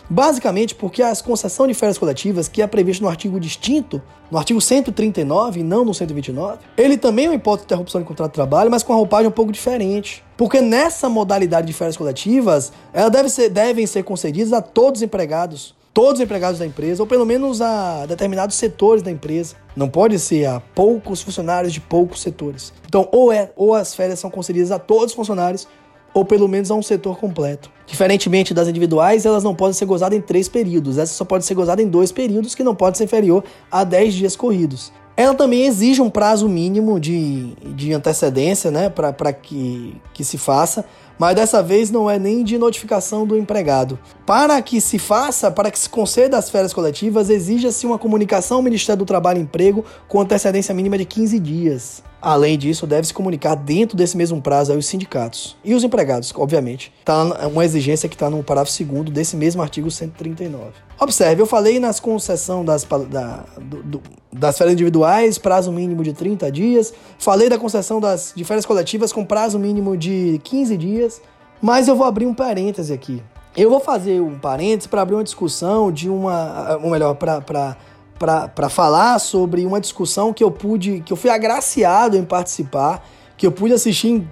Basicamente 0.09 0.73
porque 0.73 1.03
a 1.03 1.15
concessão 1.17 1.67
de 1.67 1.73
férias 1.75 1.97
coletivas, 1.97 2.47
que 2.47 2.61
é 2.61 2.67
prevista 2.67 3.03
no 3.03 3.09
artigo 3.09 3.39
distinto, 3.39 4.01
no 4.31 4.37
artigo 4.39 4.59
139 4.59 5.59
e 5.59 5.63
não 5.63 5.85
no 5.85 5.93
129, 5.93 6.59
ele 6.75 6.97
também 6.97 7.25
é 7.25 7.29
uma 7.29 7.35
hipótese 7.35 7.67
de 7.67 7.73
interrupção 7.73 8.01
de 8.01 8.07
contrato 8.07 8.31
de 8.31 8.35
trabalho, 8.35 8.71
mas 8.71 8.81
com 8.81 8.93
uma 8.93 8.97
roupagem 8.97 9.27
um 9.27 9.31
pouco 9.31 9.51
diferente. 9.51 10.23
Porque 10.35 10.61
nessa 10.61 11.07
modalidade 11.07 11.67
de 11.67 11.73
férias 11.73 11.95
coletivas, 11.95 12.71
elas 12.91 13.11
deve 13.11 13.29
ser, 13.29 13.49
devem 13.49 13.85
ser 13.85 14.03
concedidas 14.03 14.51
a 14.51 14.61
todos 14.61 14.99
os 14.99 15.03
empregados, 15.03 15.75
todos 15.93 16.13
os 16.13 16.21
empregados 16.21 16.57
da 16.57 16.65
empresa, 16.65 17.03
ou 17.03 17.07
pelo 17.07 17.25
menos 17.25 17.61
a 17.61 18.05
determinados 18.07 18.55
setores 18.55 19.03
da 19.03 19.11
empresa. 19.11 19.55
Não 19.75 19.87
pode 19.87 20.17
ser 20.17 20.45
a 20.45 20.59
poucos 20.59 21.21
funcionários 21.21 21.71
de 21.71 21.81
poucos 21.81 22.21
setores. 22.21 22.73
Então, 22.87 23.07
ou, 23.11 23.31
é, 23.31 23.51
ou 23.55 23.75
as 23.75 23.93
férias 23.93 24.19
são 24.19 24.31
concedidas 24.31 24.71
a 24.71 24.79
todos 24.79 25.07
os 25.07 25.13
funcionários, 25.13 25.67
ou 26.13 26.25
pelo 26.25 26.47
menos 26.47 26.71
a 26.71 26.75
um 26.75 26.81
setor 26.81 27.17
completo. 27.17 27.69
Diferentemente 27.85 28.53
das 28.53 28.67
individuais, 28.67 29.25
elas 29.25 29.43
não 29.43 29.55
podem 29.55 29.73
ser 29.73 29.85
gozadas 29.85 30.17
em 30.17 30.21
três 30.21 30.47
períodos. 30.47 30.97
Essa 30.97 31.13
só 31.13 31.25
pode 31.25 31.45
ser 31.45 31.55
gozada 31.55 31.81
em 31.81 31.87
dois 31.87 32.11
períodos, 32.11 32.53
que 32.53 32.63
não 32.63 32.75
pode 32.75 32.97
ser 32.97 33.05
inferior 33.05 33.43
a 33.71 33.83
10 33.83 34.13
dias 34.13 34.35
corridos. 34.35 34.91
Ela 35.19 35.33
também 35.33 35.65
exige 35.65 36.01
um 36.01 36.09
prazo 36.09 36.47
mínimo 36.47 36.97
de, 36.97 37.53
de 37.75 37.91
antecedência 37.91 38.71
né, 38.71 38.89
para 38.89 39.33
que, 39.33 39.99
que 40.13 40.23
se 40.23 40.37
faça, 40.37 40.85
mas 41.17 41.35
dessa 41.35 41.61
vez 41.61 41.91
não 41.91 42.09
é 42.09 42.17
nem 42.17 42.41
de 42.41 42.57
notificação 42.57 43.27
do 43.27 43.35
empregado. 43.35 43.99
Para 44.25 44.61
que 44.61 44.79
se 44.79 44.97
faça, 44.97 45.51
para 45.51 45.69
que 45.69 45.77
se 45.77 45.89
conceda 45.89 46.37
as 46.37 46.49
férias 46.49 46.71
coletivas, 46.71 47.29
exija-se 47.29 47.85
uma 47.85 47.99
comunicação 47.99 48.57
ao 48.57 48.63
Ministério 48.63 48.99
do 48.99 49.05
Trabalho 49.05 49.39
e 49.39 49.41
Emprego 49.41 49.83
com 50.07 50.21
antecedência 50.21 50.73
mínima 50.73 50.97
de 50.97 51.03
15 51.03 51.37
dias. 51.37 52.08
Além 52.21 52.57
disso, 52.57 52.85
deve-se 52.85 53.13
comunicar 53.13 53.55
dentro 53.55 53.95
desse 53.95 54.17
mesmo 54.17 54.41
prazo 54.41 54.73
os 54.73 54.85
sindicatos 54.85 55.55
e 55.63 55.73
os 55.73 55.83
empregados, 55.83 56.33
obviamente. 56.35 56.91
Tá 57.05 57.23
uma 57.47 57.63
exigência 57.63 58.09
que 58.09 58.15
está 58.15 58.29
no 58.29 58.43
parágrafo 58.43 58.83
2 58.83 59.09
desse 59.09 59.37
mesmo 59.37 59.61
artigo 59.61 59.89
139. 59.89 60.71
Observe, 60.99 61.41
eu 61.41 61.45
falei 61.45 61.79
nas 61.79 61.99
concessão 61.99 62.65
das, 62.65 62.85
da, 63.09 63.45
do, 63.57 63.83
do, 63.83 64.01
das 64.33 64.57
férias 64.57 64.73
individuais, 64.73 65.37
prazo 65.37 65.71
mínimo 65.71 66.03
de 66.03 66.11
30 66.11 66.51
dias. 66.51 66.93
Falei 67.17 67.47
da 67.47 67.57
concessão 67.57 68.01
das, 68.01 68.33
de 68.35 68.43
férias 68.43 68.65
coletivas 68.65 69.13
com 69.13 69.23
prazo 69.23 69.57
mínimo 69.57 69.95
de 69.95 70.41
15 70.43 70.75
dias. 70.75 71.21
Mas 71.61 71.87
eu 71.87 71.95
vou 71.95 72.05
abrir 72.05 72.25
um 72.25 72.33
parêntese 72.33 72.91
aqui. 72.91 73.23
Eu 73.55 73.69
vou 73.69 73.79
fazer 73.79 74.21
um 74.21 74.37
parêntese 74.37 74.87
para 74.87 75.01
abrir 75.01 75.15
uma 75.15 75.23
discussão 75.23 75.91
de 75.91 76.09
uma. 76.09 76.79
Ou 76.83 76.89
melhor, 76.91 77.15
para 77.15 77.75
para 78.19 78.69
falar 78.69 79.17
sobre 79.17 79.65
uma 79.65 79.79
discussão 79.79 80.33
que 80.33 80.43
eu 80.43 80.51
pude, 80.51 81.01
que 81.01 81.13
eu 81.13 81.17
fui 81.17 81.29
agraciado 81.29 82.17
em 82.17 82.23
participar, 82.23 83.07
que 83.37 83.47
eu 83.47 83.51
pude 83.51 83.73
assistir 83.73 84.09
em, 84.09 84.27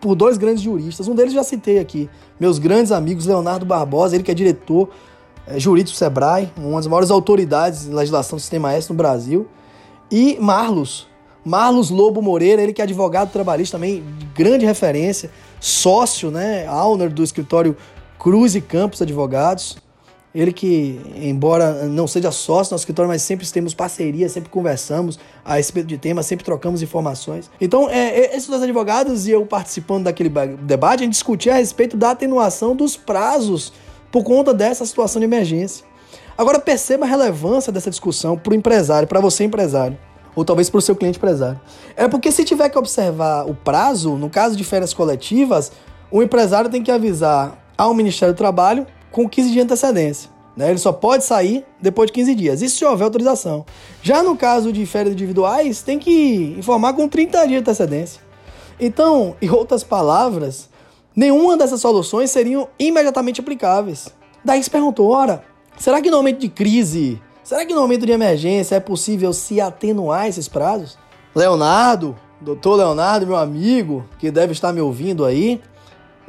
por 0.00 0.14
dois 0.14 0.36
grandes 0.36 0.62
juristas. 0.62 1.08
Um 1.08 1.14
deles 1.14 1.32
já 1.32 1.42
citei 1.42 1.78
aqui, 1.78 2.10
meus 2.38 2.58
grandes 2.58 2.92
amigos 2.92 3.24
Leonardo 3.24 3.64
Barbosa, 3.64 4.14
ele 4.14 4.22
que 4.22 4.30
é 4.30 4.34
diretor 4.34 4.90
é, 5.46 5.58
jurídico 5.58 5.96
do 5.96 5.98
Sebrae, 5.98 6.52
uma 6.58 6.76
das 6.76 6.86
maiores 6.86 7.10
autoridades 7.10 7.86
em 7.86 7.94
legislação 7.94 8.36
do 8.36 8.40
sistema 8.40 8.72
S 8.74 8.90
no 8.90 8.94
Brasil, 8.94 9.48
e 10.10 10.36
Marlos, 10.38 11.08
Marlos 11.42 11.88
Lobo 11.88 12.20
Moreira, 12.20 12.60
ele 12.60 12.74
que 12.74 12.82
é 12.82 12.84
advogado 12.84 13.32
trabalhista 13.32 13.78
também, 13.78 14.04
de 14.18 14.26
grande 14.26 14.66
referência, 14.66 15.30
sócio, 15.58 16.30
né, 16.30 16.70
owner 16.70 17.10
do 17.10 17.24
escritório 17.24 17.74
Cruz 18.18 18.54
e 18.54 18.60
Campos 18.60 19.00
Advogados. 19.00 19.78
Ele 20.32 20.52
que, 20.52 21.00
embora 21.16 21.86
não 21.86 22.06
seja 22.06 22.30
sócio 22.30 22.72
no 22.72 22.78
escritório, 22.78 23.08
mas 23.08 23.20
sempre 23.20 23.44
temos 23.48 23.74
parceria, 23.74 24.28
sempre 24.28 24.48
conversamos 24.48 25.18
a 25.44 25.56
respeito 25.56 25.88
de 25.88 25.98
temas, 25.98 26.24
sempre 26.24 26.44
trocamos 26.44 26.82
informações. 26.82 27.50
Então, 27.60 27.90
é, 27.90 28.10
é, 28.10 28.36
esses 28.36 28.48
dois 28.48 28.62
advogados 28.62 29.26
e 29.26 29.32
eu 29.32 29.44
participando 29.44 30.04
daquele 30.04 30.28
debate, 30.28 31.00
a 31.00 31.04
gente 31.04 31.14
discutia 31.14 31.54
a 31.54 31.56
respeito 31.56 31.96
da 31.96 32.12
atenuação 32.12 32.76
dos 32.76 32.96
prazos 32.96 33.72
por 34.12 34.22
conta 34.22 34.54
dessa 34.54 34.86
situação 34.86 35.18
de 35.18 35.24
emergência. 35.24 35.84
Agora, 36.38 36.60
perceba 36.60 37.04
a 37.04 37.08
relevância 37.08 37.72
dessa 37.72 37.90
discussão 37.90 38.38
para 38.38 38.52
o 38.52 38.54
empresário, 38.54 39.08
para 39.08 39.18
você 39.18 39.42
empresário, 39.42 39.98
ou 40.36 40.44
talvez 40.44 40.70
para 40.70 40.78
o 40.78 40.80
seu 40.80 40.94
cliente 40.94 41.18
empresário. 41.18 41.60
É 41.96 42.06
porque 42.06 42.30
se 42.30 42.44
tiver 42.44 42.68
que 42.68 42.78
observar 42.78 43.48
o 43.50 43.54
prazo, 43.54 44.16
no 44.16 44.30
caso 44.30 44.54
de 44.54 44.62
férias 44.62 44.94
coletivas, 44.94 45.72
o 46.08 46.22
empresário 46.22 46.70
tem 46.70 46.84
que 46.84 46.90
avisar 46.90 47.58
ao 47.76 47.92
Ministério 47.92 48.32
do 48.32 48.38
Trabalho 48.38 48.86
com 49.10 49.28
15 49.28 49.48
dias 49.50 49.54
de 49.54 49.72
antecedência. 49.72 50.30
Né? 50.56 50.70
Ele 50.70 50.78
só 50.78 50.92
pode 50.92 51.24
sair 51.24 51.64
depois 51.80 52.08
de 52.08 52.12
15 52.14 52.34
dias, 52.34 52.62
isso 52.62 52.78
se 52.78 52.84
houver 52.84 53.04
autorização. 53.04 53.64
Já 54.02 54.22
no 54.22 54.36
caso 54.36 54.72
de 54.72 54.84
férias 54.86 55.14
individuais, 55.14 55.82
tem 55.82 55.98
que 55.98 56.54
informar 56.58 56.92
com 56.92 57.08
30 57.08 57.38
dias 57.38 57.48
de 57.48 57.56
antecedência. 57.56 58.20
Então, 58.78 59.36
em 59.40 59.50
outras 59.50 59.84
palavras, 59.84 60.68
nenhuma 61.14 61.56
dessas 61.56 61.80
soluções 61.80 62.30
seriam 62.30 62.68
imediatamente 62.78 63.40
aplicáveis. 63.40 64.08
Daí 64.44 64.62
se 64.62 64.70
perguntou, 64.70 65.10
ora, 65.10 65.42
será 65.76 66.00
que 66.00 66.10
no 66.10 66.16
momento 66.16 66.40
de 66.40 66.48
crise, 66.48 67.20
será 67.44 67.64
que 67.66 67.74
no 67.74 67.80
momento 67.80 68.06
de 68.06 68.12
emergência 68.12 68.76
é 68.76 68.80
possível 68.80 69.32
se 69.32 69.60
atenuar 69.60 70.28
esses 70.28 70.48
prazos? 70.48 70.98
Leonardo, 71.34 72.16
doutor 72.40 72.76
Leonardo, 72.76 73.26
meu 73.26 73.36
amigo, 73.36 74.04
que 74.18 74.30
deve 74.30 74.52
estar 74.52 74.72
me 74.72 74.80
ouvindo 74.80 75.24
aí, 75.24 75.60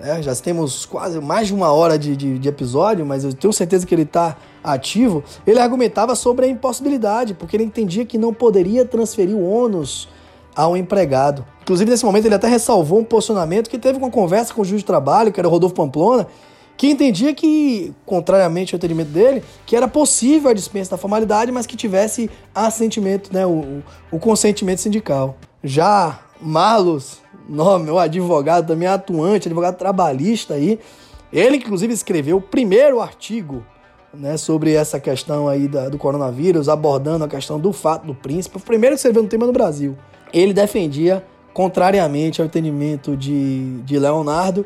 né? 0.02 0.22
Já 0.22 0.36
temos 0.36 0.86
quase 0.86 1.20
mais 1.22 1.48
de 1.48 1.54
uma 1.54 1.72
hora 1.72 1.98
de, 1.98 2.16
de, 2.16 2.40
de 2.40 2.50
episódio, 2.50 3.06
mas 3.06 3.24
eu 3.24 3.32
tenho 3.32 3.54
certeza 3.54 3.86
que 3.86 3.94
ele 3.94 4.02
está 4.02 4.36
ativo. 4.64 5.24
Ele 5.46 5.60
argumentava 5.60 6.16
sobre 6.16 6.46
a 6.46 6.50
impossibilidade, 6.50 7.34
porque 7.36 7.56
ele 7.56 7.64
entendia 7.64 8.04
que 8.04 8.18
não 8.18 8.34
poderia 8.34 8.84
transferir 8.84 9.36
o 9.36 9.48
ônus 9.48 10.10
ao 10.56 10.76
empregado. 10.76 11.46
Inclusive, 11.62 11.90
nesse 11.90 12.04
momento, 12.04 12.26
ele 12.26 12.36
até 12.36 12.48
ressalvou 12.48 13.00
um 13.00 13.04
posicionamento 13.04 13.70
que 13.70 13.78
teve 13.78 13.98
uma 13.98 14.10
conversa 14.10 14.54
com 14.54 14.62
o 14.62 14.66
juiz 14.66 14.82
de 14.82 14.86
trabalho, 14.86 15.32
que 15.32 15.40
era 15.40 15.48
o 15.48 15.52
Rodolfo 15.52 15.76
Pamplona, 15.76 16.28
que 16.76 16.88
entendia 16.88 17.34
que, 17.34 17.94
contrariamente 18.06 18.74
ao 18.74 18.78
entendimento 18.78 19.12
dele, 19.12 19.44
que 19.68 19.76
era 19.76 19.88
possível 19.88 20.50
a 20.50 20.54
dispensa 20.54 20.92
da 20.92 20.98
formalidade, 20.98 21.52
mas 21.52 21.68
que 21.68 21.78
tivesse 21.78 22.30
assentimento, 22.56 23.32
né, 23.32 23.46
o, 23.46 23.84
o 24.12 24.20
consentimento 24.20 24.82
sindical. 24.82 25.38
Já 25.64 26.20
Marlos 26.42 27.21
nome, 27.48 27.90
o 27.90 28.00
advogado 28.00 28.68
também 28.68 28.88
atuante, 28.88 29.48
advogado 29.48 29.78
trabalhista 29.78 30.56
aí. 30.56 30.80
Ele, 31.32 31.58
inclusive, 31.58 31.94
escreveu 31.94 32.38
o 32.38 32.42
primeiro 32.42 33.00
artigo 33.00 33.64
né, 34.14 34.38
sobre 34.38 34.74
essa 34.74 35.00
questão 35.00 35.48
aí 35.48 35.68
da, 35.68 35.90
do 35.90 35.98
coronavírus, 35.98 36.68
abordando 36.68 37.24
a 37.24 37.28
questão 37.28 37.60
do 37.60 37.72
fato 37.72 38.06
do 38.06 38.14
príncipe. 38.14 38.58
O 38.58 38.60
primeiro 38.60 38.96
que 38.96 39.00
escreveu 39.00 39.24
no 39.24 39.30
tema 39.30 39.46
no 39.46 39.54
Brasil. 39.54 39.98
Ele 40.34 40.54
defendia, 40.54 41.26
contrariamente 41.54 42.42
ao 42.42 42.48
entendimento 42.48 43.16
de, 43.16 43.82
de 43.82 43.98
Leonardo, 43.98 44.66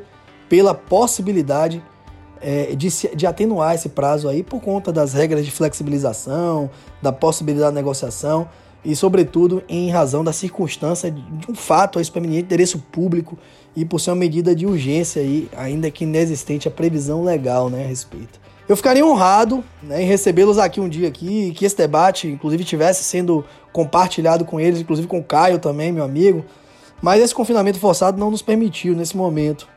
pela 0.49 0.73
possibilidade 0.73 1.83
é, 2.41 2.75
de, 2.75 2.89
de 3.15 3.25
atenuar 3.25 3.75
esse 3.75 3.89
prazo 3.89 4.29
aí 4.29 4.43
por 4.43 4.61
conta 4.61 4.91
das 4.91 5.13
regras 5.13 5.45
de 5.45 5.51
flexibilização, 5.51 6.69
da 7.01 7.11
possibilidade 7.11 7.71
de 7.71 7.75
negociação 7.75 8.47
e, 8.85 8.95
sobretudo, 8.95 9.63
em 9.67 9.89
razão 9.89 10.23
da 10.23 10.31
circunstância 10.31 11.09
de 11.09 11.51
um 11.51 11.55
fato 11.55 11.97
a 11.97 12.01
experiência 12.01 12.39
de 12.39 12.45
interesse 12.45 12.77
público 12.77 13.37
e 13.75 13.83
por 13.83 13.99
ser 13.99 14.11
uma 14.11 14.17
medida 14.17 14.55
de 14.55 14.65
urgência, 14.65 15.21
aí, 15.21 15.49
ainda 15.57 15.89
que 15.89 16.03
inexistente 16.03 16.67
a 16.67 16.71
previsão 16.71 17.23
legal 17.23 17.69
né, 17.69 17.83
a 17.83 17.87
respeito. 17.87 18.39
Eu 18.69 18.75
ficaria 18.77 19.05
honrado 19.05 19.63
né, 19.81 20.03
em 20.03 20.05
recebê-los 20.05 20.57
aqui 20.57 20.79
um 20.79 20.87
dia 20.87 21.07
aqui, 21.07 21.51
que 21.55 21.65
esse 21.65 21.75
debate, 21.75 22.27
inclusive, 22.27 22.63
tivesse 22.63 23.03
sendo 23.03 23.43
compartilhado 23.73 24.45
com 24.45 24.59
eles, 24.59 24.79
inclusive 24.79 25.07
com 25.07 25.19
o 25.19 25.23
Caio 25.23 25.59
também, 25.59 25.91
meu 25.91 26.03
amigo. 26.03 26.45
Mas 27.01 27.21
esse 27.21 27.33
confinamento 27.33 27.79
forçado 27.79 28.19
não 28.19 28.31
nos 28.31 28.41
permitiu 28.41 28.95
nesse 28.95 29.17
momento. 29.17 29.67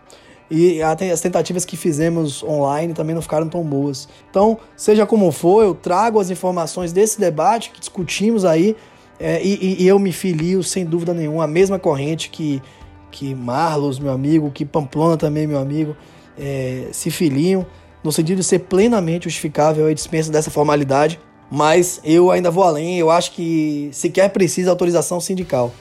E 0.51 0.81
as 0.83 1.21
tentativas 1.21 1.65
que 1.65 1.77
fizemos 1.77 2.43
online 2.43 2.95
também 2.95 3.15
não 3.15 3.21
ficaram 3.21 3.49
tão 3.49 3.63
boas. 3.63 4.09
Então, 4.31 4.59
seja 4.77 5.05
como 5.05 5.31
for, 5.31 5.63
eu 5.63 5.75
trago 5.75 6.19
as 6.19 6.31
informações 6.31 6.91
desse 6.91 7.21
debate 7.21 7.71
que 7.71 7.81
discutimos 7.81 8.47
aí 8.47 8.75
é, 9.21 9.43
e, 9.43 9.83
e, 9.83 9.87
eu 9.87 9.99
me 9.99 10.13
filio, 10.13 10.63
sem 10.63 10.85
dúvida 10.85 11.13
nenhuma, 11.13 11.45
a 11.45 11.49
mesma 11.49 11.79
corrente 11.79 12.31
que, 12.31 12.63
que 13.11 13.35
Marlos, 13.35 13.99
meu 13.99 14.13
amigo, 14.13 14.51
que 14.51 14.65
Pamplona 14.65 15.17
também, 15.17 15.47
meu 15.47 15.59
amigo, 15.59 15.97
é, 16.39 16.89
se 16.93 17.11
filiam, 17.11 17.67
no 18.03 18.13
sentido 18.13 18.39
de 18.39 18.45
ser 18.45 18.61
plenamente 18.61 19.25
justificável 19.25 19.87
a 19.87 19.93
dispensa 19.93 20.31
dessa 20.31 20.51
formalidade, 20.51 21.19
mas 21.51 22.01
eu 22.05 22.31
ainda 22.31 22.51
vou 22.51 22.63
além, 22.63 22.99
eu 22.99 23.11
acho 23.11 23.33
que 23.33 23.89
sequer 23.93 24.31
precisa 24.31 24.71
autorização 24.71 25.21
sindical. 25.21 25.73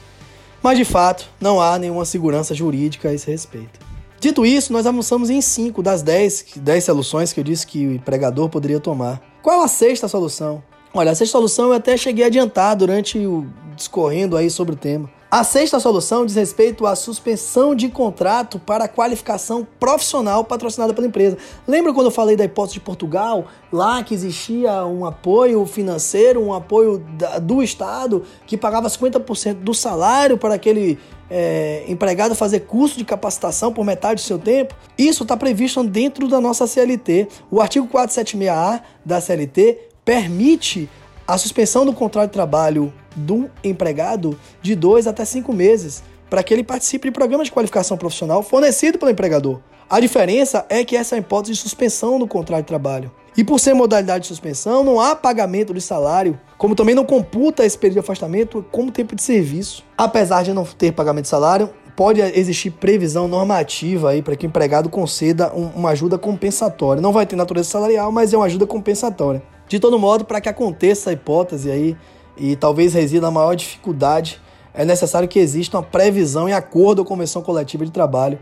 Mas 0.60 0.76
de 0.76 0.84
fato, 0.84 1.28
não 1.40 1.60
há 1.60 1.78
nenhuma 1.78 2.04
segurança 2.04 2.54
jurídica 2.54 3.08
a 3.08 3.14
esse 3.14 3.30
respeito. 3.30 3.78
Dito 4.18 4.44
isso, 4.44 4.72
nós 4.72 4.84
avançamos 4.84 5.30
em 5.30 5.40
5 5.40 5.80
das 5.80 6.02
10, 6.02 6.46
10 6.56 6.84
soluções 6.84 7.32
que 7.32 7.38
eu 7.38 7.44
disse 7.44 7.64
que 7.64 7.86
o 7.86 7.92
empregador 7.92 8.48
poderia 8.48 8.80
tomar. 8.80 9.22
Qual 9.40 9.62
a 9.62 9.68
sexta 9.68 10.08
solução? 10.08 10.60
Olha, 10.98 11.12
a 11.12 11.14
sexta 11.14 11.38
solução 11.38 11.66
eu 11.66 11.74
até 11.74 11.96
cheguei 11.96 12.24
a 12.24 12.26
adiantar 12.26 12.74
durante 12.74 13.24
o 13.24 13.46
discorrendo 13.76 14.36
aí 14.36 14.50
sobre 14.50 14.74
o 14.74 14.76
tema. 14.76 15.08
A 15.30 15.44
sexta 15.44 15.78
solução 15.78 16.26
diz 16.26 16.34
respeito 16.34 16.86
à 16.86 16.96
suspensão 16.96 17.72
de 17.72 17.88
contrato 17.88 18.58
para 18.58 18.88
qualificação 18.88 19.64
profissional 19.78 20.42
patrocinada 20.42 20.92
pela 20.92 21.06
empresa. 21.06 21.38
Lembra 21.68 21.94
quando 21.94 22.06
eu 22.06 22.10
falei 22.10 22.34
da 22.34 22.44
hipótese 22.44 22.74
de 22.74 22.80
Portugal? 22.80 23.46
Lá 23.72 24.02
que 24.02 24.12
existia 24.12 24.84
um 24.86 25.06
apoio 25.06 25.64
financeiro, 25.66 26.42
um 26.42 26.52
apoio 26.52 27.00
do 27.42 27.62
Estado 27.62 28.24
que 28.44 28.56
pagava 28.56 28.88
50% 28.88 29.54
do 29.54 29.74
salário 29.74 30.36
para 30.36 30.54
aquele 30.54 30.98
é, 31.30 31.84
empregado 31.86 32.34
fazer 32.34 32.60
curso 32.60 32.98
de 32.98 33.04
capacitação 33.04 33.72
por 33.72 33.84
metade 33.84 34.20
do 34.20 34.26
seu 34.26 34.38
tempo? 34.38 34.74
Isso 34.96 35.22
está 35.22 35.36
previsto 35.36 35.84
dentro 35.84 36.26
da 36.26 36.40
nossa 36.40 36.66
CLT. 36.66 37.28
O 37.50 37.60
artigo 37.60 37.86
476A 37.86 38.80
da 39.04 39.20
CLT 39.20 39.87
permite 40.08 40.88
a 41.26 41.36
suspensão 41.36 41.84
do 41.84 41.92
contrato 41.92 42.28
de 42.28 42.32
trabalho 42.32 42.90
do 43.14 43.50
empregado 43.62 44.40
de 44.62 44.74
dois 44.74 45.06
até 45.06 45.22
cinco 45.22 45.52
meses 45.52 46.02
para 46.30 46.42
que 46.42 46.54
ele 46.54 46.64
participe 46.64 47.08
de 47.08 47.12
programas 47.12 47.48
de 47.48 47.52
qualificação 47.52 47.94
profissional 47.98 48.42
fornecido 48.42 48.98
pelo 48.98 49.10
empregador. 49.10 49.60
A 49.86 50.00
diferença 50.00 50.64
é 50.70 50.82
que 50.82 50.96
essa 50.96 51.14
é 51.14 51.18
a 51.18 51.20
hipótese 51.20 51.52
de 51.52 51.58
suspensão 51.58 52.18
do 52.18 52.26
contrato 52.26 52.62
de 52.62 52.68
trabalho. 52.68 53.10
E 53.36 53.44
por 53.44 53.60
ser 53.60 53.74
modalidade 53.74 54.22
de 54.22 54.28
suspensão, 54.28 54.82
não 54.82 54.98
há 54.98 55.14
pagamento 55.14 55.74
de 55.74 55.80
salário, 55.82 56.40
como 56.56 56.74
também 56.74 56.94
não 56.94 57.04
computa 57.04 57.66
esse 57.66 57.76
período 57.76 57.96
de 57.96 58.00
afastamento 58.00 58.64
como 58.72 58.90
tempo 58.90 59.14
de 59.14 59.22
serviço. 59.22 59.84
Apesar 59.94 60.42
de 60.42 60.54
não 60.54 60.64
ter 60.64 60.92
pagamento 60.92 61.24
de 61.24 61.28
salário, 61.28 61.68
pode 61.94 62.22
existir 62.22 62.70
previsão 62.70 63.28
normativa 63.28 64.08
aí 64.08 64.22
para 64.22 64.36
que 64.36 64.46
o 64.46 64.48
empregado 64.48 64.88
conceda 64.88 65.52
um, 65.54 65.66
uma 65.76 65.90
ajuda 65.90 66.16
compensatória. 66.16 67.02
Não 67.02 67.12
vai 67.12 67.26
ter 67.26 67.36
natureza 67.36 67.68
salarial, 67.68 68.10
mas 68.10 68.32
é 68.32 68.38
uma 68.38 68.46
ajuda 68.46 68.66
compensatória. 68.66 69.42
De 69.68 69.78
todo 69.78 69.98
modo, 69.98 70.24
para 70.24 70.40
que 70.40 70.48
aconteça 70.48 71.10
a 71.10 71.12
hipótese 71.12 71.70
aí 71.70 71.96
e 72.36 72.56
talvez 72.56 72.94
resida 72.94 73.26
a 73.26 73.30
maior 73.30 73.54
dificuldade, 73.54 74.40
é 74.72 74.84
necessário 74.84 75.28
que 75.28 75.38
exista 75.38 75.76
uma 75.76 75.82
previsão 75.82 76.48
em 76.48 76.52
acordo 76.52 77.04
com 77.04 77.12
a 77.12 77.16
convenção 77.16 77.42
coletiva 77.42 77.84
de 77.84 77.90
trabalho. 77.90 78.38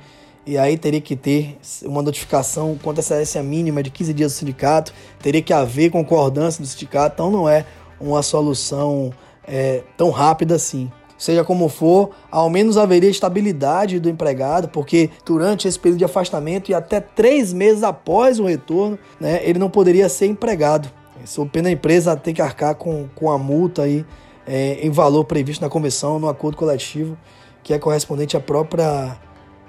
E 0.47 0.57
aí 0.57 0.79
teria 0.79 1.01
que 1.01 1.17
ter 1.17 1.59
uma 1.85 2.03
notificação 2.03 2.79
com 2.81 2.91
antecedência 2.91 3.43
mínima 3.43 3.83
de 3.83 3.91
15 3.91 4.15
dias 4.15 4.33
do 4.33 4.37
sindicato, 4.37 4.93
teria 5.21 5.43
que 5.43 5.53
haver 5.53 5.91
concordância 5.91 6.63
do 6.63 6.67
sindicato, 6.69 7.15
então 7.15 7.31
não 7.33 7.49
é 7.49 7.65
uma 8.01 8.23
solução 8.23 9.13
é, 9.45 9.83
tão 9.97 10.11
rápida 10.11 10.55
assim. 10.55 10.91
Seja 11.19 11.43
como 11.43 11.69
for, 11.69 12.11
ao 12.31 12.49
menos 12.51 12.77
haveria 12.77 13.11
estabilidade 13.11 13.99
do 13.99 14.09
empregado, 14.09 14.69
porque 14.69 15.11
durante 15.25 15.67
esse 15.67 15.79
período 15.79 15.99
de 15.99 16.05
afastamento 16.05 16.71
e 16.71 16.75
até 16.75 17.01
três 17.01 17.53
meses 17.53 17.83
após 17.83 18.39
o 18.39 18.45
retorno, 18.45 18.99
né, 19.19 19.41
ele 19.43 19.59
não 19.59 19.71
poderia 19.71 20.09
ser 20.09 20.27
empregado. 20.27 20.89
Sob 21.27 21.51
pena 21.51 21.69
a 21.69 21.73
empresa 21.73 22.17
tem 22.17 22.33
que 22.33 22.41
arcar 22.41 22.75
com, 22.75 23.09
com 23.15 23.31
a 23.31 23.39
multa 23.39 23.83
aí, 23.83 24.07
é, 24.47 24.79
em 24.81 24.91
valor 24.91 25.25
previsto 25.25 25.61
na 25.61 25.69
convenção, 25.69 26.19
no 26.19 26.29
acordo 26.29 26.57
coletivo, 26.57 27.19
que 27.63 27.75
é 27.75 27.79
correspondente 27.79 28.37
à 28.37 28.41
própria 28.41 29.19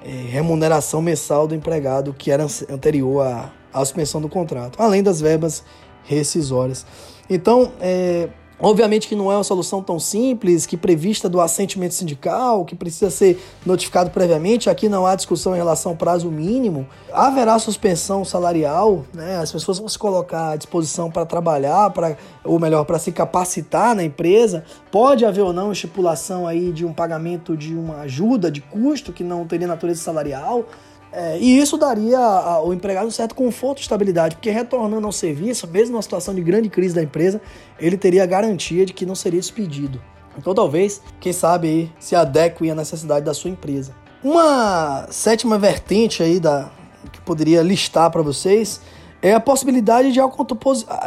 é, 0.05 0.09
remuneração 0.29 1.01
mensal 1.01 1.47
do 1.47 1.55
empregado, 1.55 2.13
que 2.13 2.31
era 2.31 2.45
anterior 2.69 3.25
à, 3.25 3.51
à 3.73 3.79
suspensão 3.79 4.21
do 4.21 4.29
contrato, 4.29 4.81
além 4.81 5.01
das 5.01 5.19
verbas 5.19 5.63
rescisórias. 6.03 6.85
Então, 7.29 7.71
é, 7.81 8.29
Obviamente 8.59 9.07
que 9.07 9.15
não 9.15 9.31
é 9.31 9.35
uma 9.35 9.43
solução 9.43 9.83
tão 9.83 9.99
simples, 9.99 10.65
que 10.65 10.75
prevista 10.75 11.29
do 11.29 11.39
assentimento 11.39 11.93
sindical, 11.93 12.65
que 12.65 12.75
precisa 12.75 13.11
ser 13.11 13.39
notificado 13.63 14.09
previamente. 14.09 14.67
Aqui 14.67 14.89
não 14.89 15.05
há 15.05 15.15
discussão 15.15 15.53
em 15.53 15.57
relação 15.57 15.91
ao 15.91 15.97
prazo 15.97 16.31
mínimo. 16.31 16.87
Haverá 17.13 17.59
suspensão 17.59 18.25
salarial, 18.25 19.05
né? 19.13 19.37
As 19.37 19.51
pessoas 19.51 19.77
vão 19.77 19.87
se 19.87 19.99
colocar 19.99 20.51
à 20.51 20.55
disposição 20.55 21.11
para 21.11 21.23
trabalhar, 21.23 21.91
para, 21.91 22.17
ou 22.43 22.59
melhor, 22.59 22.83
para 22.83 22.97
se 22.97 23.11
capacitar 23.11 23.95
na 23.95 24.03
empresa. 24.03 24.63
Pode 24.91 25.23
haver 25.23 25.41
ou 25.41 25.53
não 25.53 25.71
estipulação 25.71 26.47
aí 26.47 26.71
de 26.71 26.83
um 26.83 26.93
pagamento 26.93 27.55
de 27.55 27.75
uma 27.75 28.01
ajuda 28.01 28.49
de 28.49 28.61
custo 28.61 29.13
que 29.13 29.23
não 29.23 29.45
teria 29.45 29.67
natureza 29.67 30.01
salarial. 30.01 30.65
É, 31.11 31.37
e 31.39 31.57
isso 31.57 31.77
daria 31.77 32.19
ao 32.19 32.73
empregado 32.73 33.07
um 33.07 33.11
certo 33.11 33.33
conforto 33.33 33.79
e 33.79 33.81
estabilidade, 33.81 34.35
porque 34.35 34.49
retornando 34.49 35.05
ao 35.05 35.11
serviço, 35.11 35.67
mesmo 35.67 35.93
numa 35.93 36.01
situação 36.01 36.35
de 36.35 36.41
grande 36.41 36.69
crise 36.69 36.93
da 36.93 37.01
empresa, 37.01 37.41
ele 37.79 37.97
teria 37.97 38.23
a 38.23 38.25
garantia 38.25 38.85
de 38.85 38.93
que 38.93 39.05
não 39.05 39.15
seria 39.15 39.39
despedido. 39.39 40.01
Então 40.37 40.53
talvez, 40.53 41.01
quem 41.19 41.33
sabe 41.33 41.67
aí, 41.67 41.91
se 41.99 42.15
adeque 42.15 42.69
à 42.69 42.75
necessidade 42.75 43.25
da 43.25 43.33
sua 43.33 43.49
empresa. 43.49 43.93
Uma 44.23 45.07
sétima 45.09 45.57
vertente 45.57 46.21
aí 46.21 46.39
da, 46.39 46.69
que 47.11 47.21
poderia 47.21 47.61
listar 47.61 48.11
para 48.11 48.21
vocês 48.21 48.81
é 49.21 49.33
a 49.33 49.39
possibilidade 49.39 50.11
de, 50.11 50.19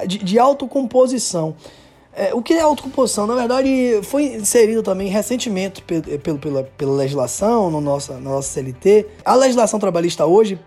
de, 0.06 0.18
de 0.18 0.38
autocomposição. 0.38 1.54
É, 2.20 2.34
o 2.34 2.42
que 2.42 2.52
é 2.52 2.60
autocomposição? 2.60 3.26
Na 3.26 3.34
verdade, 3.34 4.00
foi 4.02 4.24
inserido 4.24 4.82
também 4.82 5.08
recentemente 5.08 5.82
pelo, 5.82 6.38
pela, 6.38 6.64
pela 6.64 6.92
legislação 6.92 7.70
no 7.70 7.80
nossa, 7.80 8.12
na 8.12 8.20
nossa 8.28 8.52
CLT. 8.52 9.06
A 9.24 9.34
legislação 9.34 9.80
trabalhista 9.80 10.26
hoje, 10.26 10.60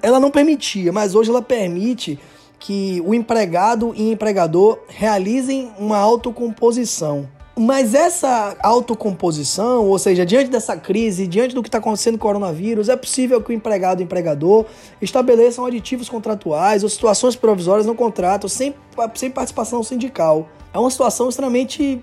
ela 0.00 0.20
não 0.20 0.30
permitia, 0.30 0.92
mas 0.92 1.16
hoje 1.16 1.28
ela 1.28 1.42
permite 1.42 2.16
que 2.60 3.02
o 3.04 3.12
empregado 3.12 3.92
e 3.96 4.12
empregador 4.12 4.78
realizem 4.86 5.72
uma 5.80 5.98
autocomposição. 5.98 7.28
Mas 7.58 7.92
essa 7.92 8.56
autocomposição, 8.62 9.88
ou 9.88 9.98
seja, 9.98 10.24
diante 10.24 10.48
dessa 10.48 10.76
crise, 10.76 11.26
diante 11.26 11.56
do 11.56 11.62
que 11.62 11.68
está 11.68 11.78
acontecendo 11.78 12.18
com 12.18 12.28
o 12.28 12.30
coronavírus, 12.30 12.88
é 12.88 12.94
possível 12.94 13.42
que 13.42 13.50
o 13.50 13.52
empregado 13.52 14.00
e 14.00 14.04
o 14.04 14.06
empregador 14.06 14.64
estabeleçam 15.02 15.66
aditivos 15.66 16.08
contratuais 16.08 16.84
ou 16.84 16.88
situações 16.88 17.34
provisórias 17.34 17.84
no 17.84 17.96
contrato 17.96 18.48
sem, 18.48 18.72
sem 19.16 19.28
participação 19.28 19.82
sindical 19.82 20.48
é 20.72 20.78
uma 20.78 20.90
situação 20.90 21.28
extremamente 21.28 22.02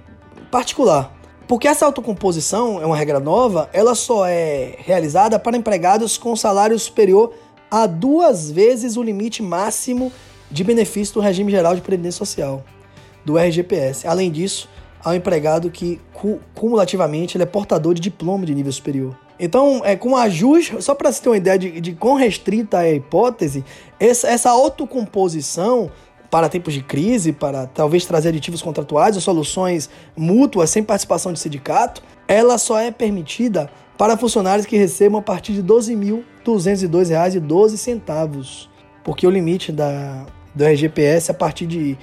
particular. 0.52 1.14
Porque 1.48 1.68
essa 1.68 1.86
autocomposição 1.86 2.82
é 2.82 2.86
uma 2.86 2.98
regra 2.98 3.20
nova, 3.20 3.70
ela 3.72 3.96
só 3.96 4.26
é 4.26 4.76
realizada 4.80 5.40
para 5.40 5.56
empregados 5.56 6.18
com 6.18 6.36
salário 6.36 6.78
superior 6.78 7.34
a 7.72 7.86
duas 7.86 8.52
vezes 8.52 8.98
o 8.98 9.04
limite 9.04 9.42
máximo 9.42 10.12
de 10.52 10.64
benefício 10.64 11.14
do 11.14 11.20
regime 11.20 11.52
geral 11.52 11.76
de 11.76 11.82
previdência 11.82 12.18
social, 12.18 12.64
do 13.24 13.38
RGPS. 13.38 14.08
Além 14.08 14.32
disso, 14.32 14.70
um 15.06 15.14
empregado 15.14 15.70
que 15.70 16.02
cumulativamente 16.54 17.38
ele 17.38 17.44
é 17.44 17.48
portador 17.48 17.94
de 17.94 18.02
diploma 18.02 18.46
de 18.46 18.54
nível 18.54 18.72
superior. 18.72 19.18
Então, 19.40 19.82
é, 19.86 19.96
com 19.96 20.18
ajuste, 20.18 20.82
só 20.82 20.96
para 20.96 21.12
você 21.12 21.22
ter 21.22 21.30
uma 21.30 21.38
ideia 21.38 21.60
de, 21.60 21.80
de 21.80 21.94
quão 21.94 22.16
restrita 22.16 22.84
é 22.84 22.92
a 22.92 22.94
hipótese, 22.96 23.64
essa, 24.00 24.28
essa 24.28 24.50
autocomposição 24.50 25.92
para 26.30 26.50
tempos 26.50 26.74
de 26.74 26.82
crise, 26.82 27.32
para 27.32 27.68
talvez 27.68 28.06
trazer 28.06 28.28
aditivos 28.30 28.62
contratuais 28.62 29.16
ou 29.16 29.22
soluções 29.22 29.90
mútuas 30.16 30.70
sem 30.70 30.84
participação 30.84 31.34
de 31.34 31.40
sindicato, 31.40 32.04
ela 32.28 32.58
só 32.58 32.80
é 32.80 32.92
permitida 32.92 33.70
para 33.98 34.18
funcionários 34.18 34.66
que 34.66 34.76
recebam 34.78 35.20
a 35.20 35.24
partir 35.24 35.54
de 35.54 35.62
R$ 35.62 35.68
12.202,12, 35.68 38.68
porque 39.04 39.26
o 39.26 39.30
limite 39.30 39.72
da, 39.72 40.26
do 40.54 40.66
RGPS 40.66 41.32
é 41.32 41.34
a 41.34 41.38
partir 41.38 41.66
de 41.66 41.98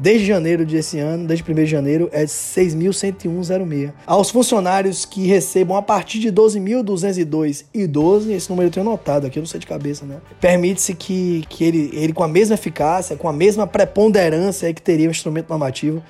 desde 0.00 0.26
janeiro 0.26 0.64
desse 0.64 0.98
ano, 0.98 1.26
desde 1.26 1.44
1 1.48 1.54
de 1.54 1.66
janeiro, 1.66 2.08
é 2.10 2.24
6.101,06. 2.24 3.92
Aos 4.06 4.30
funcionários 4.30 5.04
que 5.04 5.26
recebam 5.26 5.76
a 5.76 5.82
partir 5.82 6.18
de 6.18 6.32
12.202 6.32 7.66
e 7.72 7.86
12, 7.86 8.32
esse 8.32 8.48
número 8.48 8.68
eu 8.68 8.72
tenho 8.72 8.86
anotado 8.86 9.26
aqui, 9.26 9.38
eu 9.38 9.42
não 9.42 9.46
sei 9.46 9.60
de 9.60 9.66
cabeça, 9.66 10.06
né? 10.06 10.16
Permite-se 10.40 10.94
que, 10.94 11.44
que 11.48 11.64
ele, 11.64 11.90
ele, 11.92 12.12
com 12.14 12.24
a 12.24 12.28
mesma 12.28 12.54
eficácia, 12.54 13.14
com 13.14 13.28
a 13.28 13.32
mesma 13.32 13.66
preponderância 13.66 14.72
que 14.72 14.80
teria 14.80 15.06
o 15.06 15.10
instrumento 15.10 15.50
normativo, 15.50 16.02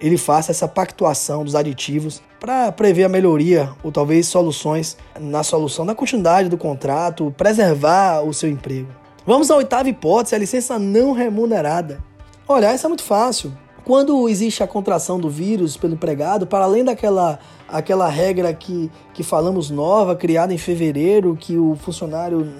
ele 0.00 0.18
faça 0.18 0.52
essa 0.52 0.68
pactuação 0.68 1.44
dos 1.44 1.54
aditivos 1.54 2.22
para 2.38 2.70
prever 2.70 3.04
a 3.04 3.08
melhoria 3.08 3.70
ou 3.82 3.90
talvez 3.90 4.26
soluções 4.26 4.96
na 5.18 5.42
solução 5.42 5.84
da 5.84 5.94
continuidade 5.94 6.48
do 6.48 6.58
contrato, 6.58 7.34
preservar 7.36 8.20
o 8.20 8.32
seu 8.32 8.48
emprego. 8.48 8.88
Vamos 9.26 9.50
à 9.50 9.56
oitava 9.56 9.88
hipótese, 9.88 10.34
a 10.34 10.38
licença 10.38 10.78
não 10.78 11.12
remunerada. 11.12 12.07
Olha, 12.48 12.68
essa 12.68 12.86
é 12.86 12.88
muito 12.88 13.02
fácil. 13.02 13.52
Quando 13.84 14.26
existe 14.26 14.62
a 14.62 14.66
contração 14.66 15.20
do 15.20 15.28
vírus 15.28 15.76
pelo 15.76 15.94
empregado, 15.94 16.46
para 16.46 16.64
além 16.64 16.82
daquela 16.82 17.38
aquela 17.68 18.08
regra 18.08 18.54
que, 18.54 18.90
que 19.12 19.22
falamos 19.22 19.68
nova, 19.68 20.16
criada 20.16 20.54
em 20.54 20.58
fevereiro, 20.58 21.36
que 21.38 21.58
o 21.58 21.76
funcionário 21.76 22.50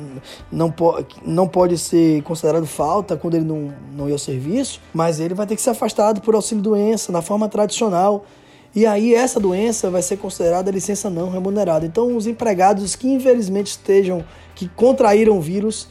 não, 0.52 0.70
po 0.70 1.02
não 1.24 1.48
pode 1.48 1.78
ser 1.78 2.22
considerado 2.22 2.66
falta 2.66 3.16
quando 3.16 3.34
ele 3.34 3.46
não, 3.46 3.72
não 3.94 4.06
ia 4.06 4.14
ao 4.14 4.18
serviço, 4.18 4.82
mas 4.92 5.18
ele 5.18 5.32
vai 5.32 5.46
ter 5.46 5.56
que 5.56 5.62
ser 5.62 5.70
afastado 5.70 6.20
por 6.20 6.34
auxílio-doença, 6.34 7.10
na 7.10 7.22
forma 7.22 7.48
tradicional. 7.48 8.26
E 8.74 8.84
aí 8.84 9.14
essa 9.14 9.40
doença 9.40 9.90
vai 9.90 10.02
ser 10.02 10.18
considerada 10.18 10.70
licença 10.70 11.08
não 11.08 11.30
remunerada. 11.30 11.86
Então 11.86 12.14
os 12.14 12.26
empregados 12.26 12.94
que 12.94 13.08
infelizmente 13.08 13.68
estejam, 13.68 14.22
que 14.54 14.68
contraíram 14.68 15.38
o 15.38 15.40
vírus, 15.40 15.88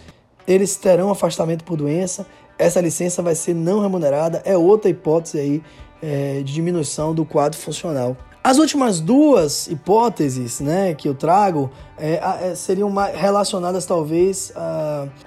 eles 0.48 0.78
terão 0.78 1.10
afastamento 1.10 1.64
por 1.64 1.76
doença. 1.76 2.26
Essa 2.57 2.81
licença 2.81 3.21
vai 3.21 3.35
ser 3.35 3.53
não 3.53 3.79
remunerada, 3.79 4.41
é 4.45 4.57
outra 4.57 4.89
hipótese 4.89 5.39
aí 5.39 5.63
é, 6.01 6.41
de 6.43 6.53
diminuição 6.53 7.13
do 7.13 7.25
quadro 7.25 7.57
funcional. 7.57 8.17
As 8.43 8.59
últimas 8.59 9.01
duas 9.01 9.67
hipóteses 9.67 10.61
né, 10.61 10.93
que 10.93 11.09
eu 11.09 11.13
trago 11.13 11.69
é, 11.97 12.13
é, 12.43 12.55
seriam 12.55 12.93
relacionadas 13.13 13.85
talvez 13.85 14.53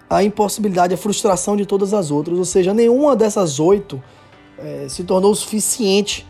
à, 0.09 0.24
impossibilidade, 0.24 0.94
à 0.94 0.97
frustração 0.97 1.55
de 1.55 1.66
todas 1.66 1.93
as 1.93 2.11
outras, 2.11 2.39
ou 2.39 2.47
seja, 2.47 2.73
nenhuma 2.73 3.15
dessas 3.15 3.61
oito 3.61 4.02
é, 4.59 4.86
se 4.89 5.05
tornou 5.05 5.35
suficiente 5.35 6.27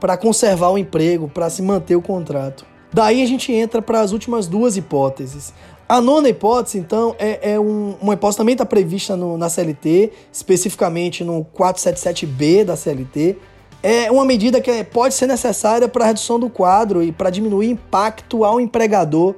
para 0.00 0.16
conservar 0.16 0.70
o 0.70 0.78
emprego, 0.78 1.28
para 1.28 1.50
se 1.50 1.60
manter 1.60 1.94
o 1.94 2.00
contrato. 2.00 2.64
Daí 2.92 3.22
a 3.22 3.26
gente 3.26 3.52
entra 3.52 3.82
para 3.82 4.00
as 4.00 4.10
últimas 4.10 4.46
duas 4.46 4.76
hipóteses. 4.76 5.52
A 5.90 6.00
nona 6.00 6.28
hipótese, 6.28 6.78
então, 6.78 7.16
é, 7.18 7.54
é 7.54 7.58
um, 7.58 7.96
uma 8.00 8.14
hipótese 8.14 8.38
também 8.38 8.52
está 8.52 8.64
prevista 8.64 9.16
no, 9.16 9.36
na 9.36 9.50
CLT, 9.50 10.12
especificamente 10.32 11.24
no 11.24 11.44
477B 11.44 12.62
da 12.62 12.76
CLT. 12.76 13.36
É 13.82 14.08
uma 14.08 14.24
medida 14.24 14.60
que 14.60 14.84
pode 14.84 15.14
ser 15.14 15.26
necessária 15.26 15.88
para 15.88 16.04
a 16.04 16.06
redução 16.06 16.38
do 16.38 16.48
quadro 16.48 17.02
e 17.02 17.10
para 17.10 17.28
diminuir 17.28 17.66
o 17.66 17.70
impacto 17.72 18.44
ao 18.44 18.60
empregador 18.60 19.34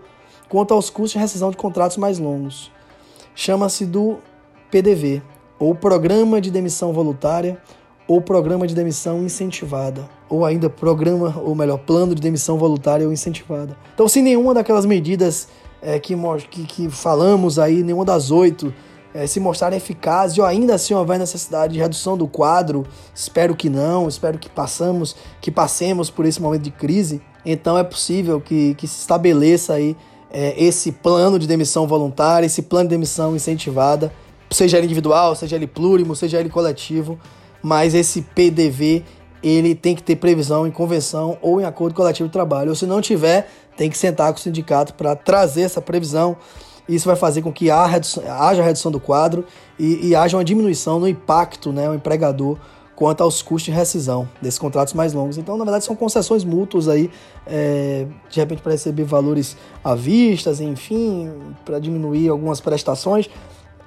quanto 0.47 0.74
aos 0.74 0.91
custos 0.91 1.12
de 1.12 1.19
rescisão 1.20 1.51
de 1.51 1.57
contratos 1.57 1.97
mais 1.97 2.19
longos. 2.19 2.70
Chama-se 3.35 3.87
do 3.87 4.19
PDV, 4.70 5.23
ou 5.59 5.74
Programa 5.74 6.39
de 6.39 6.51
Demissão 6.51 6.93
Voluntária, 6.93 7.57
ou 8.07 8.20
Programa 8.20 8.66
de 8.66 8.74
Demissão 8.74 9.24
Incentivada, 9.24 10.07
ou 10.29 10.45
ainda 10.45 10.69
Programa, 10.69 11.35
ou 11.43 11.55
melhor, 11.55 11.79
Plano 11.79 12.15
de 12.15 12.20
Demissão 12.20 12.59
Voluntária 12.59 13.07
ou 13.07 13.12
Incentivada. 13.12 13.74
Então, 13.95 14.07
se 14.07 14.20
nenhuma 14.20 14.53
daquelas 14.53 14.85
medidas 14.85 15.49
é, 15.82 15.98
que, 15.98 16.16
que, 16.48 16.64
que, 16.64 16.90
falamos 16.90 17.59
aí, 17.59 17.82
nenhuma 17.82 18.04
das 18.04 18.30
oito, 18.30 18.72
é, 19.12 19.26
se 19.26 19.40
mostrarem 19.40 19.76
eficazes 19.76 20.38
ou 20.38 20.44
ainda 20.44 20.74
assim 20.74 20.94
houver 20.94 21.18
necessidade 21.18 21.74
de 21.74 21.80
redução 21.80 22.16
do 22.16 22.26
quadro, 22.26 22.86
espero 23.14 23.54
que 23.54 23.68
não, 23.68 24.09
espero 24.09 24.38
que 24.38 24.48
passamos, 24.48 25.16
que 25.40 25.50
passemos 25.50 26.09
por 26.09 26.24
esse 26.24 26.40
momento 26.40 26.62
de 26.62 26.70
crise, 26.70 27.20
então 27.44 27.76
é 27.76 27.84
possível 27.84 28.40
que, 28.40 28.74
que 28.74 28.86
se 28.86 29.00
estabeleça 29.00 29.74
aí 29.74 29.96
é, 30.30 30.54
esse 30.56 30.92
plano 30.92 31.38
de 31.38 31.46
demissão 31.46 31.86
voluntária, 31.86 32.46
esse 32.46 32.62
plano 32.62 32.88
de 32.88 32.94
demissão 32.94 33.36
incentivada, 33.36 34.12
seja 34.50 34.78
ele 34.78 34.86
individual, 34.86 35.34
seja 35.34 35.56
ele 35.56 35.66
plurimo, 35.66 36.14
seja 36.16 36.40
ele 36.40 36.48
coletivo, 36.48 37.18
mas 37.62 37.94
esse 37.94 38.22
PDV 38.22 39.04
ele 39.42 39.74
tem 39.74 39.94
que 39.94 40.02
ter 40.02 40.16
previsão 40.16 40.66
em 40.66 40.70
convenção 40.70 41.36
ou 41.42 41.60
em 41.60 41.64
acordo 41.64 41.94
coletivo 41.94 42.28
de 42.28 42.32
trabalho. 42.32 42.70
Ou 42.70 42.76
se 42.76 42.86
não 42.86 43.00
tiver, 43.00 43.50
tem 43.82 43.90
que 43.90 43.98
sentar 43.98 44.32
com 44.32 44.38
o 44.38 44.40
sindicato 44.40 44.94
para 44.94 45.16
trazer 45.16 45.62
essa 45.62 45.82
previsão. 45.82 46.36
Isso 46.88 47.04
vai 47.04 47.16
fazer 47.16 47.42
com 47.42 47.52
que 47.52 47.68
haja 47.68 48.62
redução 48.62 48.92
do 48.92 49.00
quadro 49.00 49.44
e, 49.76 50.09
e 50.09 50.14
haja 50.14 50.36
uma 50.36 50.44
diminuição 50.44 51.00
no 51.00 51.09
impacto, 51.09 51.72
né, 51.72 51.90
o 51.90 51.94
empregador 51.94 52.59
quanto 52.94 53.24
aos 53.24 53.42
custos 53.42 53.64
de 53.64 53.70
rescisão 53.72 54.28
desses 54.40 54.59
contratos 54.59 54.94
mais 54.94 55.12
longos. 55.12 55.36
Então, 55.36 55.56
na 55.56 55.64
verdade, 55.64 55.84
são 55.84 55.96
concessões 55.96 56.44
mútuas 56.44 56.86
aí, 56.86 57.10
é, 57.44 58.06
de 58.30 58.38
repente 58.38 58.62
para 58.62 58.70
receber 58.70 59.02
valores 59.02 59.56
à 59.82 59.96
vista, 59.96 60.52
enfim, 60.62 61.32
para 61.64 61.80
diminuir 61.80 62.28
algumas 62.28 62.60
prestações, 62.60 63.28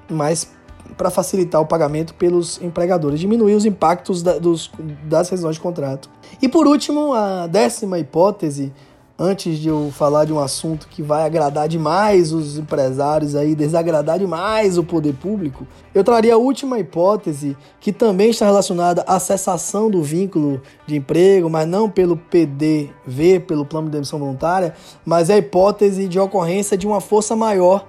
mas 0.09 0.51
para 0.97 1.09
facilitar 1.09 1.61
o 1.61 1.65
pagamento 1.65 2.13
pelos 2.15 2.61
empregadores, 2.61 3.17
diminuir 3.17 3.55
os 3.55 3.65
impactos 3.65 4.21
da, 4.21 4.37
dos, 4.37 4.69
das 5.05 5.29
rescisões 5.29 5.55
de 5.55 5.61
contrato. 5.61 6.09
E 6.41 6.49
por 6.49 6.67
último, 6.67 7.13
a 7.13 7.47
décima 7.47 7.97
hipótese, 7.97 8.73
antes 9.17 9.57
de 9.57 9.69
eu 9.69 9.91
falar 9.91 10.25
de 10.25 10.33
um 10.33 10.39
assunto 10.39 10.87
que 10.89 11.01
vai 11.01 11.23
agradar 11.23 11.67
demais 11.67 12.33
os 12.33 12.57
empresários 12.57 13.35
aí, 13.35 13.55
desagradar 13.55 14.19
demais 14.19 14.77
o 14.77 14.83
poder 14.83 15.13
público, 15.13 15.65
eu 15.93 16.03
traria 16.03 16.35
a 16.35 16.37
última 16.37 16.79
hipótese, 16.79 17.55
que 17.79 17.93
também 17.93 18.29
está 18.29 18.45
relacionada 18.45 19.03
à 19.07 19.19
cessação 19.19 19.89
do 19.89 20.03
vínculo 20.03 20.61
de 20.85 20.97
emprego, 20.97 21.49
mas 21.49 21.67
não 21.67 21.89
pelo 21.89 22.17
PDV, 22.17 23.39
pelo 23.47 23.65
plano 23.65 23.87
de 23.87 23.93
demissão 23.93 24.19
voluntária, 24.19 24.73
mas 25.05 25.29
é 25.29 25.35
a 25.35 25.37
hipótese 25.37 26.07
de 26.07 26.19
ocorrência 26.19 26.77
de 26.77 26.85
uma 26.85 26.99
força 26.99 27.35
maior 27.35 27.85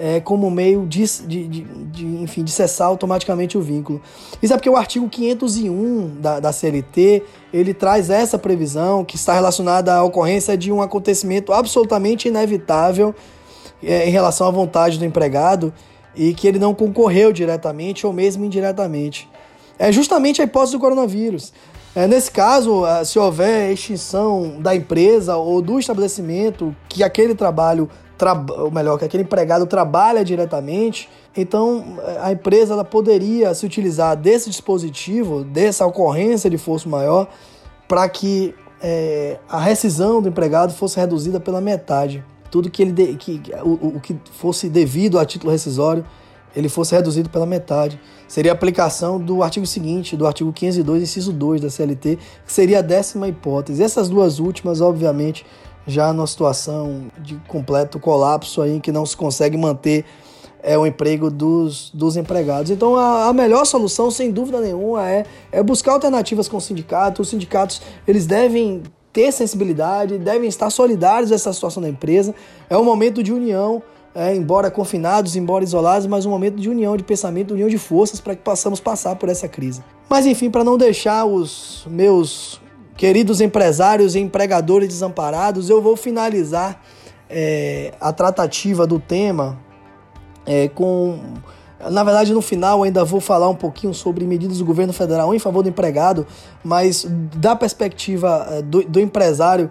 é, 0.00 0.18
como 0.18 0.50
meio 0.50 0.86
de, 0.86 1.04
de, 1.26 1.46
de, 1.46 1.60
de, 1.62 2.06
enfim, 2.22 2.42
de 2.42 2.50
cessar 2.50 2.88
automaticamente 2.88 3.58
o 3.58 3.60
vínculo. 3.60 4.00
Isso 4.42 4.54
é 4.54 4.56
porque 4.56 4.70
o 4.70 4.76
artigo 4.76 5.06
501 5.08 6.20
da, 6.20 6.40
da 6.40 6.52
CLT 6.52 7.22
ele 7.52 7.74
traz 7.74 8.08
essa 8.08 8.38
previsão 8.38 9.04
que 9.04 9.16
está 9.16 9.34
relacionada 9.34 9.94
à 9.94 10.02
ocorrência 10.02 10.56
de 10.56 10.72
um 10.72 10.80
acontecimento 10.80 11.52
absolutamente 11.52 12.28
inevitável 12.28 13.14
é, 13.82 14.08
em 14.08 14.10
relação 14.10 14.48
à 14.48 14.50
vontade 14.50 14.98
do 14.98 15.04
empregado 15.04 15.72
e 16.16 16.32
que 16.32 16.48
ele 16.48 16.58
não 16.58 16.74
concorreu 16.74 17.30
diretamente 17.30 18.06
ou 18.06 18.12
mesmo 18.12 18.42
indiretamente. 18.44 19.28
É 19.78 19.92
justamente 19.92 20.40
a 20.40 20.44
hipótese 20.44 20.72
do 20.72 20.80
coronavírus. 20.80 21.52
É, 21.94 22.06
nesse 22.06 22.30
caso, 22.30 22.86
é, 22.86 23.04
se 23.04 23.18
houver 23.18 23.70
extinção 23.72 24.60
da 24.60 24.74
empresa 24.74 25.36
ou 25.36 25.60
do 25.60 25.78
estabelecimento 25.78 26.74
que 26.88 27.02
aquele 27.02 27.34
trabalho 27.34 27.90
ou 28.58 28.70
melhor, 28.70 28.98
que 28.98 29.04
aquele 29.04 29.22
empregado 29.22 29.66
trabalha 29.66 30.24
diretamente, 30.24 31.08
então 31.36 31.98
a 32.20 32.32
empresa 32.32 32.74
ela 32.74 32.84
poderia 32.84 33.54
se 33.54 33.64
utilizar 33.64 34.16
desse 34.16 34.50
dispositivo, 34.50 35.44
dessa 35.44 35.86
ocorrência 35.86 36.50
de 36.50 36.58
força 36.58 36.88
maior, 36.88 37.28
para 37.88 38.08
que 38.08 38.54
é, 38.80 39.38
a 39.48 39.60
rescisão 39.60 40.22
do 40.22 40.28
empregado 40.28 40.72
fosse 40.72 40.98
reduzida 40.98 41.38
pela 41.38 41.60
metade. 41.60 42.24
Tudo 42.50 42.70
que 42.70 42.82
ele 42.82 42.92
de, 42.92 43.14
que, 43.16 43.40
o, 43.62 43.96
o 43.96 44.00
que 44.00 44.16
fosse 44.32 44.68
devido 44.68 45.18
a 45.18 45.24
título 45.24 45.52
rescisório, 45.52 46.04
ele 46.54 46.68
fosse 46.68 46.94
reduzido 46.94 47.28
pela 47.30 47.46
metade. 47.46 48.00
Seria 48.26 48.52
a 48.52 48.54
aplicação 48.54 49.20
do 49.20 49.42
artigo 49.42 49.66
seguinte, 49.66 50.16
do 50.16 50.26
artigo 50.26 50.52
502, 50.52 51.02
inciso 51.02 51.32
2 51.32 51.60
da 51.60 51.70
CLT, 51.70 52.18
que 52.44 52.52
seria 52.52 52.78
a 52.80 52.82
décima 52.82 53.28
hipótese. 53.28 53.82
Essas 53.82 54.08
duas 54.08 54.38
últimas, 54.38 54.80
obviamente, 54.80 55.44
já 55.86 56.12
numa 56.12 56.26
situação 56.26 57.10
de 57.18 57.36
completo 57.48 57.98
colapso 57.98 58.62
aí, 58.62 58.80
que 58.80 58.92
não 58.92 59.04
se 59.04 59.16
consegue 59.16 59.56
manter 59.56 60.04
é, 60.62 60.76
o 60.78 60.86
emprego 60.86 61.30
dos, 61.30 61.90
dos 61.92 62.16
empregados. 62.16 62.70
Então 62.70 62.96
a, 62.96 63.26
a 63.26 63.32
melhor 63.32 63.64
solução, 63.64 64.10
sem 64.10 64.30
dúvida 64.30 64.60
nenhuma, 64.60 65.08
é, 65.08 65.24
é 65.50 65.62
buscar 65.62 65.92
alternativas 65.92 66.48
com 66.48 66.56
o 66.56 66.60
sindicato. 66.60 67.22
Os 67.22 67.28
sindicatos 67.28 67.80
eles 68.06 68.26
devem 68.26 68.82
ter 69.12 69.32
sensibilidade, 69.32 70.18
devem 70.18 70.48
estar 70.48 70.70
solidários 70.70 71.32
a 71.32 71.34
essa 71.34 71.52
situação 71.52 71.82
da 71.82 71.88
empresa. 71.88 72.34
É 72.68 72.76
um 72.76 72.84
momento 72.84 73.22
de 73.22 73.32
união, 73.32 73.82
é, 74.14 74.34
embora 74.34 74.70
confinados, 74.70 75.36
embora 75.36 75.64
isolados, 75.64 76.06
mas 76.06 76.26
um 76.26 76.30
momento 76.30 76.56
de 76.56 76.68
união 76.68 76.96
de 76.96 77.02
pensamento, 77.02 77.52
união 77.52 77.68
de 77.68 77.78
forças 77.78 78.20
para 78.20 78.34
que 78.34 78.42
possamos 78.42 78.80
passar 78.80 79.16
por 79.16 79.28
essa 79.28 79.48
crise. 79.48 79.82
Mas 80.08 80.26
enfim, 80.26 80.50
para 80.50 80.64
não 80.64 80.76
deixar 80.76 81.24
os 81.24 81.86
meus 81.88 82.60
Queridos 83.00 83.40
empresários 83.40 84.14
e 84.14 84.18
empregadores 84.18 84.86
desamparados, 84.86 85.70
eu 85.70 85.80
vou 85.80 85.96
finalizar 85.96 86.82
é, 87.30 87.94
a 87.98 88.12
tratativa 88.12 88.86
do 88.86 89.00
tema 89.00 89.58
é, 90.44 90.68
com. 90.68 91.18
Na 91.90 92.04
verdade, 92.04 92.30
no 92.34 92.42
final, 92.42 92.82
ainda 92.82 93.02
vou 93.02 93.18
falar 93.18 93.48
um 93.48 93.54
pouquinho 93.54 93.94
sobre 93.94 94.26
medidas 94.26 94.58
do 94.58 94.66
governo 94.66 94.92
federal 94.92 95.34
em 95.34 95.38
favor 95.38 95.62
do 95.62 95.70
empregado, 95.70 96.26
mas 96.62 97.06
da 97.08 97.56
perspectiva 97.56 98.46
é, 98.50 98.60
do, 98.60 98.82
do 98.82 99.00
empresário, 99.00 99.70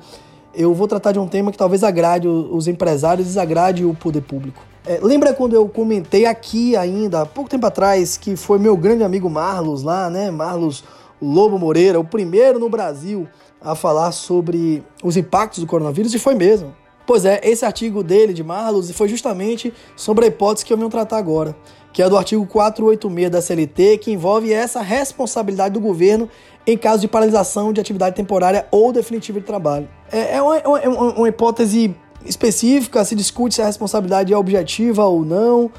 eu 0.51 0.73
vou 0.73 0.87
tratar 0.87 1.11
de 1.11 1.19
um 1.19 1.27
tema 1.27 1.51
que 1.51 1.57
talvez 1.59 1.83
agrade 1.83 2.27
os 2.27 2.67
empresários 2.67 3.27
e 3.27 3.29
desagrade 3.29 3.85
o 3.85 3.93
poder 3.93 4.21
público. 4.21 4.59
É, 4.87 4.97
lembra 5.03 5.35
quando 5.35 5.53
eu 5.53 5.69
comentei 5.69 6.25
aqui 6.25 6.75
ainda, 6.75 7.21
há 7.21 7.25
pouco 7.27 7.47
tempo 7.47 7.67
atrás, 7.67 8.17
que 8.17 8.35
foi 8.35 8.57
meu 8.57 8.75
grande 8.75 9.03
amigo 9.03 9.29
Marlos 9.29 9.83
lá, 9.83 10.09
né? 10.09 10.31
Marlos 10.31 10.83
Lobo 11.21 11.57
Moreira, 11.57 11.99
o 11.99 12.03
primeiro 12.03 12.59
no 12.59 12.69
Brasil 12.69 13.27
a 13.61 13.75
falar 13.75 14.11
sobre 14.11 14.83
os 15.03 15.17
impactos 15.17 15.59
do 15.59 15.67
coronavírus, 15.67 16.13
e 16.13 16.19
foi 16.19 16.35
mesmo. 16.35 16.73
Pois 17.05 17.25
é, 17.25 17.41
esse 17.43 17.65
artigo 17.65 18.03
dele, 18.03 18.33
de 18.33 18.43
Marlos, 18.43 18.91
foi 18.91 19.07
justamente 19.07 19.73
sobre 19.95 20.25
a 20.25 20.27
hipótese 20.27 20.65
que 20.65 20.71
eu 20.71 20.77
venho 20.77 20.89
tratar 20.89 21.17
agora, 21.17 21.55
que 21.91 22.03
é 22.03 22.07
do 22.07 22.15
artigo 22.15 22.45
486 22.45 23.31
da 23.31 23.41
CLT, 23.41 23.97
que 23.97 24.11
envolve 24.11 24.53
essa 24.53 24.79
responsabilidade 24.79 25.73
do 25.73 25.79
governo 25.79 26.29
em 26.67 26.77
caso 26.77 27.01
de 27.01 27.07
paralisação 27.07 27.73
de 27.73 27.81
atividade 27.81 28.15
temporária 28.15 28.67
ou 28.69 28.93
definitiva 28.93 29.39
de 29.39 29.45
trabalho. 29.45 29.89
É, 30.11 30.35
é 30.35 30.41
uma, 30.41 30.57
é 30.57 30.67
uma, 30.67 30.79
é 30.79 30.87
uma 30.87 31.27
hipótese 31.27 31.95
específica, 32.23 33.03
se 33.03 33.15
discute 33.15 33.55
se 33.55 33.61
a 33.61 33.65
responsabilidade 33.65 34.31
é 34.31 34.37
objetiva 34.37 35.03
ou 35.05 35.25
não, 35.25 35.71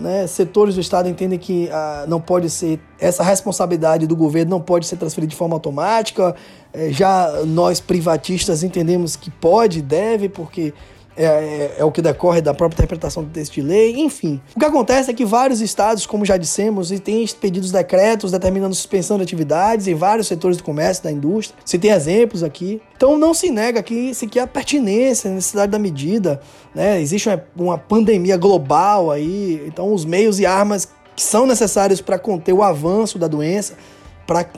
né, 0.00 0.26
setores 0.26 0.74
do 0.74 0.80
Estado 0.80 1.08
entendem 1.08 1.38
que 1.38 1.68
ah, 1.70 2.04
não 2.08 2.20
pode 2.20 2.48
ser, 2.48 2.80
essa 2.98 3.22
responsabilidade 3.22 4.06
do 4.06 4.16
governo 4.16 4.50
não 4.50 4.60
pode 4.60 4.86
ser 4.86 4.96
transferida 4.96 5.30
de 5.30 5.36
forma 5.36 5.54
automática. 5.54 6.34
É, 6.72 6.90
já 6.90 7.42
nós 7.46 7.80
privatistas 7.80 8.62
entendemos 8.62 9.16
que 9.16 9.30
pode, 9.30 9.82
deve, 9.82 10.28
porque 10.28 10.72
é, 11.18 11.24
é, 11.24 11.74
é, 11.78 11.84
o 11.84 11.90
que 11.90 12.00
decorre 12.00 12.40
da 12.40 12.54
própria 12.54 12.76
interpretação 12.76 13.24
do 13.24 13.30
texto 13.30 13.54
de 13.54 13.62
lei, 13.62 13.96
enfim. 13.98 14.40
O 14.54 14.60
que 14.60 14.64
acontece 14.64 15.10
é 15.10 15.14
que 15.14 15.24
vários 15.24 15.60
estados, 15.60 16.06
como 16.06 16.24
já 16.24 16.36
dissemos, 16.36 16.90
têm 17.00 17.24
expedidos 17.24 17.72
decretos 17.72 18.30
determinando 18.30 18.72
suspensão 18.72 19.16
de 19.16 19.24
atividades 19.24 19.88
em 19.88 19.96
vários 19.96 20.28
setores 20.28 20.56
do 20.56 20.62
comércio, 20.62 21.02
da 21.02 21.10
indústria. 21.10 21.58
Se 21.64 21.76
tem 21.76 21.90
exemplos 21.90 22.44
aqui. 22.44 22.80
Então 22.96 23.18
não 23.18 23.34
se 23.34 23.50
nega 23.50 23.80
aqui 23.80 24.14
sequer 24.14 24.42
a 24.42 24.46
pertinência, 24.46 25.28
a 25.28 25.34
necessidade 25.34 25.72
da 25.72 25.78
medida. 25.78 26.40
Né? 26.72 27.00
Existe 27.00 27.28
uma, 27.28 27.44
uma 27.56 27.78
pandemia 27.78 28.36
global 28.36 29.10
aí, 29.10 29.60
então 29.66 29.92
os 29.92 30.04
meios 30.04 30.38
e 30.38 30.46
armas 30.46 30.88
que 31.16 31.22
são 31.22 31.46
necessários 31.46 32.00
para 32.00 32.16
conter 32.16 32.52
o 32.52 32.62
avanço 32.62 33.18
da 33.18 33.26
doença 33.26 33.74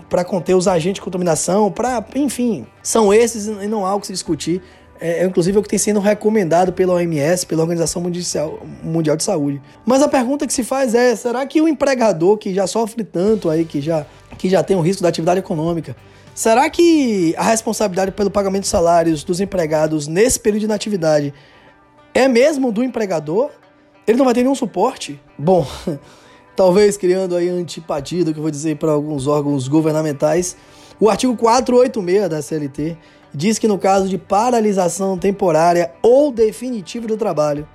para 0.08 0.24
conter 0.24 0.54
os 0.54 0.66
agentes 0.66 0.94
de 0.94 1.00
contaminação, 1.00 1.70
para, 1.70 2.04
enfim, 2.16 2.66
são 2.82 3.14
esses 3.14 3.46
e 3.46 3.68
não 3.68 3.86
há 3.86 3.94
o 3.94 4.00
que 4.00 4.08
se 4.08 4.12
discutir 4.12 4.60
é, 5.00 5.22
é, 5.22 5.24
inclusive 5.24 5.56
o 5.56 5.62
que 5.62 5.68
tem 5.68 5.78
sendo 5.78 5.98
recomendado 5.98 6.72
pela 6.72 6.92
OMS, 6.92 7.46
pela 7.46 7.62
Organização 7.62 8.02
Mundial 8.82 9.16
de 9.16 9.24
Saúde. 9.24 9.60
Mas 9.86 10.02
a 10.02 10.08
pergunta 10.08 10.46
que 10.46 10.52
se 10.52 10.62
faz 10.62 10.94
é: 10.94 11.16
será 11.16 11.46
que 11.46 11.60
o 11.60 11.66
empregador 11.66 12.36
que 12.36 12.52
já 12.52 12.66
sofre 12.66 13.02
tanto 13.02 13.48
aí, 13.48 13.64
que 13.64 13.80
já, 13.80 14.06
que 14.36 14.48
já 14.48 14.62
tem 14.62 14.76
o 14.76 14.80
risco 14.80 15.02
da 15.02 15.08
atividade 15.08 15.40
econômica, 15.40 15.96
será 16.34 16.68
que 16.68 17.34
a 17.38 17.44
responsabilidade 17.44 18.12
pelo 18.12 18.30
pagamento 18.30 18.64
de 18.64 18.68
salários 18.68 19.24
dos 19.24 19.40
empregados 19.40 20.06
nesse 20.06 20.38
período 20.38 20.60
de 20.60 20.66
inatividade 20.66 21.32
é 22.12 22.28
mesmo 22.28 22.70
do 22.70 22.84
empregador? 22.84 23.50
Ele 24.06 24.18
não 24.18 24.24
vai 24.26 24.34
ter 24.34 24.42
nenhum 24.42 24.54
suporte? 24.54 25.18
Bom, 25.38 25.66
talvez 26.54 26.98
criando 26.98 27.36
aí 27.36 27.48
antipatia 27.48 28.22
do 28.22 28.34
que 28.34 28.38
eu 28.38 28.42
vou 28.42 28.50
dizer 28.50 28.76
para 28.76 28.92
alguns 28.92 29.26
órgãos 29.26 29.66
governamentais, 29.66 30.56
o 30.98 31.08
artigo 31.08 31.34
486 31.34 32.28
da 32.28 32.42
CLT 32.42 32.98
diz 33.34 33.58
que 33.58 33.68
no 33.68 33.78
caso 33.78 34.08
de 34.08 34.18
paralisação 34.18 35.16
temporária 35.16 35.92
ou 36.02 36.32
definitiva 36.32 37.06
do 37.06 37.16
trabalho, 37.16 37.68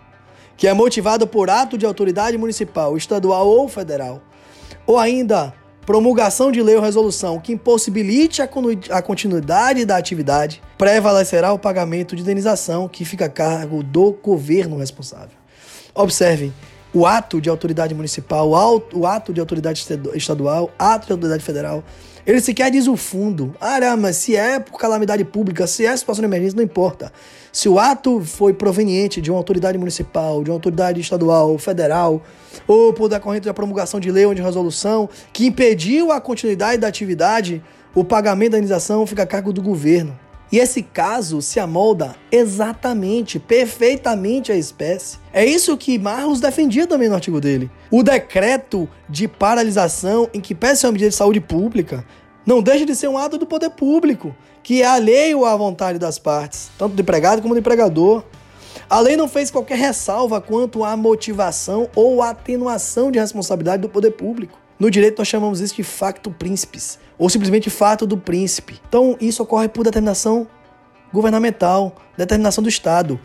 que 0.58 0.68
é 0.68 0.74
motivado 0.74 1.28
por 1.28 1.50
ato 1.50 1.78
de 1.78 1.86
autoridade 1.86 2.38
municipal, 2.38 2.96
estadual 2.96 3.48
ou 3.48 3.68
federal, 3.68 4.22
ou 4.88 4.98
ainda 4.98 5.54
promulgação 5.86 6.52
de 6.52 6.64
lei 6.64 6.76
ou 6.76 6.82
resolução 6.82 7.40
que 7.40 7.54
impossibilite 7.54 8.42
a 8.42 9.02
continuidade 9.02 9.86
da 9.86 9.98
atividade, 9.98 10.62
prevalecerá 10.78 11.54
o 11.54 11.60
pagamento 11.60 12.16
de 12.16 12.24
indenização 12.24 12.88
que 12.88 13.06
fica 13.06 13.26
a 13.26 13.30
cargo 13.30 13.84
do 13.84 14.12
governo 14.12 14.78
responsável. 14.78 15.38
Observem, 15.94 16.54
o 16.94 17.06
ato 17.06 17.40
de 17.40 17.50
autoridade 17.50 17.94
municipal, 17.94 18.50
o 18.94 19.06
ato 19.06 19.34
de 19.34 19.40
autoridade 19.40 19.86
estadual, 20.14 20.72
ato 20.80 21.08
de 21.08 21.12
autoridade 21.12 21.44
federal 21.44 21.84
ele 22.26 22.42
sequer 22.42 22.72
diz 22.72 22.88
o 22.88 22.98
fundo. 22.98 23.54
Ah, 23.62 23.96
mas 23.96 24.18
se 24.18 24.36
é 24.36 24.60
por 24.60 24.80
calamidade 24.80 25.24
pública, 25.24 25.68
se 25.68 25.86
é 25.86 25.96
situação 25.96 26.22
de 26.22 26.28
emergência, 26.28 26.56
não 26.56 26.64
importa. 26.64 27.12
Se 27.52 27.70
o 27.70 27.78
ato 27.78 28.22
foi 28.22 28.54
proveniente 28.54 29.22
de 29.22 29.30
uma 29.30 29.38
autoridade 29.38 29.78
municipal, 29.78 30.44
de 30.44 30.50
uma 30.50 30.56
autoridade 30.56 31.00
estadual, 31.00 31.58
federal, 31.58 32.22
ou 32.68 32.92
por 32.94 33.08
decorrente 33.08 33.46
da 33.46 33.54
promulgação 33.54 34.00
de 34.00 34.12
lei 34.12 34.26
ou 34.26 34.34
de 34.34 34.42
resolução 34.42 35.08
que 35.32 35.46
impediu 35.46 36.12
a 36.12 36.20
continuidade 36.20 36.80
da 36.80 36.88
atividade, 36.88 37.64
o 37.94 38.04
pagamento 38.04 38.54
da 38.54 38.58
indenização 38.58 39.06
fica 39.06 39.24
a 39.24 39.28
cargo 39.28 39.54
do 39.54 39.62
governo. 39.62 40.20
E 40.52 40.60
esse 40.60 40.82
caso 40.84 41.42
se 41.42 41.60
amolda 41.60 42.16
exatamente, 42.32 43.40
perfeitamente 43.40 44.52
à 44.52 44.56
espécie. 44.56 45.18
É 45.34 45.44
isso 45.44 45.76
que 45.76 45.98
Marlos 45.98 46.40
defendia 46.40 46.88
também 46.88 47.10
no 47.10 47.16
artigo 47.16 47.42
dele. 47.42 47.70
O 47.90 48.04
decreto 48.04 48.88
de 49.10 49.28
paralisação 49.28 50.30
em 50.34 50.40
que 50.40 50.54
peça 50.54 50.88
uma 50.88 50.94
medida 50.94 51.10
de 51.10 51.16
saúde 51.16 51.42
pública 51.42 52.06
não 52.46 52.62
deixa 52.62 52.86
de 52.86 52.96
ser 52.96 53.08
um 53.08 53.18
ato 53.18 53.38
do 53.38 53.46
poder 53.46 53.72
público, 53.72 54.36
que 54.62 54.82
é 54.82 54.86
alheio 54.86 55.46
à 55.46 55.56
vontade 55.56 55.98
das 55.98 56.20
partes, 56.20 56.70
tanto 56.78 56.96
do 56.96 57.02
empregado 57.02 57.42
como 57.42 57.56
do 57.56 57.60
empregador. 57.60 58.24
A 58.88 59.00
lei 59.00 59.18
não 59.18 59.28
fez 59.28 59.50
qualquer 59.50 59.78
ressalva 59.78 60.40
quanto 60.40 60.84
à 60.84 60.96
motivação 60.96 61.90
ou 61.96 62.22
atenuação 62.22 63.12
de 63.12 63.18
responsabilidade 63.18 63.82
do 63.82 63.90
poder 63.90 64.12
público. 64.12 64.60
No 64.80 64.92
direito, 64.92 65.20
nós 65.20 65.28
chamamos 65.28 65.62
isso 65.62 65.76
de 65.76 65.84
facto 65.84 66.30
príncipes, 66.30 67.00
ou 67.18 67.30
simplesmente 67.30 67.70
fato 67.70 68.06
do 68.06 68.18
príncipe. 68.18 68.80
Então, 68.88 69.18
isso 69.22 69.42
ocorre 69.42 69.70
por 69.70 69.84
determinação 69.84 70.48
governamental, 71.14 71.96
determinação 72.18 72.62
do 72.62 72.70
Estado. 72.70 73.20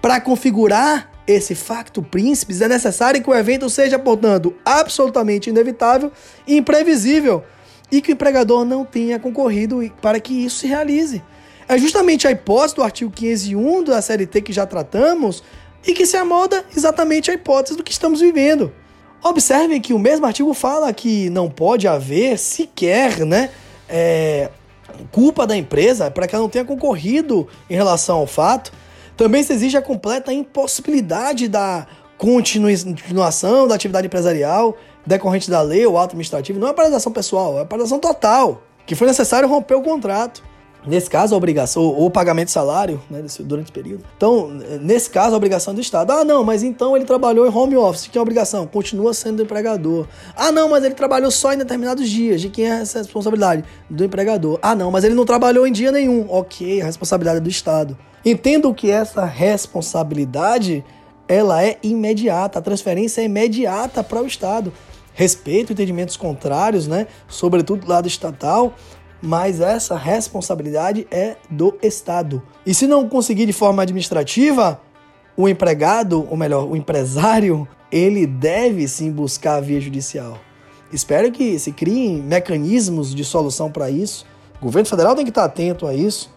Para 0.00 0.20
configurar 0.20 1.10
esse 1.26 1.54
facto 1.54 2.02
príncipes, 2.02 2.60
é 2.60 2.68
necessário 2.68 3.22
que 3.22 3.28
o 3.28 3.34
evento 3.34 3.68
seja, 3.68 3.98
portanto, 3.98 4.54
absolutamente 4.64 5.50
inevitável 5.50 6.10
e 6.46 6.56
imprevisível, 6.56 7.44
e 7.90 8.00
que 8.00 8.12
o 8.12 8.14
empregador 8.14 8.64
não 8.64 8.84
tenha 8.84 9.18
concorrido 9.18 9.80
para 10.00 10.18
que 10.18 10.44
isso 10.44 10.58
se 10.58 10.66
realize. 10.66 11.22
É 11.68 11.78
justamente 11.78 12.26
a 12.26 12.30
hipótese 12.30 12.74
do 12.74 12.82
artigo 12.82 13.10
501 13.10 13.84
da 13.84 14.02
CLT 14.02 14.42
que 14.42 14.52
já 14.52 14.66
tratamos 14.66 15.42
e 15.86 15.92
que 15.92 16.06
se 16.06 16.16
amolda 16.16 16.64
exatamente 16.76 17.30
a 17.30 17.34
hipótese 17.34 17.76
do 17.76 17.82
que 17.82 17.92
estamos 17.92 18.20
vivendo. 18.20 18.72
Observem 19.24 19.80
que 19.80 19.94
o 19.94 19.98
mesmo 19.98 20.26
artigo 20.26 20.52
fala 20.52 20.92
que 20.92 21.30
não 21.30 21.48
pode 21.48 21.88
haver 21.88 22.38
sequer 22.38 23.24
né, 23.24 23.48
é, 23.88 24.50
culpa 25.10 25.46
da 25.46 25.56
empresa 25.56 26.10
para 26.10 26.26
que 26.26 26.34
ela 26.34 26.42
não 26.42 26.50
tenha 26.50 26.64
concorrido 26.64 27.48
em 27.70 27.74
relação 27.74 28.18
ao 28.18 28.26
fato. 28.26 28.70
Também 29.16 29.42
se 29.42 29.54
exige 29.54 29.78
a 29.78 29.82
completa 29.82 30.30
impossibilidade 30.30 31.48
da 31.48 31.86
continuação 32.18 33.66
da 33.66 33.74
atividade 33.74 34.06
empresarial 34.06 34.76
decorrente 35.06 35.50
da 35.50 35.62
lei 35.62 35.86
ou 35.86 35.96
ato 35.96 36.08
administrativo. 36.08 36.58
Não 36.58 36.68
é 36.68 36.74
paralisação 36.74 37.10
pessoal, 37.10 37.58
é 37.58 37.64
paralisação 37.64 37.98
total, 37.98 38.62
que 38.84 38.94
foi 38.94 39.06
necessário 39.06 39.48
romper 39.48 39.74
o 39.74 39.82
contrato. 39.82 40.42
Nesse 40.86 41.08
caso, 41.08 41.34
a 41.34 41.38
obrigação, 41.38 41.82
ou 41.82 42.06
o 42.06 42.10
pagamento 42.10 42.46
de 42.46 42.52
salário, 42.52 43.00
né, 43.10 43.24
durante 43.40 43.66
esse 43.66 43.72
período. 43.72 44.04
Então, 44.16 44.48
nesse 44.82 45.08
caso, 45.08 45.34
a 45.34 45.36
obrigação 45.36 45.72
é 45.72 45.74
do 45.74 45.80
Estado. 45.80 46.10
Ah, 46.10 46.24
não, 46.24 46.44
mas 46.44 46.62
então 46.62 46.94
ele 46.94 47.06
trabalhou 47.06 47.46
em 47.46 47.54
home 47.54 47.76
office. 47.76 48.06
Que 48.06 48.18
é 48.18 48.20
a 48.20 48.22
obrigação? 48.22 48.66
Continua 48.66 49.14
sendo 49.14 49.42
empregador. 49.42 50.06
Ah, 50.36 50.52
não, 50.52 50.68
mas 50.68 50.84
ele 50.84 50.94
trabalhou 50.94 51.30
só 51.30 51.54
em 51.54 51.58
determinados 51.58 52.08
dias. 52.08 52.40
De 52.40 52.50
quem 52.50 52.70
é 52.70 52.80
essa 52.80 52.98
responsabilidade? 52.98 53.64
Do 53.88 54.04
empregador. 54.04 54.58
Ah, 54.60 54.74
não, 54.74 54.90
mas 54.90 55.04
ele 55.04 55.14
não 55.14 55.24
trabalhou 55.24 55.66
em 55.66 55.72
dia 55.72 55.90
nenhum. 55.90 56.26
Ok, 56.28 56.82
a 56.82 56.84
responsabilidade 56.84 57.38
é 57.38 57.40
do 57.40 57.48
Estado. 57.48 57.96
Entendo 58.24 58.72
que 58.74 58.90
essa 58.90 59.24
responsabilidade, 59.24 60.84
ela 61.26 61.64
é 61.64 61.78
imediata. 61.82 62.58
A 62.58 62.62
transferência 62.62 63.22
é 63.22 63.24
imediata 63.24 64.04
para 64.04 64.22
o 64.22 64.26
Estado. 64.26 64.72
Respeito 65.16 65.72
entendimentos 65.72 66.16
contrários, 66.16 66.88
né? 66.88 67.06
Sobretudo 67.28 67.86
do 67.86 67.88
lado 67.88 68.08
estatal 68.08 68.74
mas 69.24 69.58
essa 69.60 69.96
responsabilidade 69.96 71.06
é 71.10 71.36
do 71.50 71.74
Estado. 71.82 72.42
E 72.66 72.74
se 72.74 72.86
não 72.86 73.08
conseguir 73.08 73.46
de 73.46 73.52
forma 73.54 73.82
administrativa, 73.82 74.78
o 75.34 75.48
empregado, 75.48 76.28
ou 76.30 76.36
melhor, 76.36 76.70
o 76.70 76.76
empresário, 76.76 77.66
ele 77.90 78.26
deve 78.26 78.86
sim 78.86 79.10
buscar 79.10 79.56
a 79.56 79.60
via 79.60 79.80
judicial. 79.80 80.38
Espero 80.92 81.32
que 81.32 81.58
se 81.58 81.72
criem 81.72 82.22
mecanismos 82.22 83.14
de 83.14 83.24
solução 83.24 83.72
para 83.72 83.90
isso. 83.90 84.26
O 84.60 84.66
governo 84.66 84.88
federal 84.88 85.16
tem 85.16 85.24
que 85.24 85.30
estar 85.30 85.44
atento 85.44 85.86
a 85.86 85.94
isso. 85.94 86.30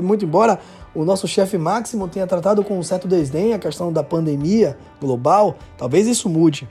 Muito, 0.00 0.24
embora 0.24 0.60
o 0.94 1.04
nosso 1.04 1.26
chefe 1.28 1.58
máximo 1.58 2.08
tenha 2.08 2.26
tratado 2.26 2.64
com 2.64 2.78
um 2.78 2.82
certo 2.82 3.08
desdém 3.08 3.52
a 3.52 3.58
questão 3.58 3.92
da 3.92 4.02
pandemia 4.02 4.78
global, 5.00 5.56
talvez 5.76 6.06
isso 6.06 6.28
mude. 6.28 6.68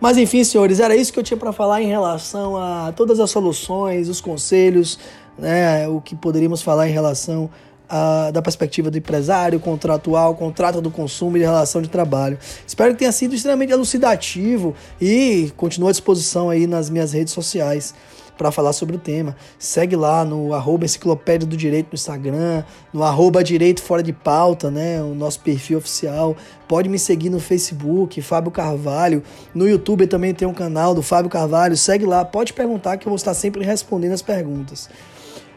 Mas 0.00 0.16
enfim, 0.16 0.44
senhores, 0.44 0.80
era 0.80 0.96
isso 0.96 1.12
que 1.12 1.18
eu 1.18 1.22
tinha 1.22 1.36
para 1.36 1.52
falar 1.52 1.82
em 1.82 1.86
relação 1.86 2.56
a 2.56 2.92
todas 2.94 3.20
as 3.20 3.30
soluções, 3.30 4.08
os 4.08 4.20
conselhos, 4.20 4.98
né, 5.38 5.88
o 5.88 6.00
que 6.00 6.14
poderíamos 6.14 6.62
falar 6.62 6.88
em 6.88 6.92
relação 6.92 7.50
a, 7.88 8.30
da 8.30 8.42
perspectiva 8.42 8.90
do 8.90 8.98
empresário, 8.98 9.60
contratual, 9.60 10.34
contrato 10.34 10.80
do 10.80 10.90
consumo 10.90 11.36
e 11.36 11.40
de 11.40 11.46
relação 11.46 11.80
de 11.80 11.88
trabalho. 11.88 12.38
Espero 12.66 12.92
que 12.92 12.98
tenha 12.98 13.12
sido 13.12 13.34
extremamente 13.34 13.72
elucidativo 13.72 14.74
e 15.00 15.52
continuo 15.56 15.88
à 15.88 15.92
disposição 15.92 16.50
aí 16.50 16.66
nas 16.66 16.90
minhas 16.90 17.12
redes 17.12 17.32
sociais 17.32 17.94
para 18.36 18.50
falar 18.50 18.72
sobre 18.72 18.96
o 18.96 18.98
tema. 18.98 19.36
Segue 19.58 19.96
lá 19.96 20.24
no 20.24 20.52
arroba 20.54 20.84
Enciclopédia 20.84 21.46
do 21.46 21.56
Direito 21.56 21.88
no 21.92 21.94
Instagram, 21.94 22.64
no 22.92 23.02
arroba 23.02 23.42
Direito 23.42 23.82
Fora 23.82 24.02
de 24.02 24.12
Pauta, 24.12 24.70
né? 24.70 25.02
O 25.02 25.14
nosso 25.14 25.40
perfil 25.40 25.78
oficial. 25.78 26.36
Pode 26.66 26.88
me 26.88 26.98
seguir 26.98 27.30
no 27.30 27.40
Facebook, 27.40 28.20
Fábio 28.22 28.50
Carvalho. 28.50 29.22
No 29.54 29.68
YouTube 29.68 30.06
também 30.06 30.34
tem 30.34 30.46
um 30.46 30.54
canal 30.54 30.94
do 30.94 31.02
Fábio 31.02 31.30
Carvalho. 31.30 31.76
Segue 31.76 32.04
lá, 32.04 32.24
pode 32.24 32.52
perguntar 32.52 32.96
que 32.96 33.06
eu 33.06 33.10
vou 33.10 33.16
estar 33.16 33.34
sempre 33.34 33.64
respondendo 33.64 34.12
as 34.12 34.22
perguntas. 34.22 34.88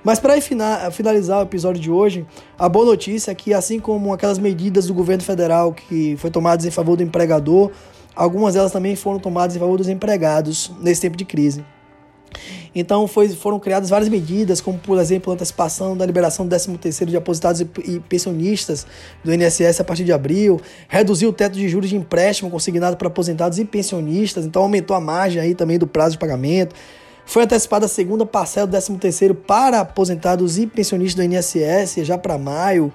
Mas 0.03 0.19
para 0.19 0.39
finalizar 0.39 1.39
o 1.39 1.43
episódio 1.43 1.81
de 1.81 1.91
hoje, 1.91 2.25
a 2.57 2.69
boa 2.69 2.85
notícia 2.85 3.31
é 3.31 3.35
que, 3.35 3.53
assim 3.53 3.77
como 3.79 4.13
aquelas 4.13 4.39
medidas 4.39 4.87
do 4.87 4.93
governo 4.93 5.21
federal 5.21 5.73
que 5.73 6.15
foi 6.17 6.29
tomadas 6.31 6.65
em 6.65 6.71
favor 6.71 6.95
do 6.95 7.03
empregador, 7.03 7.71
algumas 8.15 8.53
delas 8.53 8.71
também 8.71 8.95
foram 8.95 9.19
tomadas 9.19 9.55
em 9.57 9.59
favor 9.59 9.77
dos 9.77 9.89
empregados 9.89 10.71
nesse 10.79 11.01
tempo 11.01 11.17
de 11.17 11.25
crise. 11.25 11.65
Então 12.73 13.07
foi, 13.07 13.29
foram 13.29 13.59
criadas 13.59 13.89
várias 13.89 14.09
medidas, 14.09 14.61
como 14.61 14.77
por 14.77 14.99
exemplo 14.99 15.31
a 15.31 15.35
antecipação 15.35 15.95
da 15.97 16.05
liberação 16.05 16.47
do 16.47 16.55
13º 16.55 17.05
de 17.05 17.17
aposentados 17.17 17.61
e 17.61 17.99
pensionistas 18.07 18.85
do 19.23 19.33
INSS 19.33 19.79
a 19.79 19.83
partir 19.83 20.03
de 20.03 20.13
abril, 20.13 20.61
reduziu 20.87 21.29
o 21.29 21.33
teto 21.33 21.53
de 21.53 21.67
juros 21.67 21.89
de 21.89 21.95
empréstimo 21.95 22.49
consignado 22.49 22.97
para 22.97 23.07
aposentados 23.07 23.59
e 23.59 23.65
pensionistas, 23.65 24.45
então 24.45 24.61
aumentou 24.61 24.95
a 24.95 25.01
margem 25.01 25.41
aí 25.41 25.55
também 25.55 25.77
do 25.77 25.87
prazo 25.87 26.11
de 26.11 26.19
pagamento. 26.19 26.75
Foi 27.25 27.43
antecipada 27.43 27.85
a 27.85 27.89
segunda 27.89 28.25
parcela 28.25 28.65
do 28.67 28.77
13º 28.77 29.35
para 29.35 29.81
aposentados 29.81 30.57
e 30.57 30.65
pensionistas 30.65 31.25
do 31.25 31.33
INSS 31.33 32.05
já 32.05 32.17
para 32.17 32.37
maio. 32.37 32.91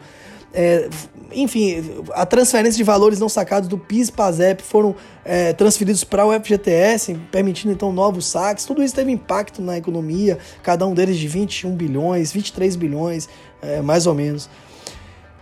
É, 0.52 0.88
enfim, 1.34 2.02
a 2.12 2.26
transferência 2.26 2.76
de 2.76 2.84
valores 2.84 3.18
não 3.18 3.28
sacados 3.28 3.68
do 3.68 3.78
PIS 3.78 4.08
e 4.08 4.12
PASEP 4.12 4.62
foram 4.62 4.94
é, 5.24 5.52
transferidos 5.52 6.04
para 6.04 6.26
o 6.26 6.32
FGTS, 6.32 7.14
permitindo 7.30 7.72
então 7.72 7.92
novos 7.92 8.26
saques. 8.26 8.64
Tudo 8.64 8.82
isso 8.82 8.94
teve 8.94 9.10
impacto 9.10 9.62
na 9.62 9.78
economia, 9.78 10.38
cada 10.62 10.86
um 10.86 10.94
deles 10.94 11.16
de 11.16 11.28
21 11.28 11.74
bilhões, 11.74 12.32
23 12.32 12.76
bilhões, 12.76 13.28
é, 13.62 13.80
mais 13.80 14.06
ou 14.06 14.14
menos. 14.14 14.48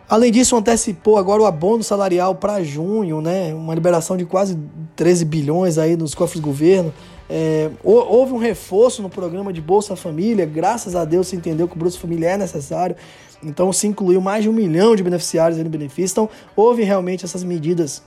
Além 0.09 0.33
disso, 0.33 0.57
antecipou 0.57 1.17
agora 1.17 1.43
o 1.43 1.47
abono 1.47 1.85
salarial 1.85 2.35
para 2.35 2.65
junho, 2.65 3.21
né? 3.21 3.55
Uma 3.55 3.75
liberação 3.75 4.17
de 4.17 4.25
quase 4.25 4.59
13 4.97 5.25
bilhões 5.25 5.79
aí 5.79 5.97
nos 5.97 6.17
cofres 6.17 6.41
do 6.41 6.45
governo. 6.45 6.93
É, 7.29 7.71
houve 7.85 8.33
um 8.33 8.39
reforço 8.39 9.03
no 9.03 9.09
programa 9.09 9.53
de 9.53 9.61
Bolsa 9.61 9.95
Família, 9.95 10.45
graças 10.45 10.97
a 10.97 11.05
Deus 11.05 11.29
se 11.29 11.37
entendeu 11.37 11.69
que 11.69 11.77
o 11.77 11.79
Bolsa 11.79 11.97
Família 11.97 12.31
é 12.31 12.37
necessário. 12.37 12.97
Então 13.43 13.73
se 13.73 13.87
incluiu 13.87 14.21
mais 14.21 14.43
de 14.43 14.49
um 14.49 14.53
milhão 14.53 14.95
de 14.95 15.03
beneficiários 15.03 15.59
no 15.59 15.69
benefício. 15.69 16.13
Então 16.13 16.31
houve 16.55 16.83
realmente 16.83 17.25
essas 17.25 17.43
medidas 17.43 18.03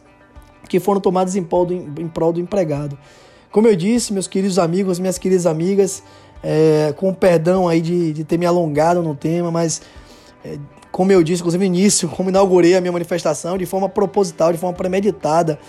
que 0.70 0.80
foram 0.80 1.02
tomadas 1.02 1.36
em 1.36 1.44
prol 1.44 1.66
do, 1.66 1.74
em 1.74 2.08
prol 2.08 2.34
do 2.34 2.40
empregado. 2.40 2.98
Como 3.52 3.68
eu 3.68 3.76
disse, 3.76 4.14
meus 4.14 4.28
queridos 4.28 4.58
amigos, 4.58 5.00
minhas 5.00 5.18
queridas 5.18 5.46
amigas, 5.46 6.04
é, 6.42 6.94
com 6.98 7.14
perdão 7.14 7.68
aí 7.68 7.82
de, 7.82 8.14
de 8.14 8.24
ter 8.24 8.38
me 8.38 8.46
alongado 8.46 9.02
no 9.02 9.16
tema, 9.16 9.52
mas 9.52 9.82
é, 10.44 10.58
como 10.92 11.12
eu 11.12 11.24
disse, 11.24 11.42
inclusive 11.42 11.68
no 11.68 11.76
início, 11.76 12.10
como 12.10 12.30
inaugurei 12.30 12.76
a 12.76 12.82
minha 12.82 12.92
manifestação 12.92 13.58
de 13.58 13.66
forma 13.66 13.90
proposital, 13.90 14.52
de 14.52 14.58
forma 14.58 14.76
premeditada, 14.76 15.60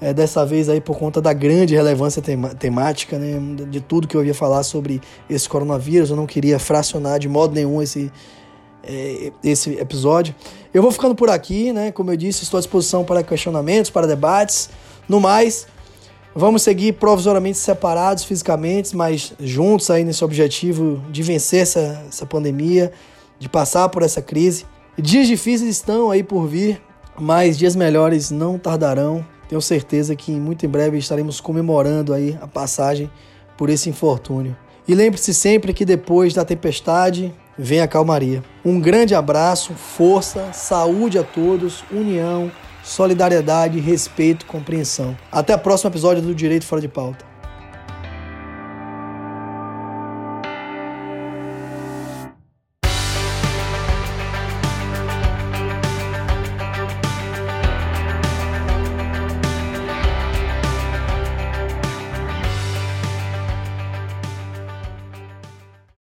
é, 0.00 0.14
dessa 0.14 0.46
vez 0.46 0.68
aí 0.68 0.80
por 0.80 0.98
conta 0.98 1.20
da 1.20 1.32
grande 1.32 1.74
relevância 1.74 2.22
temática, 2.58 3.18
né, 3.18 3.38
de 3.68 3.80
tudo 3.80 4.08
que 4.08 4.16
eu 4.16 4.24
ia 4.24 4.34
falar 4.34 4.62
sobre 4.62 5.00
esse 5.28 5.48
coronavírus, 5.48 6.10
eu 6.10 6.16
não 6.16 6.26
queria 6.26 6.58
fracionar 6.58 7.18
de 7.18 7.28
modo 7.28 7.54
nenhum 7.54 7.82
esse, 7.82 8.10
é, 8.82 9.32
esse 9.42 9.70
episódio. 9.74 10.34
Eu 10.72 10.82
vou 10.82 10.90
ficando 10.90 11.14
por 11.14 11.30
aqui, 11.30 11.72
né, 11.72 11.90
como 11.90 12.10
eu 12.10 12.16
disse, 12.16 12.42
estou 12.42 12.58
à 12.58 12.60
disposição 12.60 13.04
para 13.04 13.22
questionamentos, 13.22 13.90
para 13.90 14.06
debates, 14.06 14.70
no 15.08 15.20
mais... 15.20 15.66
Vamos 16.32 16.62
seguir 16.62 16.92
provisoriamente 16.92 17.58
separados 17.58 18.22
fisicamente, 18.22 18.94
mas 18.94 19.34
juntos 19.40 19.90
aí 19.90 20.04
nesse 20.04 20.24
objetivo 20.24 21.02
de 21.10 21.24
vencer 21.24 21.62
essa, 21.62 22.04
essa 22.08 22.24
pandemia, 22.24 22.92
de 23.36 23.48
passar 23.48 23.88
por 23.88 24.04
essa 24.04 24.22
crise. 24.22 24.64
Dias 24.96 25.26
difíceis 25.26 25.68
estão 25.68 26.08
aí 26.08 26.22
por 26.22 26.46
vir, 26.46 26.80
mas 27.18 27.58
dias 27.58 27.74
melhores 27.74 28.30
não 28.30 28.60
tardarão. 28.60 29.26
Tenho 29.48 29.60
certeza 29.60 30.14
que 30.14 30.30
muito 30.30 30.64
em 30.64 30.68
breve 30.68 30.98
estaremos 30.98 31.40
comemorando 31.40 32.14
aí 32.14 32.38
a 32.40 32.46
passagem 32.46 33.10
por 33.58 33.68
esse 33.68 33.90
infortúnio. 33.90 34.56
E 34.86 34.94
lembre-se 34.94 35.34
sempre 35.34 35.74
que 35.74 35.84
depois 35.84 36.32
da 36.32 36.44
tempestade 36.44 37.34
vem 37.60 37.80
a 37.80 37.86
calmaria. 37.86 38.42
Um 38.64 38.80
grande 38.80 39.14
abraço, 39.14 39.74
força, 39.74 40.52
saúde 40.52 41.18
a 41.18 41.22
todos, 41.22 41.84
união, 41.92 42.50
solidariedade, 42.82 43.78
respeito, 43.78 44.46
compreensão. 44.46 45.16
Até 45.30 45.54
o 45.54 45.58
próximo 45.58 45.90
episódio 45.90 46.22
do 46.22 46.34
Direito 46.34 46.64
Fora 46.64 46.80
de 46.80 46.88
Pauta. 46.88 47.29